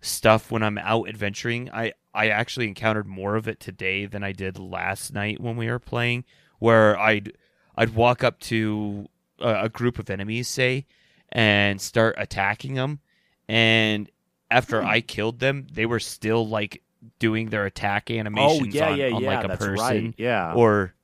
stuff 0.00 0.50
when 0.50 0.62
I'm 0.62 0.78
out 0.78 1.08
adventuring. 1.08 1.70
I 1.72 1.92
I 2.14 2.28
actually 2.28 2.68
encountered 2.68 3.06
more 3.06 3.36
of 3.36 3.48
it 3.48 3.58
today 3.60 4.06
than 4.06 4.22
I 4.22 4.32
did 4.32 4.58
last 4.58 5.12
night 5.12 5.40
when 5.40 5.56
we 5.56 5.68
were 5.68 5.78
playing, 5.78 6.24
where 6.58 6.98
I'd 6.98 7.32
I'd 7.76 7.94
walk 7.94 8.22
up 8.22 8.38
to 8.40 9.08
a, 9.40 9.64
a 9.64 9.68
group 9.68 9.98
of 9.98 10.10
enemies, 10.10 10.48
say, 10.48 10.86
and 11.30 11.80
start 11.80 12.14
attacking 12.18 12.74
them, 12.74 13.00
and 13.48 14.10
after 14.50 14.82
Hmm. 14.82 14.88
I 14.88 15.00
killed 15.00 15.38
them, 15.40 15.66
they 15.72 15.86
were 15.86 16.00
still 16.00 16.46
like 16.46 16.82
doing 17.18 17.48
their 17.48 17.64
attack 17.64 18.10
animations 18.10 18.74
Oh 18.74 18.78
yeah, 18.78 18.90
on, 18.90 18.98
yeah, 18.98 19.10
on 19.10 19.22
yeah. 19.22 19.36
like 19.36 19.44
a 19.44 19.56
person 19.56 19.74
right. 20.04 20.14
Yeah. 20.18 20.52
or 20.54 20.94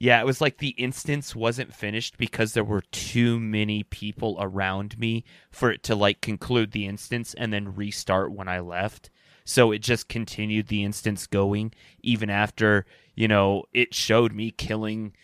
yeah, 0.00 0.20
it 0.20 0.26
was 0.26 0.40
like 0.40 0.58
the 0.58 0.68
instance 0.70 1.34
wasn't 1.34 1.74
finished 1.74 2.18
because 2.18 2.54
there 2.54 2.62
were 2.62 2.82
too 2.92 3.40
many 3.40 3.82
people 3.82 4.36
around 4.38 4.96
me 4.96 5.24
for 5.50 5.72
it 5.72 5.82
to 5.84 5.96
like 5.96 6.20
conclude 6.20 6.70
the 6.70 6.86
instance 6.86 7.34
and 7.34 7.52
then 7.52 7.74
restart 7.74 8.30
when 8.30 8.46
I 8.46 8.60
left. 8.60 9.10
So 9.44 9.72
it 9.72 9.80
just 9.80 10.08
continued 10.08 10.68
the 10.68 10.84
instance 10.84 11.26
going 11.26 11.72
even 12.00 12.30
after, 12.30 12.86
you 13.16 13.26
know, 13.26 13.64
it 13.72 13.92
showed 13.92 14.32
me 14.32 14.52
killing 14.52 15.14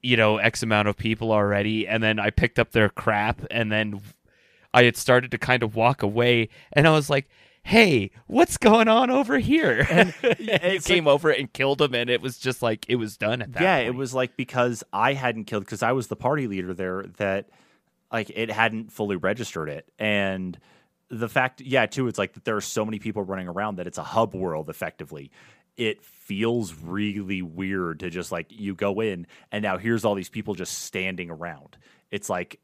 you 0.00 0.16
know, 0.16 0.36
X 0.36 0.62
amount 0.62 0.86
of 0.86 0.96
people 0.96 1.32
already 1.32 1.88
and 1.88 2.02
then 2.02 2.18
I 2.18 2.30
picked 2.30 2.58
up 2.58 2.72
their 2.72 2.88
crap 2.88 3.42
and 3.50 3.72
then 3.72 4.00
I 4.74 4.84
had 4.84 4.96
started 4.96 5.30
to 5.30 5.38
kind 5.38 5.62
of 5.62 5.74
walk 5.74 6.02
away 6.02 6.50
and 6.72 6.86
I 6.86 6.90
was 6.90 7.08
like, 7.08 7.28
Hey, 7.68 8.12
what's 8.26 8.56
going 8.56 8.88
on 8.88 9.10
over 9.10 9.38
here? 9.38 9.86
And 9.90 10.14
it's 10.22 10.86
came 10.86 11.06
over 11.06 11.28
and 11.28 11.52
killed 11.52 11.82
him, 11.82 11.94
and 11.94 12.08
it 12.08 12.22
was 12.22 12.38
just 12.38 12.62
like 12.62 12.86
it 12.88 12.96
was 12.96 13.18
done 13.18 13.42
at 13.42 13.52
that. 13.52 13.62
yeah, 13.62 13.76
it 13.76 13.94
was 13.94 14.14
like 14.14 14.38
because 14.38 14.82
I 14.90 15.12
hadn't 15.12 15.44
killed 15.44 15.66
because 15.66 15.82
I 15.82 15.92
was 15.92 16.06
the 16.06 16.16
party 16.16 16.46
leader 16.46 16.72
there 16.72 17.04
that 17.18 17.50
like 18.10 18.30
it 18.30 18.50
hadn't 18.50 18.90
fully 18.90 19.16
registered 19.16 19.68
it 19.68 19.92
and 19.98 20.58
the 21.10 21.28
fact 21.28 21.60
yeah 21.60 21.84
too 21.84 22.08
it's 22.08 22.18
like 22.18 22.32
that 22.32 22.46
there 22.46 22.56
are 22.56 22.62
so 22.62 22.86
many 22.86 22.98
people 22.98 23.22
running 23.22 23.48
around 23.48 23.76
that 23.76 23.86
it's 23.86 23.98
a 23.98 24.02
hub 24.02 24.34
world 24.34 24.70
effectively 24.70 25.30
it 25.76 26.02
feels 26.02 26.74
really 26.74 27.42
weird 27.42 28.00
to 28.00 28.08
just 28.08 28.32
like 28.32 28.46
you 28.48 28.74
go 28.74 29.00
in 29.00 29.26
and 29.52 29.62
now 29.62 29.76
here's 29.76 30.06
all 30.06 30.14
these 30.14 30.30
people 30.30 30.54
just 30.54 30.84
standing 30.84 31.30
around 31.30 31.76
it's 32.10 32.30
like 32.30 32.60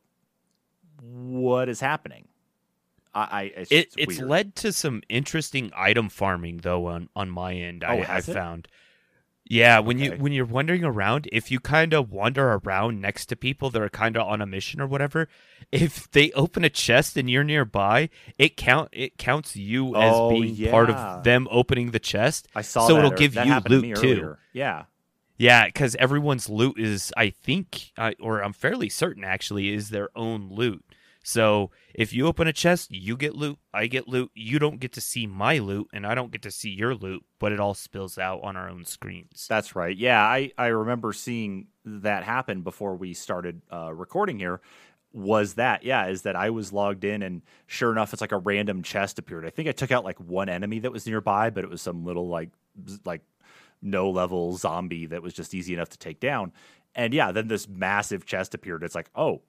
what 1.02 1.68
is 1.68 1.80
happening 1.80 2.26
i, 3.14 3.20
I 3.22 3.42
it's, 3.56 3.70
it, 3.72 3.76
it's 3.96 3.96
it's 3.96 4.18
led 4.20 4.54
to 4.56 4.72
some 4.72 5.02
interesting 5.08 5.70
item 5.74 6.08
farming 6.08 6.58
though 6.62 6.86
on 6.86 7.08
on 7.14 7.30
my 7.30 7.54
end. 7.54 7.84
I, 7.84 7.98
Oh, 7.98 8.00
I 8.00 8.04
has 8.04 8.28
it? 8.28 8.34
found. 8.34 8.68
Yeah, 9.46 9.80
when 9.80 9.98
you 9.98 10.12
when 10.12 10.32
you're 10.32 10.46
wandering 10.46 10.84
around, 10.84 11.28
if 11.30 11.50
you 11.50 11.60
kind 11.60 11.92
of 11.92 12.10
wander 12.10 12.54
around 12.54 13.02
next 13.02 13.26
to 13.26 13.36
people 13.36 13.68
that 13.70 13.82
are 13.82 13.90
kind 13.90 14.16
of 14.16 14.26
on 14.26 14.40
a 14.40 14.46
mission 14.46 14.80
or 14.80 14.86
whatever, 14.86 15.28
if 15.70 16.10
they 16.12 16.32
open 16.32 16.64
a 16.64 16.70
chest 16.70 17.18
and 17.18 17.28
you're 17.28 17.44
nearby, 17.44 18.08
it 18.38 18.56
count 18.56 18.88
it 18.92 19.18
counts 19.18 19.54
you 19.54 19.94
as 19.96 20.14
Oh, 20.16 20.30
being 20.30 20.70
part 20.70 20.88
of 20.88 21.24
them 21.24 21.46
opening 21.50 21.90
the 21.90 21.98
chest. 21.98 22.48
i 22.54 22.62
saw 22.62 22.86
so 22.88 22.94
that 22.94 23.04
it'll 23.04 23.10
give 23.18 23.34
that 23.34 23.46
you 23.46 23.52
happened 23.52 23.82
to 23.82 23.88
loot, 23.88 23.96
too. 23.96 24.08
earlier. 24.08 24.38
yeah 24.54 24.84
Yeah, 25.36 25.66
because 25.66 25.94
everyone's 25.96 26.48
loot 26.48 26.78
is, 26.78 27.12
I 27.14 27.28
think, 27.28 27.92
I 27.98 28.14
or 28.20 28.40
I'm 28.42 28.54
fairly 28.54 28.88
certain 28.88 29.24
actually, 29.24 29.74
is 29.74 29.90
their 29.90 30.08
own 30.16 30.48
loot. 30.50 30.82
So 31.26 31.70
if 31.94 32.12
you 32.12 32.26
open 32.26 32.46
a 32.46 32.52
chest, 32.52 32.92
you 32.92 33.16
get 33.16 33.34
loot, 33.34 33.58
I 33.72 33.86
get 33.86 34.06
loot. 34.06 34.30
You 34.34 34.58
don't 34.58 34.78
get 34.78 34.92
to 34.92 35.00
see 35.00 35.26
my 35.26 35.56
loot, 35.58 35.88
and 35.94 36.06
I 36.06 36.14
don't 36.14 36.30
get 36.30 36.42
to 36.42 36.50
see 36.50 36.68
your 36.68 36.94
loot, 36.94 37.24
but 37.38 37.50
it 37.50 37.58
all 37.58 37.72
spills 37.72 38.18
out 38.18 38.42
on 38.42 38.56
our 38.58 38.68
own 38.68 38.84
screens. 38.84 39.46
That's 39.48 39.74
right. 39.74 39.96
Yeah, 39.96 40.22
I, 40.22 40.52
I 40.58 40.66
remember 40.66 41.14
seeing 41.14 41.68
that 41.86 42.24
happen 42.24 42.60
before 42.60 42.94
we 42.94 43.14
started 43.14 43.62
uh, 43.72 43.94
recording 43.94 44.38
here. 44.38 44.60
Was 45.14 45.54
that 45.54 45.82
yeah? 45.82 46.08
Is 46.08 46.22
that 46.22 46.36
I 46.36 46.50
was 46.50 46.74
logged 46.74 47.04
in 47.04 47.22
and 47.22 47.40
sure 47.66 47.90
enough, 47.90 48.12
it's 48.12 48.20
like 48.20 48.32
a 48.32 48.38
random 48.38 48.82
chest 48.82 49.18
appeared. 49.18 49.46
I 49.46 49.50
think 49.50 49.68
I 49.68 49.72
took 49.72 49.92
out 49.92 50.04
like 50.04 50.20
one 50.20 50.50
enemy 50.50 50.80
that 50.80 50.92
was 50.92 51.06
nearby, 51.06 51.48
but 51.48 51.64
it 51.64 51.70
was 51.70 51.80
some 51.80 52.04
little 52.04 52.28
like 52.28 52.50
like 53.06 53.22
no 53.80 54.10
level 54.10 54.56
zombie 54.56 55.06
that 55.06 55.22
was 55.22 55.32
just 55.32 55.54
easy 55.54 55.72
enough 55.72 55.88
to 55.90 55.98
take 55.98 56.20
down. 56.20 56.52
And 56.94 57.14
yeah, 57.14 57.32
then 57.32 57.48
this 57.48 57.66
massive 57.66 58.26
chest 58.26 58.54
appeared. 58.54 58.82
It's 58.82 58.94
like 58.94 59.08
oh, 59.14 59.40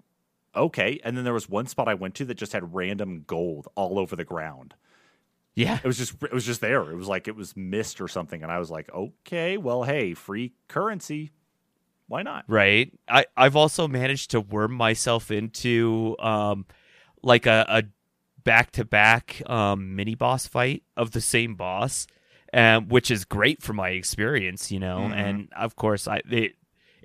okay. 0.55 0.99
And 1.03 1.17
then 1.17 1.23
there 1.23 1.33
was 1.33 1.49
one 1.49 1.67
spot 1.67 1.87
I 1.87 1.93
went 1.93 2.15
to 2.15 2.25
that 2.25 2.35
just 2.35 2.53
had 2.53 2.73
random 2.73 3.23
gold 3.27 3.67
all 3.75 3.99
over 3.99 4.15
the 4.15 4.25
ground. 4.25 4.73
Yeah, 5.55 5.79
It 5.81 5.87
was 5.87 5.97
just 5.97 6.21
it 6.21 6.33
was 6.33 6.45
just 6.45 6.59
there. 6.59 6.91
It 6.91 6.95
was 6.95 7.07
like 7.07 7.29
it 7.29 7.35
was 7.35 7.55
mist 7.55 8.01
or 8.01 8.09
something, 8.09 8.43
and 8.43 8.51
I 8.51 8.59
was 8.59 8.69
like, 8.69 8.89
okay, 8.93 9.55
well, 9.55 9.83
hey, 9.83 10.13
free 10.13 10.51
currency, 10.67 11.31
why 12.07 12.23
not? 12.23 12.43
right. 12.49 12.91
I 13.07 13.25
I've 13.37 13.55
also 13.55 13.87
managed 13.87 14.31
to 14.31 14.41
worm 14.41 14.73
myself 14.73 15.31
into 15.31 16.17
um 16.19 16.65
like 17.23 17.45
a 17.45 17.65
a 17.69 17.83
back 18.43 18.71
to 18.71 18.83
back 18.83 19.41
um 19.49 19.95
mini 19.95 20.13
boss 20.13 20.45
fight 20.45 20.83
of 20.97 21.11
the 21.11 21.21
same 21.21 21.55
boss, 21.55 22.05
um 22.51 22.89
which 22.89 23.09
is 23.09 23.23
great 23.23 23.63
for 23.63 23.71
my 23.71 23.91
experience, 23.91 24.73
you 24.73 24.79
know. 24.81 25.07
Mhm. 25.09 25.15
And 25.15 25.53
of 25.55 25.77
course, 25.77 26.05
I 26.05 26.21
they, 26.25 26.55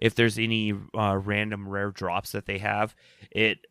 if 0.01 0.15
there's 0.15 0.39
any 0.39 0.73
uh, 0.95 1.17
random 1.23 1.69
rare 1.69 1.91
drops 1.91 2.33
that 2.33 2.47
they 2.47 2.59
have, 2.59 2.95
it 3.31 3.67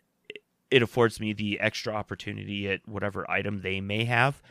it 0.71 0.83
affords 0.83 1.19
me 1.19 1.33
the 1.33 1.59
extra 1.59 1.93
opportunity 1.93 2.69
at 2.69 2.87
whatever 2.87 3.29
item 3.29 3.61
they 3.61 3.81
may 3.81 4.05
have. 4.05 4.41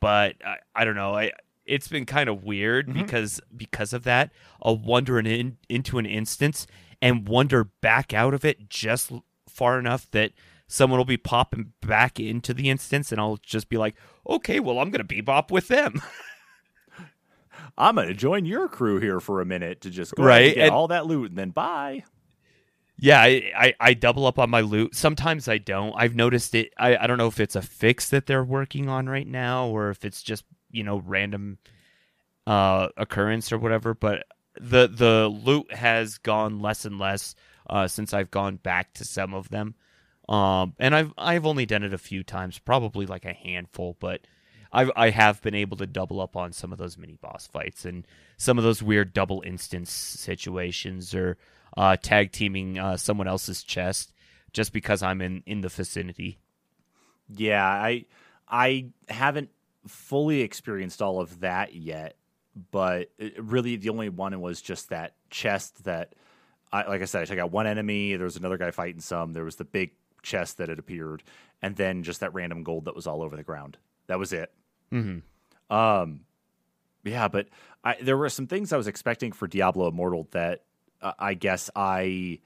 But 0.00 0.36
I, 0.44 0.56
I 0.74 0.84
don't 0.84 0.96
know. 0.96 1.14
I 1.14 1.32
it's 1.66 1.88
been 1.88 2.06
kind 2.06 2.28
of 2.28 2.44
weird 2.44 2.88
Mhm. 2.88 2.94
because 2.94 3.40
because 3.56 3.92
of 3.92 4.04
that. 4.04 4.30
I'll 4.62 4.78
wander 4.78 5.18
in, 5.18 5.26
in 5.26 5.56
into 5.68 5.98
an 5.98 6.06
instance 6.06 6.66
and 7.02 7.28
wander 7.28 7.64
back 7.64 8.14
out 8.14 8.32
of 8.34 8.44
it 8.44 8.68
just 8.70 9.12
far 9.48 9.78
enough 9.78 10.10
that 10.12 10.32
someone 10.68 10.98
will 10.98 11.04
be 11.04 11.16
popping 11.16 11.72
back 11.80 12.18
into 12.18 12.52
the 12.54 12.70
instance, 12.70 13.12
and 13.12 13.20
I'll 13.20 13.38
just 13.42 13.68
be 13.68 13.76
like, 13.76 13.94
okay, 14.28 14.58
well, 14.60 14.78
I'm 14.78 14.90
gonna 14.90 15.04
bebop 15.04 15.50
with 15.50 15.68
them. 15.68 16.00
I'm 17.78 17.96
gonna 17.96 18.14
join 18.14 18.44
your 18.46 18.68
crew 18.68 18.98
here 19.00 19.20
for 19.20 19.40
a 19.40 19.44
minute 19.44 19.82
to 19.82 19.90
just 19.90 20.14
go 20.14 20.22
Right, 20.24 20.46
right, 20.46 20.54
get 20.54 20.64
and- 20.66 20.70
all 20.74 20.88
that 20.88 21.06
loot 21.06 21.30
and 21.30 21.38
then 21.38 21.50
bye. 21.50 22.04
Yeah, 22.98 23.20
I, 23.20 23.52
I, 23.54 23.74
I 23.78 23.92
double 23.94 24.24
up 24.24 24.38
on 24.38 24.48
my 24.48 24.62
loot. 24.62 24.94
Sometimes 24.96 25.48
I 25.48 25.58
don't. 25.58 25.92
I've 25.98 26.14
noticed 26.14 26.54
it. 26.54 26.72
I, 26.78 26.96
I 26.96 27.06
don't 27.06 27.18
know 27.18 27.26
if 27.26 27.38
it's 27.40 27.54
a 27.54 27.60
fix 27.60 28.08
that 28.08 28.24
they're 28.24 28.42
working 28.42 28.88
on 28.88 29.06
right 29.06 29.26
now 29.26 29.66
or 29.66 29.90
if 29.90 30.02
it's 30.02 30.22
just, 30.22 30.44
you 30.70 30.82
know, 30.82 31.02
random 31.04 31.58
uh, 32.46 32.88
occurrence 32.96 33.52
or 33.52 33.58
whatever. 33.58 33.92
But 33.92 34.24
the 34.58 34.86
the 34.88 35.28
loot 35.28 35.74
has 35.74 36.16
gone 36.16 36.60
less 36.60 36.86
and 36.86 36.98
less 36.98 37.34
uh, 37.68 37.86
since 37.86 38.14
I've 38.14 38.30
gone 38.30 38.56
back 38.56 38.94
to 38.94 39.04
some 39.04 39.34
of 39.34 39.50
them. 39.50 39.74
Um, 40.26 40.72
and 40.78 40.94
I've 40.94 41.12
I've 41.18 41.44
only 41.44 41.66
done 41.66 41.82
it 41.82 41.92
a 41.92 41.98
few 41.98 42.22
times, 42.24 42.58
probably 42.58 43.04
like 43.04 43.26
a 43.26 43.34
handful, 43.34 43.98
but 44.00 44.22
I've 44.76 44.90
I 44.94 45.08
have 45.08 45.40
been 45.40 45.54
able 45.54 45.78
to 45.78 45.86
double 45.86 46.20
up 46.20 46.36
on 46.36 46.52
some 46.52 46.70
of 46.70 46.78
those 46.78 46.98
mini 46.98 47.16
boss 47.16 47.46
fights 47.46 47.86
and 47.86 48.06
some 48.36 48.58
of 48.58 48.64
those 48.64 48.82
weird 48.82 49.14
double 49.14 49.42
instance 49.46 49.90
situations 49.90 51.14
or 51.14 51.38
uh, 51.78 51.96
tag 51.96 52.30
teaming 52.30 52.78
uh, 52.78 52.98
someone 52.98 53.26
else's 53.26 53.62
chest 53.62 54.12
just 54.52 54.74
because 54.74 55.02
I'm 55.02 55.22
in 55.22 55.42
in 55.46 55.62
the 55.62 55.70
vicinity. 55.70 56.38
Yeah, 57.34 57.66
I 57.66 58.04
I 58.46 58.88
haven't 59.08 59.48
fully 59.86 60.42
experienced 60.42 61.00
all 61.00 61.20
of 61.20 61.40
that 61.40 61.74
yet, 61.74 62.16
but 62.70 63.10
really 63.38 63.76
the 63.76 63.88
only 63.88 64.10
one 64.10 64.38
was 64.42 64.60
just 64.60 64.90
that 64.90 65.14
chest 65.30 65.84
that 65.84 66.14
I 66.70 66.86
like 66.86 67.00
I 67.00 67.06
said, 67.06 67.22
I 67.22 67.24
took 67.24 67.38
out 67.38 67.50
one 67.50 67.66
enemy, 67.66 68.14
there 68.16 68.26
was 68.26 68.36
another 68.36 68.58
guy 68.58 68.72
fighting 68.72 69.00
some, 69.00 69.32
there 69.32 69.44
was 69.44 69.56
the 69.56 69.64
big 69.64 69.92
chest 70.22 70.58
that 70.58 70.68
had 70.68 70.78
appeared, 70.78 71.22
and 71.62 71.76
then 71.76 72.02
just 72.02 72.20
that 72.20 72.34
random 72.34 72.62
gold 72.62 72.84
that 72.84 72.94
was 72.94 73.06
all 73.06 73.22
over 73.22 73.36
the 73.36 73.42
ground. 73.42 73.78
That 74.08 74.18
was 74.18 74.34
it. 74.34 74.52
Mm-hmm. 74.92 75.74
Um, 75.74 76.20
yeah, 77.04 77.28
but 77.28 77.48
I, 77.84 77.96
there 78.00 78.16
were 78.16 78.28
some 78.28 78.46
things 78.46 78.72
I 78.72 78.76
was 78.76 78.86
expecting 78.86 79.32
for 79.32 79.46
Diablo 79.46 79.88
Immortal 79.88 80.28
that 80.32 80.62
uh, 81.02 81.12
I 81.18 81.34
guess 81.34 81.70
I 81.76 82.40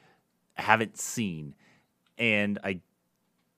haven't 0.55 0.99
seen, 0.99 1.55
and 2.19 2.59
I 2.63 2.81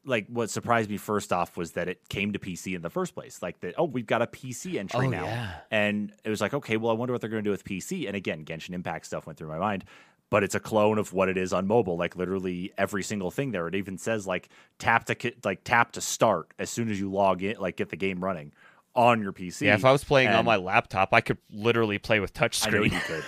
like 0.04 0.26
what 0.26 0.50
surprised 0.50 0.90
me 0.90 0.96
first 0.96 1.32
off 1.32 1.56
was 1.56 1.72
that 1.72 1.88
it 1.88 2.08
came 2.08 2.32
to 2.32 2.38
PC 2.38 2.74
in 2.74 2.82
the 2.82 2.90
first 2.90 3.14
place. 3.14 3.40
Like 3.40 3.60
that, 3.60 3.74
oh, 3.78 3.84
we've 3.84 4.06
got 4.06 4.20
a 4.22 4.26
PC 4.26 4.76
entry 4.78 5.06
Oh, 5.06 5.10
now, 5.10 5.24
yeah. 5.24 5.52
and 5.70 6.12
it 6.24 6.30
was 6.30 6.40
like, 6.40 6.54
okay, 6.54 6.76
well, 6.76 6.90
I 6.90 6.94
wonder 6.94 7.12
what 7.12 7.20
they're 7.20 7.30
going 7.30 7.42
to 7.44 7.46
do 7.48 7.52
with 7.52 7.64
PC. 7.64 8.06
And 8.06 8.16
again, 8.16 8.44
Genshin 8.44 8.74
Impact 8.74 9.06
stuff 9.06 9.26
went 9.26 9.38
through 9.38 9.48
my 9.48 9.58
mind, 9.58 9.84
but 10.30 10.42
it's 10.42 10.54
a 10.56 10.60
clone 10.60 10.98
of 10.98 11.12
what 11.12 11.28
it 11.28 11.36
is 11.36 11.52
on 11.52 11.66
mobile. 11.66 11.96
Like 11.96 12.16
literally 12.16 12.72
every 12.76 13.02
single 13.02 13.30
thing 13.30 13.52
there. 13.52 13.68
It 13.68 13.74
even 13.76 13.96
says 13.98 14.26
like 14.26 14.48
tap 14.78 15.04
to 15.06 15.32
like 15.44 15.62
tap 15.64 15.92
to 15.92 16.00
start 16.00 16.52
as 16.58 16.68
soon 16.70 16.90
as 16.90 16.98
you 16.98 17.10
log 17.10 17.42
in, 17.42 17.56
like 17.58 17.76
get 17.76 17.90
the 17.90 17.96
game 17.96 18.22
running 18.22 18.52
on 18.94 19.22
your 19.22 19.32
PC. 19.32 19.62
Yeah, 19.62 19.74
if 19.74 19.84
I 19.84 19.92
was 19.92 20.04
playing 20.04 20.28
on 20.28 20.44
my 20.44 20.56
laptop, 20.56 21.12
I 21.12 21.20
could 21.20 21.38
literally 21.50 21.98
play 21.98 22.20
with 22.20 22.32
I 22.36 22.40
know 22.40 22.48
touchscreen. 22.48 22.92
you 22.92 23.00
could. 23.00 23.24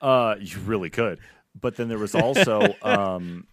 Uh, 0.00 0.36
you 0.40 0.58
really 0.60 0.90
could. 0.90 1.18
But 1.60 1.76
then 1.76 1.88
there 1.88 1.98
was 1.98 2.14
also, 2.14 2.74
um, 2.82 3.46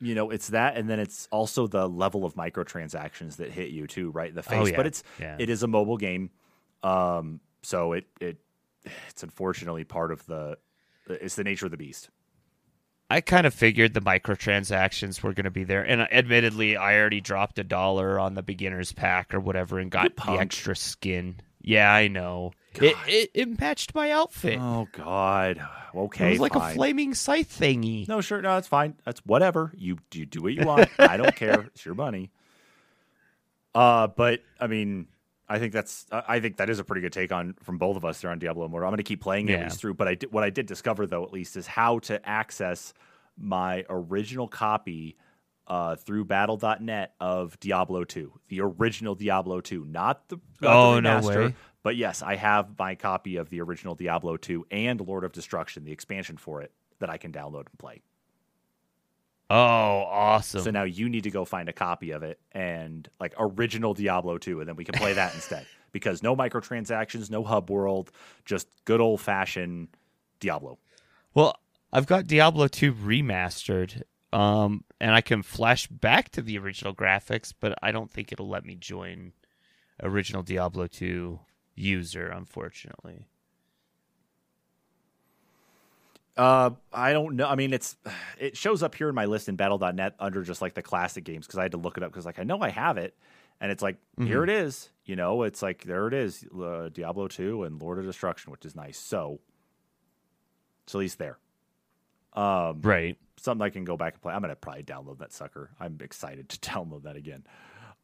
you 0.00 0.14
know, 0.14 0.30
it's 0.30 0.48
that, 0.48 0.76
and 0.76 0.88
then 0.88 1.00
it's 1.00 1.28
also 1.30 1.66
the 1.66 1.86
level 1.88 2.24
of 2.24 2.34
microtransactions 2.34 3.36
that 3.36 3.50
hit 3.50 3.70
you 3.70 3.86
too, 3.86 4.10
right 4.10 4.28
in 4.28 4.34
the 4.34 4.42
face. 4.42 4.58
Oh, 4.58 4.66
yeah. 4.66 4.76
But 4.76 4.86
it's 4.86 5.02
Yeah. 5.20 5.36
it 5.38 5.50
is 5.50 5.62
a 5.62 5.66
mobile 5.68 5.96
game, 5.98 6.30
um, 6.82 7.40
so 7.62 7.92
it 7.92 8.06
it 8.20 8.38
it's 9.08 9.22
unfortunately 9.22 9.84
part 9.84 10.12
of 10.12 10.24
the 10.26 10.58
it's 11.08 11.36
the 11.36 11.44
nature 11.44 11.66
of 11.66 11.70
the 11.72 11.76
beast. 11.76 12.10
I 13.08 13.20
kind 13.20 13.46
of 13.46 13.54
figured 13.54 13.94
the 13.94 14.00
microtransactions 14.00 15.22
were 15.22 15.32
going 15.32 15.44
to 15.44 15.50
be 15.50 15.64
there, 15.64 15.82
and 15.82 16.00
uh, 16.02 16.06
admittedly, 16.10 16.76
I 16.76 16.98
already 16.98 17.20
dropped 17.20 17.58
a 17.58 17.64
dollar 17.64 18.18
on 18.18 18.34
the 18.34 18.42
beginner's 18.42 18.92
pack 18.92 19.32
or 19.32 19.38
whatever 19.40 19.78
and 19.78 19.90
got 19.90 20.16
the 20.16 20.32
extra 20.32 20.74
skin. 20.74 21.36
Yeah, 21.60 21.92
I 21.92 22.08
know. 22.08 22.52
It, 22.74 22.96
it 23.06 23.30
it 23.32 23.60
matched 23.60 23.94
my 23.94 24.10
outfit. 24.10 24.58
Oh 24.60 24.88
God. 24.92 25.64
Okay, 25.94 26.28
it 26.28 26.30
was 26.32 26.40
like 26.40 26.52
fine. 26.52 26.72
a 26.72 26.74
flaming 26.74 27.14
scythe 27.14 27.58
thingy. 27.58 28.06
No, 28.06 28.20
sure, 28.20 28.42
no, 28.42 28.54
that's 28.54 28.68
fine. 28.68 28.94
That's 29.04 29.20
whatever. 29.20 29.72
You 29.76 29.98
you 30.12 30.26
do 30.26 30.42
what 30.42 30.52
you 30.52 30.66
want. 30.66 30.90
I 30.98 31.16
don't 31.16 31.34
care. 31.36 31.62
It's 31.62 31.84
your 31.84 31.94
money. 31.94 32.30
Uh, 33.74 34.08
but 34.08 34.40
I 34.60 34.66
mean, 34.66 35.06
I 35.48 35.58
think 35.58 35.72
that's 35.72 36.06
I 36.10 36.40
think 36.40 36.56
that 36.56 36.68
is 36.70 36.78
a 36.78 36.84
pretty 36.84 37.00
good 37.02 37.12
take 37.12 37.30
on 37.32 37.54
from 37.62 37.78
both 37.78 37.96
of 37.96 38.04
us 38.04 38.20
there 38.20 38.30
on 38.30 38.38
Diablo 38.38 38.66
Immortal. 38.66 38.86
I'm 38.88 38.90
going 38.92 38.96
to 38.98 39.02
keep 39.04 39.20
playing 39.20 39.48
it 39.48 39.52
at 39.52 39.58
Yeah. 39.58 39.64
least 39.64 39.80
through. 39.80 39.94
But 39.94 40.08
I 40.08 40.14
did, 40.16 40.32
what 40.32 40.42
I 40.44 40.50
did 40.50 40.66
discover 40.66 41.06
though, 41.06 41.22
at 41.24 41.32
least, 41.32 41.56
is 41.56 41.66
how 41.66 42.00
to 42.00 42.26
access 42.28 42.92
my 43.38 43.84
original 43.88 44.48
copy 44.48 45.16
uh, 45.68 45.96
through 45.96 46.24
Battle.net 46.24 47.14
of 47.20 47.58
Diablo 47.60 48.04
2, 48.04 48.32
the 48.48 48.60
original 48.60 49.14
Diablo 49.16 49.60
2, 49.60 49.84
not 49.84 50.28
the, 50.28 50.38
not 50.60 50.76
Oh, 50.76 50.94
the 50.96 51.00
no 51.00 51.20
way. 51.20 51.54
But 51.82 51.96
yes, 51.96 52.22
I 52.22 52.36
have 52.36 52.78
my 52.78 52.94
copy 52.94 53.36
of 53.36 53.50
the 53.50 53.60
original 53.60 53.94
Diablo 53.94 54.36
2 54.36 54.66
and 54.70 55.00
Lord 55.00 55.24
of 55.24 55.32
Destruction, 55.32 55.84
the 55.84 55.92
expansion 55.92 56.36
for 56.36 56.62
it, 56.62 56.72
that 57.00 57.10
I 57.10 57.16
can 57.16 57.32
download 57.32 57.66
and 57.68 57.78
play. 57.78 58.02
Oh, 59.48 59.54
awesome! 59.54 60.62
So 60.62 60.70
now 60.70 60.84
you 60.84 61.08
need 61.08 61.24
to 61.24 61.30
go 61.30 61.44
find 61.44 61.68
a 61.68 61.72
copy 61.72 62.10
of 62.10 62.22
it 62.22 62.40
and 62.52 63.08
like 63.20 63.34
original 63.38 63.94
Diablo 63.94 64.38
2, 64.38 64.60
and 64.60 64.68
then 64.68 64.76
we 64.76 64.84
can 64.84 64.98
play 64.98 65.12
that 65.14 65.34
instead. 65.34 65.66
Because 65.92 66.22
no 66.22 66.36
microtransactions, 66.36 67.30
no 67.30 67.42
hub 67.42 67.70
world, 67.70 68.10
just 68.44 68.68
good 68.84 69.00
old 69.00 69.18
fashioned 69.18 69.88
Diablo. 70.40 70.78
well, 71.32 71.56
I've 71.90 72.06
got 72.06 72.26
Diablo 72.26 72.68
2 72.68 72.92
remastered, 72.92 74.02
um, 74.30 74.84
and 75.00 75.12
I 75.12 75.22
can 75.22 75.42
flash 75.42 75.86
back 75.86 76.28
to 76.32 76.42
the 76.42 76.58
original 76.58 76.94
graphics, 76.94 77.54
but 77.58 77.78
I 77.82 77.92
don't 77.92 78.10
think 78.10 78.30
it'll 78.30 78.48
let 78.48 78.66
me 78.66 78.74
join 78.74 79.32
original 80.02 80.42
Diablo 80.42 80.86
2 80.86 81.40
user, 81.74 82.26
unfortunately. 82.26 83.24
Uh, 86.36 86.70
I 86.92 87.12
don't 87.12 87.36
know. 87.36 87.46
I 87.48 87.54
mean, 87.54 87.72
it's 87.72 87.96
it 88.38 88.56
shows 88.56 88.82
up 88.82 88.94
here 88.94 89.08
in 89.08 89.14
my 89.14 89.24
list 89.24 89.48
in 89.48 89.56
Battle.net 89.56 90.14
under 90.20 90.42
just 90.42 90.60
like 90.60 90.74
the 90.74 90.82
classic 90.82 91.24
games 91.24 91.46
because 91.46 91.58
I 91.58 91.62
had 91.62 91.72
to 91.72 91.78
look 91.78 91.96
it 91.96 92.02
up 92.02 92.10
because 92.12 92.26
like 92.26 92.38
I 92.38 92.42
know 92.42 92.60
I 92.60 92.68
have 92.68 92.98
it, 92.98 93.16
and 93.60 93.72
it's 93.72 93.82
like 93.82 93.96
here 94.18 94.44
it 94.44 94.50
is. 94.50 94.90
You 95.06 95.16
know, 95.16 95.44
it's 95.44 95.62
like 95.62 95.84
there 95.84 96.08
it 96.08 96.14
is, 96.14 96.44
uh, 96.60 96.88
Diablo 96.90 97.28
2 97.28 97.62
and 97.62 97.80
Lord 97.80 97.98
of 97.98 98.04
Destruction, 98.04 98.50
which 98.50 98.64
is 98.66 98.74
nice. 98.74 98.98
So 98.98 99.38
it's 100.84 100.94
at 100.94 100.98
least 100.98 101.18
there. 101.18 101.38
Um, 102.32 102.80
Right. 102.82 103.16
something 103.38 103.64
I 103.64 103.70
can 103.70 103.84
go 103.84 103.96
back 103.96 104.14
and 104.14 104.22
play. 104.22 104.34
I'm 104.34 104.42
gonna 104.42 104.56
probably 104.56 104.82
download 104.82 105.18
that 105.18 105.32
sucker. 105.32 105.70
I'm 105.80 105.98
excited 106.02 106.48
to 106.50 106.58
download 106.70 107.04
that 107.04 107.16
again. 107.16 107.44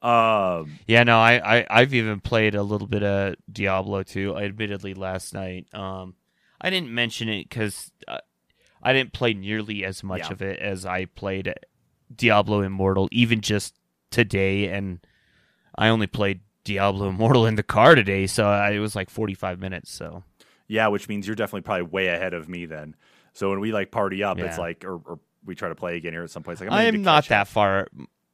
Um, 0.01 0.79
Yeah, 0.87 1.03
no, 1.05 1.19
I, 1.19 1.59
I 1.61 1.67
I've 1.69 1.93
even 1.93 2.21
played 2.21 2.55
a 2.55 2.63
little 2.63 2.87
bit 2.89 3.03
of 3.03 3.35
Diablo 3.53 4.03
2. 4.03 4.37
Admittedly, 4.39 4.95
last 4.95 5.35
night. 5.35 5.67
Um, 5.75 6.15
I 6.63 6.71
didn't 6.71 6.91
mention 6.91 7.29
it 7.29 7.49
because 7.49 7.91
uh, 8.09 8.19
I 8.83 8.93
didn't 8.93 9.13
play 9.13 9.35
nearly 9.35 9.85
as 9.85 10.03
much 10.03 10.21
Yeah. 10.21 10.33
of 10.33 10.41
it 10.43 10.59
as 10.61 10.87
I 10.87 11.07
played 11.07 11.53
Diablo 12.15 12.61
Immortal, 12.63 13.09
even 13.13 13.41
just 13.41 13.75
today. 14.11 14.69
And 14.69 15.01
I 15.77 15.89
only 15.89 16.07
played 16.07 16.41
Diablo 16.65 17.09
Immortal 17.11 17.47
in 17.47 17.57
the 17.57 17.63
car 17.65 17.95
today, 17.97 18.27
so 18.29 18.47
I, 18.47 18.71
it 18.71 18.79
was 18.79 18.95
like 18.95 19.11
45 19.11 19.59
minutes. 19.59 19.91
So 19.91 20.23
yeah, 20.69 20.87
which 20.89 21.09
means 21.09 21.27
you're 21.27 21.37
definitely 21.37 21.63
probably 21.63 21.83
way 21.83 22.07
ahead 22.09 22.33
of 22.33 22.49
me 22.49 22.67
then. 22.67 22.95
So 23.35 23.51
when 23.51 23.61
we 23.61 23.73
like 23.73 23.91
party 23.91 24.23
up, 24.23 24.39
it's 24.39 24.59
like, 24.59 24.85
or, 24.85 24.95
or 25.05 25.19
we 25.45 25.55
try 25.55 25.69
to 25.69 25.75
play 25.75 25.97
again 25.97 26.13
here 26.13 26.23
at 26.23 26.31
some 26.31 26.43
place. 26.43 26.61
Like 26.61 26.71
I'm 26.71 26.95
I'm 26.97 27.03
not 27.03 27.27
that 27.29 27.43
up. 27.43 27.49
far. 27.49 27.89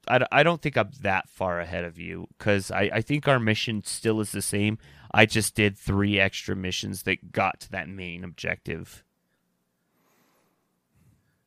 I, 0.08 0.26
I 0.32 0.42
don't 0.42 0.60
think 0.60 0.76
I'm 0.76 0.90
that 1.00 1.28
far 1.28 1.60
ahead 1.60 1.84
of 1.84 1.98
you 1.98 2.28
because 2.36 2.70
I, 2.70 2.90
I 2.94 3.00
think 3.00 3.28
our 3.28 3.38
mission 3.38 3.82
still 3.84 4.20
is 4.20 4.32
the 4.32 4.42
same. 4.42 4.78
I 5.12 5.26
just 5.26 5.54
did 5.54 5.76
three 5.78 6.18
extra 6.18 6.54
missions 6.56 7.02
that 7.04 7.32
got 7.32 7.60
to 7.60 7.70
that 7.70 7.88
main 7.88 8.24
objective. 8.24 9.04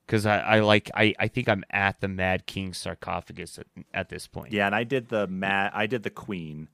Because 0.05 0.25
I, 0.25 0.39
I 0.39 0.59
like 0.59 0.91
I, 0.93 1.13
I 1.19 1.27
think 1.27 1.47
I'm 1.47 1.63
at 1.69 2.01
the 2.01 2.07
Mad 2.07 2.45
King 2.45 2.73
sarcophagus 2.73 3.57
at, 3.57 3.67
at 3.93 4.09
this 4.09 4.27
point. 4.27 4.51
Yeah, 4.51 4.65
and 4.65 4.75
I 4.75 4.83
did 4.83 5.09
the 5.09 5.27
mad 5.27 5.71
I 5.73 5.87
did 5.87 6.03
the 6.03 6.09
queen 6.09 6.67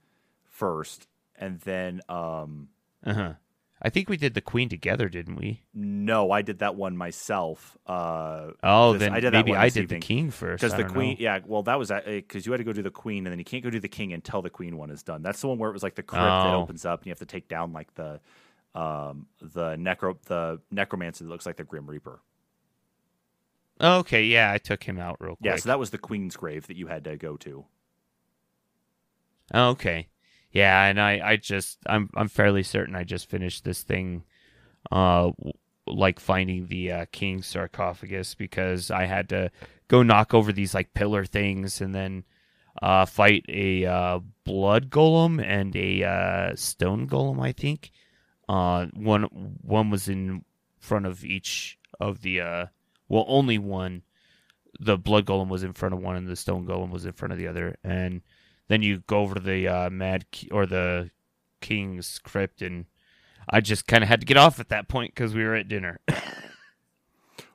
first, 0.44 1.08
and 1.36 1.60
then 1.62 2.02
um, 2.10 2.70
Uh-huh. 3.06 3.34
I 3.80 3.90
think 3.90 4.10
we 4.10 4.18
did 4.18 4.34
the 4.34 4.42
Queen 4.42 4.70
together, 4.70 5.08
didn't 5.08 5.36
we? 5.36 5.62
no, 5.74 6.32
I 6.32 6.42
did 6.42 6.60
that 6.60 6.76
one 6.76 6.98
myself. 6.98 7.78
Uh, 7.86 8.52
Oh, 8.64 8.94
this- 8.94 9.02
then 9.02 9.14
I 9.14 9.20
did 9.20 9.34
that 9.34 9.46
maybe 9.46 9.56
I 9.56 9.70
did 9.70 9.84
evening. 9.84 10.00
the 10.00 10.06
King 10.06 10.32
first. 10.32 10.62
because 10.64 10.76
the 10.76 10.84
queen, 10.86 11.12
know. 11.12 11.18
yeah, 11.20 11.40
well, 11.46 11.62
that 11.64 11.78
was 11.78 11.92
because 12.06 12.46
you 12.48 12.52
had 12.54 12.58
to 12.58 12.64
go 12.64 12.74
do 12.74 12.82
the 12.82 12.90
queen, 12.90 13.26
and 13.28 13.32
then 13.32 13.38
you 13.40 13.46
can't 13.46 13.64
go 13.64 13.70
do 13.70 13.80
the 13.80 13.88
king 13.88 14.14
until 14.14 14.42
the 14.42 14.50
queen 14.50 14.78
one 14.78 14.90
is 14.90 15.04
done. 15.04 15.22
That's 15.22 15.40
the 15.42 15.48
one 15.48 15.60
where 15.60 15.70
it 15.70 15.74
was 15.74 15.84
like 15.84 15.94
the 15.96 16.02
crypt 16.04 16.24
that 16.24 16.54
Oh. 16.56 16.62
opens 16.64 16.86
up, 16.86 17.02
and 17.02 17.08
you 17.08 17.12
have 17.12 17.20
to 17.20 17.26
take 17.28 17.48
down 17.48 17.72
like 17.74 17.94
the 17.94 18.20
um 18.74 19.28
the 19.42 19.76
necro 19.76 20.18
the 20.24 20.60
necromancer 20.72 21.24
that 21.24 21.30
looks 21.30 21.46
like 21.46 21.58
the 21.58 21.64
grim 21.64 21.88
reaper. 21.88 22.20
Okay, 23.80 24.24
yeah, 24.26 24.52
I 24.52 24.58
took 24.58 24.84
him 24.84 24.98
out 25.00 25.18
real 25.20 25.36
quick. 25.36 25.46
Yeah, 25.46 25.56
so 25.58 25.70
that 25.70 25.78
was 25.78 25.92
the 25.92 26.00
queen's 26.00 26.36
grave 26.36 26.66
that 26.66 26.78
you 26.78 26.88
had 26.88 27.04
to 27.04 27.16
go 27.16 27.38
to. 27.38 27.66
Okay. 29.54 30.08
Yeah, 30.52 30.86
and 30.86 31.00
I, 31.00 31.20
I 31.24 31.36
just 31.38 31.80
I'm 31.86 32.10
I'm 32.16 32.30
fairly 32.30 32.64
certain 32.64 32.96
I 32.96 33.04
just 33.04 33.30
finished 33.30 33.64
this 33.64 33.84
thing 33.84 34.24
uh 34.92 35.32
like 35.86 36.20
finding 36.20 36.68
the 36.68 36.92
uh, 36.92 37.06
king 37.12 37.42
sarcophagus 37.42 38.36
because 38.36 38.92
I 38.92 39.06
had 39.06 39.30
to 39.30 39.52
go 39.88 40.04
knock 40.04 40.34
over 40.34 40.52
these 40.52 40.74
like 40.74 40.94
pillar 40.94 41.26
things 41.26 41.82
and 41.82 41.94
then 41.96 42.24
uh 42.82 43.06
fight 43.06 43.46
a 43.50 43.86
uh 43.86 44.20
blood 44.44 44.90
golem 44.90 45.44
and 45.44 45.76
a 45.76 46.04
uh 46.04 46.56
stone 46.56 47.08
golem, 47.08 47.42
I 47.42 47.52
think. 47.52 47.92
Uh 48.50 48.88
one 48.94 49.24
one 49.62 49.90
was 49.90 50.08
in 50.08 50.44
front 50.80 51.06
of 51.06 51.26
each 51.26 51.78
of 52.00 52.22
the 52.22 52.42
uh 52.42 52.66
well 53.10 53.26
only 53.28 53.58
one 53.58 54.04
the 54.80 54.98
blood 54.98 55.26
golem 55.26 55.50
was 55.50 55.64
in 55.64 55.74
front 55.74 55.94
of 55.94 56.02
one 56.02 56.16
and 56.16 56.28
the 56.28 56.36
stone 56.36 56.66
golem 56.66 56.92
was 56.92 57.06
in 57.06 57.12
front 57.14 57.32
of 57.32 57.38
the 57.40 57.48
other 57.48 57.78
and 57.84 58.22
then 58.68 58.82
you 58.82 59.04
go 59.08 59.20
over 59.20 59.36
to 59.36 59.42
the 59.42 59.68
uh, 59.68 59.90
mad 59.90 60.30
Ki- 60.32 60.50
or 60.52 60.66
the 60.66 61.10
king's 61.62 62.20
crypt 62.20 62.62
and 62.62 62.86
i 63.50 63.60
just 63.62 63.88
kind 63.88 64.04
of 64.04 64.10
had 64.10 64.20
to 64.22 64.26
get 64.26 64.38
off 64.38 64.60
at 64.60 64.70
that 64.70 64.88
point 64.88 65.14
because 65.16 65.34
we 65.34 65.44
were 65.44 65.56
at 65.56 65.68
dinner 65.68 66.00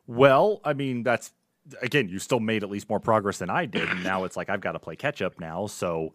Well, 0.07 0.61
I 0.65 0.73
mean, 0.73 1.03
that's 1.05 1.33
again, 1.81 2.09
you 2.09 2.19
still 2.19 2.41
made 2.41 2.65
at 2.65 2.71
least 2.71 2.89
more 2.89 3.01
progress 3.01 3.39
than 3.39 3.51
I 3.51 3.67
did, 3.67 3.89
and 3.89 4.03
now 4.03 4.25
it's 4.25 4.37
like 4.37 4.51
I've 4.51 4.61
got 4.61 4.73
to 4.73 4.79
play 4.81 4.97
catch 4.97 5.23
up 5.23 5.39
now. 5.41 5.67
So 5.69 6.13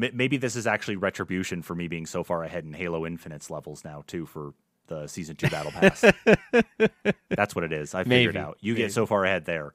m- 0.00 0.10
maybe 0.14 0.36
this 0.38 0.56
is 0.56 0.66
actually 0.66 0.96
retribution 0.96 1.62
for 1.62 1.74
me 1.74 1.86
being 1.86 2.06
so 2.06 2.24
far 2.24 2.44
ahead 2.44 2.64
in 2.64 2.72
Halo 2.72 3.06
Infinite's 3.06 3.50
levels 3.50 3.84
now 3.84 4.04
too 4.06 4.26
for 4.26 4.54
the 4.86 5.06
season 5.06 5.36
two 5.36 5.48
battle 5.50 5.70
pass. 5.72 6.00
that's 7.28 7.54
what 7.54 7.64
it 7.64 7.72
is. 7.72 7.94
I 7.94 8.04
figured 8.04 8.34
Maybe, 8.36 8.44
out. 8.44 8.56
You 8.60 8.72
maybe. 8.72 8.84
get 8.84 8.92
so 8.92 9.04
far 9.04 9.24
ahead 9.24 9.44
there. 9.44 9.72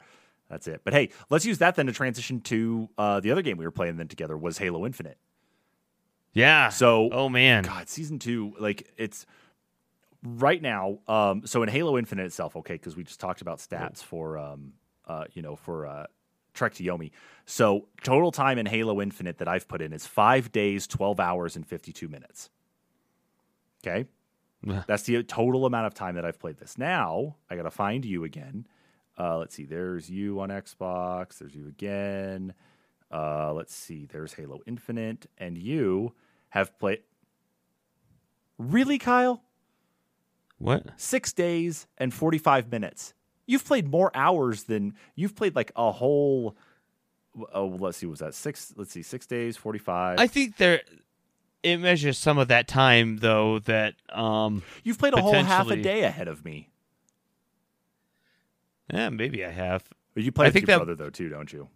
That's 0.51 0.67
it. 0.67 0.81
But 0.83 0.91
hey, 0.93 1.11
let's 1.29 1.45
use 1.45 1.59
that 1.59 1.75
then 1.75 1.85
to 1.85 1.93
transition 1.93 2.41
to 2.41 2.89
uh, 2.97 3.21
the 3.21 3.31
other 3.31 3.41
game 3.41 3.55
we 3.55 3.63
were 3.63 3.71
playing 3.71 3.95
then 3.95 4.09
together 4.09 4.37
was 4.37 4.57
Halo 4.57 4.85
Infinite. 4.85 5.17
yeah 6.33 6.67
So 6.67 7.09
oh 7.09 7.29
man 7.29 7.63
God, 7.63 7.87
season 7.87 8.19
two, 8.19 8.53
like 8.59 8.91
it's 8.97 9.25
right 10.21 10.61
now. 10.61 10.99
Um, 11.07 11.47
so 11.47 11.63
in 11.63 11.69
Halo 11.69 11.97
Infinite 11.97 12.25
itself, 12.25 12.57
okay, 12.57 12.73
because 12.73 12.97
we 12.97 13.05
just 13.05 13.21
talked 13.21 13.41
about 13.41 13.59
stats 13.59 14.03
for, 14.03 14.37
um, 14.37 14.73
uh, 15.07 15.23
you 15.33 15.41
know, 15.41 15.55
for 15.55 15.87
uh, 15.87 16.07
Trek 16.53 16.73
to 16.75 16.83
Yomi. 16.83 17.11
So 17.45 17.87
total 18.03 18.31
time 18.31 18.57
in 18.57 18.65
Halo 18.65 19.01
Infinite 19.01 19.37
that 19.37 19.47
I've 19.47 19.69
put 19.69 19.81
in 19.81 19.93
is 19.93 20.05
five 20.05 20.51
days, 20.51 20.85
twelve 20.85 21.21
hours, 21.21 21.55
and 21.55 21.65
fifty-two 21.65 22.09
minutes. 22.09 22.49
Okay, 23.83 24.05
that's 24.85 25.03
the 25.03 25.23
total 25.23 25.65
amount 25.65 25.87
of 25.87 25.93
time 25.93 26.15
that 26.15 26.25
I've 26.25 26.39
played 26.39 26.57
this. 26.57 26.77
Now 26.77 27.37
I 27.49 27.55
got 27.55 27.63
to 27.63 27.71
find 27.71 28.03
you 28.03 28.25
again. 28.25 28.67
Uh, 29.21 29.37
let's 29.37 29.53
see. 29.53 29.65
There's 29.65 30.09
you 30.09 30.39
on 30.39 30.49
Xbox. 30.49 31.37
There's 31.37 31.53
you 31.53 31.67
again. 31.67 32.53
Uh, 33.11 33.53
let's 33.53 33.75
see. 33.75 34.05
There's 34.05 34.33
Halo 34.33 34.61
Infinite, 34.65 35.27
and 35.37 35.57
you 35.57 36.13
have 36.49 36.77
played. 36.79 37.01
Really, 38.57 38.97
Kyle? 38.97 39.43
what 40.57 40.85
Six 40.97 41.33
days 41.33 41.87
and 41.97 42.13
45 42.13 42.71
minutes. 42.71 43.13
you've 43.47 43.65
played 43.65 43.87
more 43.87 44.11
hours 44.15 44.63
than 44.63 44.93
you've 45.15 45.35
played 45.35 45.55
like 45.55 45.71
a 45.75 45.91
whole. 45.91 46.55
Oh, 47.53 47.67
let's 47.67 47.97
see, 47.97 48.05
was 48.05 48.19
that 48.19 48.33
six? 48.33 48.73
Let's 48.75 48.91
see, 48.91 49.03
six 49.03 49.25
days, 49.25 49.55
forty 49.55 49.79
five. 49.79 50.19
I 50.19 50.27
think 50.27 50.57
there 50.57 50.81
it 51.63 51.77
measures 51.77 52.17
some 52.17 52.37
of 52.37 52.47
that 52.49 52.67
time 52.67 53.17
though 53.17 53.59
that 53.59 53.95
um 54.09 54.63
you've 54.83 54.97
played 54.97 55.13
a 55.13 55.21
whole 55.21 55.33
half 55.33 55.69
a 55.69 55.77
day 55.77 56.03
ahead 56.03 56.27
of 56.27 56.43
me. 56.43 56.70
Yeah 58.93 59.09
maybe 59.09 59.45
I 59.45 59.49
have. 59.51 59.83
But 60.13 60.23
you 60.23 60.31
play 60.31 60.45
I 60.45 60.47
with 60.47 60.53
think 60.53 60.67
your 60.67 60.77
that- 60.79 60.85
brother 60.85 60.95
though 61.03 61.09
too, 61.09 61.29
don't 61.29 61.51
you? 61.51 61.67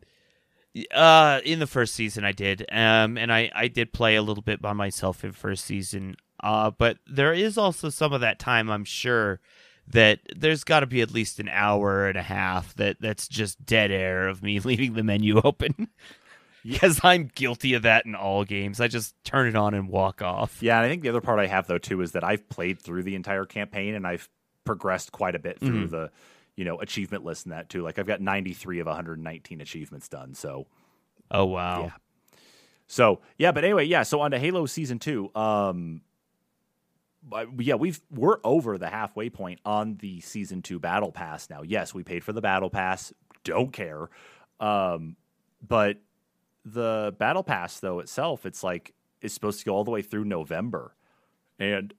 uh 0.94 1.40
in 1.46 1.60
the 1.60 1.68
first 1.68 1.96
season 1.96 2.26
I 2.26 2.34
did 2.34 2.66
um 2.70 3.18
and 3.18 3.32
I 3.32 3.50
I 3.56 3.70
did 3.70 3.94
play 3.94 4.18
a 4.18 4.22
little 4.22 4.44
bit 4.44 4.62
by 4.62 4.74
myself 4.74 5.24
in 5.24 5.32
first 5.32 5.64
season. 5.64 6.18
Uh 6.44 6.70
but 6.72 6.98
there 7.08 7.34
is 7.34 7.58
also 7.58 7.90
some 7.90 8.12
of 8.12 8.20
that 8.22 8.40
time 8.40 8.70
I'm 8.70 8.84
sure 8.84 9.40
that 9.88 10.20
there's 10.36 10.64
got 10.66 10.82
to 10.82 10.86
be 10.88 11.00
at 11.02 11.12
least 11.14 11.40
an 11.40 11.48
hour 11.48 12.08
and 12.10 12.18
a 12.18 12.22
half 12.24 12.74
that 12.76 12.98
that's 13.00 13.28
just 13.30 13.66
dead 13.66 13.90
air 13.92 14.28
of 14.28 14.44
me 14.44 14.60
leaving 14.66 14.94
the 14.96 15.04
menu 15.04 15.40
open. 15.42 15.88
Because 16.64 17.00
I'm 17.04 17.30
guilty 17.36 17.76
of 17.76 17.84
that 17.84 18.08
in 18.08 18.16
all 18.16 18.44
games. 18.44 18.82
I 18.82 18.88
just 18.88 19.14
turn 19.24 19.48
it 19.48 19.56
on 19.56 19.76
and 19.76 19.88
walk 19.88 20.24
off. 20.24 20.64
Yeah, 20.64 20.78
and 20.78 20.86
I 20.88 20.90
think 20.90 21.04
the 21.04 21.10
other 21.10 21.22
part 21.22 21.40
I 21.40 21.46
have 21.46 21.68
though 21.68 21.78
too 21.78 22.02
is 22.02 22.14
that 22.14 22.24
I've 22.24 22.50
played 22.50 22.82
through 22.82 23.04
the 23.04 23.14
entire 23.16 23.46
campaign 23.46 23.94
and 23.94 24.06
I've 24.08 24.28
progressed 24.66 25.12
quite 25.12 25.36
a 25.36 25.40
bit 25.40 25.60
through 25.60 25.88
Mhm. 25.88 25.92
the, 25.92 26.12
you 26.56 26.66
know, 26.66 26.80
achievement 26.80 27.24
list 27.24 27.46
and 27.46 27.54
that 27.54 27.70
too. 27.70 27.82
Like 27.82 28.00
I've 28.00 28.08
got 28.08 28.22
93 28.22 28.80
of 28.80 28.88
119 28.88 29.62
achievements 29.62 30.08
done. 30.08 30.34
So, 30.34 30.68
oh 31.32 31.46
wow 31.46 31.84
Yeah. 31.84 31.92
so 32.88 33.22
yeah, 33.38 33.52
but 33.52 33.64
anyway, 33.64 33.86
yeah. 33.86 34.04
So 34.04 34.22
on 34.22 34.32
to 34.32 34.40
Halo 34.40 34.66
season 34.66 35.00
two. 35.00 35.32
Um, 35.36 36.02
but 37.28 37.48
yeah, 37.60 37.76
we've 37.76 38.00
we're 38.12 38.38
over 38.44 38.78
the 38.78 38.90
halfway 38.90 39.30
point 39.30 39.60
on 39.66 39.96
the 39.98 40.22
season 40.22 40.62
two 40.62 40.80
battle 40.80 41.12
pass 41.12 41.50
now. 41.50 41.62
Yes, 41.64 41.94
we 41.94 42.04
paid 42.04 42.24
for 42.24 42.34
the 42.34 42.42
battle 42.42 42.70
pass. 42.70 43.12
Don't 43.44 43.74
care. 43.74 44.10
Um, 44.60 45.16
but 45.68 45.98
the 46.64 47.16
battle 47.18 47.44
pass 47.44 47.80
though 47.80 48.00
itself, 48.00 48.46
it's 48.46 48.64
like 48.64 48.94
it's 49.22 49.34
supposed 49.34 49.60
to 49.60 49.66
go 49.66 49.76
all 49.76 49.84
the 49.84 49.92
way 49.92 50.04
through 50.04 50.26
November, 50.26 50.96
and 51.58 51.94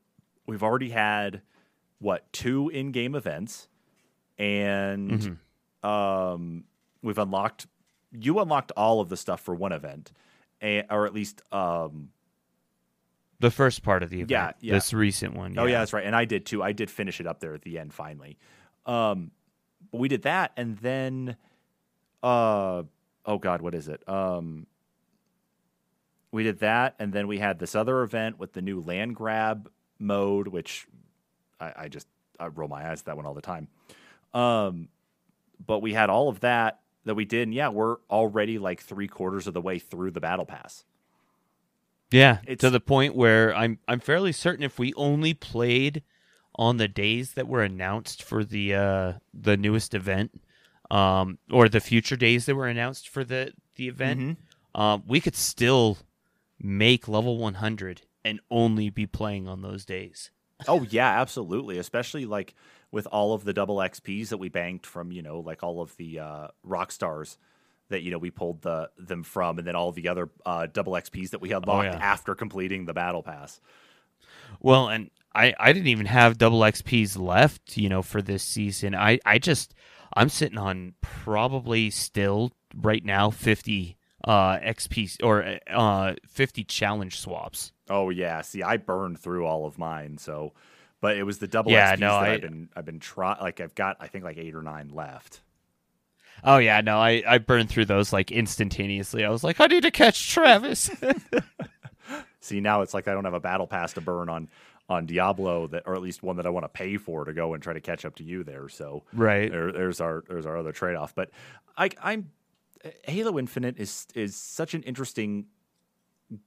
we've 0.46 0.62
already 0.62 0.90
had 0.90 1.42
what 1.98 2.32
two 2.32 2.68
in-game 2.68 3.14
events, 3.16 3.68
and 4.38 5.38
um, 5.82 6.64
we've 7.02 7.18
unlocked. 7.18 7.66
You 8.12 8.38
unlocked 8.40 8.72
all 8.76 9.00
of 9.00 9.08
the 9.08 9.16
stuff 9.16 9.40
for 9.40 9.54
one 9.54 9.72
event, 9.72 10.12
and, 10.60 10.86
or 10.90 11.06
at 11.06 11.14
least 11.14 11.42
um, 11.52 12.10
the 13.40 13.50
first 13.50 13.82
part 13.82 14.02
of 14.02 14.10
the 14.10 14.16
event 14.16 14.30
Yeah, 14.30 14.52
yeah. 14.60 14.74
this 14.74 14.92
recent 14.92 15.34
one 15.34 15.58
Oh 15.58 15.66
yeah, 15.66 15.80
that's 15.80 15.92
right. 15.92 16.04
And 16.04 16.16
I 16.16 16.24
did 16.24 16.46
too. 16.46 16.62
I 16.62 16.72
did 16.72 16.90
finish 16.90 17.20
it 17.20 17.26
up 17.26 17.40
there 17.40 17.54
at 17.54 17.62
the 17.62 17.78
end 17.78 17.92
finally. 17.92 18.38
Um, 18.86 19.30
but 19.90 19.98
we 19.98 20.08
did 20.08 20.22
that, 20.22 20.52
and 20.56 20.78
then, 20.78 21.36
uh, 22.22 22.82
oh 23.24 23.38
god, 23.38 23.60
what 23.60 23.74
is 23.74 23.88
it? 23.88 24.08
Um, 24.08 24.66
we 26.30 26.42
did 26.42 26.60
that, 26.60 26.94
and 26.98 27.12
then 27.12 27.26
we 27.26 27.38
had 27.38 27.58
this 27.58 27.74
other 27.74 28.02
event 28.02 28.38
with 28.38 28.52
the 28.52 28.62
new 28.62 28.80
land 28.80 29.14
grab 29.16 29.70
mode, 29.98 30.48
which 30.48 30.86
I, 31.60 31.72
I 31.76 31.88
just 31.88 32.06
I 32.38 32.46
roll 32.46 32.68
my 32.68 32.90
eyes 32.90 33.00
at 33.00 33.06
that 33.06 33.16
one 33.16 33.26
all 33.26 33.34
the 33.34 33.40
time. 33.42 33.68
Um, 34.36 34.88
but 35.64 35.80
we 35.80 35.92
had 35.94 36.10
all 36.10 36.28
of 36.28 36.40
that 36.40 36.80
that 37.04 37.14
we 37.14 37.24
did, 37.24 37.42
and 37.42 37.54
yeah, 37.54 37.68
we're 37.68 37.96
already 38.10 38.58
like 38.58 38.80
three 38.82 39.08
quarters 39.08 39.46
of 39.46 39.54
the 39.54 39.60
way 39.60 39.78
through 39.78 40.10
the 40.10 40.20
battle 40.20 40.44
pass. 40.44 40.84
Yeah, 42.10 42.38
It's- 42.42 42.58
to 42.58 42.70
the 42.70 42.80
point 42.80 43.14
where 43.16 43.54
I'm 43.54 43.78
I'm 43.88 44.00
fairly 44.00 44.32
certain 44.32 44.62
if 44.64 44.78
we 44.78 44.92
only 44.94 45.34
played 45.34 46.02
on 46.54 46.76
the 46.76 46.88
days 46.88 47.32
that 47.34 47.48
were 47.48 47.62
announced 47.62 48.22
for 48.22 48.44
the 48.44 48.74
uh 48.74 49.12
the 49.34 49.56
newest 49.56 49.92
event, 49.94 50.40
um, 50.90 51.38
or 51.50 51.68
the 51.68 51.80
future 51.80 52.16
days 52.16 52.46
that 52.46 52.54
were 52.54 52.68
announced 52.68 53.08
for 53.08 53.24
the 53.24 53.52
the 53.74 53.88
event, 53.88 54.20
Mhm. 54.74 54.80
um, 54.80 55.02
we 55.06 55.20
could 55.20 55.34
still 55.34 55.98
make 56.58 57.08
level 57.08 57.38
100 57.38 58.02
and 58.24 58.40
only 58.50 58.88
be 58.88 59.06
playing 59.06 59.46
on 59.48 59.62
those 59.62 59.84
days. 59.84 60.30
Oh 60.68 60.82
yeah, 60.84 61.20
absolutely. 61.20 61.76
Especially 61.76 62.24
like 62.24 62.54
with 62.90 63.06
all 63.06 63.34
of 63.34 63.44
the 63.44 63.52
double 63.52 63.76
XPs 63.76 64.28
that 64.28 64.38
we 64.38 64.48
banked 64.48 64.86
from, 64.86 65.12
you 65.12 65.22
know, 65.22 65.40
like 65.40 65.62
all 65.62 65.80
of 65.80 65.96
the 65.96 66.20
uh, 66.20 66.48
Rockstars 66.66 67.36
that 67.88 68.02
you 68.02 68.10
know 68.10 68.18
we 68.18 68.30
pulled 68.30 68.62
the 68.62 68.90
them 68.98 69.22
from, 69.22 69.58
and 69.58 69.66
then 69.66 69.76
all 69.76 69.92
the 69.92 70.08
other 70.08 70.30
uh, 70.44 70.66
double 70.66 70.94
XPs 70.94 71.30
that 71.30 71.40
we 71.40 71.52
unlocked 71.52 71.86
yeah. 71.86 71.98
after 71.98 72.34
completing 72.34 72.84
the 72.84 72.94
battle 72.94 73.22
pass. 73.22 73.60
Well, 74.60 74.88
and 74.88 75.10
I, 75.34 75.54
I 75.58 75.72
didn't 75.72 75.88
even 75.88 76.06
have 76.06 76.38
double 76.38 76.60
XPs 76.60 77.18
left, 77.18 77.76
you 77.76 77.88
know, 77.88 78.02
for 78.02 78.22
this 78.22 78.42
season. 78.42 78.94
I, 78.94 79.18
I 79.24 79.38
just 79.38 79.74
I'm 80.14 80.28
sitting 80.28 80.58
on 80.58 80.94
probably 81.00 81.90
still 81.90 82.52
right 82.74 83.04
now 83.04 83.30
50 83.30 83.96
uh 84.24 84.58
XP 84.58 85.18
or 85.22 85.58
uh 85.70 86.14
50 86.26 86.64
challenge 86.64 87.20
swaps. 87.20 87.72
Oh 87.88 88.10
yeah, 88.10 88.40
see, 88.40 88.62
I 88.62 88.76
burned 88.78 89.20
through 89.20 89.46
all 89.46 89.66
of 89.66 89.78
mine, 89.78 90.18
so. 90.18 90.52
But 91.00 91.16
it 91.16 91.24
was 91.24 91.38
the 91.38 91.46
double 91.46 91.72
Yeah, 91.72 91.94
XPs 91.94 92.00
no, 92.00 92.08
that 92.08 92.22
I- 92.22 92.32
I've 92.34 92.40
been 92.40 92.68
I've 92.74 92.84
been 92.84 93.00
trying. 93.00 93.40
Like 93.40 93.60
I've 93.60 93.74
got 93.74 93.96
I 94.00 94.08
think 94.08 94.24
like 94.24 94.38
eight 94.38 94.54
or 94.54 94.62
nine 94.62 94.90
left. 94.90 95.40
Oh 96.44 96.58
yeah, 96.58 96.80
no, 96.80 96.98
I 96.98 97.22
I 97.26 97.38
burned 97.38 97.70
through 97.70 97.86
those 97.86 98.12
like 98.12 98.30
instantaneously. 98.30 99.24
I 99.24 99.30
was 99.30 99.42
like, 99.44 99.60
I 99.60 99.66
need 99.66 99.82
to 99.82 99.90
catch 99.90 100.30
Travis. 100.32 100.90
See, 102.40 102.60
now 102.60 102.82
it's 102.82 102.94
like 102.94 103.08
I 103.08 103.12
don't 103.14 103.24
have 103.24 103.34
a 103.34 103.40
battle 103.40 103.66
pass 103.66 103.92
to 103.94 104.00
burn 104.00 104.28
on 104.28 104.48
on 104.88 105.04
Diablo 105.06 105.66
that, 105.68 105.82
or 105.86 105.94
at 105.96 106.02
least 106.02 106.22
one 106.22 106.36
that 106.36 106.46
I 106.46 106.50
want 106.50 106.64
to 106.64 106.68
pay 106.68 106.96
for 106.96 107.24
to 107.24 107.32
go 107.32 107.54
and 107.54 107.62
try 107.62 107.72
to 107.72 107.80
catch 107.80 108.04
up 108.04 108.14
to 108.16 108.22
you 108.24 108.44
there. 108.44 108.68
So 108.68 109.02
right. 109.12 109.50
there, 109.50 109.72
there's 109.72 110.00
our 110.00 110.22
there's 110.28 110.46
our 110.46 110.56
other 110.56 110.72
trade 110.72 110.94
off. 110.94 111.14
But 111.14 111.30
I, 111.76 111.90
I'm 112.02 112.30
Halo 113.04 113.38
Infinite 113.38 113.78
is 113.78 114.06
is 114.14 114.36
such 114.36 114.74
an 114.74 114.82
interesting 114.84 115.46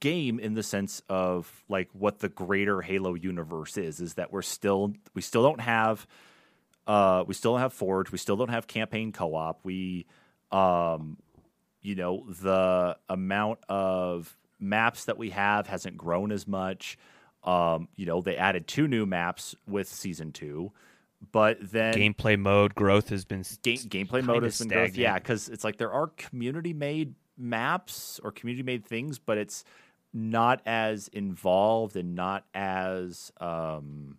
game 0.00 0.38
in 0.38 0.54
the 0.54 0.62
sense 0.62 1.02
of 1.08 1.64
like 1.68 1.88
what 1.92 2.18
the 2.18 2.28
greater 2.28 2.82
Halo 2.82 3.14
universe 3.14 3.76
is. 3.76 4.00
Is 4.00 4.14
that 4.14 4.32
we're 4.32 4.42
still 4.42 4.94
we 5.14 5.22
still 5.22 5.42
don't 5.42 5.60
have 5.60 6.06
uh 6.86 7.24
we 7.26 7.34
still 7.34 7.52
don't 7.52 7.60
have 7.60 7.72
Forge. 7.72 8.12
We 8.12 8.18
still 8.18 8.36
don't 8.36 8.50
have 8.50 8.66
campaign 8.66 9.12
co 9.12 9.34
op. 9.34 9.60
We 9.64 10.06
um 10.52 11.16
you 11.82 11.94
know 11.94 12.24
the 12.28 12.96
amount 13.08 13.60
of 13.68 14.36
maps 14.58 15.06
that 15.06 15.18
we 15.18 15.30
have 15.30 15.66
hasn't 15.66 15.96
grown 15.96 16.30
as 16.32 16.46
much. 16.46 16.98
Um, 17.42 17.88
you 17.96 18.04
know, 18.04 18.20
they 18.20 18.36
added 18.36 18.66
two 18.66 18.86
new 18.86 19.06
maps 19.06 19.54
with 19.66 19.88
season 19.88 20.32
two, 20.32 20.72
but 21.32 21.56
then 21.60 21.94
Gameplay 21.94 22.38
mode 22.38 22.74
growth 22.74 23.08
has 23.08 23.24
been 23.24 23.44
game, 23.62 23.78
gameplay 23.78 24.22
mode 24.22 24.42
has 24.42 24.58
been 24.58 24.68
growth. 24.68 24.96
Yeah, 24.96 25.14
because 25.14 25.48
it's 25.48 25.64
like 25.64 25.78
there 25.78 25.92
are 25.92 26.08
community 26.08 26.74
made 26.74 27.14
maps 27.40 28.20
or 28.22 28.30
community 28.32 28.62
made 28.62 28.84
things, 28.84 29.18
but 29.18 29.38
it's 29.38 29.64
not 30.12 30.60
as 30.66 31.08
involved 31.08 31.96
and 31.96 32.14
not 32.14 32.44
as 32.54 33.32
um 33.40 34.16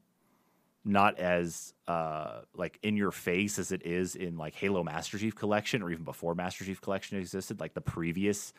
not 0.84 1.20
as 1.20 1.74
uh 1.88 2.42
like 2.56 2.80
in 2.82 2.96
your 2.98 3.12
face 3.12 3.60
as 3.60 3.72
it 3.72 3.86
is 3.86 4.16
in 4.16 4.38
like 4.38 4.56
Halo 4.56 4.84
Master 4.84 5.18
Chief 5.20 5.36
Collection 5.36 5.84
or 5.84 5.92
even 5.92 6.04
before 6.04 6.34
Master 6.34 6.64
Chief 6.66 6.82
Collection 6.82 7.18
existed, 7.18 7.60
like 7.60 7.74
the 7.74 7.82
previous 7.82 8.54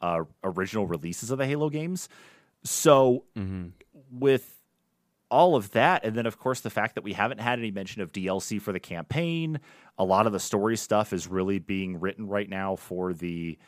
uh 0.00 0.22
original 0.44 0.86
releases 0.86 1.30
of 1.30 1.38
the 1.38 1.46
Halo 1.46 1.68
games. 1.68 2.08
So 2.62 3.24
Mhm. 3.36 3.72
with 4.10 4.52
all 5.28 5.56
of 5.56 5.72
that, 5.72 6.04
and 6.04 6.14
then 6.14 6.24
of 6.24 6.38
course 6.38 6.60
the 6.60 6.70
fact 6.70 6.94
that 6.94 7.02
we 7.02 7.12
haven't 7.12 7.40
had 7.40 7.58
any 7.58 7.72
mention 7.72 8.00
of 8.00 8.12
DLC 8.12 8.60
for 8.60 8.72
the 8.72 8.78
campaign, 8.80 9.58
a 9.98 10.04
lot 10.04 10.26
of 10.26 10.32
the 10.32 10.38
story 10.40 10.76
stuff 10.76 11.12
is 11.12 11.26
really 11.26 11.58
being 11.58 11.98
written 11.98 12.28
right 12.28 12.48
now 12.48 12.76
for 12.76 13.12
the 13.12 13.58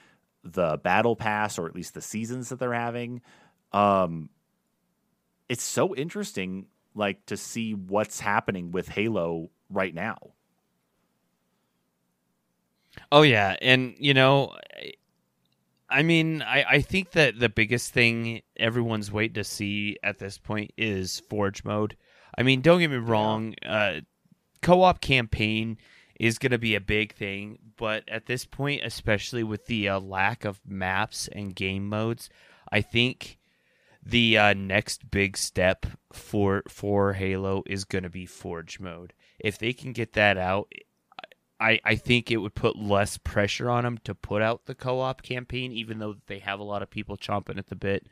the 0.53 0.81
battle 0.83 1.17
pass 1.17 1.59
or 1.59 1.67
at 1.67 1.75
least 1.75 1.95
the 1.95 2.01
seasons 2.01 2.49
that 2.49 2.59
they're 2.59 2.73
having. 2.73 3.21
Um, 3.73 4.31
it's 5.49 5.63
so 5.63 5.95
interesting, 5.95 6.67
like 6.95 7.25
to 7.27 7.37
see 7.37 7.75
what's 7.75 8.21
happening 8.21 8.71
with 8.71 8.89
Halo 8.89 9.51
right 9.71 9.95
now. 9.95 10.19
Oh 13.13 13.23
yeah, 13.23 13.57
and 13.63 13.95
you 13.99 14.15
know, 14.15 14.55
I- 15.89 16.03
mean, 16.03 16.43
I 16.43 16.65
I 16.69 16.81
think 16.81 17.13
that 17.13 17.39
the 17.39 17.49
biggest 17.49 17.93
thing 17.93 18.43
everyone's 18.57 19.13
waiting 19.13 19.35
to 19.35 19.45
see 19.45 19.97
at 20.03 20.19
this 20.19 20.39
point 20.39 20.73
is 20.77 21.21
Forge 21.31 21.65
mode. 21.65 21.97
I 22.37 22.43
mean, 22.43 22.61
don't 22.61 22.81
get 22.81 22.91
me 22.91 22.97
wrong, 22.97 23.55
uh, 23.65 24.01
co-op 24.63 25.01
campaign 25.01 25.79
is 26.19 26.39
going 26.39 26.53
to 26.53 26.59
be 26.59 26.75
a 26.75 26.81
big 26.81 27.15
thing, 27.15 27.59
but 27.77 28.09
at 28.09 28.27
this 28.27 28.45
point, 28.45 28.83
especially 28.85 29.45
with 29.45 29.67
the 29.67 29.89
uh, 29.89 30.01
lack 30.01 30.45
of 30.45 30.61
maps 30.67 31.29
and 31.29 31.55
game 31.55 31.89
modes, 31.89 32.29
I 32.73 32.81
think 32.81 33.39
the 34.03 34.39
uh, 34.39 34.55
next 34.55 35.11
big 35.11 35.37
step 35.37 35.87
for 36.13 36.63
for 36.69 37.13
Halo 37.13 37.63
is 37.67 37.85
going 37.85 38.05
to 38.05 38.11
be 38.11 38.27
Forge 38.27 38.81
mode. 38.81 39.13
If 39.39 39.59
they 39.59 39.73
can 39.73 39.93
get 39.93 40.15
that 40.15 40.37
out, 40.37 40.73
I, 41.61 41.81
I 41.85 41.97
think 41.97 42.31
it 42.31 42.39
would 42.39 42.55
put 42.55 42.79
less 42.79 43.19
pressure 43.19 43.69
on 43.69 43.85
them 43.85 43.99
to 44.05 44.15
put 44.15 44.43
out 44.43 44.67
the 44.67 44.75
co-op 44.75 45.23
campaign, 45.23 45.73
even 45.73 45.99
though 45.99 46.17
they 46.27 46.39
have 46.39 46.61
a 46.61 46.65
lot 46.65 46.83
of 46.83 46.91
people 46.91 47.17
chomping 47.17 47.59
at 47.59 47.69
the 47.69 47.77
bit. 47.77 48.07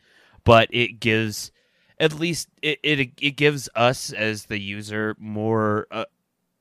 But 0.44 0.68
it 0.70 1.00
gives, 1.00 1.50
at 1.98 2.12
least 2.12 2.48
it 2.62 2.78
it, 2.82 3.10
it 3.20 3.36
gives 3.36 3.68
us 3.74 4.12
as 4.12 4.46
the 4.46 4.60
user 4.60 5.16
more 5.18 5.86
uh, 5.90 6.04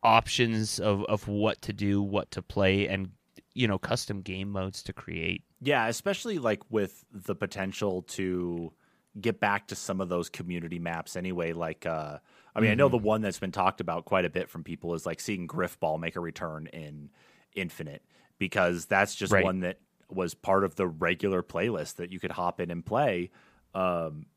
options 0.06 0.80
of 0.80 1.04
of 1.06 1.28
what 1.28 1.62
to 1.64 1.74
do, 1.74 2.02
what 2.02 2.32
to 2.32 2.42
play, 2.42 2.88
and 2.88 3.12
you 3.54 3.68
know 3.68 3.78
custom 3.78 4.22
game 4.22 4.52
modes 4.52 4.84
to 4.84 4.94
create. 4.94 5.44
Yeah, 5.62 5.88
especially 5.88 6.40
like 6.40 6.62
with 6.70 7.04
the 7.12 7.36
potential 7.36 8.04
to 8.04 8.74
get 9.20 9.40
back 9.40 9.68
to 9.68 9.76
some 9.76 10.02
of 10.02 10.10
those 10.10 10.30
community 10.30 10.80
maps 10.80 11.16
anyway. 11.16 11.54
Like, 11.54 11.86
uh, 11.86 12.20
I 12.54 12.60
mean, 12.60 12.68
mm-hmm. 12.68 12.72
I 12.72 12.76
know 12.76 12.90
the 12.90 12.98
one 12.98 13.22
that's 13.22 13.40
been 13.40 13.52
talked 13.52 13.82
about 13.82 14.06
quite 14.06 14.26
a 14.26 14.30
bit 14.30 14.50
from 14.50 14.64
people 14.64 14.94
is 14.94 15.06
like 15.06 15.20
seeing 15.20 15.48
Grifball 15.48 16.00
make 16.00 16.16
a 16.16 16.20
return 16.20 16.68
in 16.68 17.10
Infinite 17.56 18.04
because 18.38 18.86
that's 18.86 19.16
just 19.16 19.32
right. 19.32 19.44
one 19.44 19.62
that 19.62 19.80
was 20.10 20.34
part 20.34 20.64
of 20.64 20.76
the 20.76 20.88
regular 20.88 21.42
playlist 21.42 21.96
that 21.96 22.12
you 22.12 22.20
could 22.20 22.32
hop 22.32 22.60
in 22.60 22.70
and 22.70 22.86
play. 22.86 23.32
Um, 23.74 24.28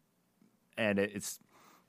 and 0.77 0.99
it's 0.99 1.41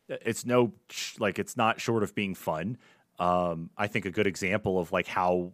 it's 0.09 0.45
no 0.45 0.73
like 1.19 1.37
it's 1.37 1.55
not 1.55 1.79
short 1.79 2.03
of 2.03 2.15
being 2.15 2.33
fun. 2.33 2.77
Um, 3.19 3.69
I 3.77 3.87
think 3.87 4.05
a 4.05 4.11
good 4.11 4.27
example 4.27 4.79
of 4.79 4.91
like 4.91 5.07
how 5.07 5.53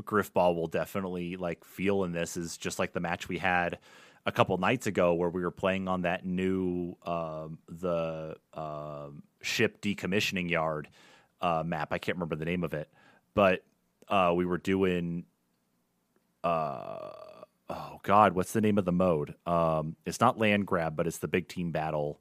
Grifball 0.00 0.54
will 0.54 0.66
definitely 0.66 1.36
like 1.36 1.64
feel 1.64 2.04
in 2.04 2.12
this 2.12 2.36
is 2.36 2.56
just 2.56 2.78
like 2.78 2.92
the 2.92 3.00
match 3.00 3.28
we 3.28 3.38
had 3.38 3.78
a 4.24 4.32
couple 4.32 4.56
nights 4.58 4.86
ago 4.86 5.14
where 5.14 5.28
we 5.28 5.42
were 5.42 5.50
playing 5.50 5.88
on 5.88 6.02
that 6.02 6.24
new 6.24 6.96
um, 7.04 7.58
the 7.68 8.36
um, 8.54 9.22
ship 9.42 9.80
decommissioning 9.80 10.48
yard 10.48 10.88
uh, 11.40 11.62
map. 11.64 11.92
I 11.92 11.98
can't 11.98 12.16
remember 12.16 12.36
the 12.36 12.44
name 12.44 12.64
of 12.64 12.72
it, 12.72 12.88
but 13.34 13.62
uh, 14.08 14.32
we 14.34 14.46
were 14.46 14.58
doing. 14.58 15.24
Uh, 16.42 17.10
oh 17.68 18.00
God, 18.02 18.34
what's 18.34 18.52
the 18.52 18.60
name 18.60 18.78
of 18.78 18.84
the 18.84 18.92
mode? 18.92 19.34
Um, 19.46 19.96
it's 20.06 20.20
not 20.20 20.38
land 20.38 20.66
grab, 20.66 20.96
but 20.96 21.06
it's 21.06 21.18
the 21.18 21.28
big 21.28 21.48
team 21.48 21.70
battle 21.70 22.20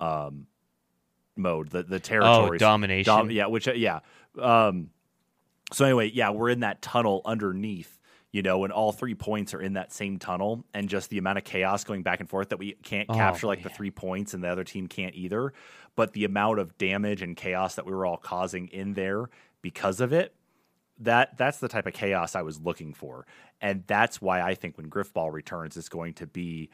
um, 0.00 0.46
mode. 1.36 1.70
The 1.70 1.82
the 1.82 2.00
territory 2.00 2.56
oh, 2.56 2.58
domination. 2.58 3.12
Dom- 3.12 3.30
yeah, 3.30 3.46
which 3.46 3.68
uh, 3.68 3.72
yeah. 3.72 4.00
Um, 4.38 4.90
so 5.72 5.84
anyway, 5.84 6.10
yeah, 6.12 6.30
we're 6.30 6.50
in 6.50 6.60
that 6.60 6.82
tunnel 6.82 7.22
underneath 7.24 8.00
you 8.32 8.42
know, 8.42 8.62
and 8.62 8.72
all 8.72 8.92
three 8.92 9.14
points 9.14 9.54
are 9.54 9.60
in 9.60 9.72
that 9.72 9.92
same 9.92 10.18
tunnel, 10.18 10.64
and 10.72 10.88
just 10.88 11.10
the 11.10 11.18
amount 11.18 11.38
of 11.38 11.44
chaos 11.44 11.82
going 11.82 12.02
back 12.02 12.20
and 12.20 12.28
forth 12.28 12.50
that 12.50 12.58
we 12.58 12.72
can't 12.82 13.06
oh, 13.08 13.14
capture 13.14 13.46
like 13.46 13.58
man. 13.58 13.64
the 13.64 13.70
three 13.70 13.90
points, 13.90 14.34
and 14.34 14.44
the 14.44 14.48
other 14.48 14.64
team 14.64 14.86
can't 14.86 15.14
either. 15.14 15.52
But 15.96 16.12
the 16.12 16.24
amount 16.24 16.60
of 16.60 16.78
damage 16.78 17.22
and 17.22 17.36
chaos 17.36 17.74
that 17.74 17.86
we 17.86 17.92
were 17.92 18.06
all 18.06 18.16
causing 18.16 18.68
in 18.68 18.94
there 18.94 19.28
because 19.62 20.00
of 20.00 20.12
it, 20.12 20.34
that 21.00 21.36
that's 21.36 21.58
the 21.58 21.68
type 21.68 21.86
of 21.86 21.92
chaos 21.92 22.36
I 22.36 22.42
was 22.42 22.60
looking 22.60 22.94
for, 22.94 23.26
and 23.60 23.82
that's 23.86 24.22
why 24.22 24.40
I 24.42 24.54
think 24.54 24.76
when 24.76 24.88
Grifball 24.88 25.32
returns, 25.32 25.76
it's 25.76 25.88
going 25.88 26.14
to 26.14 26.26
be 26.26 26.70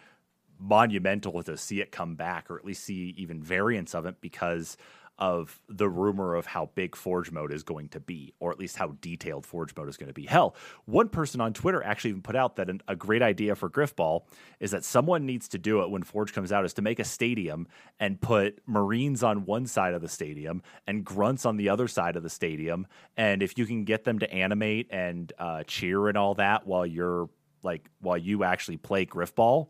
monumental 0.59 1.43
to 1.43 1.57
see 1.57 1.81
it 1.81 1.93
come 1.93 2.15
back, 2.15 2.51
or 2.51 2.59
at 2.59 2.65
least 2.65 2.85
see 2.85 3.15
even 3.17 3.43
variants 3.43 3.95
of 3.95 4.07
it, 4.07 4.21
because 4.21 4.77
of 5.19 5.63
the 5.69 5.89
rumor 5.89 6.35
of 6.35 6.45
how 6.45 6.69
big 6.75 6.95
Forge 6.95 7.31
mode 7.31 7.51
is 7.51 7.63
going 7.63 7.89
to 7.89 8.01
be, 8.01 8.35
or 8.39 8.53
at 8.53 8.59
least 8.59 8.77
how 8.77 8.89
detailed 9.01 9.47
Forge 9.47 9.75
mode 9.75 9.89
is 9.89 9.97
going 9.97 10.09
to 10.09 10.15
be. 10.15 10.27
Hell, 10.27 10.55
one 10.85 11.09
person 11.09 11.41
on 11.41 11.55
Twitter 11.55 11.83
actually 11.83 12.11
even 12.11 12.23
put 12.23 12.37
out 12.37 12.57
that 12.57 12.69
an, 12.69 12.83
a 12.87 12.95
great 12.95 13.23
idea 13.23 13.55
for 13.55 13.71
Grifball 13.71 14.25
is 14.61 14.73
that 14.73 14.85
someone 14.85 15.25
needs 15.25 15.49
to 15.49 15.59
do 15.59 15.81
it 15.83 15.91
when 15.91 16.03
Forge 16.03 16.35
comes 16.35 16.53
out 16.53 16.65
is 16.65 16.75
to 16.75 16.83
make 16.83 16.99
a 16.99 17.05
stadium 17.05 17.67
and 17.99 18.21
put 18.21 18.61
Marines 18.67 19.23
on 19.23 19.47
one 19.47 19.67
side 19.67 19.95
of 19.95 20.03
the 20.03 20.09
stadium 20.09 20.63
and 20.87 21.05
grunts 21.05 21.47
on 21.47 21.57
the 21.57 21.71
other 21.71 21.89
side 21.89 22.17
of 22.17 22.23
the 22.23 22.31
stadium. 22.31 22.87
And 23.17 23.43
if 23.43 23.57
you 23.57 23.65
can 23.65 23.85
get 23.85 24.05
them 24.05 24.19
to 24.19 24.31
animate 24.31 24.89
and 24.91 25.33
uh, 25.39 25.63
cheer 25.63 26.09
and 26.09 26.19
all 26.19 26.35
that 26.35 26.67
while 26.67 26.85
you're 26.85 27.31
like 27.63 27.89
while 28.01 28.19
you 28.19 28.45
actually 28.45 28.77
play 28.77 29.07
Grifball, 29.07 29.69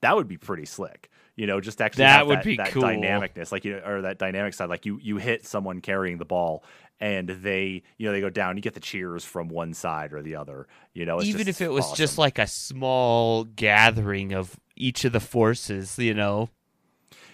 that 0.00 0.16
would 0.16 0.28
be 0.28 0.36
pretty 0.36 0.64
slick 0.64 1.10
you 1.36 1.46
know, 1.46 1.60
just 1.60 1.82
actually 1.82 2.04
that 2.04 2.26
would 2.26 2.38
that, 2.38 2.44
be 2.44 2.56
that 2.56 2.70
cool. 2.70 2.82
dynamicness, 2.82 3.52
like 3.52 3.64
you 3.66 3.74
know, 3.74 3.82
or 3.84 4.02
that 4.02 4.18
dynamic 4.18 4.54
side, 4.54 4.70
like 4.70 4.86
you 4.86 4.98
you 5.02 5.18
hit 5.18 5.46
someone 5.46 5.82
carrying 5.82 6.16
the 6.16 6.24
ball 6.24 6.64
and 6.98 7.28
they 7.28 7.82
you 7.98 8.06
know 8.06 8.12
they 8.12 8.22
go 8.22 8.30
down, 8.30 8.56
you 8.56 8.62
get 8.62 8.72
the 8.72 8.80
cheers 8.80 9.22
from 9.22 9.48
one 9.48 9.74
side 9.74 10.14
or 10.14 10.22
the 10.22 10.36
other. 10.36 10.66
You 10.94 11.04
know, 11.04 11.20
even 11.20 11.46
if 11.46 11.60
it 11.60 11.68
was 11.68 11.84
awesome. 11.84 11.96
just 11.96 12.16
like 12.16 12.38
a 12.38 12.46
small 12.46 13.44
gathering 13.44 14.32
of 14.32 14.58
each 14.76 15.04
of 15.04 15.12
the 15.12 15.20
forces, 15.20 15.98
you 15.98 16.14
know. 16.14 16.48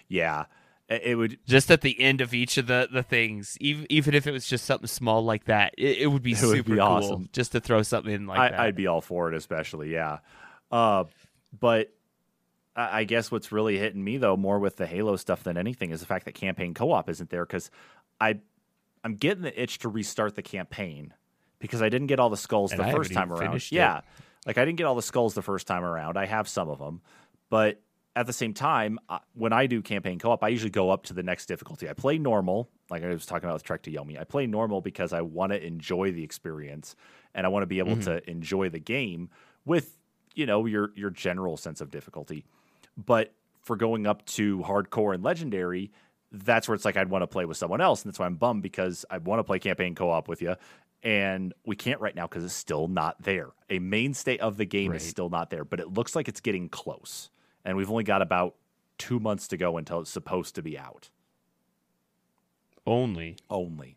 Yeah, 0.09 0.47
it 0.89 1.17
would 1.17 1.39
just 1.47 1.71
at 1.71 1.83
the 1.83 1.99
end 2.01 2.21
of 2.21 2.35
each 2.35 2.59
of 2.59 2.67
the 2.67 2.89
the 2.93 3.05
things 3.05 3.57
even 3.61 3.87
even 3.89 4.15
if 4.15 4.27
it 4.27 4.33
was 4.33 4.47
just 4.47 4.65
something 4.65 4.89
small 4.89 5.25
like 5.25 5.45
that 5.45 5.75
it, 5.79 5.99
it 5.99 6.07
would 6.09 6.23
be 6.23 6.33
it 6.33 6.37
super 6.39 6.57
would 6.57 6.65
be 6.67 6.73
cool 6.73 6.81
awesome. 6.81 7.29
just 7.33 7.53
to 7.53 7.61
throw 7.61 7.83
something 7.83 8.13
in 8.13 8.27
like 8.27 8.39
I, 8.39 8.49
that 8.51 8.61
i'd 8.61 8.77
be 8.77 8.89
all 8.89 9.01
for 9.01 9.33
it 9.33 9.35
especially 9.35 9.91
yeah 9.91 10.19
uh, 10.71 11.05
but 11.59 11.95
I 12.75 13.05
guess 13.05 13.31
what's 13.31 13.53
really 13.53 13.79
hitting 13.79 14.03
me 14.03 14.17
though 14.17 14.37
more 14.37 14.59
with 14.59 14.77
the 14.77 14.87
Halo 14.87 15.17
stuff 15.17 15.43
than 15.45 15.57
anything 15.57 15.91
is 15.91 16.01
the 16.01 16.07
fact 16.07 16.25
that 16.25 16.33
campaign 16.33 16.73
co-op 16.73 17.09
isn't 17.11 17.29
there 17.29 17.45
because 17.45 17.71
I 18.21 18.41
I'm 19.05 19.15
getting 19.17 19.43
the 19.43 19.63
itch 19.63 19.81
to 19.81 19.89
restart 19.89 20.37
the 20.37 20.43
campaign 20.43 21.13
because 21.59 21.83
I 21.83 21.89
didn't 21.89 22.07
get 22.07 22.19
all 22.19 22.31
the 22.31 22.37
skulls 22.37 22.73
and 22.73 22.81
the 22.81 22.87
I 22.87 22.93
first 22.93 23.13
time 23.13 23.33
around. 23.33 23.71
Yeah, 23.71 24.01
like 24.47 24.59
I 24.59 24.65
didn't 24.65 24.79
get 24.79 24.85
all 24.85 24.95
the 24.95 25.03
skulls 25.03 25.35
the 25.35 25.43
first 25.43 25.67
time 25.67 25.85
around. 25.85 26.17
I 26.17 26.27
have 26.27 26.49
some 26.49 26.69
of 26.69 26.79
them, 26.79 27.03
but 27.51 27.81
at 28.15 28.27
the 28.27 28.33
same 28.33 28.53
time, 28.53 28.99
when 29.35 29.53
I 29.53 29.67
do 29.67 29.81
campaign 29.81 30.19
co-op, 30.19 30.45
I 30.45 30.49
usually 30.49 30.71
go 30.71 30.91
up 30.91 31.05
to 31.05 31.15
the 31.15 31.23
next 31.23 31.47
difficulty. 31.47 31.89
I 31.89 31.95
play 31.95 32.19
normal, 32.19 32.69
like 32.91 33.03
I 33.03 33.09
was 33.09 33.25
talking 33.25 33.45
about 33.45 33.55
with 33.55 33.63
Trek 33.65 33.83
to 33.83 33.91
Yomi. 33.91 34.21
I 34.21 34.25
play 34.25 34.47
normal 34.47 34.81
because 34.81 35.13
I 35.13 35.23
want 35.23 35.53
to 35.53 35.65
enjoy 35.65 36.13
the 36.13 36.23
experience 36.23 36.95
and 37.35 37.47
I 37.47 37.49
want 37.49 37.63
to 37.63 37.67
be 37.67 37.79
able 37.79 37.93
mm-hmm. 37.93 38.03
to 38.03 38.31
enjoy 38.31 38.69
the 38.69 38.79
game 38.79 39.31
with 39.65 39.97
you 40.35 40.47
know 40.47 40.67
your 40.67 40.93
your 40.95 41.11
general 41.11 41.57
sense 41.57 41.81
of 41.81 41.91
difficulty. 41.91 42.45
But 42.97 43.33
for 43.63 43.77
going 43.77 44.07
up 44.07 44.25
to 44.27 44.59
hardcore 44.59 45.15
and 45.15 45.23
legendary, 45.23 45.93
that's 46.31 46.69
where 46.69 46.75
it's 46.75 46.85
like 46.85 46.97
I'd 46.97 47.11
want 47.11 47.23
to 47.23 47.27
play 47.27 47.45
with 47.45 47.57
someone 47.57 47.81
else. 47.81 48.03
And 48.03 48.11
that's 48.11 48.19
why 48.19 48.27
I'm 48.27 48.37
bummed 48.37 48.63
because 48.63 49.05
I 49.11 49.19
want 49.19 49.41
to 49.41 49.45
play 49.45 49.59
campaign 49.59 49.95
co 49.95 50.11
op 50.11 50.29
with 50.29 50.43
you. 50.43 50.57
And 51.03 51.53
we 51.67 51.75
can't 51.75 52.01
right 52.01 52.15
now 52.15 52.27
because 52.27 52.45
it's 52.45 52.55
still 52.55 52.87
not 52.87 53.21
there. 53.23 53.51
A 53.71 53.79
mainstay 53.81 54.39
of 54.39 54.57
the 54.57 54.65
game 54.65 54.93
right. 54.93 55.01
is 55.01 55.07
still 55.07 55.29
not 55.29 55.51
there, 55.51 55.65
but 55.65 55.81
it 55.81 55.93
looks 55.93 56.15
like 56.15 56.29
it's 56.29 56.41
getting 56.41 56.69
close. 56.69 57.31
And 57.65 57.77
we've 57.77 57.91
only 57.91 58.05
got 58.05 58.23
about 58.23 58.55
two 58.99 59.19
months 59.19 59.49
to 59.49 59.57
go 59.57 59.79
until 59.79 60.01
it's 60.01 60.11
supposed 60.11 60.55
to 60.55 60.63
be 60.63 60.79
out. 60.79 61.11
Only. 62.87 63.37
Only. 63.51 63.97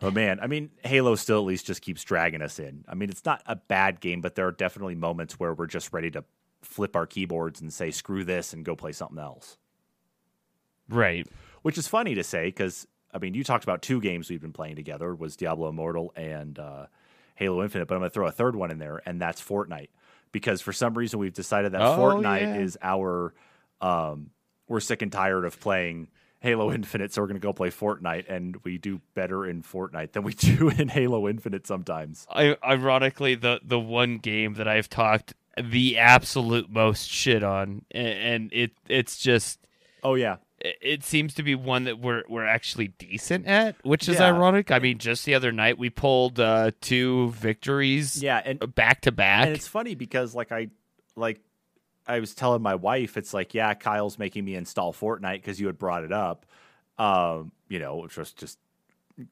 Oh 0.00 0.12
man, 0.12 0.38
I 0.40 0.46
mean, 0.46 0.70
Halo 0.84 1.16
still 1.16 1.38
at 1.38 1.44
least 1.44 1.66
just 1.66 1.82
keeps 1.82 2.04
dragging 2.04 2.40
us 2.40 2.60
in. 2.60 2.84
I 2.86 2.94
mean, 2.94 3.10
it's 3.10 3.24
not 3.24 3.42
a 3.46 3.56
bad 3.56 4.00
game, 4.00 4.20
but 4.20 4.36
there 4.36 4.46
are 4.46 4.52
definitely 4.52 4.94
moments 4.94 5.40
where 5.40 5.52
we're 5.52 5.66
just 5.66 5.92
ready 5.92 6.10
to 6.12 6.24
flip 6.62 6.96
our 6.96 7.06
keyboards 7.06 7.60
and 7.60 7.72
say 7.72 7.90
screw 7.90 8.24
this 8.24 8.52
and 8.52 8.64
go 8.64 8.74
play 8.74 8.92
something 8.92 9.18
else. 9.18 9.56
Right. 10.88 11.26
Which 11.62 11.78
is 11.78 11.88
funny 11.88 12.14
to 12.14 12.24
say 12.24 12.46
because 12.46 12.86
I 13.12 13.18
mean 13.18 13.34
you 13.34 13.44
talked 13.44 13.64
about 13.64 13.82
two 13.82 14.00
games 14.00 14.30
we've 14.30 14.40
been 14.40 14.52
playing 14.52 14.76
together 14.76 15.14
was 15.14 15.36
Diablo 15.36 15.68
Immortal 15.68 16.12
and 16.16 16.58
uh, 16.58 16.86
Halo 17.34 17.62
Infinite, 17.62 17.86
but 17.86 17.94
I'm 17.94 18.00
going 18.00 18.10
to 18.10 18.14
throw 18.14 18.26
a 18.26 18.32
third 18.32 18.56
one 18.56 18.70
in 18.70 18.78
there 18.78 19.02
and 19.06 19.20
that's 19.20 19.42
Fortnite 19.42 19.88
because 20.32 20.60
for 20.60 20.72
some 20.72 20.94
reason 20.94 21.18
we've 21.18 21.34
decided 21.34 21.72
that 21.72 21.82
oh, 21.82 21.98
Fortnite 21.98 22.40
yeah. 22.40 22.56
is 22.56 22.78
our 22.82 23.34
um, 23.80 24.30
we're 24.68 24.80
sick 24.80 25.02
and 25.02 25.12
tired 25.12 25.44
of 25.44 25.58
playing 25.60 26.08
Halo 26.40 26.72
Infinite, 26.72 27.12
so 27.12 27.22
we're 27.22 27.28
going 27.28 27.40
to 27.40 27.44
go 27.44 27.52
play 27.52 27.70
Fortnite, 27.70 28.28
and 28.28 28.56
we 28.64 28.78
do 28.78 29.00
better 29.14 29.46
in 29.46 29.62
Fortnite 29.62 30.12
than 30.12 30.22
we 30.22 30.32
do 30.34 30.68
in 30.68 30.88
Halo 30.88 31.28
Infinite 31.28 31.66
sometimes. 31.66 32.26
I, 32.30 32.56
ironically, 32.64 33.34
the 33.34 33.60
the 33.62 33.78
one 33.78 34.18
game 34.18 34.54
that 34.54 34.68
I've 34.68 34.88
talked 34.88 35.34
the 35.62 35.98
absolute 35.98 36.70
most 36.70 37.10
shit 37.10 37.42
on, 37.42 37.84
and 37.90 38.52
it 38.52 38.72
it's 38.88 39.18
just 39.18 39.58
oh 40.02 40.14
yeah, 40.14 40.36
it 40.60 41.04
seems 41.04 41.34
to 41.34 41.42
be 41.42 41.54
one 41.54 41.84
that 41.84 41.98
we're 41.98 42.24
we're 42.28 42.46
actually 42.46 42.88
decent 42.88 43.46
at, 43.46 43.76
which 43.84 44.08
is 44.08 44.18
yeah. 44.18 44.26
ironic. 44.26 44.70
I 44.70 44.78
mean, 44.78 44.98
just 44.98 45.24
the 45.24 45.34
other 45.34 45.52
night 45.52 45.78
we 45.78 45.90
pulled 45.90 46.40
uh, 46.40 46.72
two 46.80 47.30
victories, 47.32 48.22
yeah, 48.22 48.42
and 48.44 48.74
back 48.74 49.02
to 49.02 49.12
back. 49.12 49.46
And 49.46 49.54
it's 49.54 49.68
funny 49.68 49.94
because 49.94 50.34
like 50.34 50.50
I 50.52 50.68
like 51.16 51.40
I 52.06 52.20
was 52.20 52.34
telling 52.34 52.62
my 52.62 52.74
wife, 52.74 53.16
it's 53.16 53.32
like 53.32 53.54
yeah, 53.54 53.74
Kyle's 53.74 54.18
making 54.18 54.44
me 54.44 54.54
install 54.54 54.92
Fortnite 54.92 55.36
because 55.36 55.60
you 55.60 55.66
had 55.66 55.78
brought 55.78 56.04
it 56.04 56.12
up, 56.12 56.46
um, 56.98 57.52
you 57.68 57.78
know, 57.78 57.96
which 57.96 58.16
was 58.16 58.32
just 58.32 58.58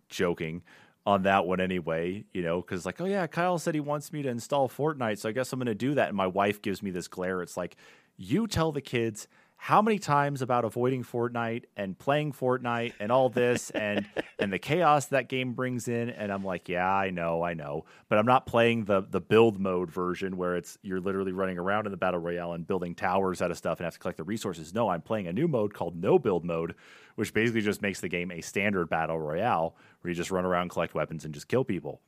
joking 0.08 0.62
on 1.06 1.22
that 1.22 1.46
one 1.46 1.60
anyway, 1.60 2.24
you 2.34 2.42
know, 2.42 2.60
because 2.60 2.84
like, 2.84 3.00
oh 3.00 3.04
yeah, 3.04 3.26
Kyle 3.28 3.58
said 3.58 3.74
he 3.74 3.80
wants 3.80 4.12
me 4.12 4.22
to 4.22 4.28
install 4.28 4.68
Fortnite, 4.68 5.18
so 5.18 5.28
I 5.28 5.32
guess 5.32 5.52
I'm 5.52 5.60
going 5.60 5.66
to 5.66 5.74
do 5.74 5.94
that. 5.94 6.08
And 6.08 6.16
my 6.16 6.26
wife 6.26 6.60
gives 6.60 6.82
me 6.82 6.90
this 6.90 7.06
glare. 7.06 7.42
It's 7.42 7.56
like, 7.56 7.76
you 8.16 8.46
tell 8.48 8.72
the 8.72 8.80
kids 8.80 9.28
how 9.58 9.80
many 9.80 9.98
times 9.98 10.42
about 10.42 10.64
avoiding 10.64 11.02
Fortnite 11.02 11.64
and 11.76 11.98
playing 11.98 12.32
Fortnite 12.32 12.92
and 13.00 13.10
all 13.10 13.28
this 13.28 13.70
and 13.74 14.06
and 14.38 14.52
the 14.52 14.58
chaos 14.58 15.06
that 15.06 15.28
game 15.28 15.54
brings 15.54 15.88
in 15.88 16.10
and 16.10 16.30
I'm 16.30 16.44
like, 16.44 16.68
yeah, 16.68 16.92
I 16.92 17.10
know, 17.10 17.42
I 17.42 17.54
know, 17.54 17.84
but 18.08 18.18
I'm 18.18 18.26
not 18.26 18.46
playing 18.46 18.84
the 18.84 19.02
the 19.08 19.20
build 19.20 19.58
mode 19.58 19.90
version 19.90 20.36
where 20.36 20.56
it's 20.56 20.76
you're 20.82 21.00
literally 21.00 21.32
running 21.32 21.58
around 21.58 21.86
in 21.86 21.90
the 21.90 21.96
battle 21.96 22.20
royale 22.20 22.52
and 22.52 22.66
building 22.66 22.94
towers 22.94 23.40
out 23.40 23.50
of 23.50 23.56
stuff 23.56 23.78
and 23.78 23.84
have 23.84 23.94
to 23.94 24.00
collect 24.00 24.18
the 24.18 24.24
resources. 24.24 24.74
No, 24.74 24.88
I'm 24.88 25.02
playing 25.02 25.26
a 25.26 25.32
new 25.32 25.48
mode 25.48 25.72
called 25.72 25.96
no 25.96 26.18
build 26.18 26.44
mode, 26.44 26.74
which 27.14 27.32
basically 27.32 27.62
just 27.62 27.80
makes 27.80 28.00
the 28.00 28.08
game 28.08 28.30
a 28.30 28.40
standard 28.42 28.88
battle 28.88 29.18
royale 29.18 29.74
where 30.06 30.10
you 30.12 30.14
just 30.14 30.30
run 30.30 30.44
around, 30.44 30.68
collect 30.70 30.94
weapons 30.94 31.24
and 31.24 31.34
just 31.34 31.48
kill 31.48 31.64
people. 31.64 32.00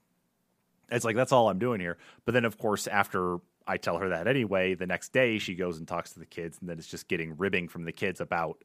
It's 0.88 1.04
like 1.04 1.16
that's 1.16 1.32
all 1.32 1.50
I'm 1.50 1.58
doing 1.58 1.80
here. 1.80 1.98
But 2.24 2.32
then 2.32 2.44
of 2.44 2.56
course 2.56 2.86
after 2.86 3.40
I 3.66 3.76
tell 3.76 3.98
her 3.98 4.08
that 4.08 4.26
anyway. 4.26 4.74
The 4.74 4.86
next 4.86 5.12
day, 5.12 5.38
she 5.38 5.54
goes 5.54 5.78
and 5.78 5.86
talks 5.86 6.12
to 6.14 6.18
the 6.18 6.26
kids, 6.26 6.58
and 6.60 6.68
then 6.68 6.78
it's 6.78 6.88
just 6.88 7.06
getting 7.06 7.36
ribbing 7.36 7.68
from 7.68 7.84
the 7.84 7.92
kids 7.92 8.20
about 8.20 8.64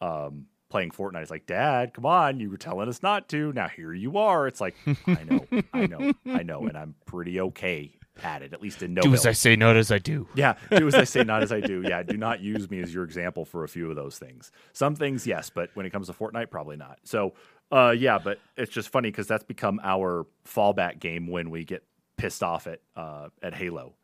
um, 0.00 0.46
playing 0.68 0.90
Fortnite. 0.90 1.22
It's 1.22 1.30
like, 1.30 1.46
Dad, 1.46 1.94
come 1.94 2.06
on, 2.06 2.40
you 2.40 2.50
were 2.50 2.56
telling 2.56 2.88
us 2.88 3.02
not 3.02 3.28
to. 3.28 3.52
Now 3.52 3.68
here 3.68 3.92
you 3.92 4.18
are. 4.18 4.48
It's 4.48 4.60
like, 4.60 4.74
I 5.06 5.22
know, 5.22 5.46
I 5.72 5.86
know, 5.86 6.12
I 6.26 6.42
know, 6.42 6.66
and 6.66 6.76
I'm 6.76 6.94
pretty 7.06 7.40
okay 7.40 7.92
at 8.22 8.42
it, 8.42 8.52
at 8.52 8.60
least 8.60 8.82
in 8.82 8.94
no. 8.94 9.02
Do 9.02 9.14
as 9.14 9.26
I 9.26 9.32
say, 9.32 9.54
not 9.54 9.76
as 9.76 9.92
I 9.92 9.98
do. 9.98 10.26
Yeah, 10.34 10.54
do 10.76 10.86
as 10.88 10.94
I 10.94 11.04
say, 11.04 11.22
not 11.22 11.42
as 11.42 11.52
I 11.52 11.60
do. 11.60 11.82
Yeah, 11.86 12.02
do 12.02 12.16
not 12.16 12.40
use 12.40 12.68
me 12.68 12.80
as 12.80 12.92
your 12.92 13.04
example 13.04 13.44
for 13.44 13.64
a 13.64 13.68
few 13.68 13.88
of 13.90 13.96
those 13.96 14.18
things. 14.18 14.50
Some 14.72 14.96
things, 14.96 15.26
yes, 15.26 15.50
but 15.50 15.70
when 15.74 15.86
it 15.86 15.90
comes 15.90 16.08
to 16.08 16.12
Fortnite, 16.12 16.50
probably 16.50 16.76
not. 16.76 16.98
So, 17.04 17.34
uh, 17.72 17.94
yeah, 17.98 18.18
but 18.18 18.38
it's 18.56 18.70
just 18.70 18.90
funny 18.90 19.10
because 19.10 19.26
that's 19.26 19.44
become 19.44 19.80
our 19.82 20.26
fallback 20.46 20.98
game 21.00 21.26
when 21.26 21.50
we 21.50 21.64
get 21.64 21.82
pissed 22.16 22.42
off 22.42 22.66
at 22.66 22.80
uh, 22.94 23.30
at 23.42 23.54
Halo. 23.54 23.94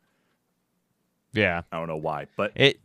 Yeah, 1.31 1.61
I 1.71 1.77
don't 1.77 1.87
know 1.87 1.97
why, 1.97 2.27
but 2.35 2.51
it. 2.55 2.79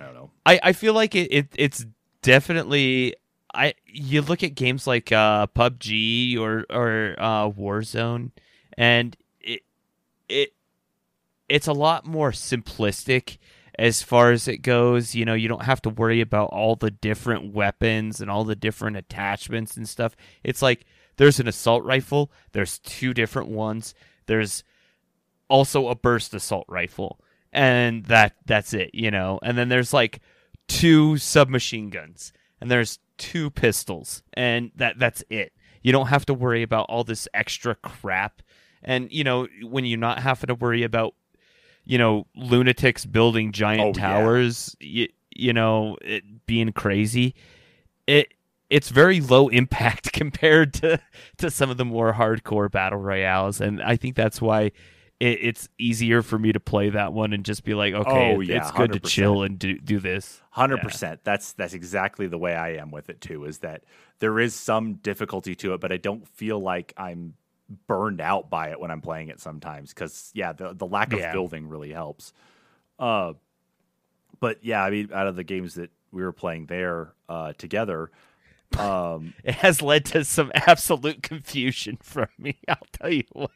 I 0.00 0.04
don't 0.04 0.14
know. 0.14 0.30
I, 0.46 0.60
I 0.62 0.72
feel 0.72 0.94
like 0.94 1.16
it, 1.16 1.32
it 1.32 1.48
it's 1.56 1.84
definitely 2.22 3.16
I 3.52 3.74
you 3.86 4.22
look 4.22 4.44
at 4.44 4.54
games 4.54 4.86
like 4.86 5.10
uh, 5.10 5.48
PUBG 5.48 6.38
or 6.38 6.64
or 6.70 7.16
uh, 7.18 7.50
Warzone, 7.50 8.30
and 8.76 9.16
it 9.40 9.62
it 10.28 10.52
it's 11.48 11.66
a 11.66 11.72
lot 11.72 12.06
more 12.06 12.30
simplistic 12.30 13.38
as 13.78 14.02
far 14.02 14.32
as 14.32 14.48
it 14.48 14.58
goes. 14.58 15.14
You 15.14 15.24
know, 15.24 15.34
you 15.34 15.48
don't 15.48 15.64
have 15.64 15.80
to 15.82 15.90
worry 15.90 16.20
about 16.20 16.50
all 16.50 16.76
the 16.76 16.90
different 16.90 17.52
weapons 17.54 18.20
and 18.20 18.30
all 18.30 18.44
the 18.44 18.56
different 18.56 18.96
attachments 18.96 19.76
and 19.76 19.88
stuff. 19.88 20.16
It's 20.42 20.62
like 20.62 20.84
there's 21.16 21.40
an 21.40 21.48
assault 21.48 21.84
rifle, 21.84 22.32
there's 22.52 22.78
two 22.80 23.14
different 23.14 23.48
ones. 23.48 23.94
There's 24.26 24.64
also 25.48 25.88
a 25.88 25.94
burst 25.94 26.34
assault 26.34 26.66
rifle. 26.68 27.20
And 27.52 28.04
that 28.06 28.34
that's 28.44 28.74
it, 28.74 28.90
you 28.92 29.10
know. 29.10 29.38
And 29.42 29.56
then 29.56 29.68
there's 29.68 29.92
like 29.94 30.20
two 30.66 31.16
submachine 31.16 31.88
guns 31.88 32.32
and 32.60 32.70
there's 32.70 32.98
two 33.16 33.50
pistols 33.50 34.22
and 34.34 34.70
that 34.76 34.98
that's 34.98 35.24
it. 35.30 35.52
You 35.82 35.92
don't 35.92 36.08
have 36.08 36.26
to 36.26 36.34
worry 36.34 36.62
about 36.62 36.86
all 36.88 37.04
this 37.04 37.26
extra 37.32 37.74
crap. 37.76 38.42
And 38.82 39.10
you 39.10 39.24
know, 39.24 39.48
when 39.62 39.84
you're 39.86 39.98
not 39.98 40.18
having 40.18 40.48
to 40.48 40.54
worry 40.54 40.82
about 40.82 41.14
you 41.88 41.98
know 41.98 42.26
lunatics 42.36 43.04
building 43.06 43.50
giant 43.50 43.80
Oh, 43.82 43.92
yeah. 44.00 44.08
towers 44.08 44.76
you, 44.78 45.08
you 45.34 45.52
know 45.52 45.96
it 46.02 46.22
being 46.46 46.70
crazy 46.72 47.34
it 48.06 48.34
it's 48.70 48.90
very 48.90 49.20
low 49.20 49.48
impact 49.48 50.12
compared 50.22 50.74
to 50.74 51.00
to 51.38 51.50
some 51.50 51.70
of 51.70 51.76
the 51.78 51.84
more 51.84 52.12
hardcore 52.12 52.70
battle 52.70 52.98
royales 53.00 53.60
and 53.60 53.82
i 53.82 53.96
think 53.96 54.14
that's 54.14 54.40
why 54.40 54.70
it, 55.20 55.38
it's 55.42 55.68
easier 55.78 56.22
for 56.22 56.38
me 56.38 56.52
to 56.52 56.60
play 56.60 56.90
that 56.90 57.12
one 57.12 57.32
and 57.32 57.44
just 57.44 57.64
be 57.64 57.74
like 57.74 57.94
okay 57.94 58.34
Oh, 58.36 58.40
yeah, 58.40 58.58
it's 58.58 58.70
good 58.70 58.92
to 58.92 59.00
100%. 59.00 59.06
chill 59.08 59.42
and 59.42 59.58
do 59.58 59.78
do 59.78 59.98
this 59.98 60.42
Hundred 60.50 60.82
percent. 60.82 61.20
That's 61.24 61.52
that's 61.52 61.72
exactly 61.72 62.26
the 62.26 62.38
way 62.38 62.54
I 62.54 62.70
am 62.74 62.90
with 62.90 63.08
it 63.10 63.20
too. 63.20 63.44
Is 63.44 63.58
that 63.58 63.84
there 64.18 64.40
is 64.40 64.54
some 64.54 64.94
difficulty 64.94 65.54
to 65.54 65.74
it, 65.74 65.80
but 65.80 65.92
I 65.92 65.96
don't 65.98 66.26
feel 66.26 66.58
like 66.58 66.92
I'm 66.96 67.34
burned 67.86 68.20
out 68.20 68.50
by 68.50 68.70
it 68.70 68.80
when 68.80 68.90
I'm 68.90 69.00
playing 69.00 69.28
it 69.28 69.40
sometimes. 69.40 69.90
Because 69.94 70.30
yeah, 70.34 70.52
the 70.52 70.74
the 70.74 70.86
lack 70.86 71.12
of 71.12 71.20
Yeah. 71.20 71.32
building 71.32 71.68
really 71.68 71.92
helps. 71.92 72.32
Uh, 72.98 73.34
but 74.40 74.58
yeah, 74.64 74.82
I 74.84 74.90
mean, 74.90 75.10
out 75.12 75.26
of 75.26 75.36
the 75.36 75.44
games 75.44 75.74
that 75.74 75.90
we 76.12 76.22
were 76.22 76.32
playing 76.32 76.66
there 76.66 77.12
uh, 77.28 77.52
together, 77.58 78.10
um, 78.78 79.34
it 79.44 79.56
has 79.56 79.82
led 79.82 80.04
to 80.06 80.24
some 80.24 80.52
absolute 80.54 81.22
confusion 81.22 81.98
from 82.02 82.28
me 82.38 82.58
i'll 82.68 82.76
tell 82.92 83.10
you 83.10 83.24
what 83.32 83.50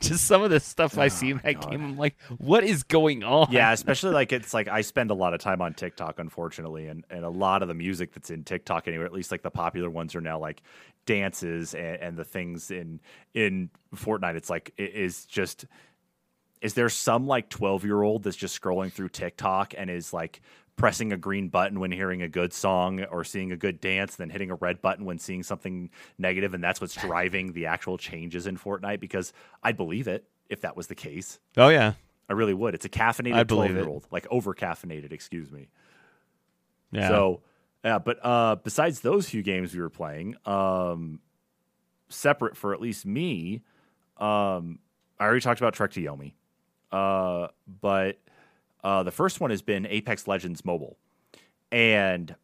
just 0.00 0.24
some 0.26 0.42
of 0.42 0.50
the 0.50 0.60
stuff 0.60 0.98
i 0.98 1.08
see 1.08 1.30
in 1.30 1.38
Oh, 1.38 1.40
that 1.42 1.54
God. 1.54 1.70
game 1.70 1.82
i'm 1.84 1.96
like 1.96 2.16
what 2.38 2.62
is 2.62 2.82
going 2.82 3.24
on 3.24 3.48
yeah, 3.50 3.72
especially 3.72 4.12
like 4.12 4.32
it's 4.32 4.52
like 4.54 4.68
I 4.68 4.82
spend 4.82 5.10
a 5.10 5.14
lot 5.14 5.34
of 5.34 5.40
time 5.40 5.62
on 5.62 5.74
TikTok, 5.74 6.18
unfortunately, 6.18 6.86
and 6.86 7.04
and 7.10 7.24
a 7.24 7.30
lot 7.30 7.62
of 7.62 7.68
the 7.68 7.74
music 7.74 8.12
that's 8.12 8.30
in 8.30 8.44
TikTok 8.44 8.86
anyway, 8.86 9.04
at 9.04 9.12
least 9.12 9.30
like 9.32 9.42
the 9.42 9.50
popular 9.50 9.90
ones 9.90 10.14
are 10.14 10.20
now 10.20 10.38
like 10.38 10.62
dances 11.10 11.74
and, 11.74 11.96
and 11.96 12.16
the 12.16 12.24
things 12.24 12.70
in 12.70 13.00
in 13.34 13.68
Fortnite. 13.96 14.36
It's 14.36 14.50
like 14.50 14.72
it 14.76 14.94
is 14.94 15.26
just. 15.26 15.66
Is 16.62 16.74
there 16.74 16.88
some 16.90 17.26
like 17.26 17.48
twelve 17.48 17.84
year 17.84 18.02
old 18.02 18.22
that's 18.22 18.36
just 18.36 18.60
scrolling 18.60 18.92
through 18.92 19.08
TikTok 19.08 19.74
and 19.76 19.90
is 19.90 20.12
like 20.12 20.40
pressing 20.76 21.12
a 21.12 21.16
green 21.16 21.48
button 21.48 21.80
when 21.80 21.90
hearing 21.90 22.22
a 22.22 22.28
good 22.28 22.52
song 22.52 23.02
or 23.04 23.24
seeing 23.24 23.50
a 23.50 23.56
good 23.56 23.80
dance, 23.80 24.16
then 24.16 24.30
hitting 24.30 24.50
a 24.50 24.54
red 24.54 24.80
button 24.80 25.04
when 25.04 25.18
seeing 25.18 25.42
something 25.42 25.90
negative, 26.16 26.54
and 26.54 26.62
that's 26.62 26.80
what's 26.80 26.94
driving 27.06 27.52
the 27.52 27.66
actual 27.66 27.98
changes 27.98 28.46
in 28.46 28.56
Fortnite? 28.56 29.00
Because 29.00 29.32
I'd 29.62 29.76
believe 29.76 30.06
it 30.06 30.24
if 30.48 30.60
that 30.60 30.76
was 30.76 30.86
the 30.86 30.94
case. 30.94 31.38
oh 31.56 31.68
yeah 31.68 31.94
I 32.28 32.34
really 32.34 32.54
would. 32.54 32.74
It's 32.74 32.84
a 32.84 32.88
caffeinated 32.88 33.48
12 33.48 33.70
year 33.72 33.88
old, 33.88 34.06
like 34.12 34.26
over 34.30 34.54
caffeinated, 34.54 35.12
excuse 35.12 35.50
me. 35.50 35.68
yeah 36.92 37.08
So, 37.08 37.40
yeah, 37.84 37.98
but 37.98 38.18
uh, 38.24 38.56
besides 38.56 39.00
those 39.00 39.28
few 39.28 39.42
games 39.42 39.74
we 39.74 39.80
were 39.80 39.90
playing, 39.90 40.36
um, 40.44 41.20
separate 42.08 42.56
for 42.56 42.74
at 42.74 42.80
least 42.80 43.06
me, 43.06 43.62
um, 44.18 44.78
I 45.18 45.24
already 45.24 45.40
talked 45.40 45.60
about 45.60 45.74
Trek 45.74 45.92
to 45.92 46.00
Yomi. 46.00 46.32
Uh, 46.92 47.48
but 47.80 48.18
uh, 48.82 49.02
the 49.02 49.10
first 49.10 49.40
one 49.40 49.50
has 49.50 49.62
been 49.62 49.86
Apex 49.86 50.26
Legends 50.26 50.64
Mobile. 50.64 50.96
And 51.72 52.34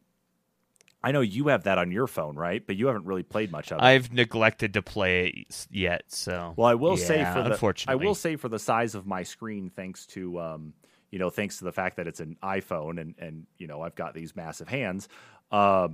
I 1.03 1.13
know 1.13 1.21
you 1.21 1.49
have 1.49 1.65
that 1.65 1.79
on 1.79 1.91
your 1.91 2.07
phone, 2.07 2.37
right? 2.37 2.67
But 2.67 2.77
you 2.77 2.87
haven't 2.87 3.07
really 3.07 3.23
played 3.23 3.51
much 3.51 3.73
of 3.73 3.79
it. 3.79 3.83
I've 3.83 4.13
neglected 4.13 4.75
to 4.75 4.83
play 4.83 5.29
it 5.29 5.67
yet, 5.71 6.05
so 6.09 6.55
Well, 6.57 6.69
I 6.69 6.75
will 6.75 6.97
say 6.97 7.25
for 7.33 7.43
the 7.43 7.85
I 7.87 7.95
will 7.97 8.15
say 8.15 8.37
for 8.37 8.49
the 8.49 8.59
size 8.59 8.95
of 8.95 9.07
my 9.07 9.23
screen, 9.23 9.71
thanks 9.75 10.07
to 10.07 10.41
um, 10.41 10.73
you 11.11 11.19
know, 11.19 11.31
thanks 11.31 11.59
to 11.59 11.65
the 11.65 11.73
fact 11.73 11.97
that 11.97 12.07
it's 12.07 12.21
an 12.21 12.37
iPhone 12.43 13.01
and 13.01 13.15
and 13.19 13.47
you 13.59 13.67
know 13.67 13.83
I've 13.83 13.95
got 13.95 14.15
these 14.15 14.35
massive 14.37 14.69
hands, 14.69 15.09
uh, 15.51 15.89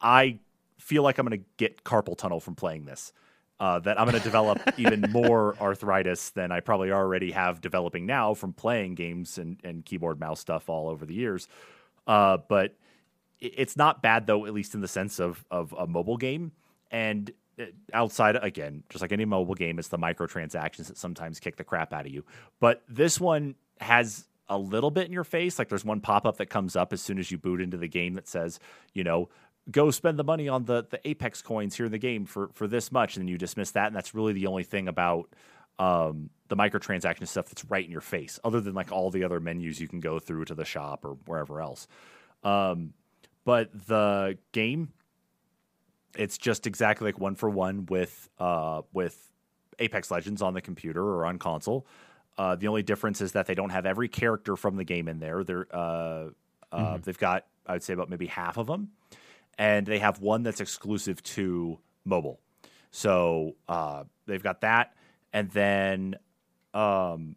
I 0.00 0.38
feel 0.78 1.02
like 1.02 1.18
I'm 1.18 1.26
going 1.26 1.38
to 1.38 1.46
get 1.56 1.84
carpal 1.84 2.16
tunnel 2.16 2.40
from 2.40 2.54
playing 2.54 2.84
this. 2.84 3.12
Uh, 3.58 3.78
that 3.78 4.00
I'm 4.00 4.06
going 4.06 4.16
to 4.16 4.24
develop 4.24 4.58
even 4.78 5.04
more 5.10 5.54
arthritis 5.60 6.30
than 6.30 6.50
I 6.50 6.60
probably 6.60 6.90
already 6.92 7.32
have 7.32 7.60
developing 7.60 8.06
now 8.06 8.32
from 8.32 8.54
playing 8.54 8.94
games 8.94 9.36
and, 9.36 9.60
and 9.62 9.84
keyboard 9.84 10.18
mouse 10.18 10.40
stuff 10.40 10.70
all 10.70 10.88
over 10.88 11.04
the 11.04 11.12
years. 11.12 11.46
Uh, 12.06 12.38
but 12.48 12.74
it's 13.38 13.76
not 13.76 14.00
bad 14.00 14.26
though, 14.26 14.46
at 14.46 14.54
least 14.54 14.74
in 14.74 14.80
the 14.80 14.88
sense 14.88 15.20
of 15.20 15.44
of 15.50 15.74
a 15.78 15.86
mobile 15.86 16.16
game. 16.16 16.52
And 16.90 17.30
uh, 17.60 17.66
outside, 17.92 18.36
again, 18.40 18.82
just 18.88 19.02
like 19.02 19.12
any 19.12 19.26
mobile 19.26 19.54
game, 19.54 19.78
it's 19.78 19.88
the 19.88 19.98
microtransactions 19.98 20.86
that 20.86 20.96
sometimes 20.96 21.38
kick 21.38 21.56
the 21.56 21.64
crap 21.64 21.92
out 21.92 22.06
of 22.06 22.12
you. 22.12 22.24
But 22.60 22.82
this 22.88 23.20
one 23.20 23.56
has 23.80 24.26
a 24.48 24.58
little 24.58 24.90
bit 24.90 25.06
in 25.06 25.12
your 25.12 25.24
face. 25.24 25.58
Like 25.58 25.68
there's 25.68 25.84
one 25.84 26.00
pop 26.00 26.26
up 26.26 26.36
that 26.38 26.46
comes 26.46 26.76
up 26.76 26.92
as 26.92 27.00
soon 27.00 27.18
as 27.18 27.30
you 27.30 27.38
boot 27.38 27.60
into 27.60 27.76
the 27.76 27.88
game 27.88 28.14
that 28.14 28.28
says, 28.28 28.58
you 28.92 29.04
know, 29.04 29.28
go 29.70 29.90
spend 29.90 30.18
the 30.18 30.24
money 30.24 30.48
on 30.48 30.64
the 30.64 30.86
the 30.90 31.00
Apex 31.08 31.42
coins 31.42 31.76
here 31.76 31.86
in 31.86 31.92
the 31.92 31.98
game 31.98 32.26
for 32.26 32.50
for 32.54 32.66
this 32.66 32.90
much, 32.92 33.16
and 33.16 33.22
then 33.22 33.28
you 33.28 33.38
dismiss 33.38 33.70
that, 33.72 33.86
and 33.86 33.96
that's 33.96 34.14
really 34.14 34.32
the 34.32 34.46
only 34.46 34.64
thing 34.64 34.88
about 34.88 35.32
um, 35.78 36.30
the 36.48 36.56
microtransaction 36.56 37.26
stuff 37.26 37.46
that's 37.46 37.64
right 37.66 37.84
in 37.84 37.90
your 37.90 38.00
face, 38.00 38.38
other 38.44 38.60
than 38.60 38.74
like 38.74 38.92
all 38.92 39.10
the 39.10 39.24
other 39.24 39.40
menus 39.40 39.80
you 39.80 39.88
can 39.88 40.00
go 40.00 40.18
through 40.18 40.44
to 40.46 40.54
the 40.54 40.64
shop 40.64 41.04
or 41.04 41.16
wherever 41.26 41.60
else. 41.60 41.86
Um, 42.42 42.92
but 43.44 43.70
the 43.86 44.38
game, 44.52 44.92
it's 46.16 46.38
just 46.38 46.66
exactly 46.66 47.06
like 47.06 47.18
one 47.18 47.34
for 47.34 47.48
one 47.48 47.86
with 47.86 48.28
uh, 48.38 48.82
with 48.92 49.32
Apex 49.78 50.10
Legends 50.10 50.42
on 50.42 50.54
the 50.54 50.60
computer 50.60 51.02
or 51.02 51.24
on 51.24 51.38
console. 51.38 51.86
Uh, 52.38 52.56
the 52.56 52.68
only 52.68 52.82
difference 52.82 53.20
is 53.20 53.32
that 53.32 53.46
they 53.46 53.54
don't 53.54 53.70
have 53.70 53.86
every 53.86 54.08
character 54.08 54.56
from 54.56 54.76
the 54.76 54.84
game 54.84 55.08
in 55.08 55.18
there. 55.18 55.44
They're 55.44 55.66
uh, 55.74 56.30
uh, 56.72 56.98
they've 56.98 57.18
got 57.18 57.46
I 57.66 57.74
would 57.74 57.82
say 57.82 57.92
about 57.92 58.08
maybe 58.08 58.26
half 58.26 58.56
of 58.56 58.66
them, 58.66 58.90
and 59.58 59.86
they 59.86 59.98
have 59.98 60.20
one 60.20 60.42
that's 60.42 60.60
exclusive 60.60 61.22
to 61.22 61.78
mobile. 62.04 62.40
So 62.90 63.56
uh, 63.68 64.04
they've 64.26 64.42
got 64.42 64.62
that, 64.62 64.94
and 65.32 65.50
then 65.50 66.16
um, 66.74 67.36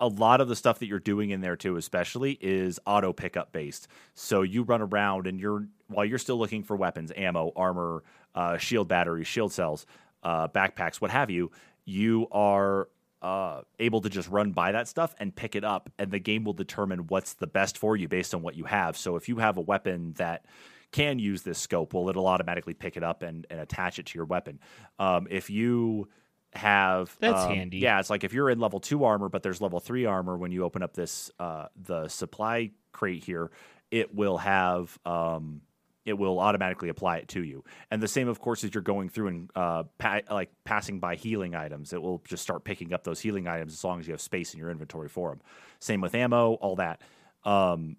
a 0.00 0.08
lot 0.08 0.40
of 0.40 0.48
the 0.48 0.56
stuff 0.56 0.78
that 0.78 0.86
you're 0.86 1.00
doing 1.00 1.30
in 1.30 1.40
there 1.40 1.56
too, 1.56 1.76
especially, 1.76 2.38
is 2.40 2.78
auto 2.86 3.12
pickup 3.12 3.52
based. 3.52 3.88
So 4.14 4.42
you 4.42 4.62
run 4.62 4.82
around 4.82 5.26
and 5.26 5.40
you're 5.40 5.66
while 5.88 6.04
you're 6.04 6.18
still 6.18 6.38
looking 6.38 6.62
for 6.62 6.76
weapons, 6.76 7.12
ammo, 7.16 7.52
armor, 7.56 8.04
uh, 8.34 8.58
shield 8.58 8.88
batteries, 8.88 9.26
shield 9.26 9.52
cells, 9.52 9.86
uh, 10.22 10.48
backpacks, 10.48 10.96
what 10.96 11.10
have 11.10 11.30
you. 11.30 11.50
You 11.84 12.28
are 12.30 12.88
uh, 13.22 13.62
able 13.78 14.00
to 14.00 14.08
just 14.08 14.28
run 14.28 14.52
by 14.52 14.72
that 14.72 14.88
stuff 14.88 15.14
and 15.18 15.34
pick 15.34 15.54
it 15.54 15.64
up, 15.64 15.90
and 15.98 16.10
the 16.10 16.18
game 16.18 16.44
will 16.44 16.52
determine 16.52 17.06
what's 17.08 17.34
the 17.34 17.46
best 17.46 17.78
for 17.78 17.96
you 17.96 18.08
based 18.08 18.34
on 18.34 18.42
what 18.42 18.54
you 18.54 18.64
have. 18.64 18.96
So 18.96 19.16
if 19.16 19.28
you 19.28 19.38
have 19.38 19.56
a 19.56 19.60
weapon 19.60 20.14
that 20.18 20.44
can 20.92 21.18
use 21.18 21.42
this 21.42 21.58
scope, 21.58 21.92
well, 21.92 22.08
it'll 22.08 22.26
automatically 22.26 22.74
pick 22.74 22.96
it 22.96 23.02
up 23.02 23.22
and, 23.22 23.46
and 23.50 23.60
attach 23.60 23.98
it 23.98 24.06
to 24.06 24.18
your 24.18 24.24
weapon. 24.24 24.58
Um, 24.98 25.26
if 25.30 25.50
you 25.50 26.08
have 26.54 27.14
That's 27.20 27.42
um, 27.42 27.54
handy. 27.54 27.78
Yeah, 27.78 28.00
it's 28.00 28.10
like 28.10 28.24
if 28.24 28.32
you're 28.32 28.50
in 28.50 28.58
level 28.58 28.80
two 28.80 29.04
armor, 29.04 29.28
but 29.28 29.42
there's 29.42 29.60
level 29.60 29.80
three 29.80 30.06
armor 30.06 30.36
when 30.36 30.50
you 30.50 30.64
open 30.64 30.82
up 30.82 30.94
this 30.94 31.30
uh, 31.38 31.66
the 31.76 32.08
supply 32.08 32.70
crate 32.92 33.24
here, 33.24 33.50
it 33.90 34.14
will 34.14 34.38
have 34.38 34.98
um, 35.04 35.62
it 36.08 36.18
will 36.18 36.40
automatically 36.40 36.88
apply 36.88 37.18
it 37.18 37.28
to 37.28 37.44
you. 37.44 37.62
And 37.90 38.02
the 38.02 38.08
same, 38.08 38.28
of 38.28 38.40
course, 38.40 38.64
as 38.64 38.74
you're 38.74 38.82
going 38.82 39.08
through 39.08 39.28
and 39.28 39.50
uh, 39.54 39.84
pa- 39.98 40.22
like 40.30 40.50
passing 40.64 40.98
by 40.98 41.14
healing 41.16 41.54
items, 41.54 41.92
it 41.92 42.00
will 42.00 42.22
just 42.26 42.42
start 42.42 42.64
picking 42.64 42.92
up 42.92 43.04
those 43.04 43.20
healing 43.20 43.46
items 43.46 43.72
as 43.72 43.84
long 43.84 44.00
as 44.00 44.06
you 44.06 44.12
have 44.12 44.20
space 44.20 44.54
in 44.54 44.58
your 44.58 44.70
inventory 44.70 45.08
for 45.08 45.30
them. 45.30 45.40
Same 45.78 46.00
with 46.00 46.14
ammo, 46.14 46.54
all 46.54 46.76
that. 46.76 47.02
Um, 47.44 47.96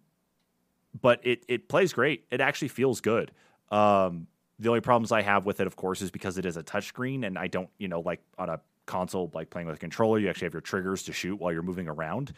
but 0.99 1.19
it 1.23 1.45
it 1.47 1.69
plays 1.69 1.93
great. 1.93 2.25
It 2.31 2.41
actually 2.41 2.69
feels 2.69 2.99
good. 2.99 3.31
Um, 3.71 4.27
the 4.57 4.69
only 4.69 4.81
problems 4.81 5.11
I 5.11 5.21
have 5.21 5.45
with 5.45 5.59
it, 5.61 5.67
of 5.67 5.75
course, 5.75 6.01
is 6.01 6.11
because 6.11 6.37
it 6.37 6.45
is 6.45 6.57
a 6.57 6.63
touchscreen, 6.63 7.25
and 7.25 7.37
I 7.37 7.47
don't, 7.47 7.69
you 7.77 7.87
know, 7.87 8.01
like 8.01 8.21
on 8.37 8.49
a 8.49 8.59
console, 8.85 9.31
like 9.33 9.49
playing 9.49 9.67
with 9.67 9.77
a 9.77 9.79
controller, 9.79 10.19
you 10.19 10.29
actually 10.29 10.47
have 10.47 10.53
your 10.53 10.61
triggers 10.61 11.03
to 11.03 11.13
shoot 11.13 11.39
while 11.39 11.53
you're 11.53 11.61
moving 11.61 11.87
around. 11.87 12.33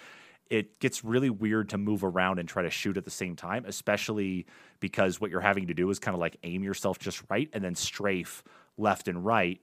It 0.52 0.80
gets 0.80 1.02
really 1.06 1.30
weird 1.30 1.69
to 1.69 1.78
move 1.78 2.03
around 2.03 2.38
and 2.38 2.48
try 2.48 2.61
to 2.64 2.69
shoot 2.69 2.98
at 2.98 3.06
the 3.06 3.10
same 3.10 3.38
time, 3.38 3.64
especially 3.65 4.45
because 4.82 5.22
what 5.22 5.32
you're 5.32 5.40
having 5.40 5.68
to 5.68 5.73
do 5.73 5.90
is 5.90 5.98
kind 5.98 6.14
of 6.14 6.19
like 6.19 6.36
aim 6.44 6.61
yourself 6.61 6.99
just 6.99 7.23
right 7.30 7.49
and 7.53 7.64
then 7.64 7.73
strafe 7.73 8.44
left 8.78 9.07
and 9.07 9.26
right 9.26 9.61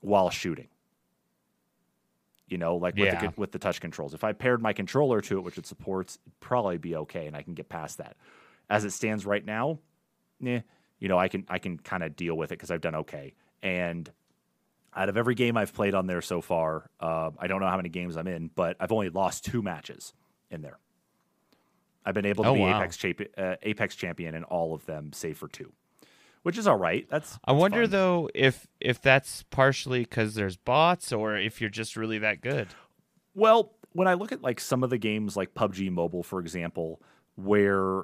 while 0.00 0.30
shooting. 0.30 0.66
You 2.48 2.58
know, 2.58 2.74
like 2.74 2.96
with, 2.96 3.12
Yeah. 3.12 3.28
the, 3.28 3.32
with 3.36 3.52
the 3.52 3.60
touch 3.60 3.80
controls. 3.80 4.12
If 4.12 4.24
I 4.24 4.32
paired 4.32 4.60
my 4.60 4.72
controller 4.72 5.20
to 5.20 5.38
it, 5.38 5.44
which 5.44 5.56
it 5.56 5.66
supports, 5.66 6.18
it'd 6.26 6.40
probably 6.40 6.78
be 6.78 6.96
okay, 6.96 7.28
and 7.28 7.36
I 7.36 7.42
can 7.42 7.54
get 7.54 7.68
past 7.68 7.98
that. 7.98 8.16
As 8.68 8.84
it 8.84 8.90
stands 8.90 9.24
right 9.24 9.44
now, 9.44 9.78
nah, 10.40 10.60
you 10.98 11.06
know, 11.06 11.18
I 11.18 11.28
can 11.28 11.46
I 11.48 11.60
can 11.60 11.78
kind 11.78 12.02
of 12.02 12.16
deal 12.16 12.36
with 12.36 12.50
it 12.50 12.58
because 12.58 12.72
I've 12.72 12.80
done 12.80 12.96
okay. 12.96 13.34
And 13.62 14.10
out 14.96 15.08
of 15.08 15.16
every 15.16 15.36
game 15.36 15.56
I've 15.56 15.72
played 15.72 15.94
on 15.94 16.08
there 16.08 16.22
so 16.22 16.40
far, 16.40 16.90
uh, 16.98 17.30
I 17.38 17.46
don't 17.46 17.60
know 17.60 17.68
how 17.68 17.76
many 17.76 17.88
games 17.88 18.16
I'm 18.16 18.26
in, 18.26 18.50
but 18.52 18.76
I've 18.80 18.90
only 18.90 19.10
lost 19.10 19.44
two 19.44 19.62
matches 19.62 20.12
in 20.54 20.62
there. 20.62 20.78
I've 22.06 22.14
been 22.14 22.26
able 22.26 22.44
to 22.44 22.50
Oh, 22.50 22.54
be 22.54 22.60
wow. 22.60 22.78
Apex 22.78 22.96
champion, 22.96 23.30
uh, 23.36 23.56
Apex 23.62 23.96
champion 23.96 24.34
in 24.34 24.44
all 24.44 24.74
of 24.74 24.84
them, 24.86 25.12
save 25.12 25.38
for 25.38 25.48
two, 25.48 25.72
which 26.42 26.58
is 26.58 26.66
all 26.66 26.76
right. 26.76 27.06
That's 27.10 27.38
I 27.44 27.52
wonder 27.52 27.82
fun. 27.82 27.90
though 27.90 28.30
if 28.34 28.66
if 28.80 29.00
that's 29.00 29.42
partially 29.44 30.00
because 30.00 30.34
there's 30.34 30.56
bots 30.56 31.12
or 31.12 31.36
if 31.36 31.60
you're 31.60 31.70
just 31.70 31.96
really 31.96 32.18
that 32.18 32.40
good. 32.42 32.68
Well, 33.34 33.74
when 33.92 34.06
I 34.06 34.14
look 34.14 34.32
at 34.32 34.42
like 34.42 34.60
some 34.60 34.82
of 34.84 34.90
the 34.90 34.98
games 34.98 35.36
like 35.36 35.54
PUBG 35.54 35.90
Mobile, 35.90 36.22
for 36.22 36.40
example, 36.40 37.00
where 37.36 38.00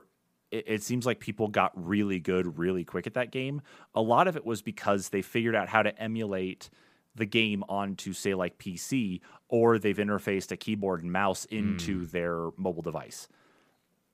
it, 0.51 0.65
it 0.67 0.83
seems 0.83 1.05
like 1.05 1.21
people 1.21 1.49
got 1.49 1.73
really 1.75 2.21
good 2.21 2.59
really 2.59 2.85
quick 2.85 3.07
at 3.07 3.15
that 3.15 3.31
game, 3.31 3.61
a 3.95 4.01
lot 4.01 4.29
of 4.29 4.37
it 4.37 4.47
was 4.47 4.63
because 4.63 5.11
they 5.11 5.21
figured 5.23 5.55
out 5.55 5.69
how 5.69 5.83
to 5.83 5.97
emulate 6.03 6.71
the 7.15 7.27
game 7.27 7.65
onto, 7.69 8.13
say, 8.13 8.35
like 8.35 8.59
PC, 8.59 9.21
or 9.49 9.79
they've 9.79 9.97
interfaced 9.97 10.53
a 10.53 10.57
keyboard 10.57 11.03
and 11.03 11.13
mouse 11.13 11.45
into 11.47 12.07
their 12.07 12.51
mobile 12.57 12.83
device. 12.83 13.29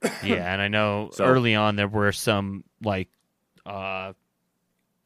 yeah, 0.24 0.52
and 0.52 0.60
I 0.62 0.68
know 0.68 1.10
So- 1.12 1.24
early 1.24 1.54
on 1.54 1.76
there 1.76 1.88
were 1.88 2.12
some 2.12 2.64
like 2.82 3.08
uh 3.64 4.12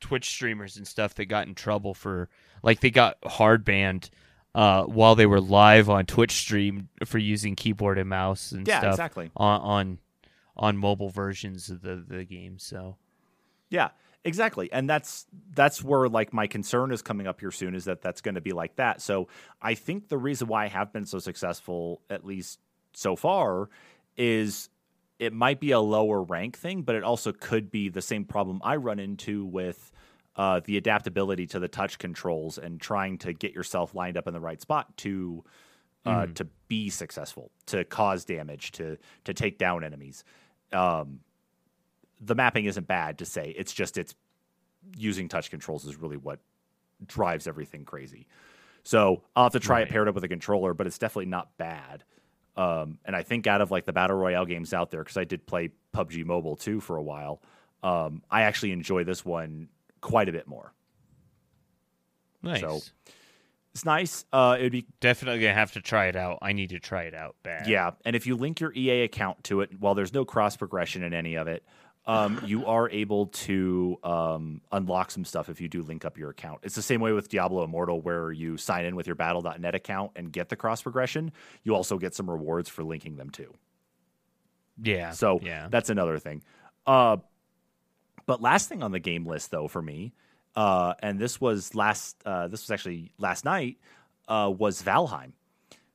Twitch 0.00 0.28
streamers 0.30 0.76
and 0.76 0.86
stuff 0.86 1.14
that 1.14 1.26
got 1.26 1.46
in 1.46 1.54
trouble 1.54 1.94
for 1.94 2.28
like 2.62 2.80
they 2.80 2.90
got 2.90 3.18
hard 3.24 3.64
banned 3.64 4.10
uh 4.54 4.82
while 4.84 5.14
they 5.14 5.26
were 5.26 5.40
live 5.40 5.88
on 5.90 6.06
Twitch 6.06 6.32
stream 6.32 6.88
for 7.04 7.18
using 7.18 7.54
keyboard 7.54 7.98
and 7.98 8.08
mouse 8.08 8.52
and 8.52 8.66
Yeah, 8.66 8.80
stuff 8.80 8.94
exactly. 8.94 9.30
on 9.36 9.60
on 9.60 9.98
on 10.56 10.76
mobile 10.76 11.10
versions 11.10 11.70
of 11.70 11.82
the 11.82 12.04
the 12.06 12.24
game. 12.24 12.58
So 12.58 12.96
Yeah, 13.70 13.90
exactly. 14.24 14.70
And 14.72 14.88
that's 14.88 15.26
that's 15.54 15.82
where 15.82 16.08
like 16.08 16.32
my 16.32 16.46
concern 16.46 16.92
is 16.92 17.02
coming 17.02 17.26
up 17.26 17.40
here 17.40 17.50
soon 17.50 17.74
is 17.74 17.84
that 17.84 18.02
that's 18.02 18.20
going 18.20 18.34
to 18.34 18.40
be 18.40 18.52
like 18.52 18.76
that. 18.76 19.00
So 19.00 19.28
I 19.60 19.74
think 19.74 20.08
the 20.08 20.18
reason 20.18 20.48
why 20.48 20.64
I 20.64 20.68
have 20.68 20.92
been 20.92 21.06
so 21.06 21.18
successful 21.18 22.02
at 22.10 22.24
least 22.24 22.58
so 22.92 23.16
far 23.16 23.68
is 24.16 24.68
it 25.18 25.32
might 25.32 25.60
be 25.60 25.70
a 25.72 25.80
lower 25.80 26.22
rank 26.22 26.56
thing, 26.56 26.82
but 26.82 26.94
it 26.94 27.04
also 27.04 27.32
could 27.32 27.70
be 27.70 27.88
the 27.88 28.02
same 28.02 28.24
problem 28.24 28.60
I 28.64 28.76
run 28.76 28.98
into 28.98 29.44
with 29.44 29.92
uh, 30.36 30.60
the 30.64 30.78
adaptability 30.78 31.46
to 31.48 31.58
the 31.58 31.68
touch 31.68 31.98
controls 31.98 32.56
and 32.56 32.80
trying 32.80 33.18
to 33.18 33.32
get 33.32 33.52
yourself 33.52 33.94
lined 33.94 34.16
up 34.16 34.26
in 34.26 34.32
the 34.32 34.40
right 34.40 34.60
spot 34.60 34.96
to 34.98 35.44
uh, 36.06 36.24
to 36.34 36.46
be 36.66 36.88
successful, 36.88 37.50
to 37.66 37.84
cause 37.84 38.24
damage, 38.24 38.72
to 38.72 38.96
to 39.24 39.34
take 39.34 39.58
down 39.58 39.84
enemies. 39.84 40.24
Um, 40.72 41.20
the 42.20 42.34
mapping 42.34 42.66
isn't 42.66 42.86
bad 42.86 43.18
to 43.18 43.24
say. 43.24 43.54
It's 43.56 43.72
just 43.72 43.98
it's 43.98 44.14
using 44.96 45.28
touch 45.28 45.50
controls 45.50 45.84
is 45.84 45.96
really 45.96 46.16
what 46.16 46.40
drives 47.06 47.46
everything 47.46 47.84
crazy. 47.84 48.26
So 48.82 49.22
I'll 49.36 49.44
have 49.44 49.52
to 49.52 49.60
try 49.60 49.80
it 49.80 49.88
paired 49.90 50.08
up 50.08 50.14
with 50.14 50.24
a 50.24 50.28
controller, 50.28 50.74
but 50.74 50.86
it's 50.86 50.98
definitely 50.98 51.26
not 51.26 51.56
bad. 51.58 52.04
Um, 52.56 52.98
and 53.04 53.14
I 53.14 53.22
think 53.22 53.46
out 53.46 53.60
of 53.60 53.70
like 53.70 53.84
the 53.84 53.92
battle 53.92 54.16
royale 54.16 54.46
games 54.46 54.72
out 54.74 54.90
there, 54.90 55.02
because 55.02 55.16
I 55.16 55.24
did 55.24 55.46
play 55.46 55.70
PUBG 55.94 56.24
Mobile 56.24 56.56
too 56.56 56.80
for 56.80 56.96
a 56.96 57.02
while, 57.02 57.42
um, 57.82 58.22
I 58.30 58.42
actually 58.42 58.72
enjoy 58.72 59.04
this 59.04 59.24
one 59.24 59.68
quite 60.00 60.28
a 60.28 60.32
bit 60.32 60.46
more. 60.46 60.72
nice. 62.42 62.60
So, 62.60 62.80
It's 63.72 63.84
nice. 63.84 64.24
Uh, 64.32 64.56
it'd 64.58 64.72
be 64.72 64.86
Definitely 65.00 65.40
gonna 65.40 65.54
have 65.54 65.72
to 65.72 65.80
try 65.80 66.06
it 66.06 66.16
out. 66.16 66.38
I 66.42 66.52
need 66.52 66.70
to 66.70 66.80
try 66.80 67.04
it 67.04 67.14
out 67.14 67.36
bad. 67.42 67.66
Yeah, 67.68 67.92
and 68.04 68.16
if 68.16 68.26
you 68.26 68.34
link 68.34 68.60
your 68.60 68.72
EA 68.74 69.02
account 69.02 69.44
to 69.44 69.60
it, 69.60 69.78
while 69.78 69.94
there's 69.94 70.12
no 70.12 70.24
cross 70.24 70.56
progression 70.56 71.02
in 71.02 71.14
any 71.14 71.36
of 71.36 71.46
it, 71.46 71.64
um, 72.10 72.42
you 72.44 72.66
are 72.66 72.90
able 72.90 73.26
to 73.26 73.96
um, 74.02 74.60
unlock 74.72 75.12
some 75.12 75.24
stuff 75.24 75.48
if 75.48 75.60
you 75.60 75.68
do 75.68 75.80
link 75.80 76.04
up 76.04 76.18
your 76.18 76.30
account. 76.30 76.58
It's 76.64 76.74
the 76.74 76.82
same 76.82 77.00
way 77.00 77.12
with 77.12 77.28
Diablo 77.28 77.62
Immortal, 77.62 78.00
where 78.00 78.32
you 78.32 78.56
sign 78.56 78.84
in 78.84 78.96
with 78.96 79.06
your 79.06 79.14
Battle.net 79.14 79.76
account 79.76 80.10
and 80.16 80.32
get 80.32 80.48
the 80.48 80.56
cross 80.56 80.82
progression. 80.82 81.30
You 81.62 81.76
also 81.76 81.98
get 81.98 82.16
some 82.16 82.28
rewards 82.28 82.68
for 82.68 82.82
linking 82.82 83.14
them 83.14 83.30
too. 83.30 83.54
Yeah. 84.82 85.12
So 85.12 85.38
yeah. 85.40 85.68
that's 85.70 85.88
another 85.88 86.18
thing. 86.18 86.42
Uh, 86.84 87.18
but 88.26 88.42
last 88.42 88.68
thing 88.68 88.82
on 88.82 88.90
the 88.90 88.98
game 88.98 89.24
list, 89.24 89.52
though, 89.52 89.68
for 89.68 89.80
me, 89.80 90.12
uh, 90.56 90.94
and 91.00 91.16
this 91.16 91.40
was 91.40 91.76
last. 91.76 92.16
Uh, 92.26 92.48
this 92.48 92.64
was 92.64 92.72
actually 92.72 93.12
last 93.18 93.44
night. 93.44 93.78
Uh, 94.26 94.52
was 94.56 94.82
Valheim. 94.82 95.30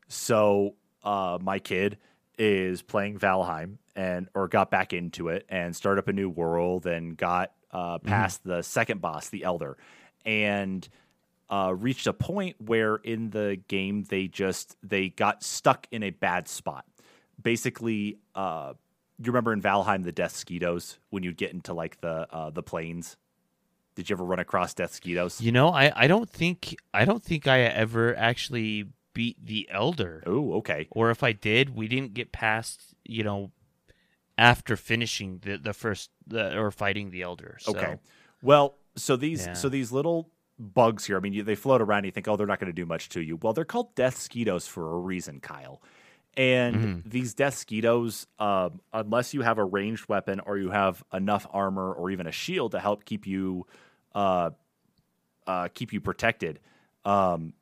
So 0.07 0.75
uh, 1.03 1.39
my 1.41 1.59
kid 1.59 1.97
is 2.37 2.81
playing 2.81 3.19
Valheim 3.19 3.79
and 3.95 4.27
or 4.33 4.47
got 4.47 4.69
back 4.69 4.93
into 4.93 5.29
it 5.29 5.45
and 5.49 5.75
started 5.75 5.99
up 5.99 6.07
a 6.07 6.13
new 6.13 6.29
world 6.29 6.85
and 6.85 7.15
got 7.15 7.51
uh, 7.71 7.97
past 7.99 8.43
the 8.43 8.61
second 8.61 9.01
boss, 9.01 9.29
the 9.29 9.43
Elder, 9.43 9.77
and 10.25 10.87
uh, 11.49 11.73
reached 11.77 12.07
a 12.07 12.13
point 12.13 12.55
where 12.59 12.95
in 12.95 13.29
the 13.29 13.59
game 13.67 14.03
they 14.03 14.27
just 14.27 14.75
they 14.83 15.09
got 15.09 15.43
stuck 15.43 15.87
in 15.91 16.03
a 16.03 16.09
bad 16.09 16.47
spot. 16.47 16.85
Basically, 17.41 18.17
uh, 18.33 18.73
you 19.19 19.25
remember 19.27 19.53
in 19.53 19.61
Valheim 19.61 20.03
the 20.03 20.11
Death 20.11 20.33
Skeetos 20.33 20.97
when 21.09 21.23
you'd 21.23 21.37
get 21.37 21.53
into 21.53 21.73
like 21.73 22.01
the 22.01 22.27
uh, 22.31 22.49
the 22.49 22.63
plains. 22.63 23.17
Did 23.95 24.09
you 24.09 24.15
ever 24.15 24.25
run 24.25 24.39
across 24.39 24.73
Death 24.73 24.99
Skeetos? 24.99 25.41
You 25.41 25.53
know, 25.53 25.69
I, 25.69 25.91
I 25.95 26.07
don't 26.07 26.29
think 26.29 26.75
I 26.93 27.05
don't 27.05 27.23
think 27.23 27.47
I 27.47 27.61
ever 27.61 28.15
actually 28.15 28.89
beat 29.13 29.37
the 29.43 29.67
elder. 29.71 30.21
Oh, 30.27 30.55
okay. 30.55 30.87
Or 30.91 31.09
if 31.09 31.23
I 31.23 31.31
did, 31.31 31.75
we 31.75 31.87
didn't 31.87 32.13
get 32.13 32.31
past, 32.31 32.93
you 33.05 33.23
know, 33.23 33.51
after 34.37 34.75
finishing 34.75 35.39
the 35.43 35.57
the 35.57 35.73
first 35.73 36.09
the, 36.27 36.57
or 36.57 36.71
fighting 36.71 37.11
the 37.11 37.21
elder. 37.21 37.57
So. 37.59 37.71
Okay. 37.71 37.97
Well, 38.41 38.75
so 38.95 39.15
these 39.15 39.45
Yeah. 39.45 39.53
so 39.53 39.69
these 39.69 39.91
little 39.91 40.29
bugs 40.57 41.05
here. 41.05 41.17
I 41.17 41.19
mean, 41.19 41.33
you, 41.33 41.43
they 41.43 41.55
float 41.55 41.81
around. 41.81 41.99
And 41.99 42.05
you 42.07 42.11
think, 42.11 42.27
oh, 42.27 42.35
they're 42.37 42.47
not 42.47 42.59
going 42.59 42.71
to 42.71 42.73
do 42.73 42.85
much 42.85 43.09
to 43.09 43.21
you. 43.21 43.37
Well, 43.41 43.53
they're 43.53 43.65
called 43.65 43.93
death 43.95 44.17
skeetos 44.17 44.67
for 44.67 44.93
a 44.95 44.99
reason, 44.99 45.39
Kyle. 45.39 45.81
And 46.37 46.75
Mm-hmm. 46.75 47.09
these 47.09 47.33
death 47.33 47.55
skeetos, 47.55 48.25
um, 48.39 48.81
unless 48.93 49.33
you 49.33 49.41
have 49.41 49.57
a 49.57 49.63
ranged 49.63 50.09
weapon 50.09 50.41
or 50.45 50.57
you 50.57 50.69
have 50.69 51.03
enough 51.13 51.47
armor 51.51 51.93
or 51.93 52.11
even 52.11 52.27
a 52.27 52.31
shield 52.31 52.71
to 52.71 52.79
help 52.79 53.05
keep 53.05 53.25
you 53.25 53.65
uh, 54.13 54.51
uh, 55.47 55.67
keep 55.73 55.93
you 55.93 56.01
protected, 56.01 56.59
um, 57.05 57.53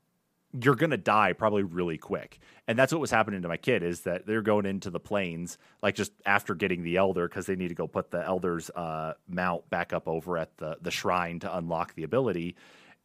you're 0.62 0.76
gonna 0.76 0.98
die 0.98 1.34
probably 1.34 1.64
really 1.64 1.98
quick. 1.98 2.40
And 2.68 2.78
that's 2.78 2.92
what 2.94 3.02
was 3.02 3.10
happening 3.12 3.42
to 3.42 3.48
my 3.48 3.58
kid 3.58 3.82
is 3.84 4.02
that 4.02 4.26
they're 4.28 4.42
going 4.44 4.66
into 4.66 4.90
the 4.90 5.00
plains 5.00 5.58
like 5.82 5.96
just 5.96 6.12
after 6.26 6.54
getting 6.56 6.84
the 6.84 6.98
elder 6.98 7.28
because 7.28 7.46
they 7.48 7.56
need 7.56 7.70
to 7.70 7.74
go 7.76 7.88
put 7.88 8.12
the 8.12 8.24
elder's 8.24 8.70
uh, 8.70 9.14
mount 9.28 9.70
back 9.70 9.94
up 9.94 10.08
over 10.08 10.38
at 10.38 10.56
the 10.58 10.78
the 10.82 10.92
shrine 10.92 11.40
to 11.40 11.58
unlock 11.58 11.96
the 11.96 12.04
ability, 12.04 12.56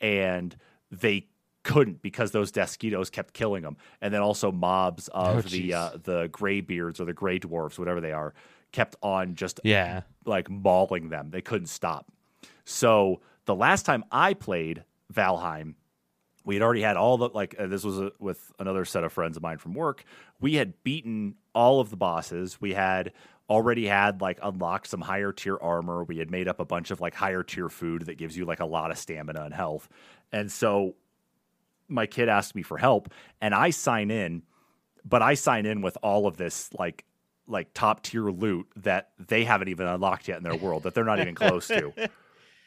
and 0.01 0.57
they 0.91 1.27
couldn't 1.65 2.01
because 2.03 2.31
those 2.31 2.53
Deathsquitos 2.53 3.11
kept 3.11 3.35
killing 3.35 3.63
them, 3.63 3.77
and 4.01 4.13
then 4.15 4.21
also 4.23 4.53
mobs 4.53 5.09
of 5.09 5.37
Oh, 5.39 5.41
the 5.49 5.75
uh, 5.75 5.91
the 6.03 6.29
gray 6.31 6.61
beards 6.61 7.01
or 7.01 7.05
the 7.05 7.13
gray 7.13 7.39
dwarfs, 7.39 7.79
whatever 7.79 8.01
they 8.01 8.13
are, 8.13 8.33
kept 8.73 8.95
on 9.03 9.35
just 9.35 9.61
Yeah. 9.65 10.03
like 10.25 10.49
mauling 10.51 11.09
them. 11.09 11.31
They 11.31 11.41
couldn't 11.43 11.67
stop. 11.69 12.07
So 12.65 13.21
the 13.47 13.55
last 13.55 13.85
time 13.87 14.05
I 14.13 14.35
played 14.35 14.85
Valheim, 15.13 15.75
we 16.49 16.55
had 16.55 16.63
already 16.63 16.81
had 16.81 16.97
all 16.97 17.19
the 17.19 17.29
like 17.29 17.55
uh, 17.59 17.67
this 17.67 17.85
was 17.85 17.99
a, 17.99 18.11
with 18.19 18.53
another 18.59 18.87
set 18.87 19.05
of 19.05 19.13
friends 19.13 19.37
of 19.37 19.43
mine 19.43 19.59
from 19.59 19.75
work. 19.75 20.03
We 20.41 20.55
had 20.55 20.83
beaten 20.83 21.35
all 21.55 21.79
of 21.79 21.91
the 21.91 21.97
bosses. 21.97 22.59
We 22.59 22.73
had 22.73 23.13
already 23.51 23.87
had 23.87 24.23
like 24.23 24.39
unlocked 24.43 24.87
some 24.87 25.03
higher 25.03 25.31
tier 25.31 25.59
armor. 25.61 26.05
We 26.05 26.17
had 26.17 26.31
made 26.31 26.49
up 26.49 26.59
a 26.59 26.65
bunch 26.65 26.91
of 26.91 27.03
like 27.03 27.15
higher 27.15 27.43
tier 27.43 27.69
food 27.69 28.07
that 28.07 28.17
gives 28.17 28.35
you 28.35 28.47
like 28.47 28.61
a 28.61 28.65
lot 28.65 28.91
of 28.91 28.97
stamina 28.97 29.43
and 29.43 29.53
health. 29.53 29.91
And 30.33 30.51
so 30.51 30.95
my 31.87 32.07
kid 32.07 32.31
asked 32.31 32.55
me 32.55 32.63
for 32.63 32.79
help 32.79 33.13
and 33.43 33.55
I 33.55 33.69
sign 33.69 34.11
in, 34.11 34.43
but 35.05 35.21
I 35.21 35.35
sign 35.35 35.67
in 35.67 35.83
with 35.83 35.99
all 36.03 36.27
of 36.27 36.39
this 36.39 36.71
like 36.73 37.05
like 37.47 37.75
top 37.75 38.03
tier 38.03 38.31
loot 38.31 38.67
that 38.77 39.11
they 39.19 39.45
haven't 39.45 39.69
even 39.69 39.87
unlocked 39.87 40.29
yet 40.29 40.39
in 40.39 40.45
their 40.45 40.57
world 40.57 40.85
that 40.85 40.95
they're 40.95 41.05
not 41.05 41.21
even 41.21 41.35
close 41.35 41.69
to. 41.69 41.93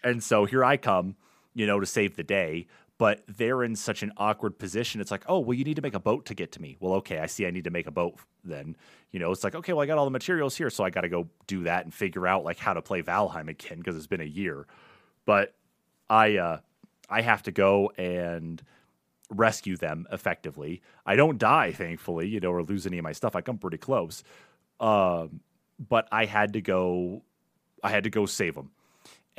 And 0.04 0.24
so 0.24 0.46
here 0.46 0.66
I 0.66 0.78
come, 0.78 1.16
you 1.54 1.68
know, 1.68 1.80
to 1.80 1.86
save 1.86 2.16
the 2.16 2.24
day. 2.24 2.66
But 3.02 3.24
they're 3.28 3.64
in 3.64 3.76
such 3.76 4.04
an 4.04 4.12
awkward 4.18 4.60
position. 4.60 5.02
It's 5.02 5.10
like, 5.10 5.24
oh, 5.26 5.40
well, 5.40 5.58
you 5.58 5.64
need 5.64 5.78
to 5.78 5.82
make 5.82 5.96
a 5.96 6.00
boat 6.00 6.28
to 6.28 6.36
get 6.36 6.52
to 6.52 6.62
me. 6.62 6.78
Well, 6.80 6.94
okay, 6.98 7.18
I 7.18 7.26
see. 7.26 7.48
I 7.48 7.50
need 7.50 7.64
to 7.64 7.72
make 7.72 7.88
a 7.88 7.92
boat. 7.92 8.20
Then, 8.44 8.78
you 9.10 9.20
know, 9.20 9.32
it's 9.32 9.44
like, 9.44 9.56
okay, 9.56 9.74
well, 9.74 9.82
I 9.82 9.88
got 9.88 9.98
all 9.98 10.06
the 10.06 10.12
materials 10.12 10.56
here, 10.56 10.70
so 10.70 10.84
I 10.84 10.92
got 10.92 11.02
to 11.02 11.10
go 11.10 11.28
do 11.48 11.64
that 11.64 11.84
and 11.84 11.92
figure 11.92 12.28
out 12.28 12.44
like 12.44 12.60
how 12.60 12.76
to 12.76 12.82
play 12.84 13.02
Valheim 13.02 13.50
again 13.50 13.80
because 13.80 13.96
it's 13.98 14.06
been 14.06 14.22
a 14.22 14.24
year. 14.24 14.68
But 15.26 15.56
I, 16.12 16.38
uh, 16.38 16.60
I 17.10 17.22
have 17.22 17.42
to 17.44 17.52
go 17.52 17.92
and 17.98 18.62
rescue 19.32 19.78
them 19.78 20.06
effectively. 20.12 20.84
I 21.04 21.16
don't 21.16 21.40
die, 21.40 21.72
thankfully, 21.72 22.28
you 22.28 22.40
know, 22.40 22.52
or 22.52 22.62
lose 22.62 22.86
any 22.86 23.00
of 23.00 23.04
my 23.04 23.14
stuff. 23.14 23.36
I 23.36 23.42
come 23.42 23.58
pretty 23.58 23.80
close. 23.80 24.24
Um, 24.80 25.40
but 25.80 26.08
I 26.12 26.26
had 26.26 26.54
to 26.54 26.62
go. 26.62 27.24
I 27.84 27.90
had 27.90 28.04
to 28.04 28.12
go 28.12 28.28
save 28.28 28.54
them 28.54 28.70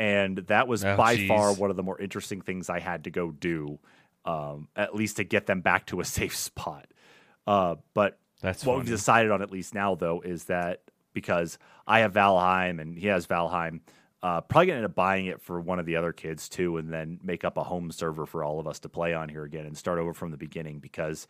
and 0.03 0.39
that 0.49 0.67
was 0.67 0.85
Oh, 0.85 0.97
by 0.97 1.17
geez. 1.17 1.29
far 1.29 1.53
one 1.55 1.71
of 1.71 1.77
the 1.77 1.83
more 1.83 1.99
interesting 2.01 2.41
things 2.41 2.69
I 2.69 2.81
had 2.81 3.05
to 3.05 3.11
go 3.11 3.31
do, 3.31 3.79
um, 4.25 4.69
at 4.75 4.95
least 4.95 5.17
to 5.19 5.25
get 5.25 5.47
them 5.47 5.61
back 5.61 5.87
to 5.87 6.01
a 6.01 6.05
safe 6.19 6.37
spot. 6.37 6.87
Uh, 7.47 7.77
but 7.95 8.19
That's 8.41 8.65
what 8.67 8.75
funny. 8.75 8.85
we've 8.85 8.89
decided 8.97 9.31
on 9.31 9.43
at 9.43 9.51
least 9.51 9.75
now, 9.75 9.95
though, 9.95 10.21
is 10.21 10.45
that 10.45 10.83
because 11.13 11.59
I 11.87 12.01
have 12.01 12.13
Valheim 12.15 12.81
and 12.81 12.99
he 12.99 13.07
has 13.09 13.27
Valheim, 13.27 13.81
uh, 14.23 14.41
probably 14.41 14.67
gonna 14.67 14.77
end 14.79 14.87
up 14.87 14.95
buying 14.95 15.27
it 15.27 15.41
for 15.41 15.61
one 15.61 15.79
of 15.79 15.87
the 15.87 15.97
other 15.97 16.13
kids 16.13 16.49
too, 16.49 16.77
and 16.79 16.93
then 16.93 17.19
make 17.23 17.45
up 17.45 17.57
a 17.57 17.65
home 17.65 17.91
server 17.91 18.25
for 18.27 18.43
all 18.45 18.59
of 18.61 18.67
us 18.67 18.79
to 18.81 18.89
play 18.89 19.15
on 19.15 19.29
here 19.29 19.45
again 19.45 19.67
and 19.67 19.77
start 19.77 19.99
over 19.99 20.13
from 20.15 20.31
the 20.31 20.37
beginning 20.37 20.79
because 20.79 21.27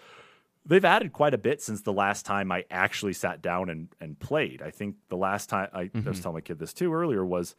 they've 0.67 0.85
added 0.85 1.13
quite 1.13 1.35
a 1.35 1.39
bit 1.39 1.61
since 1.63 1.81
the 1.83 1.93
last 1.93 2.25
time 2.27 2.53
I 2.53 2.65
actually 2.71 3.15
sat 3.15 3.43
down 3.43 3.69
and, 3.71 3.89
and 4.01 4.19
played. 4.19 4.63
I 4.63 4.71
think 4.71 4.97
the 5.09 5.17
last 5.17 5.49
time 5.49 5.69
I, 5.75 5.91
I 5.95 6.01
was 6.09 6.21
telling 6.21 6.35
my 6.37 6.41
kid 6.43 6.59
this 6.59 6.73
too 6.73 6.93
earlier 6.95 7.25
was 7.25 7.57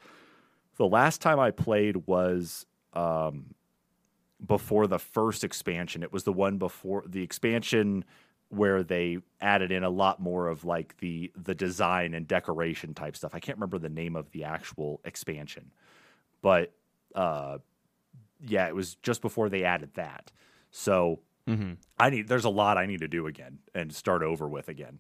the 0.78 0.88
last 0.88 1.22
time 1.22 1.40
I 1.40 1.52
played 1.52 2.08
was 2.08 2.66
um, 2.94 3.54
before 4.46 4.88
the 4.88 5.00
first 5.00 5.44
expansion. 5.44 6.04
It 6.04 6.12
was 6.12 6.24
the 6.24 6.34
one 6.34 6.58
before 6.58 7.04
the 7.08 7.22
expansion 7.24 8.06
where 8.50 8.84
they 8.84 9.18
added 9.42 9.72
in 9.72 9.84
a 9.84 9.90
lot 9.90 10.20
more 10.20 10.48
of 10.48 10.64
like 10.64 10.98
the 10.98 11.32
the 11.36 11.56
design 11.56 12.14
and 12.14 12.28
decoration 12.28 12.94
type 12.94 13.16
stuff. 13.16 13.34
I 13.34 13.40
can't 13.40 13.58
remember 13.58 13.80
the 13.80 13.90
name 13.90 14.16
of 14.16 14.30
the 14.32 14.44
actual 14.44 15.02
expansion, 15.06 15.72
but 16.42 16.74
uh, 17.16 17.60
yeah, 18.46 18.68
it 18.68 18.76
was 18.76 18.96
just 18.96 19.22
before 19.22 19.50
they 19.50 19.64
added 19.64 19.92
that. 19.96 20.32
So 20.72 21.22
Mhm. 21.48 21.78
I 22.00 22.10
need 22.10 22.28
there's 22.28 22.46
a 22.46 22.50
lot 22.50 22.78
I 22.78 22.86
need 22.86 23.00
to 23.02 23.08
do 23.08 23.28
again 23.28 23.60
and 23.76 23.94
start 23.94 24.24
over 24.24 24.48
with 24.48 24.70
again. 24.70 25.00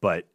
But 0.00 0.28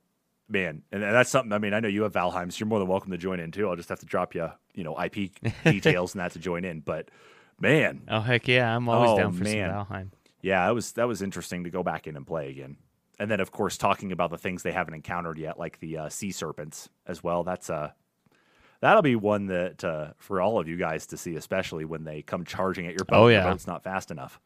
man, 0.49 0.81
and 0.91 1.01
that's 1.03 1.29
something. 1.29 1.53
I 1.53 1.59
mean, 1.59 1.73
I 1.73 1.79
know 1.79 1.87
you 1.87 2.03
have 2.03 2.13
Valheim, 2.13 2.51
so 2.51 2.57
you're 2.59 2.67
more 2.67 2.79
than 2.79 2.87
welcome 2.87 3.11
to 3.11 3.17
join 3.17 3.39
in 3.39 3.51
too. 3.51 3.69
I'll 3.69 3.75
just 3.75 3.89
have 3.89 3.99
to 3.99 4.05
drop 4.05 4.35
you, 4.35 4.49
you 4.73 4.83
know, 4.83 4.99
IP 5.01 5.31
details 5.63 6.13
and 6.13 6.21
that 6.21 6.31
to 6.33 6.39
join 6.39 6.65
in. 6.65 6.79
But 6.81 7.09
man, 7.59 8.01
Oh 8.07 8.19
heck 8.21 8.47
yeah, 8.47 8.75
I'm 8.75 8.87
always 8.89 9.11
Oh, 9.11 9.17
down 9.17 9.33
for 9.33 9.43
man. 9.43 9.69
some 9.69 9.85
Valheim. 9.85 10.07
yeah, 10.41 10.65
that 10.67 10.73
was 10.75 10.91
that 10.93 11.07
was 11.07 11.21
interesting 11.21 11.63
to 11.65 11.69
go 11.69 11.83
back 11.83 12.07
in 12.07 12.15
and 12.17 12.25
play 12.27 12.49
again. 12.49 12.77
And 13.21 13.29
then, 13.29 13.41
of 13.41 13.51
course, 13.51 13.77
talking 13.77 14.11
about 14.13 14.29
the 14.29 14.37
things 14.37 14.63
they 14.63 14.71
haven't 14.71 14.93
encountered 14.93 15.37
yet, 15.37 15.59
like 15.59 15.79
the 15.81 15.97
uh, 15.97 16.09
sea 16.09 16.31
serpents 16.31 16.87
as 17.05 17.21
well. 17.21 17.43
That's 17.43 17.69
uh, 17.69 17.91
that'll 18.79 19.01
be 19.01 19.17
one 19.17 19.47
that 19.47 19.83
uh, 19.83 20.11
for 20.17 20.39
all 20.39 20.57
of 20.57 20.69
you 20.69 20.77
guys 20.77 21.05
to 21.07 21.17
see, 21.17 21.35
especially 21.35 21.83
when 21.83 22.05
they 22.05 22.21
come 22.21 22.45
charging 22.45 22.87
at 22.87 22.93
your 22.93 23.03
boat. 23.03 23.15
Oh, 23.17 23.27
your 23.27 23.39
yeah. 23.39 23.49
boat's 23.51 23.67
not 23.67 23.83
fast 23.83 24.09
enough. 24.09 24.39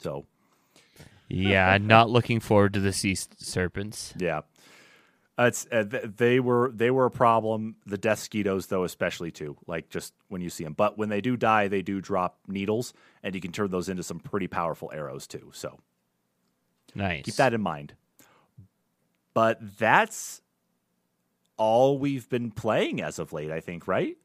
So 0.00 0.26
Yeah, 1.28 1.76
not 1.80 2.10
looking 2.10 2.40
forward 2.40 2.74
to 2.74 2.80
the 2.80 2.92
sea 2.92 3.14
serpents. 3.14 4.14
Yeah. 4.16 4.42
Uh, 5.38 5.44
It's 5.44 5.66
uh, 5.70 5.84
they 6.16 6.40
were 6.40 6.70
they 6.74 6.90
were 6.90 7.04
a 7.06 7.10
problem. 7.10 7.76
The 7.86 7.98
death 7.98 8.18
skeetos 8.18 8.68
though, 8.68 8.82
especially 8.84 9.30
too. 9.30 9.56
Like 9.66 9.88
just 9.88 10.12
when 10.28 10.40
you 10.40 10.50
see 10.50 10.64
them, 10.64 10.72
but 10.72 10.98
when 10.98 11.08
they 11.10 11.20
do 11.20 11.36
die, 11.36 11.68
they 11.68 11.82
do 11.82 12.00
drop 12.00 12.38
needles, 12.48 12.92
and 13.22 13.34
you 13.34 13.40
can 13.40 13.52
turn 13.52 13.70
those 13.70 13.88
into 13.88 14.02
some 14.02 14.18
pretty 14.18 14.48
powerful 14.48 14.90
arrows 14.92 15.26
too. 15.28 15.50
So 15.54 15.78
Nice. 16.94 17.24
keep 17.24 17.34
that 17.36 17.54
in 17.54 17.60
mind. 17.60 17.94
But 19.34 19.58
that's 19.78 20.42
all 21.56 21.98
we've 21.98 22.28
been 22.28 22.50
playing 22.50 23.00
as 23.00 23.18
of 23.20 23.32
late. 23.32 23.52
I 23.52 23.60
think, 23.60 23.86
right? 23.86 24.16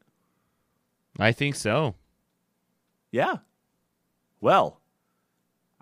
I 1.20 1.30
think 1.30 1.54
so. 1.54 1.94
Yeah. 3.12 3.36
Well, 4.40 4.80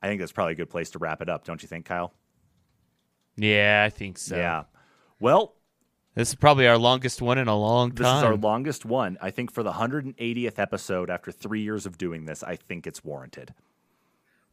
I 0.03 0.09
think 0.09 0.21
that's 0.21 0.33
probably 0.33 0.55
a 0.55 0.57
good 0.57 0.71
place 0.71 0.91
to 0.91 0.99
wrap 0.99 1.23
it 1.23 1.29
up, 1.29 1.45
don't 1.45 1.63
you 1.63 1.69
think, 1.69 1.85
Kyle? 1.87 2.13
Yeah, 3.37 3.85
I 3.87 3.91
think 3.91 4.19
so. 4.19 4.37
Yeah. 4.37 4.65
Well, 5.21 5.55
This 6.15 6.31
is 6.31 6.35
probably 6.35 6.67
our 6.67 6.77
longest 6.77 7.23
one 7.23 7.39
in 7.39 7.49
a 7.49 7.57
long 7.57 7.91
This 7.91 8.07
is 8.07 8.23
our 8.23 8.37
longest 8.37 8.85
one. 8.85 9.17
I 9.23 9.31
think 9.31 9.53
for 9.53 9.63
the 9.63 9.73
180th 9.73 10.59
episode, 10.59 11.09
after 11.09 11.31
three 11.31 11.63
years 11.63 11.87
of 11.87 11.97
doing 11.97 12.25
this, 12.27 12.43
I 12.43 12.57
think 12.57 12.87
it's 12.87 13.05
warranted. 13.05 13.55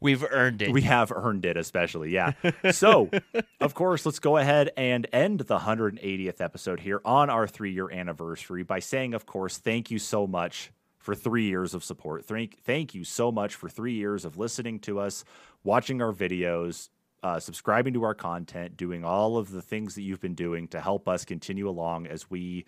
We've 0.01 0.23
earned 0.23 0.61
it. 0.61 0.71
We 0.71 0.83
have 0.83 1.11
earned 1.11 1.45
it, 1.45 1.57
especially. 1.57 2.11
Yeah. 2.11 2.31
so, 2.71 3.09
of 3.59 3.73
course, 3.73 4.05
let's 4.05 4.19
go 4.19 4.37
ahead 4.37 4.71
and 4.77 5.07
end 5.11 5.41
the 5.41 5.59
180th 5.59 6.39
episode 6.39 6.79
here 6.79 7.01
on 7.03 7.29
our 7.29 7.47
three 7.47 7.73
year 7.73 7.91
anniversary 7.91 8.63
by 8.63 8.79
saying, 8.79 9.13
of 9.13 9.25
course, 9.25 9.57
thank 9.57 9.91
you 9.91 9.99
so 9.99 10.25
much 10.25 10.71
for 11.09 11.15
three 11.15 11.45
years 11.45 11.73
of 11.73 11.83
support. 11.83 12.23
Thank, 12.23 12.61
thank 12.61 12.93
you 12.93 13.03
so 13.03 13.31
much 13.31 13.55
for 13.55 13.67
three 13.67 13.93
years 13.93 14.25
of 14.25 14.37
listening 14.37 14.77
to 14.81 14.99
us, 14.99 15.25
watching 15.63 16.03
our 16.03 16.13
videos, 16.13 16.89
uh, 17.23 17.39
subscribing 17.39 17.95
to 17.95 18.03
our 18.03 18.13
content, 18.13 18.77
doing 18.77 19.03
all 19.03 19.35
of 19.35 19.49
the 19.49 19.63
things 19.63 19.95
that 19.95 20.03
you've 20.03 20.21
been 20.21 20.35
doing 20.35 20.67
to 20.67 20.79
help 20.79 21.07
us 21.07 21.25
continue 21.25 21.67
along 21.67 22.05
as 22.05 22.29
we 22.29 22.63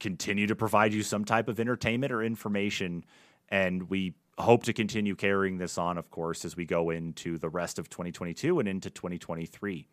continue 0.00 0.46
to 0.48 0.54
provide 0.54 0.92
you 0.92 1.02
some 1.02 1.24
type 1.24 1.48
of 1.48 1.58
entertainment 1.58 2.12
or 2.12 2.22
information. 2.22 3.06
And 3.48 3.88
we 3.88 4.12
hope 4.36 4.64
to 4.64 4.74
continue 4.74 5.14
carrying 5.14 5.56
this 5.56 5.78
on, 5.78 5.96
of 5.96 6.10
course, 6.10 6.44
as 6.44 6.58
we 6.58 6.66
go 6.66 6.90
into 6.90 7.38
the 7.38 7.48
rest 7.48 7.78
of 7.78 7.88
2022 7.88 8.58
and 8.58 8.68
into 8.68 8.90
2023. 8.90 9.88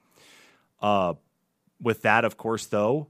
Uh, 0.81 1.13
with 1.79 2.01
that, 2.01 2.25
of 2.25 2.35
course, 2.35 2.65
though, 2.65 3.07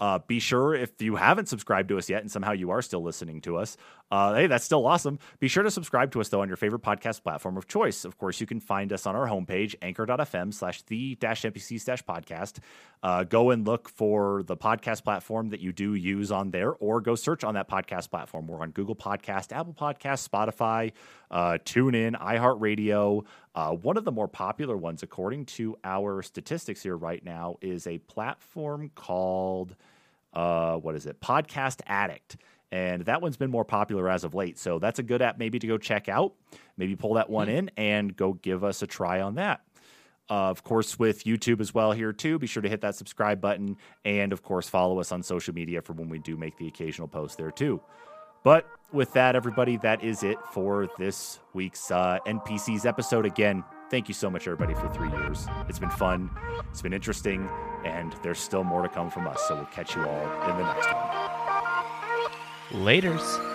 uh, 0.00 0.18
be 0.26 0.40
sure 0.40 0.74
if 0.74 1.00
you 1.00 1.16
haven't 1.16 1.46
subscribed 1.46 1.90
to 1.90 1.98
us 1.98 2.08
yet 2.08 2.22
and 2.22 2.30
somehow 2.30 2.52
you 2.52 2.70
are 2.70 2.80
still 2.80 3.02
listening 3.02 3.40
to 3.42 3.56
us, 3.56 3.76
uh, 4.10 4.34
hey, 4.34 4.46
that's 4.46 4.64
still 4.64 4.86
awesome. 4.86 5.18
Be 5.38 5.46
sure 5.46 5.62
to 5.62 5.70
subscribe 5.70 6.10
to 6.12 6.20
us, 6.20 6.30
though, 6.30 6.40
on 6.40 6.48
your 6.48 6.56
favorite 6.56 6.82
podcast 6.82 7.22
platform 7.22 7.56
of 7.56 7.68
choice. 7.68 8.04
Of 8.04 8.18
course, 8.18 8.40
you 8.40 8.46
can 8.46 8.58
find 8.58 8.92
us 8.92 9.06
on 9.06 9.14
our 9.14 9.28
homepage, 9.28 9.74
anchor.fm 9.82 10.52
slash 10.52 10.82
the 10.82 11.14
dash 11.16 11.42
NPC 11.42 11.84
dash 11.84 12.02
podcast. 12.02 12.58
Uh, 13.02 13.24
go 13.24 13.50
and 13.50 13.66
look 13.66 13.88
for 13.88 14.42
the 14.42 14.56
podcast 14.56 15.04
platform 15.04 15.50
that 15.50 15.60
you 15.60 15.72
do 15.72 15.94
use 15.94 16.32
on 16.32 16.50
there, 16.50 16.72
or 16.72 17.00
go 17.00 17.14
search 17.14 17.44
on 17.44 17.54
that 17.54 17.68
podcast 17.68 18.10
platform. 18.10 18.46
We're 18.46 18.62
on 18.62 18.70
Google 18.70 18.96
Podcast, 18.96 19.52
Apple 19.52 19.74
Podcast, 19.74 20.28
Spotify, 20.28 20.92
uh, 21.30 21.58
TuneIn, 21.64 22.18
iHeartRadio. 22.20 23.24
Uh, 23.54 23.72
one 23.72 23.96
of 23.96 24.04
the 24.04 24.12
more 24.12 24.28
popular 24.28 24.76
ones, 24.76 25.02
according 25.02 25.44
to 25.44 25.76
our 25.84 26.22
statistics 26.22 26.82
here 26.82 26.96
right 26.96 27.24
now, 27.24 27.56
is 27.60 27.86
a 27.86 27.98
platform 27.98 28.90
called 28.94 29.76
uh, 30.32 30.76
what 30.76 30.94
is 30.94 31.06
it? 31.06 31.20
Podcast 31.20 31.80
Addict. 31.86 32.36
And 32.72 33.04
that 33.06 33.20
one's 33.20 33.36
been 33.36 33.50
more 33.50 33.64
popular 33.64 34.08
as 34.08 34.22
of 34.22 34.34
late. 34.34 34.58
So 34.58 34.78
that's 34.78 34.98
a 34.98 35.02
good 35.02 35.22
app 35.22 35.38
maybe 35.38 35.58
to 35.58 35.66
go 35.66 35.76
check 35.76 36.08
out. 36.08 36.34
Maybe 36.76 36.94
pull 36.94 37.14
that 37.14 37.28
one 37.28 37.48
in 37.48 37.70
and 37.76 38.16
go 38.16 38.32
give 38.34 38.62
us 38.62 38.82
a 38.82 38.86
try 38.86 39.20
on 39.20 39.34
that. 39.34 39.62
Uh, 40.30 40.48
of 40.48 40.62
course, 40.62 40.96
with 40.96 41.24
YouTube 41.24 41.60
as 41.60 41.74
well 41.74 41.90
here 41.90 42.12
too. 42.12 42.38
Be 42.38 42.46
sure 42.46 42.62
to 42.62 42.68
hit 42.68 42.82
that 42.82 42.94
subscribe 42.94 43.40
button 43.40 43.76
and, 44.04 44.32
of 44.32 44.44
course, 44.44 44.68
follow 44.68 45.00
us 45.00 45.10
on 45.10 45.24
social 45.24 45.52
media 45.52 45.82
for 45.82 45.92
when 45.92 46.08
we 46.08 46.20
do 46.20 46.36
make 46.36 46.56
the 46.56 46.68
occasional 46.68 47.08
post 47.08 47.36
there 47.36 47.50
too. 47.50 47.80
But 48.44 48.66
with 48.92 49.12
that, 49.14 49.34
everybody, 49.34 49.76
that 49.78 50.04
is 50.04 50.22
it 50.22 50.38
for 50.52 50.88
this 50.98 51.40
week's 51.52 51.90
uh, 51.90 52.18
NPCs 52.26 52.86
episode. 52.86 53.26
Again, 53.26 53.64
thank 53.90 54.08
you 54.08 54.14
so 54.14 54.30
much, 54.30 54.46
everybody, 54.46 54.74
for 54.74 54.88
three 54.88 55.10
years. 55.10 55.46
It's 55.68 55.78
been 55.78 55.90
fun, 55.90 56.30
it's 56.70 56.82
been 56.82 56.92
interesting, 56.92 57.48
and 57.84 58.14
there's 58.22 58.38
still 58.38 58.64
more 58.64 58.82
to 58.82 58.88
come 58.88 59.10
from 59.10 59.26
us. 59.26 59.42
So 59.48 59.56
we'll 59.56 59.64
catch 59.66 59.94
you 59.96 60.04
all 60.04 60.50
in 60.50 60.56
the 60.56 60.64
next 60.64 60.86
one. 60.86 62.84
Laters. 62.84 63.50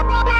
Bye. 0.00 0.36